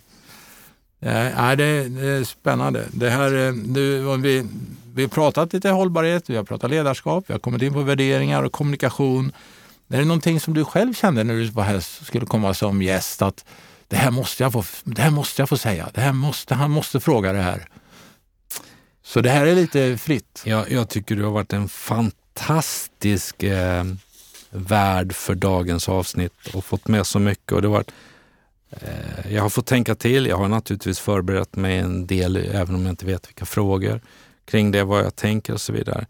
Nej, 1.02 1.32
nej, 1.36 1.56
det, 1.56 1.64
är 2.06 2.24
spännande. 2.24 2.84
Det 2.92 3.10
här, 3.10 3.46
eh, 3.46 3.52
nu, 3.52 4.16
vi, 4.16 4.46
vi 4.94 5.02
har 5.02 5.08
pratat 5.08 5.52
lite 5.52 5.70
hållbarhet, 5.70 6.30
vi 6.30 6.36
har 6.36 6.44
pratat 6.44 6.70
ledarskap, 6.70 7.24
vi 7.26 7.32
har 7.32 7.38
kommit 7.38 7.62
in 7.62 7.72
på 7.72 7.80
värderingar 7.80 8.42
och 8.42 8.52
kommunikation. 8.52 9.32
Är 9.88 9.98
det 9.98 10.04
någonting 10.04 10.40
som 10.40 10.54
du 10.54 10.64
själv 10.64 10.94
kände 10.94 11.24
när 11.24 11.34
du 11.34 11.44
var 11.44 11.62
här, 11.62 11.80
skulle 11.80 12.26
komma 12.26 12.54
som 12.54 12.82
gäst 12.82 13.22
att 13.22 13.44
det 13.90 13.96
här 13.96 14.10
måste 14.10 14.42
jag 14.42 14.52
få, 14.52 14.64
det 14.84 15.02
här 15.02 15.10
måste 15.10 15.42
jag 15.42 15.48
få 15.48 15.56
säga, 15.56 15.88
det 15.94 16.00
här 16.00 16.12
måste, 16.12 16.54
han 16.54 16.70
måste 16.70 17.00
fråga 17.00 17.32
det 17.32 17.42
här. 17.42 17.68
Så 19.02 19.20
det 19.20 19.30
här 19.30 19.46
är 19.46 19.54
lite 19.54 19.98
fritt. 19.98 20.42
Jag, 20.44 20.70
jag 20.70 20.88
tycker 20.88 21.16
du 21.16 21.24
har 21.24 21.30
varit 21.30 21.52
en 21.52 21.68
fantastisk 21.68 23.42
eh, 23.42 23.84
värd 24.50 25.12
för 25.12 25.34
dagens 25.34 25.88
avsnitt 25.88 26.32
och 26.54 26.64
fått 26.64 26.88
med 26.88 27.06
så 27.06 27.18
mycket. 27.18 27.52
Och 27.52 27.62
det 27.62 27.68
har 27.68 27.72
varit, 27.72 27.90
eh, 28.70 29.34
jag 29.34 29.42
har 29.42 29.50
fått 29.50 29.66
tänka 29.66 29.94
till. 29.94 30.26
Jag 30.26 30.36
har 30.36 30.48
naturligtvis 30.48 30.98
förberett 30.98 31.56
mig 31.56 31.78
en 31.78 32.06
del, 32.06 32.36
även 32.36 32.74
om 32.74 32.82
jag 32.82 32.92
inte 32.92 33.06
vet 33.06 33.28
vilka 33.28 33.44
frågor 33.44 34.00
kring 34.44 34.70
det, 34.70 34.84
vad 34.84 35.04
jag 35.04 35.16
tänker 35.16 35.52
och 35.52 35.60
så 35.60 35.72
vidare. 35.72 36.06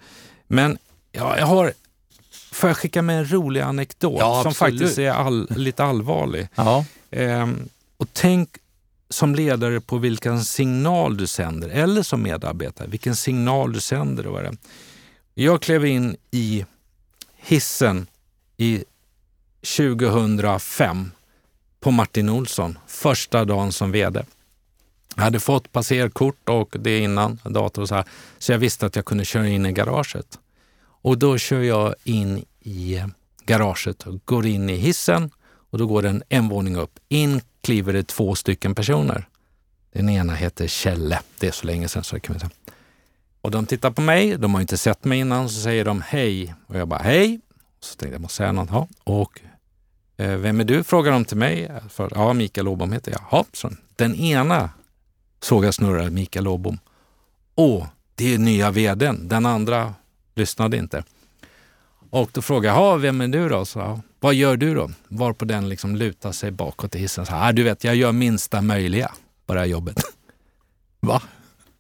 Men 0.47 0.79
ja, 1.13 1.39
jag 1.39 1.47
har, 1.47 1.73
får 2.53 2.71
jag 2.71 2.77
skicka 2.77 3.03
med 3.03 3.19
en 3.19 3.33
rolig 3.33 3.61
anekdot 3.61 4.19
Ja, 4.19 4.43
som 4.43 4.55
faktiskt 4.55 4.99
är 4.99 5.11
all, 5.11 5.47
lite 5.51 5.85
allvarlig? 5.85 6.49
Ja, 6.55 6.85
Ehm, 7.11 7.69
och 7.97 8.09
tänk 8.13 8.49
som 9.09 9.35
ledare 9.35 9.81
på 9.81 9.99
vilken 9.99 10.45
signal 10.45 11.17
du 11.17 11.27
sänder, 11.27 11.69
eller 11.69 12.03
som 12.03 12.23
medarbetare, 12.23 12.89
vilken 12.89 13.17
signal 13.17 13.73
du 13.73 13.81
sänder. 13.81 14.27
Och 14.27 14.33
vad 14.33 14.43
det 14.43 14.49
är. 14.49 14.57
Jag 15.35 15.63
klev 15.63 15.87
in 15.87 16.17
i 16.31 16.65
hissen 17.37 18.07
i 18.57 18.85
2005 19.77 21.11
på 21.81 21.91
Martin 21.91 22.29
Olsson, 22.29 22.79
första 22.87 23.45
dagen 23.45 23.73
som 23.73 23.93
VD. 23.93 24.25
Jag 25.17 25.23
hade 25.23 25.41
fått 25.41 25.73
passerkort 25.73 26.49
och 26.49 26.77
det 26.79 26.99
innan, 26.99 27.39
dator 27.45 27.83
och 27.83 27.89
så 27.89 27.95
här, 27.95 28.05
så 28.39 28.53
jag 28.53 28.59
visste 28.59 28.87
att 28.87 28.97
jag 28.97 29.05
kunde 29.05 29.25
köra 29.25 29.49
in 29.49 29.67
i 29.67 29.73
garaget. 29.73 30.39
Och 31.03 31.19
då 31.19 31.39
kör 31.39 31.61
jag 31.61 31.95
in 32.05 32.45
i 32.61 33.03
garaget 33.45 34.07
och 34.07 34.21
går 34.25 34.47
in 34.47 34.71
i 34.71 34.77
hissen 34.77 35.31
och 35.71 35.79
då 35.79 35.87
går 35.87 36.03
den 36.03 36.23
en 36.29 36.49
våning 36.49 36.77
upp. 36.77 36.99
In 37.09 37.41
kliver 37.61 37.93
det 37.93 38.07
två 38.07 38.35
stycken 38.35 38.75
personer. 38.75 39.29
Den 39.93 40.09
ena 40.09 40.35
heter 40.35 40.67
Kjelle. 40.67 41.21
Det 41.39 41.47
är 41.47 41.53
så 41.53 41.67
länge 41.67 41.89
sedan 41.89 42.05
så 42.05 42.15
det 42.17 42.21
kan 42.21 42.35
vi 42.35 42.41
säga. 42.41 42.51
Och 43.41 43.51
de 43.51 43.67
tittar 43.67 43.91
på 43.91 44.01
mig, 44.01 44.37
de 44.39 44.55
har 44.55 44.61
inte 44.61 44.79
sett 44.79 45.05
mig 45.05 45.19
innan, 45.19 45.49
så 45.49 45.61
säger 45.61 45.85
de 45.85 46.03
hej. 46.07 46.55
Och 46.67 46.77
jag 46.79 46.89
bara 46.89 47.03
hej. 47.03 47.41
Så 47.81 47.97
tänkte 47.97 48.15
jag, 48.15 48.23
måste 48.23 48.37
säga 48.37 48.53
något. 48.53 48.69
Ja. 48.71 48.89
Och 49.05 49.41
eh, 50.17 50.37
vem 50.37 50.61
är 50.61 50.65
du? 50.65 50.85
Frågar 50.85 51.13
de 51.13 51.25
till 51.25 51.37
mig. 51.37 51.71
För, 51.89 52.13
ja, 52.15 52.33
Mikael 52.33 52.69
Åbom 52.69 52.93
heter 52.93 53.13
jag. 53.13 53.21
Ja, 53.31 53.45
så 53.53 53.71
den 53.97 54.15
ena 54.15 54.71
såg 55.43 55.65
jag 55.65 55.75
snurra, 55.75 56.11
Mikael 56.11 56.49
Åbom. 56.49 56.79
Åh, 57.55 57.87
det 58.15 58.35
är 58.35 58.39
nya 58.39 58.71
vdn. 58.71 59.29
Den 59.29 59.47
andra 59.47 59.95
lyssnade 60.35 60.77
inte. 60.77 61.05
Och 62.11 62.31
då 62.33 62.43
frågade 62.43 62.77
jag, 62.79 62.99
vem 62.99 63.21
är 63.21 63.29
du 63.29 63.49
då? 63.49 63.65
Så, 63.65 63.79
"Ja, 63.79 64.01
vad 64.21 64.35
gör 64.35 64.57
du 64.57 64.75
då? 64.75 64.91
Varpå 65.09 65.45
den 65.45 65.69
liksom 65.69 65.97
lutar 65.97 66.33
sig 66.33 66.51
bakåt 66.51 66.95
i 66.95 66.99
hissen. 66.99 67.27
Så, 67.27 67.33
här, 67.33 67.49
ah, 67.49 67.53
du 67.53 67.63
vet, 67.63 67.85
jag 67.85 67.97
gör 67.97 68.13
minsta 68.13 68.63
möjliga 68.63 69.13
på 69.47 69.55
det 69.55 69.61
här 69.61 69.67
jobbet. 69.67 70.03
va? 71.01 71.23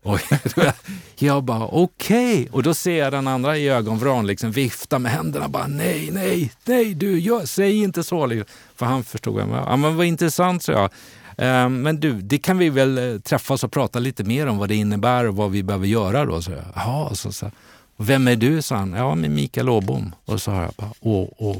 Oj. 0.02 0.20
jag 1.18 1.44
bara 1.44 1.66
okej. 1.66 2.48
Och 2.52 2.62
då 2.62 2.74
ser 2.74 2.98
jag 2.98 3.12
den 3.12 3.28
andra 3.28 3.56
i 3.56 3.68
ögonvrån 3.68 4.26
liksom 4.26 4.52
vifta 4.52 4.98
med 4.98 5.12
händerna. 5.12 5.48
bara 5.48 5.66
Nej, 5.66 6.10
nej, 6.12 6.52
nej, 6.64 6.94
du, 6.94 7.18
jag, 7.18 7.48
säg 7.48 7.76
inte 7.76 8.04
så. 8.04 8.26
Liksom. 8.26 8.54
För 8.76 8.86
han 8.86 9.04
förstod. 9.04 9.34
vad 9.34 9.58
jag. 9.58 9.66
Ja, 9.66 9.76
men 9.76 9.96
vad 9.96 10.06
intressant, 10.06 10.62
så 10.62 10.72
jag. 10.72 10.90
Ehm, 11.36 11.82
Men 11.82 12.00
du, 12.00 12.12
det 12.12 12.38
kan 12.38 12.58
vi 12.58 12.70
väl 12.70 12.98
eh, 12.98 13.20
träffas 13.20 13.64
och 13.64 13.72
prata 13.72 13.98
lite 13.98 14.24
mer 14.24 14.46
om 14.46 14.58
vad 14.58 14.68
det 14.68 14.74
innebär 14.74 15.24
och 15.24 15.36
vad 15.36 15.50
vi 15.50 15.62
behöver 15.62 15.86
göra 15.86 16.24
då. 16.24 16.42
Så 16.42 16.50
jag, 16.50 16.64
Jaha, 16.74 17.14
så, 17.14 17.32
så. 17.32 17.50
Vem 17.96 18.28
är 18.28 18.36
du? 18.36 18.62
sa 18.62 18.76
han. 18.76 18.92
Ja, 18.92 19.14
men 19.14 19.34
Mikael 19.34 19.68
Åbom. 19.68 20.14
Och 20.24 20.42
så 20.42 20.50
har 20.50 20.62
jag 20.62 20.72
bara, 20.76 20.92
åh, 21.00 21.28
åh. 21.38 21.56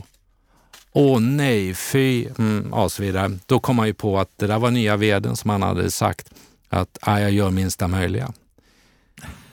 Åh 0.92 1.20
nej, 1.20 1.74
fy, 1.74 2.26
mm, 2.38 2.72
och 2.72 2.92
så 2.92 3.02
vidare. 3.02 3.38
Då 3.46 3.60
kom 3.60 3.78
han 3.78 3.86
ju 3.86 3.94
på 3.94 4.18
att 4.18 4.30
det 4.36 4.46
där 4.46 4.58
var 4.58 4.70
nya 4.70 4.96
veden 4.96 5.36
som 5.36 5.50
han 5.50 5.62
hade 5.62 5.90
sagt 5.90 6.30
att 6.68 6.98
ah, 7.00 7.18
jag 7.18 7.30
gör 7.30 7.50
minsta 7.50 7.88
möjliga. 7.88 8.32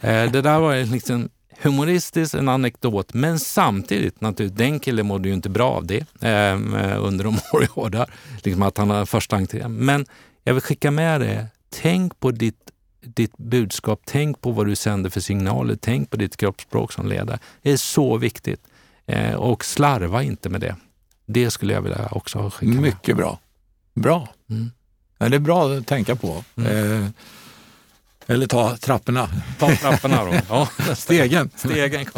Eh, 0.01 0.31
det 0.31 0.41
där 0.41 0.59
var 0.59 0.85
liksom 0.91 1.30
humoristiskt, 1.61 2.35
en 2.35 2.49
anekdot, 2.49 3.14
men 3.14 3.39
samtidigt 3.39 4.22
naturligtvis, 4.22 4.57
den 4.57 4.80
killen 4.80 5.07
mådde 5.07 5.27
ju 5.27 5.34
inte 5.34 5.49
bra 5.49 5.72
av 5.72 5.85
det 5.85 6.05
eh, 6.22 7.05
under 7.05 7.23
de 7.23 7.35
år 7.53 7.61
jag 7.61 7.84
var 7.84 7.89
där. 7.89 8.14
Liksom 8.43 8.61
att 8.61 8.77
han 8.77 8.89
hade 8.89 9.05
första. 9.05 9.39
Men 9.68 10.05
jag 10.43 10.53
vill 10.53 10.64
skicka 10.64 10.91
med 10.91 11.22
det, 11.22 11.47
tänk 11.69 12.19
på 12.19 12.31
ditt, 12.31 12.72
ditt 13.01 13.38
budskap, 13.38 14.01
tänk 14.05 14.41
på 14.41 14.51
vad 14.51 14.65
du 14.65 14.76
sänder 14.76 15.09
för 15.09 15.19
signaler, 15.19 15.77
tänk 15.81 16.09
på 16.09 16.18
ditt 16.18 16.38
kroppsspråk 16.38 16.93
som 16.93 17.07
ledare. 17.07 17.39
Det 17.61 17.72
är 17.72 17.77
så 17.77 18.18
viktigt. 18.18 18.61
Eh, 19.05 19.34
och 19.34 19.65
slarva 19.65 20.23
inte 20.23 20.49
med 20.49 20.61
det. 20.61 20.76
Det 21.28 21.52
skulle 21.52 21.74
jag 21.74 21.82
vilja 21.82 22.08
också 22.12 22.49
skicka 22.49 22.74
med. 22.74 22.82
Mycket 22.82 23.18
bra. 23.18 23.40
Bra. 23.94 24.28
Mm. 24.49 24.72
Ja, 25.18 25.30
det 25.30 25.36
är 25.36 25.40
bra 25.40 25.70
att 25.74 25.88
tänka 25.88 26.16
på. 26.16 26.44
Mm. 26.56 27.02
Eh, 27.04 27.10
eller 28.28 28.48
ta 28.48 28.78
trapporna. 28.78 29.30
Ta 29.60 29.76
trapporna 29.76 30.24
då. 30.26 30.34
Ja, 30.49 30.70
Stegen. 30.95 31.49
stegen. 31.56 32.06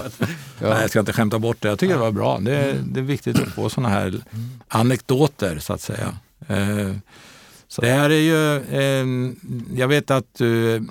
Nej, 0.61 0.81
jag 0.81 0.89
ska 0.89 0.99
inte 0.99 1.13
skämta 1.13 1.39
bort 1.39 1.57
det. 1.61 1.67
Jag 1.67 1.79
tycker 1.79 1.93
det 1.93 1.99
var 1.99 2.11
bra. 2.11 2.39
Det 2.39 2.55
är, 2.57 2.73
det 2.85 2.99
är 2.99 3.03
viktigt 3.03 3.39
att 3.39 3.49
få 3.53 3.69
sådana 3.69 3.89
här 3.89 4.21
anekdoter, 4.67 5.59
så 5.59 5.73
att 5.73 5.81
säga. 5.81 6.17
Eh, 6.47 6.91
Så- 7.67 7.81
det 7.81 7.89
här 7.91 8.09
är 8.09 8.19
ju, 8.19 8.55
eh, 8.57 9.33
jag 9.79 9.87
vet 9.87 10.11
att 10.11 10.25
du, 10.37 10.85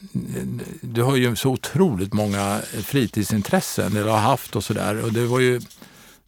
du 0.80 1.02
har 1.02 1.16
ju 1.16 1.36
så 1.36 1.50
otroligt 1.50 2.12
många 2.12 2.60
fritidsintressen, 2.82 3.96
eller 3.96 4.10
har 4.10 4.18
haft 4.18 4.56
och 4.56 4.64
sådär. 4.64 5.04
Och 5.04 5.12
det 5.12 5.26
var 5.26 5.40
ju, 5.40 5.60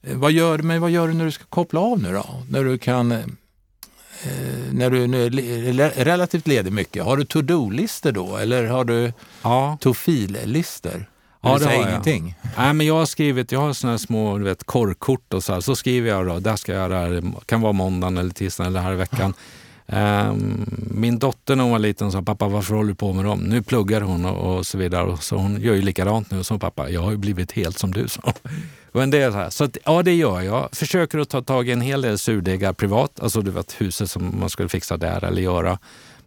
vad 0.03 0.33
gör, 0.33 0.59
men 0.59 0.81
vad 0.81 0.91
gör 0.91 1.09
du 1.09 1.15
när 1.15 1.25
du 1.25 1.31
ska 1.31 1.45
koppla 1.45 1.81
av 1.81 2.03
nu 2.03 2.13
då? 2.13 2.43
När 2.49 2.65
du 2.65 2.79
kan, 2.79 3.13
eh, 3.13 3.19
när 4.73 4.91
du 4.91 5.07
nu 5.07 5.27
är 5.27 6.05
relativt 6.05 6.47
ledig 6.47 6.73
mycket. 6.73 7.05
Har 7.05 7.17
du 7.17 7.25
to-do-listor 7.25 8.13
då 8.13 8.37
eller 8.37 8.67
har 8.67 8.85
du 8.85 9.13
Ja, 9.43 9.79
to-fil-listor? 9.81 11.07
Ja, 11.43 11.59
det 11.59 11.65
har 11.65 11.73
jag. 11.73 11.89
ingenting. 11.91 12.35
Nej, 12.57 12.73
men 12.75 12.87
jag 12.87 12.95
har 12.95 13.07
skrivit, 13.07 13.53
jag 13.53 13.61
har 13.61 13.73
såna 13.73 13.93
här 13.93 13.99
små 13.99 14.39
du 14.39 14.45
vet, 14.45 14.65
korrkort 14.65 15.35
och 15.35 15.45
så 15.45 15.53
här. 15.53 15.61
Så 15.61 15.77
skriver 15.77 16.11
jag 16.11 16.27
då, 16.27 16.39
där 16.39 16.57
ska 16.57 16.73
jag 16.73 16.91
göra 16.91 17.09
det 17.09 17.23
kan 17.47 17.61
vara 17.61 17.73
måndagen 17.73 18.19
eller 18.19 18.31
tisdagen 18.31 18.73
eller 18.73 18.81
här 18.81 18.93
i 18.93 18.97
veckan. 18.97 19.35
Ehm, 19.87 20.67
min 20.91 21.19
dotter 21.19 21.57
när 21.57 21.63
hon 21.65 21.73
var 21.73 21.79
liten 21.79 22.13
sa 22.13 22.23
pappa 22.23 22.49
varför 22.49 22.75
håller 22.75 22.89
du 22.89 22.95
på 22.95 23.13
med 23.13 23.25
dem? 23.25 23.39
Nu 23.39 23.63
pluggar 23.63 24.01
hon 24.01 24.25
och, 24.25 24.57
och 24.57 24.67
så 24.67 24.79
vidare. 24.79 25.17
Så 25.21 25.37
hon 25.37 25.61
gör 25.61 25.75
ju 25.75 25.83
likadant 25.83 26.31
nu 26.31 26.45
som 26.45 26.59
pappa. 26.59 26.91
Jag 26.91 27.01
har 27.01 27.11
ju 27.11 27.17
blivit 27.17 27.53
helt 27.53 27.79
som 27.79 27.93
du 27.93 28.09
sa. 28.09 28.33
Och 28.93 29.03
en 29.03 29.11
del 29.11 29.33
så 29.33 29.39
här. 29.39 29.51
Så 29.51 29.65
att, 29.65 29.79
ja, 29.85 30.03
det 30.03 30.15
gör 30.15 30.41
jag. 30.41 30.69
Försöker 30.73 31.19
att 31.19 31.29
ta 31.29 31.43
tag 31.43 31.69
i 31.69 31.73
en 31.73 31.81
hel 31.81 32.03
del 32.03 32.19
surdegar 32.19 32.73
privat. 32.73 33.21
Alltså 33.21 33.41
du 33.41 33.51
vet 33.51 33.81
huset 33.81 34.11
som 34.11 34.41
man 34.41 34.51
skulle 34.51 34.69
fixa 34.69 34.97
där 34.97 35.25
eller 35.25 35.43
göra. 35.43 35.79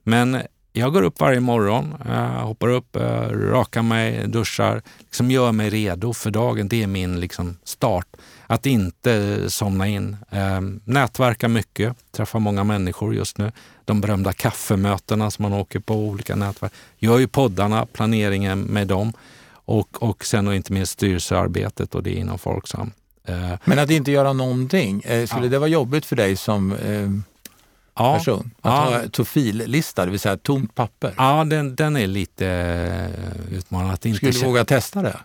Men 0.03 0.41
jag 0.75 0.93
går 0.93 1.01
upp 1.01 1.19
varje 1.19 1.39
morgon, 1.39 1.95
eh, 2.09 2.45
hoppar 2.45 2.69
upp, 2.69 2.95
eh, 2.95 3.29
rakar 3.29 3.81
mig, 3.81 4.27
duschar, 4.27 4.81
liksom 4.99 5.31
gör 5.31 5.51
mig 5.51 5.69
redo 5.69 6.13
för 6.13 6.31
dagen. 6.31 6.67
Det 6.67 6.83
är 6.83 6.87
min 6.87 7.19
liksom, 7.19 7.57
start. 7.63 8.07
Att 8.47 8.65
inte 8.65 9.13
eh, 9.13 9.47
somna 9.47 9.87
in. 9.87 10.17
Ehm, 10.29 10.79
nätverka 10.85 11.47
mycket, 11.47 11.95
träffa 12.11 12.39
många 12.39 12.63
människor 12.63 13.15
just 13.15 13.37
nu. 13.37 13.51
De 13.85 14.01
berömda 14.01 14.33
kaffemötena 14.33 15.31
som 15.31 15.43
man 15.43 15.53
åker 15.53 15.79
på, 15.79 15.95
olika 15.95 16.35
nätverk. 16.35 16.73
Gör 16.99 17.19
ju 17.19 17.27
poddarna, 17.27 17.85
planeringen 17.85 18.61
med 18.61 18.87
dem 18.87 19.13
och, 19.65 20.03
och 20.03 20.25
sen 20.25 20.47
och 20.47 20.55
inte 20.55 20.73
minst 20.73 20.91
styrelsearbetet 20.91 21.95
och 21.95 22.03
det 22.03 22.13
inom 22.13 22.39
Folksam. 22.39 22.91
Men 23.63 23.79
att 23.79 23.89
inte 23.89 24.11
göra 24.11 24.33
någonting, 24.33 25.01
skulle 25.01 25.27
ja. 25.27 25.49
det 25.49 25.59
vara 25.59 25.69
jobbigt 25.69 26.05
för 26.05 26.15
dig 26.15 26.35
som 26.35 26.75
ja. 27.95 28.17
person. 28.17 28.51
Att 28.61 28.91
ja. 28.91 28.99
ha 28.99 29.07
tofillista, 29.07 30.05
det 30.05 30.11
vill 30.11 30.19
säga 30.19 30.37
tomt 30.37 30.75
papper. 30.75 31.13
Ja, 31.17 31.43
den, 31.43 31.75
den 31.75 31.95
är 31.95 32.07
lite 32.07 32.45
utmanande. 33.51 33.93
Att 33.93 34.05
inte 34.05 34.17
Skulle 34.17 34.31
du 34.31 34.45
våga 34.45 34.65
testa 34.65 35.01
det? 35.01 35.17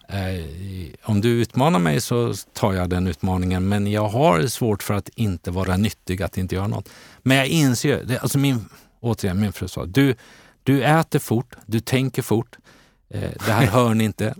Om 1.02 1.20
du 1.20 1.28
utmanar 1.28 1.78
mig 1.78 2.00
så 2.00 2.34
tar 2.52 2.72
jag 2.72 2.90
den 2.90 3.06
utmaningen, 3.06 3.68
men 3.68 3.86
jag 3.86 4.08
har 4.08 4.46
svårt 4.46 4.82
för 4.82 4.94
att 4.94 5.08
inte 5.08 5.50
vara 5.50 5.76
nyttig, 5.76 6.22
att 6.22 6.38
inte 6.38 6.54
göra 6.54 6.66
något. 6.66 6.88
Men 7.22 7.36
jag 7.36 7.46
inser, 7.46 8.18
alltså 8.22 8.38
min, 8.38 8.68
återigen 9.00 9.40
min 9.40 9.52
fru 9.52 9.68
sa, 9.68 9.84
du, 9.86 10.14
du 10.62 10.84
äter 10.84 11.18
fort, 11.18 11.56
du 11.66 11.80
tänker 11.80 12.22
fort, 12.22 12.56
eh, 12.56 12.67
det 13.08 13.52
här 13.52 13.66
hör 13.66 13.94
ni 13.94 14.04
inte. 14.04 14.34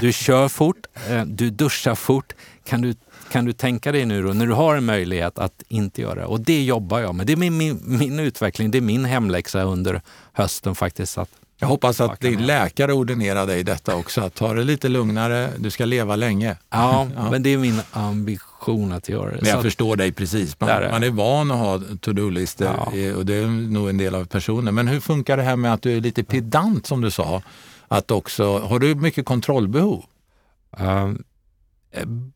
Du 0.00 0.12
kör 0.12 0.48
fort, 0.48 0.86
du 1.26 1.50
duschar 1.50 1.94
fort. 1.94 2.32
Kan 2.64 2.80
du 2.80 2.94
kan 3.32 3.44
du 3.44 3.52
tänka 3.52 3.92
dig 3.92 4.04
nu 4.06 4.22
då, 4.22 4.32
när 4.32 4.46
du 4.46 4.52
har 4.52 4.76
en 4.76 4.84
möjlighet 4.84 5.38
att 5.38 5.62
inte 5.68 6.00
göra 6.00 6.14
det? 6.14 6.24
Och 6.26 6.40
det 6.40 6.64
jobbar 6.64 7.00
jag 7.00 7.14
med. 7.14 7.26
Det 7.26 7.32
är 7.32 7.36
min, 7.36 7.56
min, 7.56 7.80
min 7.84 8.20
utveckling, 8.20 8.70
det 8.70 8.78
är 8.78 8.82
min 8.82 9.04
hemläxa 9.04 9.62
under 9.62 10.02
hösten 10.32 10.74
faktiskt. 10.74 11.18
Att 11.18 11.28
jag 11.58 11.68
hoppas 11.68 12.00
att 12.00 12.20
din 12.20 12.46
läkare 12.46 12.92
ordinerar 12.92 13.46
dig 13.46 13.64
detta 13.64 13.96
också, 13.96 14.20
att 14.20 14.34
ta 14.34 14.54
det 14.54 14.64
lite 14.64 14.88
lugnare, 14.88 15.50
du 15.58 15.70
ska 15.70 15.84
leva 15.84 16.16
länge. 16.16 16.56
Ja, 16.70 17.08
ja. 17.16 17.30
men 17.30 17.42
det 17.42 17.50
är 17.50 17.58
min 17.58 17.80
ambition 17.92 18.92
att 18.92 19.08
göra 19.08 19.30
det. 19.30 19.38
Men 19.40 19.50
jag 19.50 19.58
Så 19.58 19.62
förstår 19.62 19.96
dig 19.96 20.12
precis. 20.12 20.60
Man, 20.60 20.68
är, 20.68 20.90
man 20.90 21.02
är 21.02 21.10
van 21.10 21.50
att 21.50 21.58
ha 21.58 21.80
to-do-listor 22.00 22.66
ja. 22.66 23.14
och 23.16 23.26
det 23.26 23.34
är 23.34 23.46
nog 23.46 23.88
en 23.88 23.98
del 23.98 24.14
av 24.14 24.24
personen. 24.24 24.74
Men 24.74 24.88
hur 24.88 25.00
funkar 25.00 25.36
det 25.36 25.42
här 25.42 25.56
med 25.56 25.72
att 25.72 25.82
du 25.82 25.96
är 25.96 26.00
lite 26.00 26.24
pedant 26.24 26.86
som 26.86 27.00
du 27.00 27.10
sa? 27.10 27.42
Att 27.92 28.10
också, 28.10 28.58
har 28.58 28.78
du 28.78 28.94
mycket 28.94 29.24
kontrollbehov? 29.24 30.04
Um, 30.70 31.24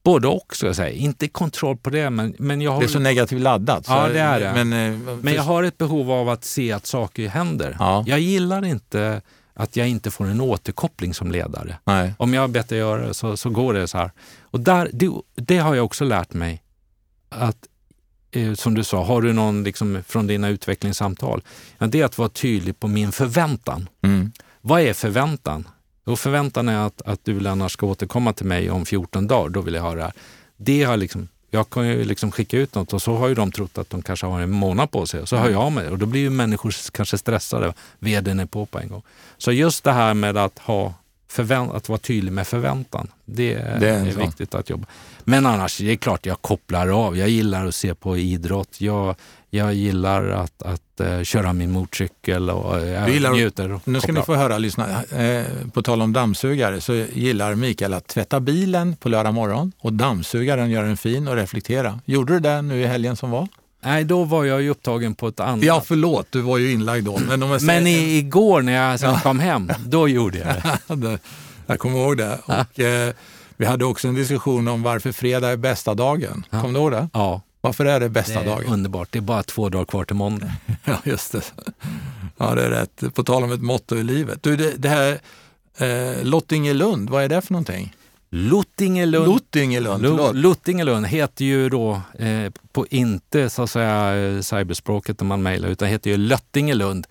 både 0.03 0.29
och, 0.29 0.57
ska 0.57 0.67
jag 0.67 0.77
säga. 0.77 0.91
Inte 0.91 1.29
kontroll 1.29 1.77
på 1.77 1.91
det, 1.91 2.11
men, 2.11 2.35
men 2.39 2.61
jag 2.61 2.71
har... 2.71 2.81
Det 2.81 2.87
är 2.87 2.89
så 2.89 2.99
negativt 2.99 3.41
laddat. 3.41 3.87
Så 3.87 3.93
ja, 3.93 4.09
det 4.09 4.21
är 4.21 4.41
det. 4.41 4.65
Men, 4.65 4.95
eh, 4.95 5.17
men 5.23 5.35
jag 5.35 5.43
har 5.43 5.63
ett 5.63 5.79
behov 5.79 6.11
av 6.11 6.29
att 6.29 6.45
se 6.45 6.73
att 6.73 6.87
saker 6.87 7.29
händer. 7.29 7.77
Ja. 7.79 8.05
Jag 8.07 8.21
gillar 8.21 8.65
inte 8.65 9.23
att 9.55 9.77
jag 9.77 9.89
inte 9.89 10.11
får 10.11 10.25
en 10.25 10.41
återkoppling 10.41 11.15
som 11.15 11.31
ledare. 11.31 11.79
Nej. 11.85 12.15
Om 12.19 12.35
jag 12.35 12.41
har 12.41 12.49
bett 12.49 12.69
dig 12.69 12.79
göra 12.79 13.07
det 13.07 13.15
så, 13.15 13.37
så 13.37 13.51
går 13.51 13.75
det 13.75 13.89
så 13.89 13.99
här. 13.99 14.11
Och 14.41 14.61
där, 14.61 14.91
det, 14.93 15.11
det 15.35 15.59
har 15.59 15.75
jag 15.75 15.85
också 15.85 16.05
lärt 16.05 16.33
mig. 16.33 16.63
Att, 17.29 17.67
eh, 18.31 18.55
som 18.55 18.75
du 18.75 18.85
sa, 18.85 19.05
har 19.05 19.23
du 19.23 19.33
någon 19.33 19.65
liksom, 19.65 20.03
från 20.07 20.27
dina 20.27 20.49
utvecklingssamtal? 20.49 21.43
Ja, 21.79 21.87
det 21.87 22.01
är 22.01 22.05
att 22.05 22.19
vara 22.19 22.29
tydlig 22.29 22.81
på 22.81 22.89
min 22.89 23.13
förväntan. 23.13 23.89
Mm. 24.03 24.33
Vad 24.69 24.81
är 24.81 24.93
förväntan? 24.93 25.69
Och 26.05 26.19
förväntan 26.19 26.69
är 26.69 26.87
att, 26.87 27.03
att 27.03 27.25
du 27.25 27.41
Lennart 27.41 27.73
ska 27.73 27.87
återkomma 27.87 28.33
till 28.33 28.47
mig 28.47 28.71
om 28.71 28.87
14 28.87 29.27
dagar, 29.27 29.49
då 29.49 29.61
vill 29.61 29.75
jag 29.75 29.83
höra 29.83 29.95
det 29.95 30.03
här. 30.03 30.13
Det 30.57 30.83
har 30.83 30.97
liksom, 30.97 31.29
jag 31.51 31.71
kan 31.71 31.89
ju 31.89 32.05
liksom 32.05 32.33
skicka 32.33 32.57
ut 32.57 32.75
något 32.75 32.93
och 32.93 33.03
så 33.03 33.17
har 33.17 33.29
ju 33.29 33.35
de 33.35 33.53
trott 33.53 33.79
att 33.79 33.91
de 33.91 34.03
kanske 34.03 34.27
har 34.27 34.41
en 34.41 34.51
månad 34.51 34.91
på 34.91 35.07
sig. 35.07 35.27
Så 35.27 35.37
hör 35.37 35.51
jag 35.51 35.73
med 35.73 35.91
och 35.91 35.99
då 35.99 36.07
blir 36.07 36.21
ju 36.21 36.31
människor 36.31 36.75
kanske 36.93 37.19
stressade. 37.19 37.75
Vdn 37.99 38.41
är 38.41 38.47
på 38.47 38.67
på 38.67 38.79
en 38.79 38.89
gång. 38.89 39.03
Så 39.39 39.53
just 39.53 39.85
det 39.85 39.93
här 39.93 40.15
med 40.15 40.37
att, 40.37 40.59
ha 40.59 40.95
att 41.73 41.89
vara 41.89 41.99
tydlig 41.99 42.33
med 42.33 42.47
förväntan, 42.47 43.09
det, 43.25 43.55
det 43.55 43.89
är, 43.89 44.07
är 44.07 44.27
viktigt 44.27 44.55
att 44.55 44.71
jobba. 44.71 44.87
Men 45.29 45.47
annars, 45.47 45.79
det 45.79 45.93
är 45.93 45.97
klart 45.97 46.27
jag 46.27 46.43
kopplar 46.43 47.07
av. 47.07 47.19
Jag 47.19 47.29
gillar 47.29 47.67
att 47.67 47.75
se 47.75 47.95
på 47.95 48.17
idrott. 48.17 48.81
Jag, 48.81 49.15
jag 49.51 49.75
gillar 49.75 50.29
att, 50.29 50.63
att 50.63 51.01
uh, 51.01 51.23
köra 51.23 51.53
min 51.53 51.73
motorcykel 51.73 52.51
och 52.51 52.77
uh, 52.77 52.89
jag 52.89 53.11
gillar, 53.11 53.33
njuter. 53.33 53.73
Och 53.73 53.89
nu 53.89 54.01
ska 54.01 54.13
ni 54.13 54.23
få 54.23 54.35
höra, 54.35 54.59
lyssna. 54.59 55.05
Eh, 55.05 55.45
på 55.73 55.83
tal 55.83 56.03
om 56.03 56.13
dammsugare 56.13 56.81
så 56.81 56.95
gillar 56.95 57.55
Mikael 57.55 57.95
att 57.95 58.07
tvätta 58.07 58.41
bilen 58.41 58.97
på 58.97 59.09
lördag 59.09 59.35
morgon 59.35 59.73
och 59.79 59.93
dammsugaren 59.93 60.71
gör 60.71 60.85
den 60.85 60.97
fin 60.97 61.29
och 61.29 61.35
reflektera. 61.35 62.01
Gjorde 62.05 62.33
du 62.33 62.41
det 62.41 62.63
nu 62.63 62.81
i 62.81 62.87
helgen 62.87 63.17
som 63.17 63.31
var? 63.31 63.49
Nej, 63.85 64.05
då 64.05 64.25
var 64.25 64.45
jag 64.45 64.63
ju 64.63 64.71
upptagen 64.71 65.15
på 65.15 65.29
ett 65.29 65.41
annat. 65.41 65.65
Ja, 65.65 65.83
förlåt, 65.87 66.27
du 66.31 66.41
var 66.41 66.59
ju 66.59 66.73
inlagd 66.73 67.05
då. 67.05 67.21
Men, 67.29 67.43
om 67.43 67.51
jag 67.51 67.61
säger... 67.61 67.81
men 67.81 67.87
i, 67.87 68.19
igår 68.19 68.63
när 68.63 68.73
jag 68.73 69.01
ja. 69.03 69.21
kom 69.23 69.41
hem, 69.41 69.73
då 69.87 70.09
gjorde 70.09 70.39
jag 70.39 70.47
det. 70.99 71.19
jag 71.67 71.79
kommer 71.79 71.99
ihåg 71.99 72.17
det. 72.17 72.39
Och, 72.45 72.81
eh, 72.81 73.15
vi 73.57 73.67
hade 73.67 73.85
också 73.85 74.09
en 74.09 74.15
diskussion 74.15 74.69
om 74.69 74.83
varför 74.83 75.13
fredag 75.13 75.49
är 75.49 75.57
bästa 75.57 75.95
dagen. 75.95 76.47
Ja. 76.51 76.61
Kommer 76.61 76.75
du 76.75 76.81
ihåg 76.81 76.93
det? 76.93 77.09
Ja. 77.13 77.41
Varför 77.61 77.85
är 77.85 78.01
det 78.01 78.09
bästa 78.09 78.35
det 78.35 78.41
är 78.41 78.45
dagen? 78.45 78.73
Underbart, 78.73 79.09
det 79.13 79.19
är 79.19 79.21
bara 79.21 79.43
två 79.43 79.69
dagar 79.69 79.85
kvar 79.85 80.05
till 80.05 80.17
måndag. 80.17 80.53
ja, 80.85 80.97
just 81.05 81.33
det. 81.33 81.53
Ja, 82.37 82.55
det 82.55 82.65
är 82.65 82.71
rätt. 82.71 83.15
På 83.15 83.25
tal 83.25 83.45
om 83.45 83.53
ett 83.53 83.63
motto 83.63 83.97
i 83.97 84.03
livet. 84.03 84.43
Du, 84.43 84.57
det, 84.57 84.75
det 84.77 84.89
här 84.89 85.21
eh, 85.79 86.25
Lottingelund, 86.25 87.11
vad 87.11 87.25
är 87.25 87.29
det 87.29 87.41
för 87.41 87.53
någonting? 87.53 87.95
Luttingelund, 88.31 89.29
Luttingelund, 89.29 90.37
Luttingelund 90.37 91.07
heter 91.07 91.45
ju 91.45 91.69
då 91.69 92.01
eh, 92.19 92.53
på 92.73 92.87
inte 92.91 93.51
så 93.51 93.63
att 93.63 93.71
säga 93.71 94.17
eh, 94.17 94.41
cyberspråket 94.41 95.21
när 95.21 95.27
man 95.27 95.43
mejlar, 95.43 95.69
utan 95.69 95.89
heter 95.89 96.11
ju 96.11 96.17
Löttingelund. 96.17 97.07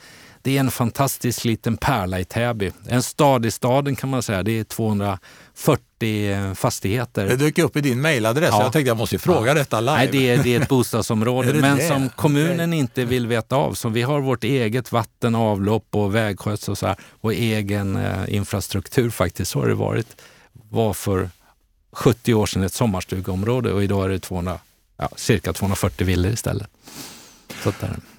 Det 0.46 0.56
är 0.56 0.60
en 0.60 0.72
fantastisk 0.72 1.46
liten 1.46 1.78
pärla 1.78 2.20
i 2.20 2.26
Täby. 2.26 2.72
En 2.88 3.04
stad 3.04 3.46
i 3.46 3.52
staden 3.52 3.96
kan 3.96 4.10
man 4.10 4.24
säga. 4.24 4.44
Det 4.44 4.60
är 4.60 4.64
240 4.64 6.32
eh, 6.32 6.54
fastigheter. 6.54 7.28
Det 7.28 7.36
dök 7.36 7.58
upp 7.58 7.76
i 7.78 7.82
din 7.82 8.02
mejladress. 8.02 8.50
Ja. 8.52 8.64
Jag 8.64 8.74
tänkte 8.74 8.88
jag 8.88 8.98
måste 8.98 9.20
fråga 9.20 9.48
ja. 9.48 9.54
detta 9.54 9.80
live. 9.80 9.96
Nej, 9.96 10.10
det 10.12 10.30
är, 10.30 10.44
det 10.44 10.56
är 10.56 10.62
ett 10.62 10.70
bostadsområde, 10.70 11.50
är 11.50 11.54
men 11.54 11.78
det? 11.78 11.88
som 11.88 12.10
kommunen 12.10 12.74
inte 12.74 13.06
vill 13.06 13.28
veta 13.28 13.56
av. 13.56 13.74
Så 13.74 13.90
vi 13.90 14.02
har 14.02 14.20
vårt 14.20 14.44
eget 14.44 14.92
vatten, 14.92 15.36
avlopp 15.36 15.88
och 15.92 16.16
vägskötsel 16.16 16.72
och, 16.72 16.78
så 16.78 16.88
här, 16.88 16.96
och 17.22 17.34
egen 17.34 17.96
eh, 17.96 18.36
infrastruktur 18.36 19.10
faktiskt. 19.10 19.52
Så 19.52 19.60
har 19.60 19.68
det 19.68 19.76
varit. 19.76 20.22
var 20.54 20.94
för 20.94 21.30
70 21.92 22.34
år 22.34 22.46
sedan 22.46 22.64
ett 22.64 22.74
sommarstugeområde 22.74 23.72
och 23.72 23.84
idag 23.84 24.06
är 24.06 24.10
det 24.10 24.20
200, 24.20 24.60
ja, 24.98 25.10
cirka 25.16 25.54
240 25.54 26.08
villor 26.08 26.32
istället. 26.32 26.68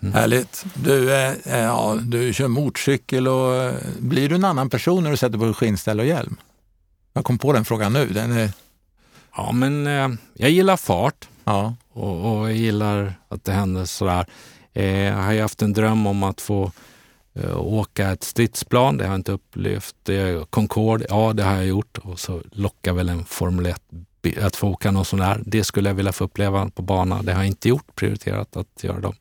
Mm. 0.01 0.15
Härligt. 0.15 0.65
Du, 0.75 1.15
eh, 1.15 1.35
ja, 1.45 1.99
du 2.03 2.33
kör 2.33 2.49
motorcykel 2.49 3.29
och 3.29 3.55
eh, 3.55 3.75
blir 3.99 4.29
du 4.29 4.35
en 4.35 4.45
annan 4.45 4.71
person 4.71 5.03
när 5.03 5.11
du 5.11 5.17
sätter 5.17 5.39
på 5.39 5.55
skinnställ 5.55 6.01
och 6.01 6.07
hjälm? 6.07 6.37
Jag 7.13 7.25
kom 7.25 7.39
på 7.39 7.53
den 7.53 7.65
frågan 7.65 7.93
nu. 7.93 8.07
Den 8.07 8.33
är... 8.33 8.51
Ja, 9.37 9.53
men 9.53 9.87
eh, 9.87 10.09
jag 10.35 10.51
gillar 10.51 10.77
fart 10.77 11.29
ja. 11.45 11.75
och, 11.93 12.39
och, 12.39 12.51
jag 12.51 12.57
gillar 12.57 13.15
att 13.29 13.45
det 13.45 13.53
händer 13.53 13.85
sådär. 13.85 14.27
Eh, 14.73 14.99
jag 14.99 15.17
har 15.17 15.33
ju 15.33 15.41
haft 15.41 15.63
en 15.63 15.73
dröm 15.73 16.07
om 16.07 16.23
att 16.23 16.41
få 16.41 16.73
eh, 17.35 17.59
åka 17.59 18.11
ett 18.11 18.25
stridsplan. 18.25 18.97
Det 18.97 19.05
har 19.05 19.13
jag 19.13 19.19
inte 19.19 19.33
upplevt. 19.33 20.11
Concorde, 20.51 21.07
ja 21.09 21.33
det 21.33 21.43
har 21.43 21.55
jag 21.55 21.67
gjort. 21.67 21.99
Och 21.99 22.21
så 22.21 22.43
lockar 22.53 22.93
väl 22.93 23.09
en 23.09 23.25
Formel 23.25 23.67
1 23.67 23.83
att 24.35 24.57
få 24.57 24.69
åka 24.69 24.91
någon 24.91 25.05
sån 25.05 25.19
där. 25.19 25.43
Det 25.47 25.65
skulle 25.65 25.89
jag 25.89 25.95
vilja 25.95 26.13
få 26.13 26.25
uppleva 26.25 26.71
på 26.71 26.83
bana. 26.83 27.23
Det 27.23 27.33
har 27.33 27.41
jag 27.41 27.47
inte 27.47 27.69
gjort, 27.69 27.95
prioriterat 27.95 28.57
att 28.57 28.85
göra 28.85 29.01
dem. 29.01 29.15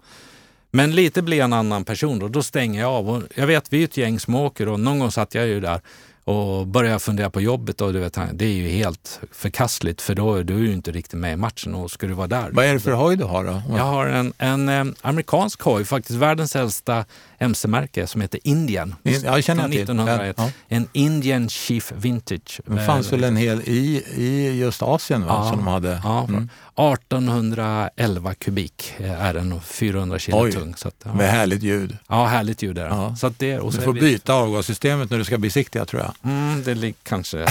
Men 0.72 0.96
lite 0.96 1.22
blir 1.22 1.38
jag 1.38 1.46
en 1.46 1.54
annan 1.54 1.84
person 1.84 2.20
då. 2.20 2.28
Då 2.28 2.44
stänger 2.44 2.82
jag 2.82 2.92
av. 2.92 3.10
Och 3.10 3.24
jag 3.36 3.48
vet, 3.48 3.74
vi 3.74 3.82
är 3.82 3.84
ett 3.84 3.98
gäng 3.98 4.20
som 4.20 4.36
åker 4.36 4.68
och 4.68 4.80
någon 4.80 5.00
gång 5.00 5.12
satt 5.12 5.36
jag 5.36 5.48
ju 5.48 5.60
där 5.60 5.82
och 6.26 6.68
började 6.68 7.00
fundera 7.00 7.30
på 7.30 7.42
jobbet 7.42 7.82
och 7.82 7.94
du 7.94 8.00
vet, 8.00 8.18
det 8.34 8.46
är 8.46 8.54
ju 8.54 8.68
helt 8.68 9.20
förkastligt 9.32 10.02
för 10.02 10.16
då, 10.16 10.44
då 10.44 10.54
är 10.54 10.60
du 10.60 10.74
inte 10.74 10.92
riktigt 10.92 11.20
med 11.20 11.34
i 11.34 11.36
matchen 11.36 11.76
och 11.76 11.92
ska 11.92 12.08
du 12.08 12.14
vara 12.14 12.28
där. 12.28 12.50
Vad 12.52 12.66
är 12.66 12.74
det 12.74 12.80
för 12.80 12.92
hoj 12.92 13.16
du 13.16 13.24
har 13.24 13.44
då? 13.44 13.62
Jag 13.70 13.84
har 13.84 14.06
en, 14.06 14.34
en, 14.38 14.70
eh, 14.70 14.86
amerikansk 15.02 15.62
hoj, 15.62 15.86
faktiskt 15.86 16.20
världens 16.20 16.56
äldsta 16.56 17.06
mc-märke 17.40 18.08
som 18.08 18.22
heter 18.22 18.40
Indian. 18.44 18.96
In, 19.04 19.22
jag 19.24 19.44
känner 19.44 19.70
till. 19.70 19.82
1901. 19.82 20.36
Ja. 20.38 20.52
En 20.68 20.88
Indian 20.94 21.50
Chief 21.50 21.92
Vintage. 21.96 22.62
Det 22.66 22.86
fanns 22.86 23.14
väl 23.14 23.24
en 23.24 23.36
hel 23.36 23.62
i, 23.62 24.04
i 24.16 24.60
just 24.60 24.82
Asien 24.82 25.22
va? 25.22 25.28
Ja, 25.28 25.50
som 25.50 25.58
de 25.58 25.68
hade? 25.68 26.02
Ja, 26.04 26.24
mm. 26.24 26.50
1811 26.78 28.34
kubik 28.34 28.94
är 28.98 29.34
den 29.34 29.54
och 29.54 29.64
400 29.64 30.20
kilo 30.20 30.42
Oj, 30.44 30.52
tung. 30.52 30.76
Så 30.76 30.88
att, 30.88 30.96
ja. 31.04 31.14
Med 31.14 31.32
härligt 31.32 31.64
ljud. 31.64 31.98
Ja, 32.08 32.26
härligt 32.26 32.62
ljud 32.62 32.78
är 32.78 32.88
ja. 32.88 33.16
så 33.16 33.34
det. 33.38 33.60
Och 33.60 33.74
så 33.74 33.80
du 33.80 33.86
får 33.86 33.94
byta 33.94 34.34
avgassystemet 34.34 35.10
när 35.10 35.18
du 35.18 35.24
ska 35.24 35.38
besiktiga 35.38 35.86
tror 35.86 36.02
jag. 36.02 36.32
Mm, 36.32 36.64
det 36.64 36.94
kanske. 37.04 37.46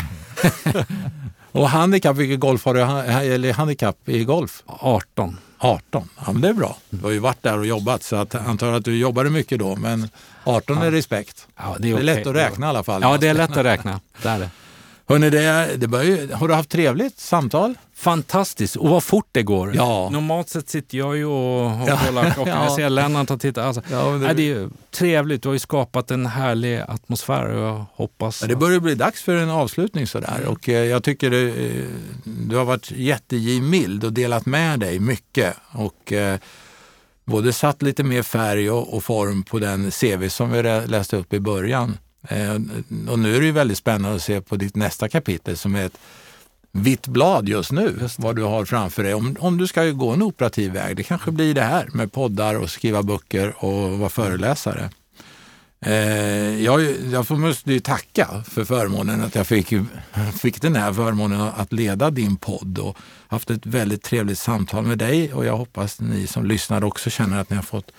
och 1.52 1.68
handikapp, 1.68 2.16
vilket 2.16 2.40
golf 2.40 2.64
har 2.64 2.74
du? 2.74 2.80
Eller 2.80 3.52
handikapp 3.52 4.09
i 4.09 4.24
golf? 4.24 4.62
18. 4.66 5.38
18. 5.59 6.09
Ja, 6.26 6.32
men 6.32 6.40
det 6.40 6.48
är 6.48 6.52
bra. 6.52 6.76
Du 6.90 7.02
har 7.02 7.10
ju 7.10 7.18
varit 7.18 7.42
där 7.42 7.59
och 7.59 7.66
jobbat 7.66 8.02
så 8.02 8.16
att, 8.16 8.34
jag 8.34 8.46
antar 8.46 8.72
att 8.72 8.84
du 8.84 8.96
jobbade 8.98 9.30
mycket 9.30 9.59
då. 9.59 9.76
Men 9.76 10.09
18 10.44 10.78
är 10.78 10.90
respekt. 10.90 11.46
Ja, 11.56 11.76
Det 11.78 11.88
är 11.88 11.94
okej. 11.94 12.05
lätt 12.05 12.26
att 12.26 12.34
räkna 12.34 12.66
i 12.66 12.68
alla 12.68 12.82
fall. 12.82 13.02
Ja, 13.02 13.16
det 13.16 13.28
är 13.28 13.34
lätt 13.34 13.56
att 13.56 13.64
räkna. 13.64 14.01
Det 14.22 14.28
är 14.28 14.38
det. 14.38 14.51
Hörrni, 15.09 15.31
det, 15.31 15.76
det 15.76 15.89
börjar 15.89 16.35
har 16.36 16.48
du 16.48 16.55
haft 16.55 16.70
trevligt 16.70 17.20
samtal? 17.20 17.74
Fantastiskt. 17.94 18.76
Och 18.76 18.89
vad 18.89 19.02
fort 19.05 19.28
det 19.32 19.43
går. 19.43 19.72
Ja. 19.76 20.09
Normalt 20.12 20.48
sett 20.48 20.68
sitter 20.68 20.98
jag 20.98 21.16
ju 21.16 21.24
och, 21.24 21.66
och 21.82 21.89
Ja. 21.89 21.98
kollar 22.06 22.31
klockan. 22.31 22.55
Ja. 22.59 22.64
Jag 22.64 22.72
ser 22.72 22.90
Lennart 22.90 23.31
och 23.31 23.40
tittar. 23.40 23.62
Alltså, 23.66 23.82
Ja, 23.90 24.05
det- 24.10 24.18
nej, 24.18 24.35
det 24.35 24.51
är 24.51 24.68
trevligt. 24.90 25.43
Du 25.43 25.48
har 25.48 25.52
ju 25.55 25.59
skapat 25.59 26.10
en 26.10 26.26
härlig 26.26 26.81
atmosfär 26.89 27.47
och 27.48 27.60
jag 27.68 27.85
hoppas... 27.94 28.40
Ja, 28.43 28.48
det 28.48 28.56
börjar 28.56 28.81
bli 28.81 28.94
dags 28.94 29.22
för 29.22 29.36
en 29.36 29.51
avslutning 29.51 30.06
sådär. 30.06 30.44
Och 30.47 30.68
eh, 30.68 30.85
jag 30.85 31.05
tycker 31.05 31.31
du, 31.31 31.48
eh, 31.48 31.85
du 32.24 32.56
har 32.56 32.64
varit 32.64 32.90
jättegivmild 32.90 34.05
och 34.05 34.12
delat 34.12 34.47
med 34.47 34.81
dig 34.81 34.98
mycket. 34.98 35.56
Och 35.72 36.12
eh, 36.12 36.39
både 37.24 37.52
satt 37.52 37.82
lite 37.82 38.02
mer 38.02 38.22
färg 38.22 38.70
och, 38.70 38.94
och 38.97 39.05
form 39.05 39.43
på 39.43 39.59
den 39.59 39.90
CV 39.90 40.28
som 40.28 40.51
vi 40.51 40.62
lä- 40.62 40.86
läste 40.86 41.16
upp 41.16 41.32
i 41.32 41.40
början. 41.40 41.98
Eh, 42.28 42.55
och 43.09 43.18
nu 43.18 43.36
är 43.36 43.40
det 43.40 43.46
ju 43.46 43.52
väldigt 43.52 43.78
spännande 43.78 44.16
att 44.16 44.22
se 44.22 44.40
på 44.40 44.56
ditt 44.56 44.76
nästa 44.76 45.09
kapitel 45.09 45.56
som 45.56 45.74
är 45.74 45.86
ett 45.86 45.98
vitt 46.72 47.06
blad 47.06 47.48
just 47.48 47.72
nu, 47.72 48.09
vad 48.18 48.36
du 48.36 48.42
har 48.42 48.64
framför 48.64 49.02
dig. 49.02 49.14
Om, 49.14 49.36
om 49.40 49.59
du 49.59 49.66
ska 49.66 49.84
gå 49.84 50.10
en 50.10 50.22
operativ 50.22 50.72
väg, 50.72 50.96
det 50.96 51.02
kanske 51.02 51.30
blir 51.30 51.55
det 51.55 51.62
här 51.62 51.88
med 51.92 52.12
poddar 52.12 52.55
och 52.55 52.70
skriva 52.70 53.02
böcker 53.02 53.64
och 53.64 53.98
vara 53.98 54.10
föreläsare. 54.10 54.90
Eh, 55.86 56.62
jag, 56.64 56.82
jag 57.12 57.30
måste 57.30 57.72
ju 57.72 57.80
tacka 57.80 58.28
för 58.48 58.64
förmånen 58.64 59.22
att 59.22 59.34
jag 59.34 59.46
fick, 59.46 59.68
fick 60.40 60.62
den 60.62 60.76
här 60.76 60.92
förmånen 60.92 61.40
att 61.40 61.72
leda 61.72 62.10
din 62.10 62.36
podd 62.36 62.78
och 62.78 62.96
haft 63.28 63.51
ett 63.51 63.66
väldigt 63.66 64.02
trevligt 64.02 64.38
samtal 64.38 64.84
med 64.84 64.98
dig 64.98 65.34
och 65.34 65.44
jag 65.44 65.56
hoppas 65.56 66.01
ni 66.01 66.26
som 66.26 66.46
lyssnar 66.46 66.84
också 66.84 67.10
känner 67.10 67.40
att 67.40 67.51
ni 67.51 67.56
har 67.56 67.62
fått 67.62 67.92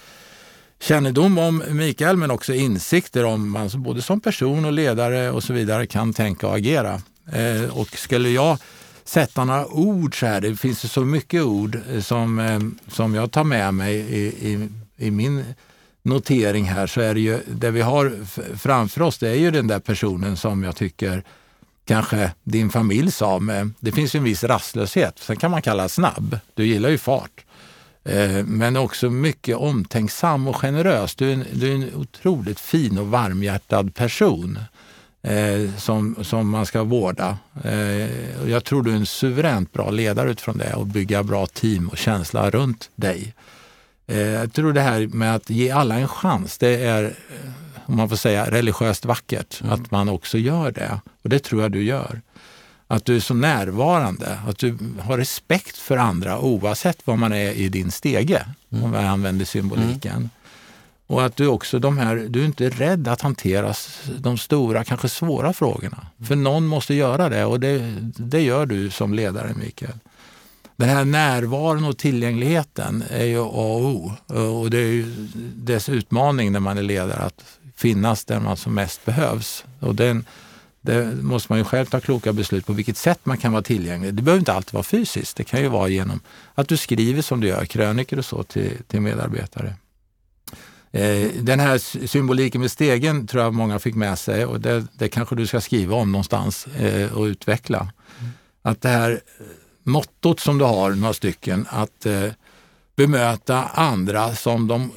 kännedom 0.80 1.38
om 1.38 1.64
Mikael 1.70 2.18
men 2.18 2.32
också 2.32 2.54
insikter 2.54 3.26
om 3.26 3.50
man 3.52 3.70
både 3.76 4.02
som 4.02 4.20
person 4.20 4.66
och 4.66 4.74
ledare 4.74 5.32
och 5.32 5.44
så 5.44 5.54
vidare 5.54 5.88
kan 5.88 6.14
tänka 6.14 6.48
och 6.48 6.56
agera. 6.56 7.02
Eh, 7.32 7.78
och 7.78 7.98
skulle 7.98 8.30
jag 8.30 8.58
sätta 9.04 9.46
några 9.46 9.68
ord 9.68 10.20
så 10.20 10.26
här, 10.26 10.42
det 10.42 10.56
finns 10.56 10.86
ju 10.86 10.90
så 10.90 11.02
mycket 11.02 11.44
ord 11.44 11.80
eh, 11.94 12.02
som, 12.02 12.40
eh, 12.40 12.60
som 12.94 13.16
jag 13.16 13.32
tar 13.32 13.44
med 13.44 13.74
mig 13.74 13.96
i, 13.96 14.26
i, 14.26 14.70
i 14.98 15.12
min 15.12 15.44
notering 16.02 16.66
här 16.66 16.88
så 16.88 17.02
är 17.02 17.14
det 17.14 17.20
ju, 17.20 17.40
det 17.48 17.72
vi 17.72 17.82
har 17.82 18.14
framför 18.58 19.02
oss 19.02 19.18
det 19.18 19.30
är 19.30 19.36
ju 19.36 19.52
den 19.52 19.68
där 19.68 19.80
personen 19.80 20.38
som 20.38 20.64
jag 20.64 20.76
tycker 20.76 21.24
kanske 21.86 22.32
din 22.44 22.70
familj 22.70 23.12
sa 23.12 23.40
men 23.40 23.74
det 23.80 23.92
finns 23.92 24.16
ju 24.16 24.18
en 24.18 24.24
viss 24.24 24.44
rastlöshet, 24.44 25.20
sen 25.20 25.38
kan 25.38 25.52
man 25.52 25.62
kalla 25.62 25.90
snabb, 25.90 26.40
du 26.54 26.66
gillar 26.66 26.90
ju 26.90 26.98
fart. 26.98 27.45
Eh, 28.06 28.46
men 28.46 28.78
också 28.78 29.10
mycket 29.10 29.58
omtänksam 29.58 30.48
och 30.48 30.56
generös. 30.56 31.16
Du 31.16 31.30
är 31.30 31.34
en, 31.34 31.46
du 31.54 31.72
är 31.72 31.76
en 31.76 31.96
otroligt 31.96 32.60
fin 32.60 32.98
och 32.98 33.08
varmhjärtad 33.08 33.96
person 33.96 34.60
eh, 35.22 35.76
som, 35.78 36.16
som 36.22 36.50
man 36.50 36.66
ska 36.66 36.84
vårda. 36.84 37.38
Eh, 37.64 38.50
jag 38.50 38.64
tror 38.64 38.84
du 38.84 38.92
är 38.92 38.96
en 38.96 39.06
suveränt 39.06 39.74
bra 39.74 39.90
ledare 39.90 40.32
utifrån 40.32 40.58
det 40.58 40.74
och 40.74 40.88
bygga 40.88 41.24
bra 41.24 41.46
team 41.46 41.90
och 41.90 41.98
känsla 41.98 42.50
runt 42.50 42.90
dig. 42.96 43.34
Eh, 44.08 44.20
jag 44.20 44.54
tror 44.54 44.74
det 44.74 44.82
här 44.82 45.08
med 45.08 45.36
att 45.36 45.50
ge 45.50 45.72
alla 45.72 45.96
en 45.96 46.08
chans, 46.08 46.58
det 46.58 46.86
är, 46.86 47.16
om 47.86 47.96
man 47.96 48.10
får 48.10 48.16
säga, 48.16 48.52
religiöst 48.52 49.06
vackert. 49.06 49.62
Att 49.70 49.92
man 49.92 50.10
också 50.10 50.38
gör 50.38 50.72
det. 50.72 51.00
Och 51.22 51.30
det 51.30 51.40
tror 51.40 51.62
jag 51.62 51.72
du 51.72 51.84
gör. 51.84 52.22
Att 52.88 53.06
du 53.06 53.16
är 53.16 53.20
så 53.20 53.34
närvarande, 53.34 54.40
att 54.48 54.58
du 54.58 54.78
har 55.00 55.18
respekt 55.18 55.78
för 55.78 55.98
andra 55.98 56.40
oavsett 56.40 57.08
var 57.08 57.16
man 57.16 57.34
är 57.34 57.52
i 57.52 57.70
din 57.70 57.92
stege, 57.92 58.46
om 58.70 58.94
jag 58.94 59.04
använder 59.04 59.46
symboliken. 59.46 60.30
Och 61.08 61.26
att 61.26 61.36
du 61.36 61.48
också 61.48 61.80
de 61.80 61.98
här, 61.98 62.16
du 62.30 62.42
är 62.42 62.46
inte 62.46 62.70
rädd 62.70 63.08
att 63.08 63.22
hantera 63.22 63.74
de 64.18 64.38
stora, 64.38 64.84
kanske 64.84 65.10
svåra 65.10 65.54
frågorna. 65.54 66.08
För 66.28 66.36
någon 66.36 66.68
måste 66.68 66.94
göra 66.94 67.30
det 67.30 67.46
och 67.46 67.60
det, 67.60 67.96
det 68.18 68.42
gör 68.42 68.66
du 68.66 68.90
som 68.90 69.14
ledare, 69.14 69.54
Mikael. 69.54 70.00
Den 70.76 70.90
här 70.90 71.06
närvaron 71.06 71.86
och 71.86 71.98
tillgängligheten 71.98 73.04
är 73.10 73.26
ju 73.26 73.40
A 73.40 73.46
och 73.48 73.86
O. 73.86 74.12
Och 74.60 74.70
det 74.70 74.78
är 74.78 74.92
ju 74.92 75.28
dess 75.56 75.90
utmaning 75.90 76.52
när 76.52 76.60
man 76.60 76.78
är 76.78 76.84
ledare 76.84 77.20
att 77.20 77.44
finnas 77.76 78.26
där 78.26 78.40
man 78.40 78.58
som 78.58 78.74
mest 78.74 79.06
behövs. 79.06 79.66
Och 79.80 79.96
den, 79.96 80.26
det 80.86 81.16
måste 81.22 81.52
man 81.52 81.60
ju 81.60 81.64
själv 81.66 81.86
ta 81.86 82.00
kloka 82.00 82.34
beslut 82.34 82.66
på 82.66 82.74
vilket 82.74 82.98
sätt 82.98 83.20
man 83.24 83.38
kan 83.38 83.52
vara 83.52 83.62
tillgänglig. 83.64 84.14
Det 84.14 84.22
behöver 84.22 84.40
inte 84.40 84.54
alltid 84.54 84.74
vara 84.74 84.84
fysiskt. 84.84 85.38
Det 85.38 85.44
kan 85.44 85.62
ju 85.62 85.68
vara 85.68 85.88
genom 85.88 86.20
att 86.56 86.68
du 86.68 86.78
skriver 86.78 87.22
som 87.22 87.42
du 87.42 87.48
gör, 87.48 87.66
krönikor 87.66 88.20
och 88.20 88.26
så 88.26 88.44
till, 88.44 88.72
till 88.88 89.02
medarbetare. 89.02 89.74
Eh, 90.92 91.30
Den 91.42 91.60
här 91.60 91.78
sy- 91.78 92.08
symboliken 92.08 92.62
med 92.62 92.72
stegen 92.72 93.28
tror 93.28 93.44
jag 93.44 93.54
många 93.54 93.80
fick 93.80 93.96
med 93.96 94.20
sig 94.20 94.46
och 94.46 94.62
det, 94.62 94.86
det 94.98 95.08
kanske 95.08 95.36
du 95.36 95.48
ska 95.48 95.62
skriva 95.62 95.96
om 95.96 96.12
någonstans 96.12 96.68
eh, 96.68 97.14
och 97.14 97.24
utveckla. 97.24 97.92
Att 98.62 98.82
det 98.82 98.90
här 98.90 99.12
eh, 99.12 99.46
mottot 99.84 100.40
som 100.40 100.58
du 100.58 100.66
har, 100.66 100.92
några 100.92 101.14
stycken, 101.14 101.68
att 101.70 102.06
eh, 102.06 102.30
bemöta 102.96 103.64
andra 103.64 104.36
som 104.36 104.68
de, 104.68 104.92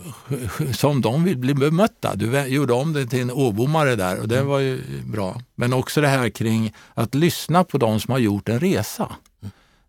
som 0.72 1.00
de 1.00 1.24
vill 1.24 1.38
bli 1.38 1.54
bemötta. 1.54 2.14
Du 2.14 2.46
gjorde 2.46 2.72
om 2.72 2.92
det 2.92 3.06
till 3.06 3.20
en 3.20 3.30
åbommare 3.30 3.96
där 3.96 4.20
och 4.20 4.28
det 4.28 4.42
var 4.42 4.58
ju 4.58 4.82
bra. 5.04 5.40
Men 5.54 5.72
också 5.72 6.00
det 6.00 6.08
här 6.08 6.28
kring 6.28 6.74
att 6.94 7.14
lyssna 7.14 7.64
på 7.64 7.78
de 7.78 8.00
som 8.00 8.12
har 8.12 8.18
gjort 8.18 8.48
en 8.48 8.60
resa. 8.60 9.12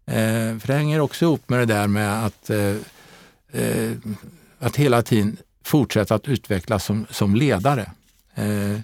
Eh, 0.06 0.57
för 0.60 0.68
det 0.68 0.73
hänger 0.73 0.99
också 0.99 1.26
ihop 1.26 1.49
med 1.49 1.60
det 1.60 1.65
där 1.65 1.88
med 1.88 2.26
att, 2.26 2.49
eh, 2.49 2.76
eh, 3.52 3.91
att 4.60 4.76
hela 4.76 5.02
tiden 5.02 5.38
fortsätta 5.64 6.15
att 6.15 6.27
utvecklas 6.27 6.86
som, 6.86 7.06
som 7.10 7.36
ledare. 7.36 7.91
Eh, 8.36 8.80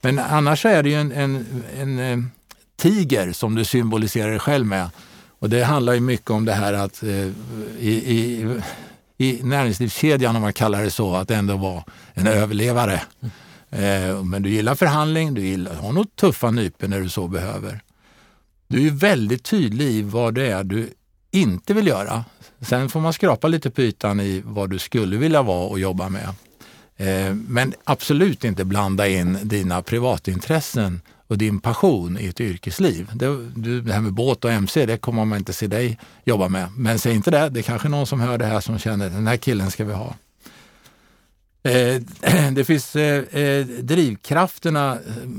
men 0.00 0.18
annars 0.18 0.66
är 0.66 0.82
det 0.82 0.88
ju 0.88 0.94
en, 0.94 1.12
en, 1.12 1.62
en 1.78 1.98
eh, 1.98 2.18
tiger 2.76 3.32
som 3.32 3.54
du 3.54 3.64
symboliserar 3.64 4.30
dig 4.30 4.38
själv 4.38 4.66
med. 4.66 4.90
Och 5.38 5.50
det 5.50 5.64
handlar 5.64 5.92
ju 5.94 6.00
mycket 6.00 6.30
om 6.30 6.44
det 6.44 6.52
här 6.52 6.72
att 6.72 7.02
eh, 7.02 7.26
i, 7.78 7.92
i, 8.06 8.46
i 9.18 9.40
näringslivskedjan, 9.42 10.36
om 10.36 10.42
man 10.42 10.52
kallar 10.52 10.82
det 10.82 10.90
så, 10.90 11.14
att 11.14 11.30
ändå 11.30 11.56
vara 11.56 11.84
en 12.14 12.26
överlevare. 12.26 13.02
Eh, 13.70 14.22
men 14.24 14.42
du 14.42 14.50
gillar 14.50 14.74
förhandling, 14.74 15.34
du 15.34 15.40
gillar, 15.46 15.74
har 15.74 15.92
nog 15.92 16.16
tuffa 16.16 16.50
nyper 16.50 16.88
när 16.88 17.00
du 17.00 17.08
så 17.08 17.28
behöver. 17.28 17.80
Du 18.68 18.86
är 18.86 18.90
väldigt 18.90 19.44
tydlig 19.44 19.86
i 19.86 20.02
vad 20.02 20.34
det 20.34 20.46
är 20.46 20.64
du 20.64 20.90
inte 21.30 21.74
vill 21.74 21.86
göra. 21.86 22.24
Sen 22.60 22.88
får 22.88 23.00
man 23.00 23.12
skrapa 23.12 23.48
lite 23.48 23.70
på 23.70 23.82
ytan 23.82 24.20
i 24.20 24.42
vad 24.44 24.70
du 24.70 24.78
skulle 24.78 25.16
vilja 25.16 25.42
vara 25.42 25.66
och 25.68 25.78
jobba 25.78 26.08
med. 26.08 26.28
Eh, 26.96 27.34
Men 27.34 27.74
absolut 27.84 28.44
inte 28.44 28.64
blanda 28.64 29.08
in 29.08 29.38
dina 29.42 29.82
privatintressen 29.82 31.00
och 31.28 31.38
din 31.38 31.60
passion 31.60 32.18
i 32.20 32.26
ett 32.26 32.40
yrkesliv. 32.40 33.10
Det, 33.14 33.80
det 33.80 33.92
här 33.92 34.00
med 34.00 34.12
båt 34.12 34.44
och 34.44 34.52
MC, 34.52 34.86
det 34.86 34.96
kommer 34.96 35.24
man 35.24 35.38
inte 35.38 35.52
se 35.52 35.66
dig 35.66 35.98
jobba 36.24 36.48
med. 36.48 36.68
Men 36.76 36.98
säg 36.98 37.14
inte 37.14 37.30
det, 37.30 37.48
det 37.48 37.60
är 37.60 37.62
kanske 37.62 37.88
någon 37.88 38.06
som 38.06 38.20
hör 38.20 38.38
det 38.38 38.46
här 38.46 38.60
som 38.60 38.78
känner 38.78 39.10
den 39.10 39.26
här 39.26 39.36
killen 39.36 39.70
ska 39.70 39.84
vi 39.84 39.92
ha. 39.92 40.14
Eh, 41.62 42.00
det 42.52 42.64
finns 42.64 42.96
eh, 42.96 43.42
eh, 43.42 43.66
drivkrafterna 43.66 44.98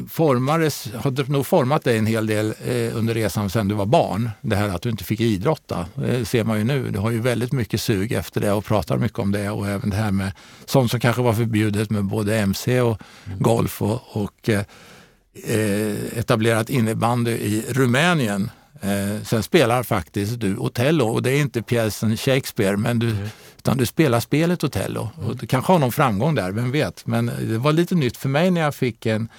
formades, 0.09 0.87
har 0.95 1.31
nog 1.31 1.47
format 1.47 1.83
dig 1.83 1.97
en 1.97 2.05
hel 2.05 2.27
del 2.27 2.53
under 2.93 3.13
resan 3.13 3.49
sedan 3.49 3.67
du 3.67 3.75
var 3.75 3.85
barn. 3.85 4.29
Det 4.41 4.55
här 4.55 4.69
att 4.69 4.81
du 4.81 4.89
inte 4.89 5.03
fick 5.03 5.19
idrotta, 5.19 5.85
ser 6.23 6.43
man 6.43 6.57
ju 6.57 6.63
nu. 6.63 6.89
Du 6.91 6.99
har 6.99 7.11
ju 7.11 7.21
väldigt 7.21 7.51
mycket 7.51 7.81
sug 7.81 8.11
efter 8.11 8.41
det 8.41 8.51
och 8.51 8.65
pratar 8.65 8.97
mycket 8.97 9.19
om 9.19 9.31
det 9.31 9.49
och 9.49 9.67
även 9.67 9.89
det 9.89 9.95
här 9.95 10.11
med 10.11 10.31
sånt 10.65 10.91
som 10.91 10.99
kanske 10.99 11.21
var 11.21 11.33
förbjudet 11.33 11.89
med 11.89 12.05
både 12.05 12.39
MC 12.39 12.81
och 12.81 13.01
golf 13.39 13.81
och, 13.81 14.01
och 14.11 14.49
etablerat 16.15 16.69
innebandy 16.69 17.31
i 17.31 17.65
Rumänien. 17.69 18.51
Eh, 18.81 19.23
sen 19.23 19.43
spelar 19.43 19.83
faktiskt 19.83 20.39
du 20.39 20.57
Otello 20.57 21.05
och 21.05 21.23
det 21.23 21.31
är 21.31 21.41
inte 21.41 21.61
pjäsen 21.61 22.17
Shakespeare 22.17 22.77
men 22.77 22.99
du, 22.99 23.15
utan 23.57 23.77
du 23.77 23.85
spelar 23.85 24.19
spelet 24.19 24.63
Otello. 24.63 25.09
Och 25.15 25.35
du 25.35 25.47
kanske 25.47 25.73
har 25.73 25.79
någon 25.79 25.91
framgång 25.91 26.35
där, 26.35 26.51
vem 26.51 26.71
vet. 26.71 27.05
Men 27.05 27.25
det 27.25 27.57
var 27.57 27.73
lite 27.73 27.95
nytt 27.95 28.17
för 28.17 28.29
mig 28.29 28.51
när 28.51 28.61
jag 28.61 28.75
fick 28.75 29.05
en, 29.05 29.29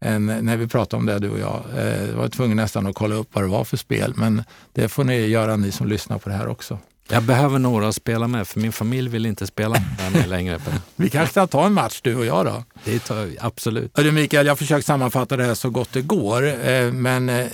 en 0.00 0.26
när 0.26 0.56
vi 0.56 0.68
pratade 0.68 1.00
om 1.00 1.06
det 1.06 1.18
du 1.18 1.30
och 1.30 1.38
jag. 1.38 1.62
Eh, 1.76 2.04
jag 2.04 2.16
var 2.16 2.28
tvungen 2.28 2.56
nästan 2.56 2.86
att 2.86 2.94
kolla 2.94 3.14
upp 3.14 3.28
vad 3.32 3.44
det 3.44 3.48
var 3.48 3.64
för 3.64 3.76
spel 3.76 4.12
men 4.16 4.42
det 4.72 4.88
får 4.88 5.04
ni 5.04 5.26
göra 5.26 5.56
ni 5.56 5.72
som 5.72 5.88
lyssnar 5.88 6.18
på 6.18 6.28
det 6.28 6.34
här 6.34 6.48
också. 6.48 6.78
Jag 7.08 7.22
behöver 7.22 7.58
några 7.58 7.88
att 7.88 7.94
spela 7.94 8.28
med 8.28 8.48
för 8.48 8.60
min 8.60 8.72
familj 8.72 9.08
vill 9.08 9.26
inte 9.26 9.46
spela 9.46 9.76
med 9.98 10.12
mig 10.12 10.26
längre. 10.28 10.58
Vi 10.96 11.10
kanske 11.10 11.30
ska 11.30 11.46
ta 11.46 11.66
en 11.66 11.72
match 11.72 12.00
du 12.02 12.16
och 12.16 12.26
jag 12.26 12.46
då? 12.46 12.64
Det 12.84 12.98
tar, 12.98 13.30
absolut. 13.40 13.90
Hörru 13.96 14.12
Mikael, 14.12 14.46
jag 14.46 14.50
har 14.50 14.56
försökt 14.56 14.86
sammanfatta 14.86 15.36
det 15.36 15.44
här 15.44 15.54
så 15.54 15.70
gott 15.70 15.88
det 15.92 16.02
går. 16.02 16.68
eh, 16.68 16.92
Men 16.92 17.28
eh, 17.28 17.46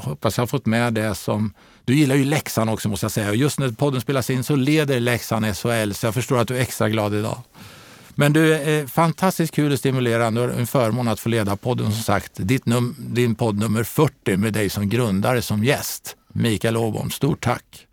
hoppas 0.00 0.36
jag 0.36 0.42
har 0.42 0.46
fått 0.46 0.66
med 0.66 0.92
det 0.94 1.14
som... 1.14 1.52
Du 1.84 1.94
gillar 1.94 2.14
ju 2.16 2.24
Leksand 2.24 2.70
också 2.70 2.88
måste 2.88 3.04
jag 3.04 3.10
säga. 3.12 3.28
Och 3.28 3.36
just 3.36 3.58
när 3.58 3.68
podden 3.68 4.00
spelas 4.00 4.30
in 4.30 4.44
så 4.44 4.56
leder 4.56 5.00
Leksand 5.00 5.56
SHL 5.56 5.92
så 5.92 6.06
jag 6.06 6.14
förstår 6.14 6.38
att 6.38 6.48
du 6.48 6.56
är 6.56 6.60
extra 6.60 6.88
glad 6.88 7.14
idag. 7.14 7.38
Men 8.14 8.32
du, 8.32 8.54
är 8.54 8.86
fantastiskt 8.86 9.54
kul 9.54 9.72
och 9.72 9.78
stimulerande 9.78 10.40
och 10.40 10.54
en 10.60 10.66
förmån 10.66 11.08
att 11.08 11.20
få 11.20 11.28
leda 11.28 11.56
podden 11.56 11.92
som 11.92 12.02
sagt. 12.02 12.32
Ditt 12.34 12.66
num, 12.66 12.96
din 12.98 13.34
podd 13.34 13.58
nummer 13.58 13.84
40 13.84 14.36
med 14.36 14.52
dig 14.52 14.70
som 14.70 14.88
grundare, 14.88 15.42
som 15.42 15.64
gäst. 15.64 16.16
Mikael 16.32 16.76
Åbom, 16.76 17.10
stort 17.10 17.44
tack. 17.44 17.86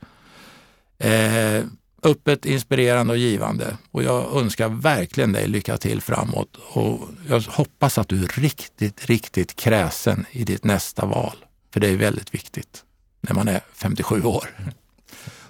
Eh, 0.99 1.63
öppet, 2.03 2.45
inspirerande 2.45 3.13
och 3.13 3.19
givande. 3.19 3.77
Och 3.91 4.03
jag 4.03 4.37
önskar 4.41 4.69
verkligen 4.69 5.31
dig 5.31 5.47
lycka 5.47 5.77
till 5.77 6.01
framåt. 6.01 6.57
Och 6.73 6.99
jag 7.27 7.39
hoppas 7.41 7.97
att 7.97 8.07
du 8.07 8.23
är 8.23 8.27
riktigt, 8.41 9.05
riktigt 9.05 9.55
kräsen 9.55 10.25
i 10.31 10.43
ditt 10.43 10.63
nästa 10.63 11.05
val. 11.05 11.35
För 11.73 11.79
det 11.79 11.87
är 11.87 11.97
väldigt 11.97 12.33
viktigt 12.33 12.83
när 13.21 13.33
man 13.33 13.47
är 13.47 13.61
57 13.73 14.23
år. 14.23 14.49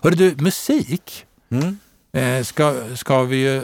Hörru 0.01 0.15
du, 0.15 0.35
musik 0.43 1.25
Mm. 1.51 1.79
eh, 2.13 2.43
ska, 2.43 2.75
ska 2.95 3.23
vi 3.23 3.37
ju 3.37 3.57
eh, 3.57 3.63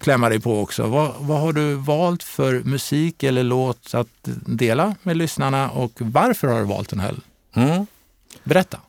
klämma 0.00 0.28
dig 0.28 0.40
på 0.40 0.60
också. 0.60 0.86
Vad, 0.86 1.14
vad 1.18 1.40
har 1.40 1.52
du 1.52 1.74
valt 1.74 2.22
för 2.22 2.60
musik 2.64 3.22
eller 3.22 3.42
låt 3.42 3.94
att 3.94 4.08
dela 4.46 4.94
med 5.02 5.16
lyssnarna 5.16 5.70
och 5.70 5.92
varför 5.98 6.48
har 6.48 6.58
du 6.58 6.64
valt 6.64 6.88
den 6.88 7.00
här? 7.00 7.14
Mm. 7.54 7.86
Berätta. 8.44 8.80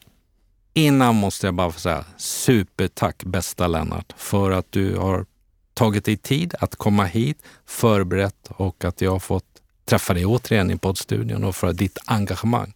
Innan 0.79 1.15
måste 1.15 1.47
jag 1.47 1.53
bara 1.53 1.71
få 1.71 1.79
säga 1.79 2.05
supertack 2.17 3.23
bästa 3.23 3.67
Lennart 3.67 4.13
för 4.17 4.51
att 4.51 4.71
du 4.71 4.95
har 4.95 5.25
tagit 5.73 6.05
dig 6.05 6.17
tid 6.17 6.55
att 6.59 6.75
komma 6.75 7.05
hit, 7.05 7.37
förberett 7.65 8.49
och 8.49 8.85
att 8.85 9.01
jag 9.01 9.11
har 9.11 9.19
fått 9.19 9.45
träffa 9.85 10.13
dig 10.13 10.25
återigen 10.25 10.71
i 10.71 10.77
poddstudion 10.77 11.43
och 11.43 11.55
för 11.55 11.73
ditt 11.73 11.97
engagemang. 12.05 12.73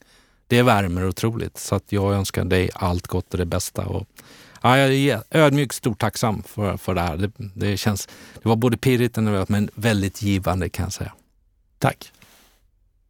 Det 0.47 0.61
värmer 0.61 1.07
otroligt 1.07 1.57
så 1.57 1.75
att 1.75 1.91
jag 1.91 2.13
önskar 2.13 2.45
dig 2.45 2.69
allt 2.73 3.07
gott 3.07 3.31
och 3.33 3.37
det 3.37 3.45
bästa. 3.45 3.85
Och, 3.85 4.07
ja, 4.61 4.77
jag 4.77 4.93
är 4.93 5.23
ödmjukt 5.31 5.75
stort 5.75 5.99
tacksam 5.99 6.43
för, 6.43 6.77
för 6.77 6.95
det 6.95 7.01
här. 7.01 7.17
Det, 7.17 7.31
det, 7.37 7.77
känns, 7.77 8.07
det 8.43 8.49
var 8.49 8.55
både 8.55 8.77
pirrigt 8.77 9.17
och 9.17 9.23
nervöst 9.23 9.49
men 9.49 9.69
väldigt 9.75 10.21
givande 10.21 10.69
kan 10.69 10.83
jag 10.83 10.93
säga. 10.93 11.13
Tack. 11.79 12.11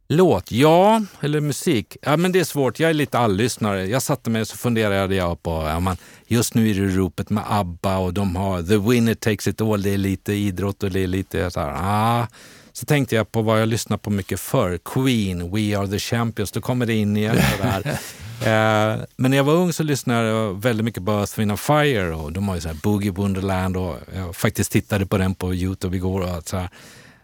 Låt, 0.08 0.52
ja, 0.52 1.02
eller 1.20 1.40
musik. 1.40 1.96
Ja, 2.02 2.16
men 2.16 2.32
det 2.32 2.40
är 2.40 2.44
svårt. 2.44 2.80
Jag 2.80 2.90
är 2.90 2.94
lite 2.94 3.18
alllyssnare. 3.18 3.86
Jag 3.86 4.02
satte 4.02 4.30
mig 4.30 4.40
och 4.40 4.48
så 4.48 4.56
funderade 4.56 5.14
jag 5.14 5.42
på, 5.42 5.50
ja, 5.50 5.80
man, 5.80 5.96
just 6.26 6.54
nu 6.54 6.70
är 6.70 6.74
det 6.74 6.88
ropet 6.88 7.30
med 7.30 7.44
ABBA 7.48 7.96
och 7.98 8.14
de 8.14 8.36
har 8.36 8.62
The 8.62 8.76
Winner 8.76 9.14
Takes 9.14 9.48
It 9.48 9.60
All. 9.60 9.82
Det 9.82 9.90
är 9.90 9.98
lite 9.98 10.32
idrott 10.32 10.82
och 10.82 10.90
det 10.90 11.00
är 11.00 11.06
lite 11.06 11.50
så 11.50 11.60
här, 11.60 11.72
ah. 11.76 12.26
Så 12.72 12.86
tänkte 12.86 13.16
jag 13.16 13.32
på 13.32 13.42
vad 13.42 13.60
jag 13.60 13.68
lyssnade 13.68 14.02
på 14.02 14.10
mycket 14.10 14.40
förr. 14.40 14.78
Queen, 14.84 15.50
We 15.54 15.78
Are 15.78 15.88
The 15.88 15.98
Champions. 15.98 16.52
Då 16.52 16.60
kommer 16.60 16.86
det 16.86 16.94
in 16.94 17.16
igen. 17.16 17.36
Det 17.36 17.90
eh, 18.50 19.04
men 19.16 19.30
när 19.30 19.36
jag 19.36 19.44
var 19.44 19.54
ung 19.54 19.72
så 19.72 19.82
lyssnade 19.82 20.28
jag 20.28 20.62
väldigt 20.62 20.84
mycket 20.84 21.04
på 21.04 21.12
Earth, 21.12 21.38
Wind 21.38 21.60
Fire 21.60 22.14
och 22.14 22.32
de 22.32 22.48
har 22.48 22.54
ju 22.54 22.60
så 22.60 22.68
här 22.68 22.76
Boogie 22.82 23.10
Wonderland 23.10 23.76
och 23.76 23.96
jag 24.14 24.36
faktiskt 24.36 24.72
tittade 24.72 25.06
på 25.06 25.18
den 25.18 25.34
på 25.34 25.54
Youtube 25.54 25.96
igår. 25.96 26.20
Och 26.20 26.48
så 26.48 26.56
här. 26.56 26.68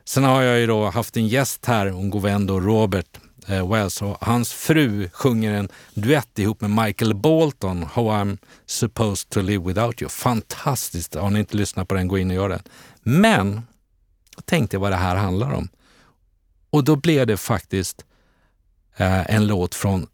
Sen 0.04 0.24
har 0.24 0.42
jag 0.42 0.60
ju 0.60 0.66
då 0.66 0.90
haft 0.90 1.16
en 1.16 1.28
gäst 1.28 1.66
här, 1.66 1.86
en 1.86 2.10
god 2.10 2.22
vän 2.22 2.46
då, 2.46 2.60
Robert 2.60 3.20
eh, 3.46 3.70
Wells. 3.70 4.02
Och 4.02 4.16
hans 4.20 4.52
fru 4.52 5.08
sjunger 5.12 5.52
en 5.52 5.68
duett 5.94 6.38
ihop 6.38 6.60
med 6.60 6.70
Michael 6.70 7.14
Bolton, 7.14 7.82
How 7.82 8.10
I'm 8.10 8.38
supposed 8.66 9.30
to 9.30 9.40
live 9.40 9.64
without 9.64 10.02
you. 10.02 10.08
Fantastiskt! 10.08 11.14
Har 11.14 11.30
ni 11.30 11.38
inte 11.38 11.56
lyssnat 11.56 11.88
på 11.88 11.94
den, 11.94 12.08
gå 12.08 12.18
in 12.18 12.30
och 12.30 12.36
gör 12.36 12.48
den. 12.48 12.62
Men 13.02 13.62
jag 14.36 14.46
tänkte 14.46 14.78
vad 14.78 14.92
det 14.92 14.96
här 14.96 15.16
handlar 15.16 15.52
om. 15.52 15.68
Och 16.70 16.84
då 16.84 16.96
blev 16.96 17.26
det 17.26 17.36
faktiskt 17.36 18.04
eh, 18.96 19.34
en 19.34 19.46
låt 19.46 19.74
från 19.74 20.06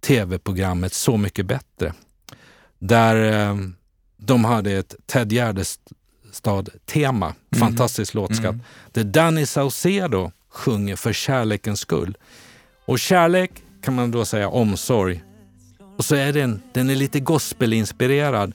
tv-programmet 0.00 0.92
Så 0.92 1.16
mycket 1.16 1.46
bättre. 1.46 1.94
Där 2.78 3.32
eh, 3.32 3.56
de 4.16 4.44
hade 4.44 4.72
ett 4.72 4.94
Ted 5.06 5.32
Gärdestad-tema, 6.38 7.34
fantastisk 7.56 8.14
låtskatt, 8.14 8.56
där 8.92 9.04
Danny 9.04 9.46
Saucedo 9.46 10.30
sjunger 10.50 10.96
för 10.96 11.12
kärlekens 11.12 11.80
skull. 11.80 12.16
Och 12.86 12.98
kärlek 12.98 13.50
kan 13.82 13.94
man 13.94 14.10
då 14.10 14.24
säga 14.24 14.48
omsorg. 14.48 15.22
Och 15.96 16.04
så 16.04 16.14
är 16.14 16.32
den, 16.32 16.62
den 16.74 16.90
är 16.90 16.94
lite 16.94 17.20
gospelinspirerad 17.20 18.52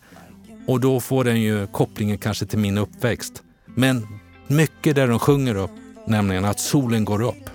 och 0.68 0.80
då 0.80 1.00
får 1.00 1.24
den 1.24 1.42
ju 1.42 1.68
kopplingen 1.68 2.18
kanske 2.18 2.46
till 2.46 2.60
min 2.60 2.78
uppväxt. 2.78 3.44
Men 3.66 4.08
mycket 4.48 4.96
där 4.96 5.08
de 5.08 5.20
sjunger 5.20 5.56
upp, 5.56 5.72
nämligen 6.08 6.46
att 6.46 6.60
solen 6.60 7.06
går 7.06 7.22
upp. 7.22 7.50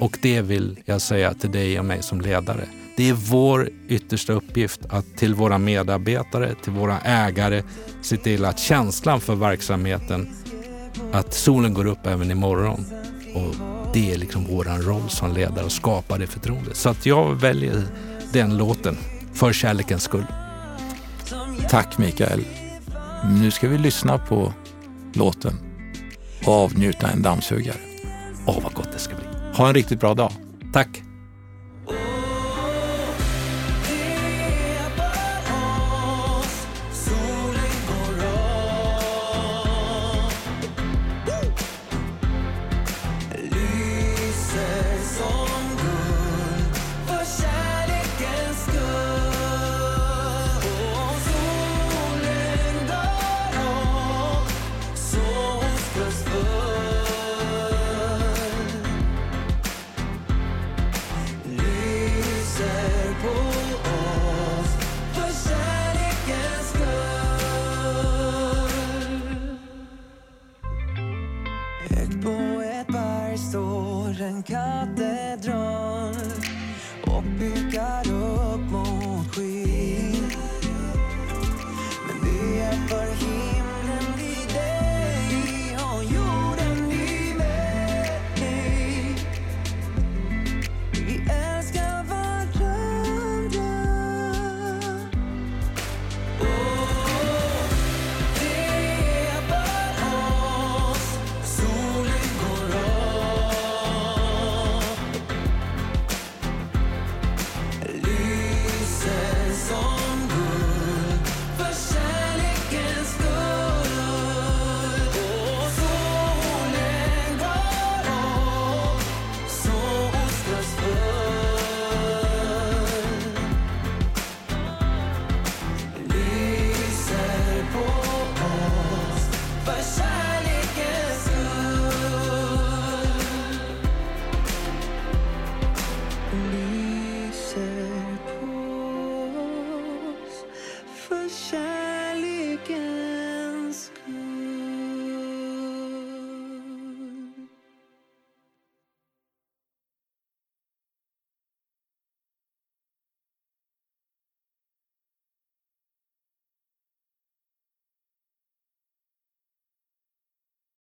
Och 0.00 0.18
det 0.22 0.42
vill 0.42 0.78
jag 0.84 1.00
säga 1.00 1.34
till 1.34 1.52
dig 1.52 1.78
och 1.78 1.84
mig 1.84 2.02
som 2.02 2.20
ledare. 2.20 2.81
Det 2.96 3.08
är 3.08 3.12
vår 3.12 3.70
yttersta 3.88 4.32
uppgift 4.32 4.80
att 4.88 5.16
till 5.16 5.34
våra 5.34 5.58
medarbetare, 5.58 6.54
till 6.62 6.72
våra 6.72 7.00
ägare, 7.00 7.62
se 8.02 8.16
till 8.16 8.44
att 8.44 8.58
känslan 8.58 9.20
för 9.20 9.34
verksamheten, 9.34 10.28
att 11.12 11.34
solen 11.34 11.74
går 11.74 11.86
upp 11.86 12.06
även 12.06 12.30
imorgon. 12.30 12.84
Och 13.34 13.54
det 13.94 14.12
är 14.12 14.18
liksom 14.18 14.44
våran 14.44 14.82
roll 14.82 15.08
som 15.08 15.34
ledare 15.34 15.66
att 15.66 15.72
skapa 15.72 16.18
det 16.18 16.26
förtroendet. 16.26 16.76
Så 16.76 16.88
att 16.88 17.06
jag 17.06 17.34
väljer 17.34 17.82
den 18.32 18.56
låten, 18.56 18.96
för 19.32 19.52
kärlekens 19.52 20.02
skull. 20.02 20.26
Tack 21.68 21.98
Mikael. 21.98 22.44
Nu 23.40 23.50
ska 23.50 23.68
vi 23.68 23.78
lyssna 23.78 24.18
på 24.18 24.52
låten 25.12 25.52
och 26.46 26.52
avnjuta 26.52 27.10
en 27.10 27.22
dammsugare. 27.22 27.76
Åh, 28.46 28.58
vad 28.62 28.72
gott 28.72 28.92
det 28.92 28.98
ska 28.98 29.14
bli. 29.14 29.24
Ha 29.54 29.68
en 29.68 29.74
riktigt 29.74 30.00
bra 30.00 30.14
dag. 30.14 30.32
Tack! 30.72 31.11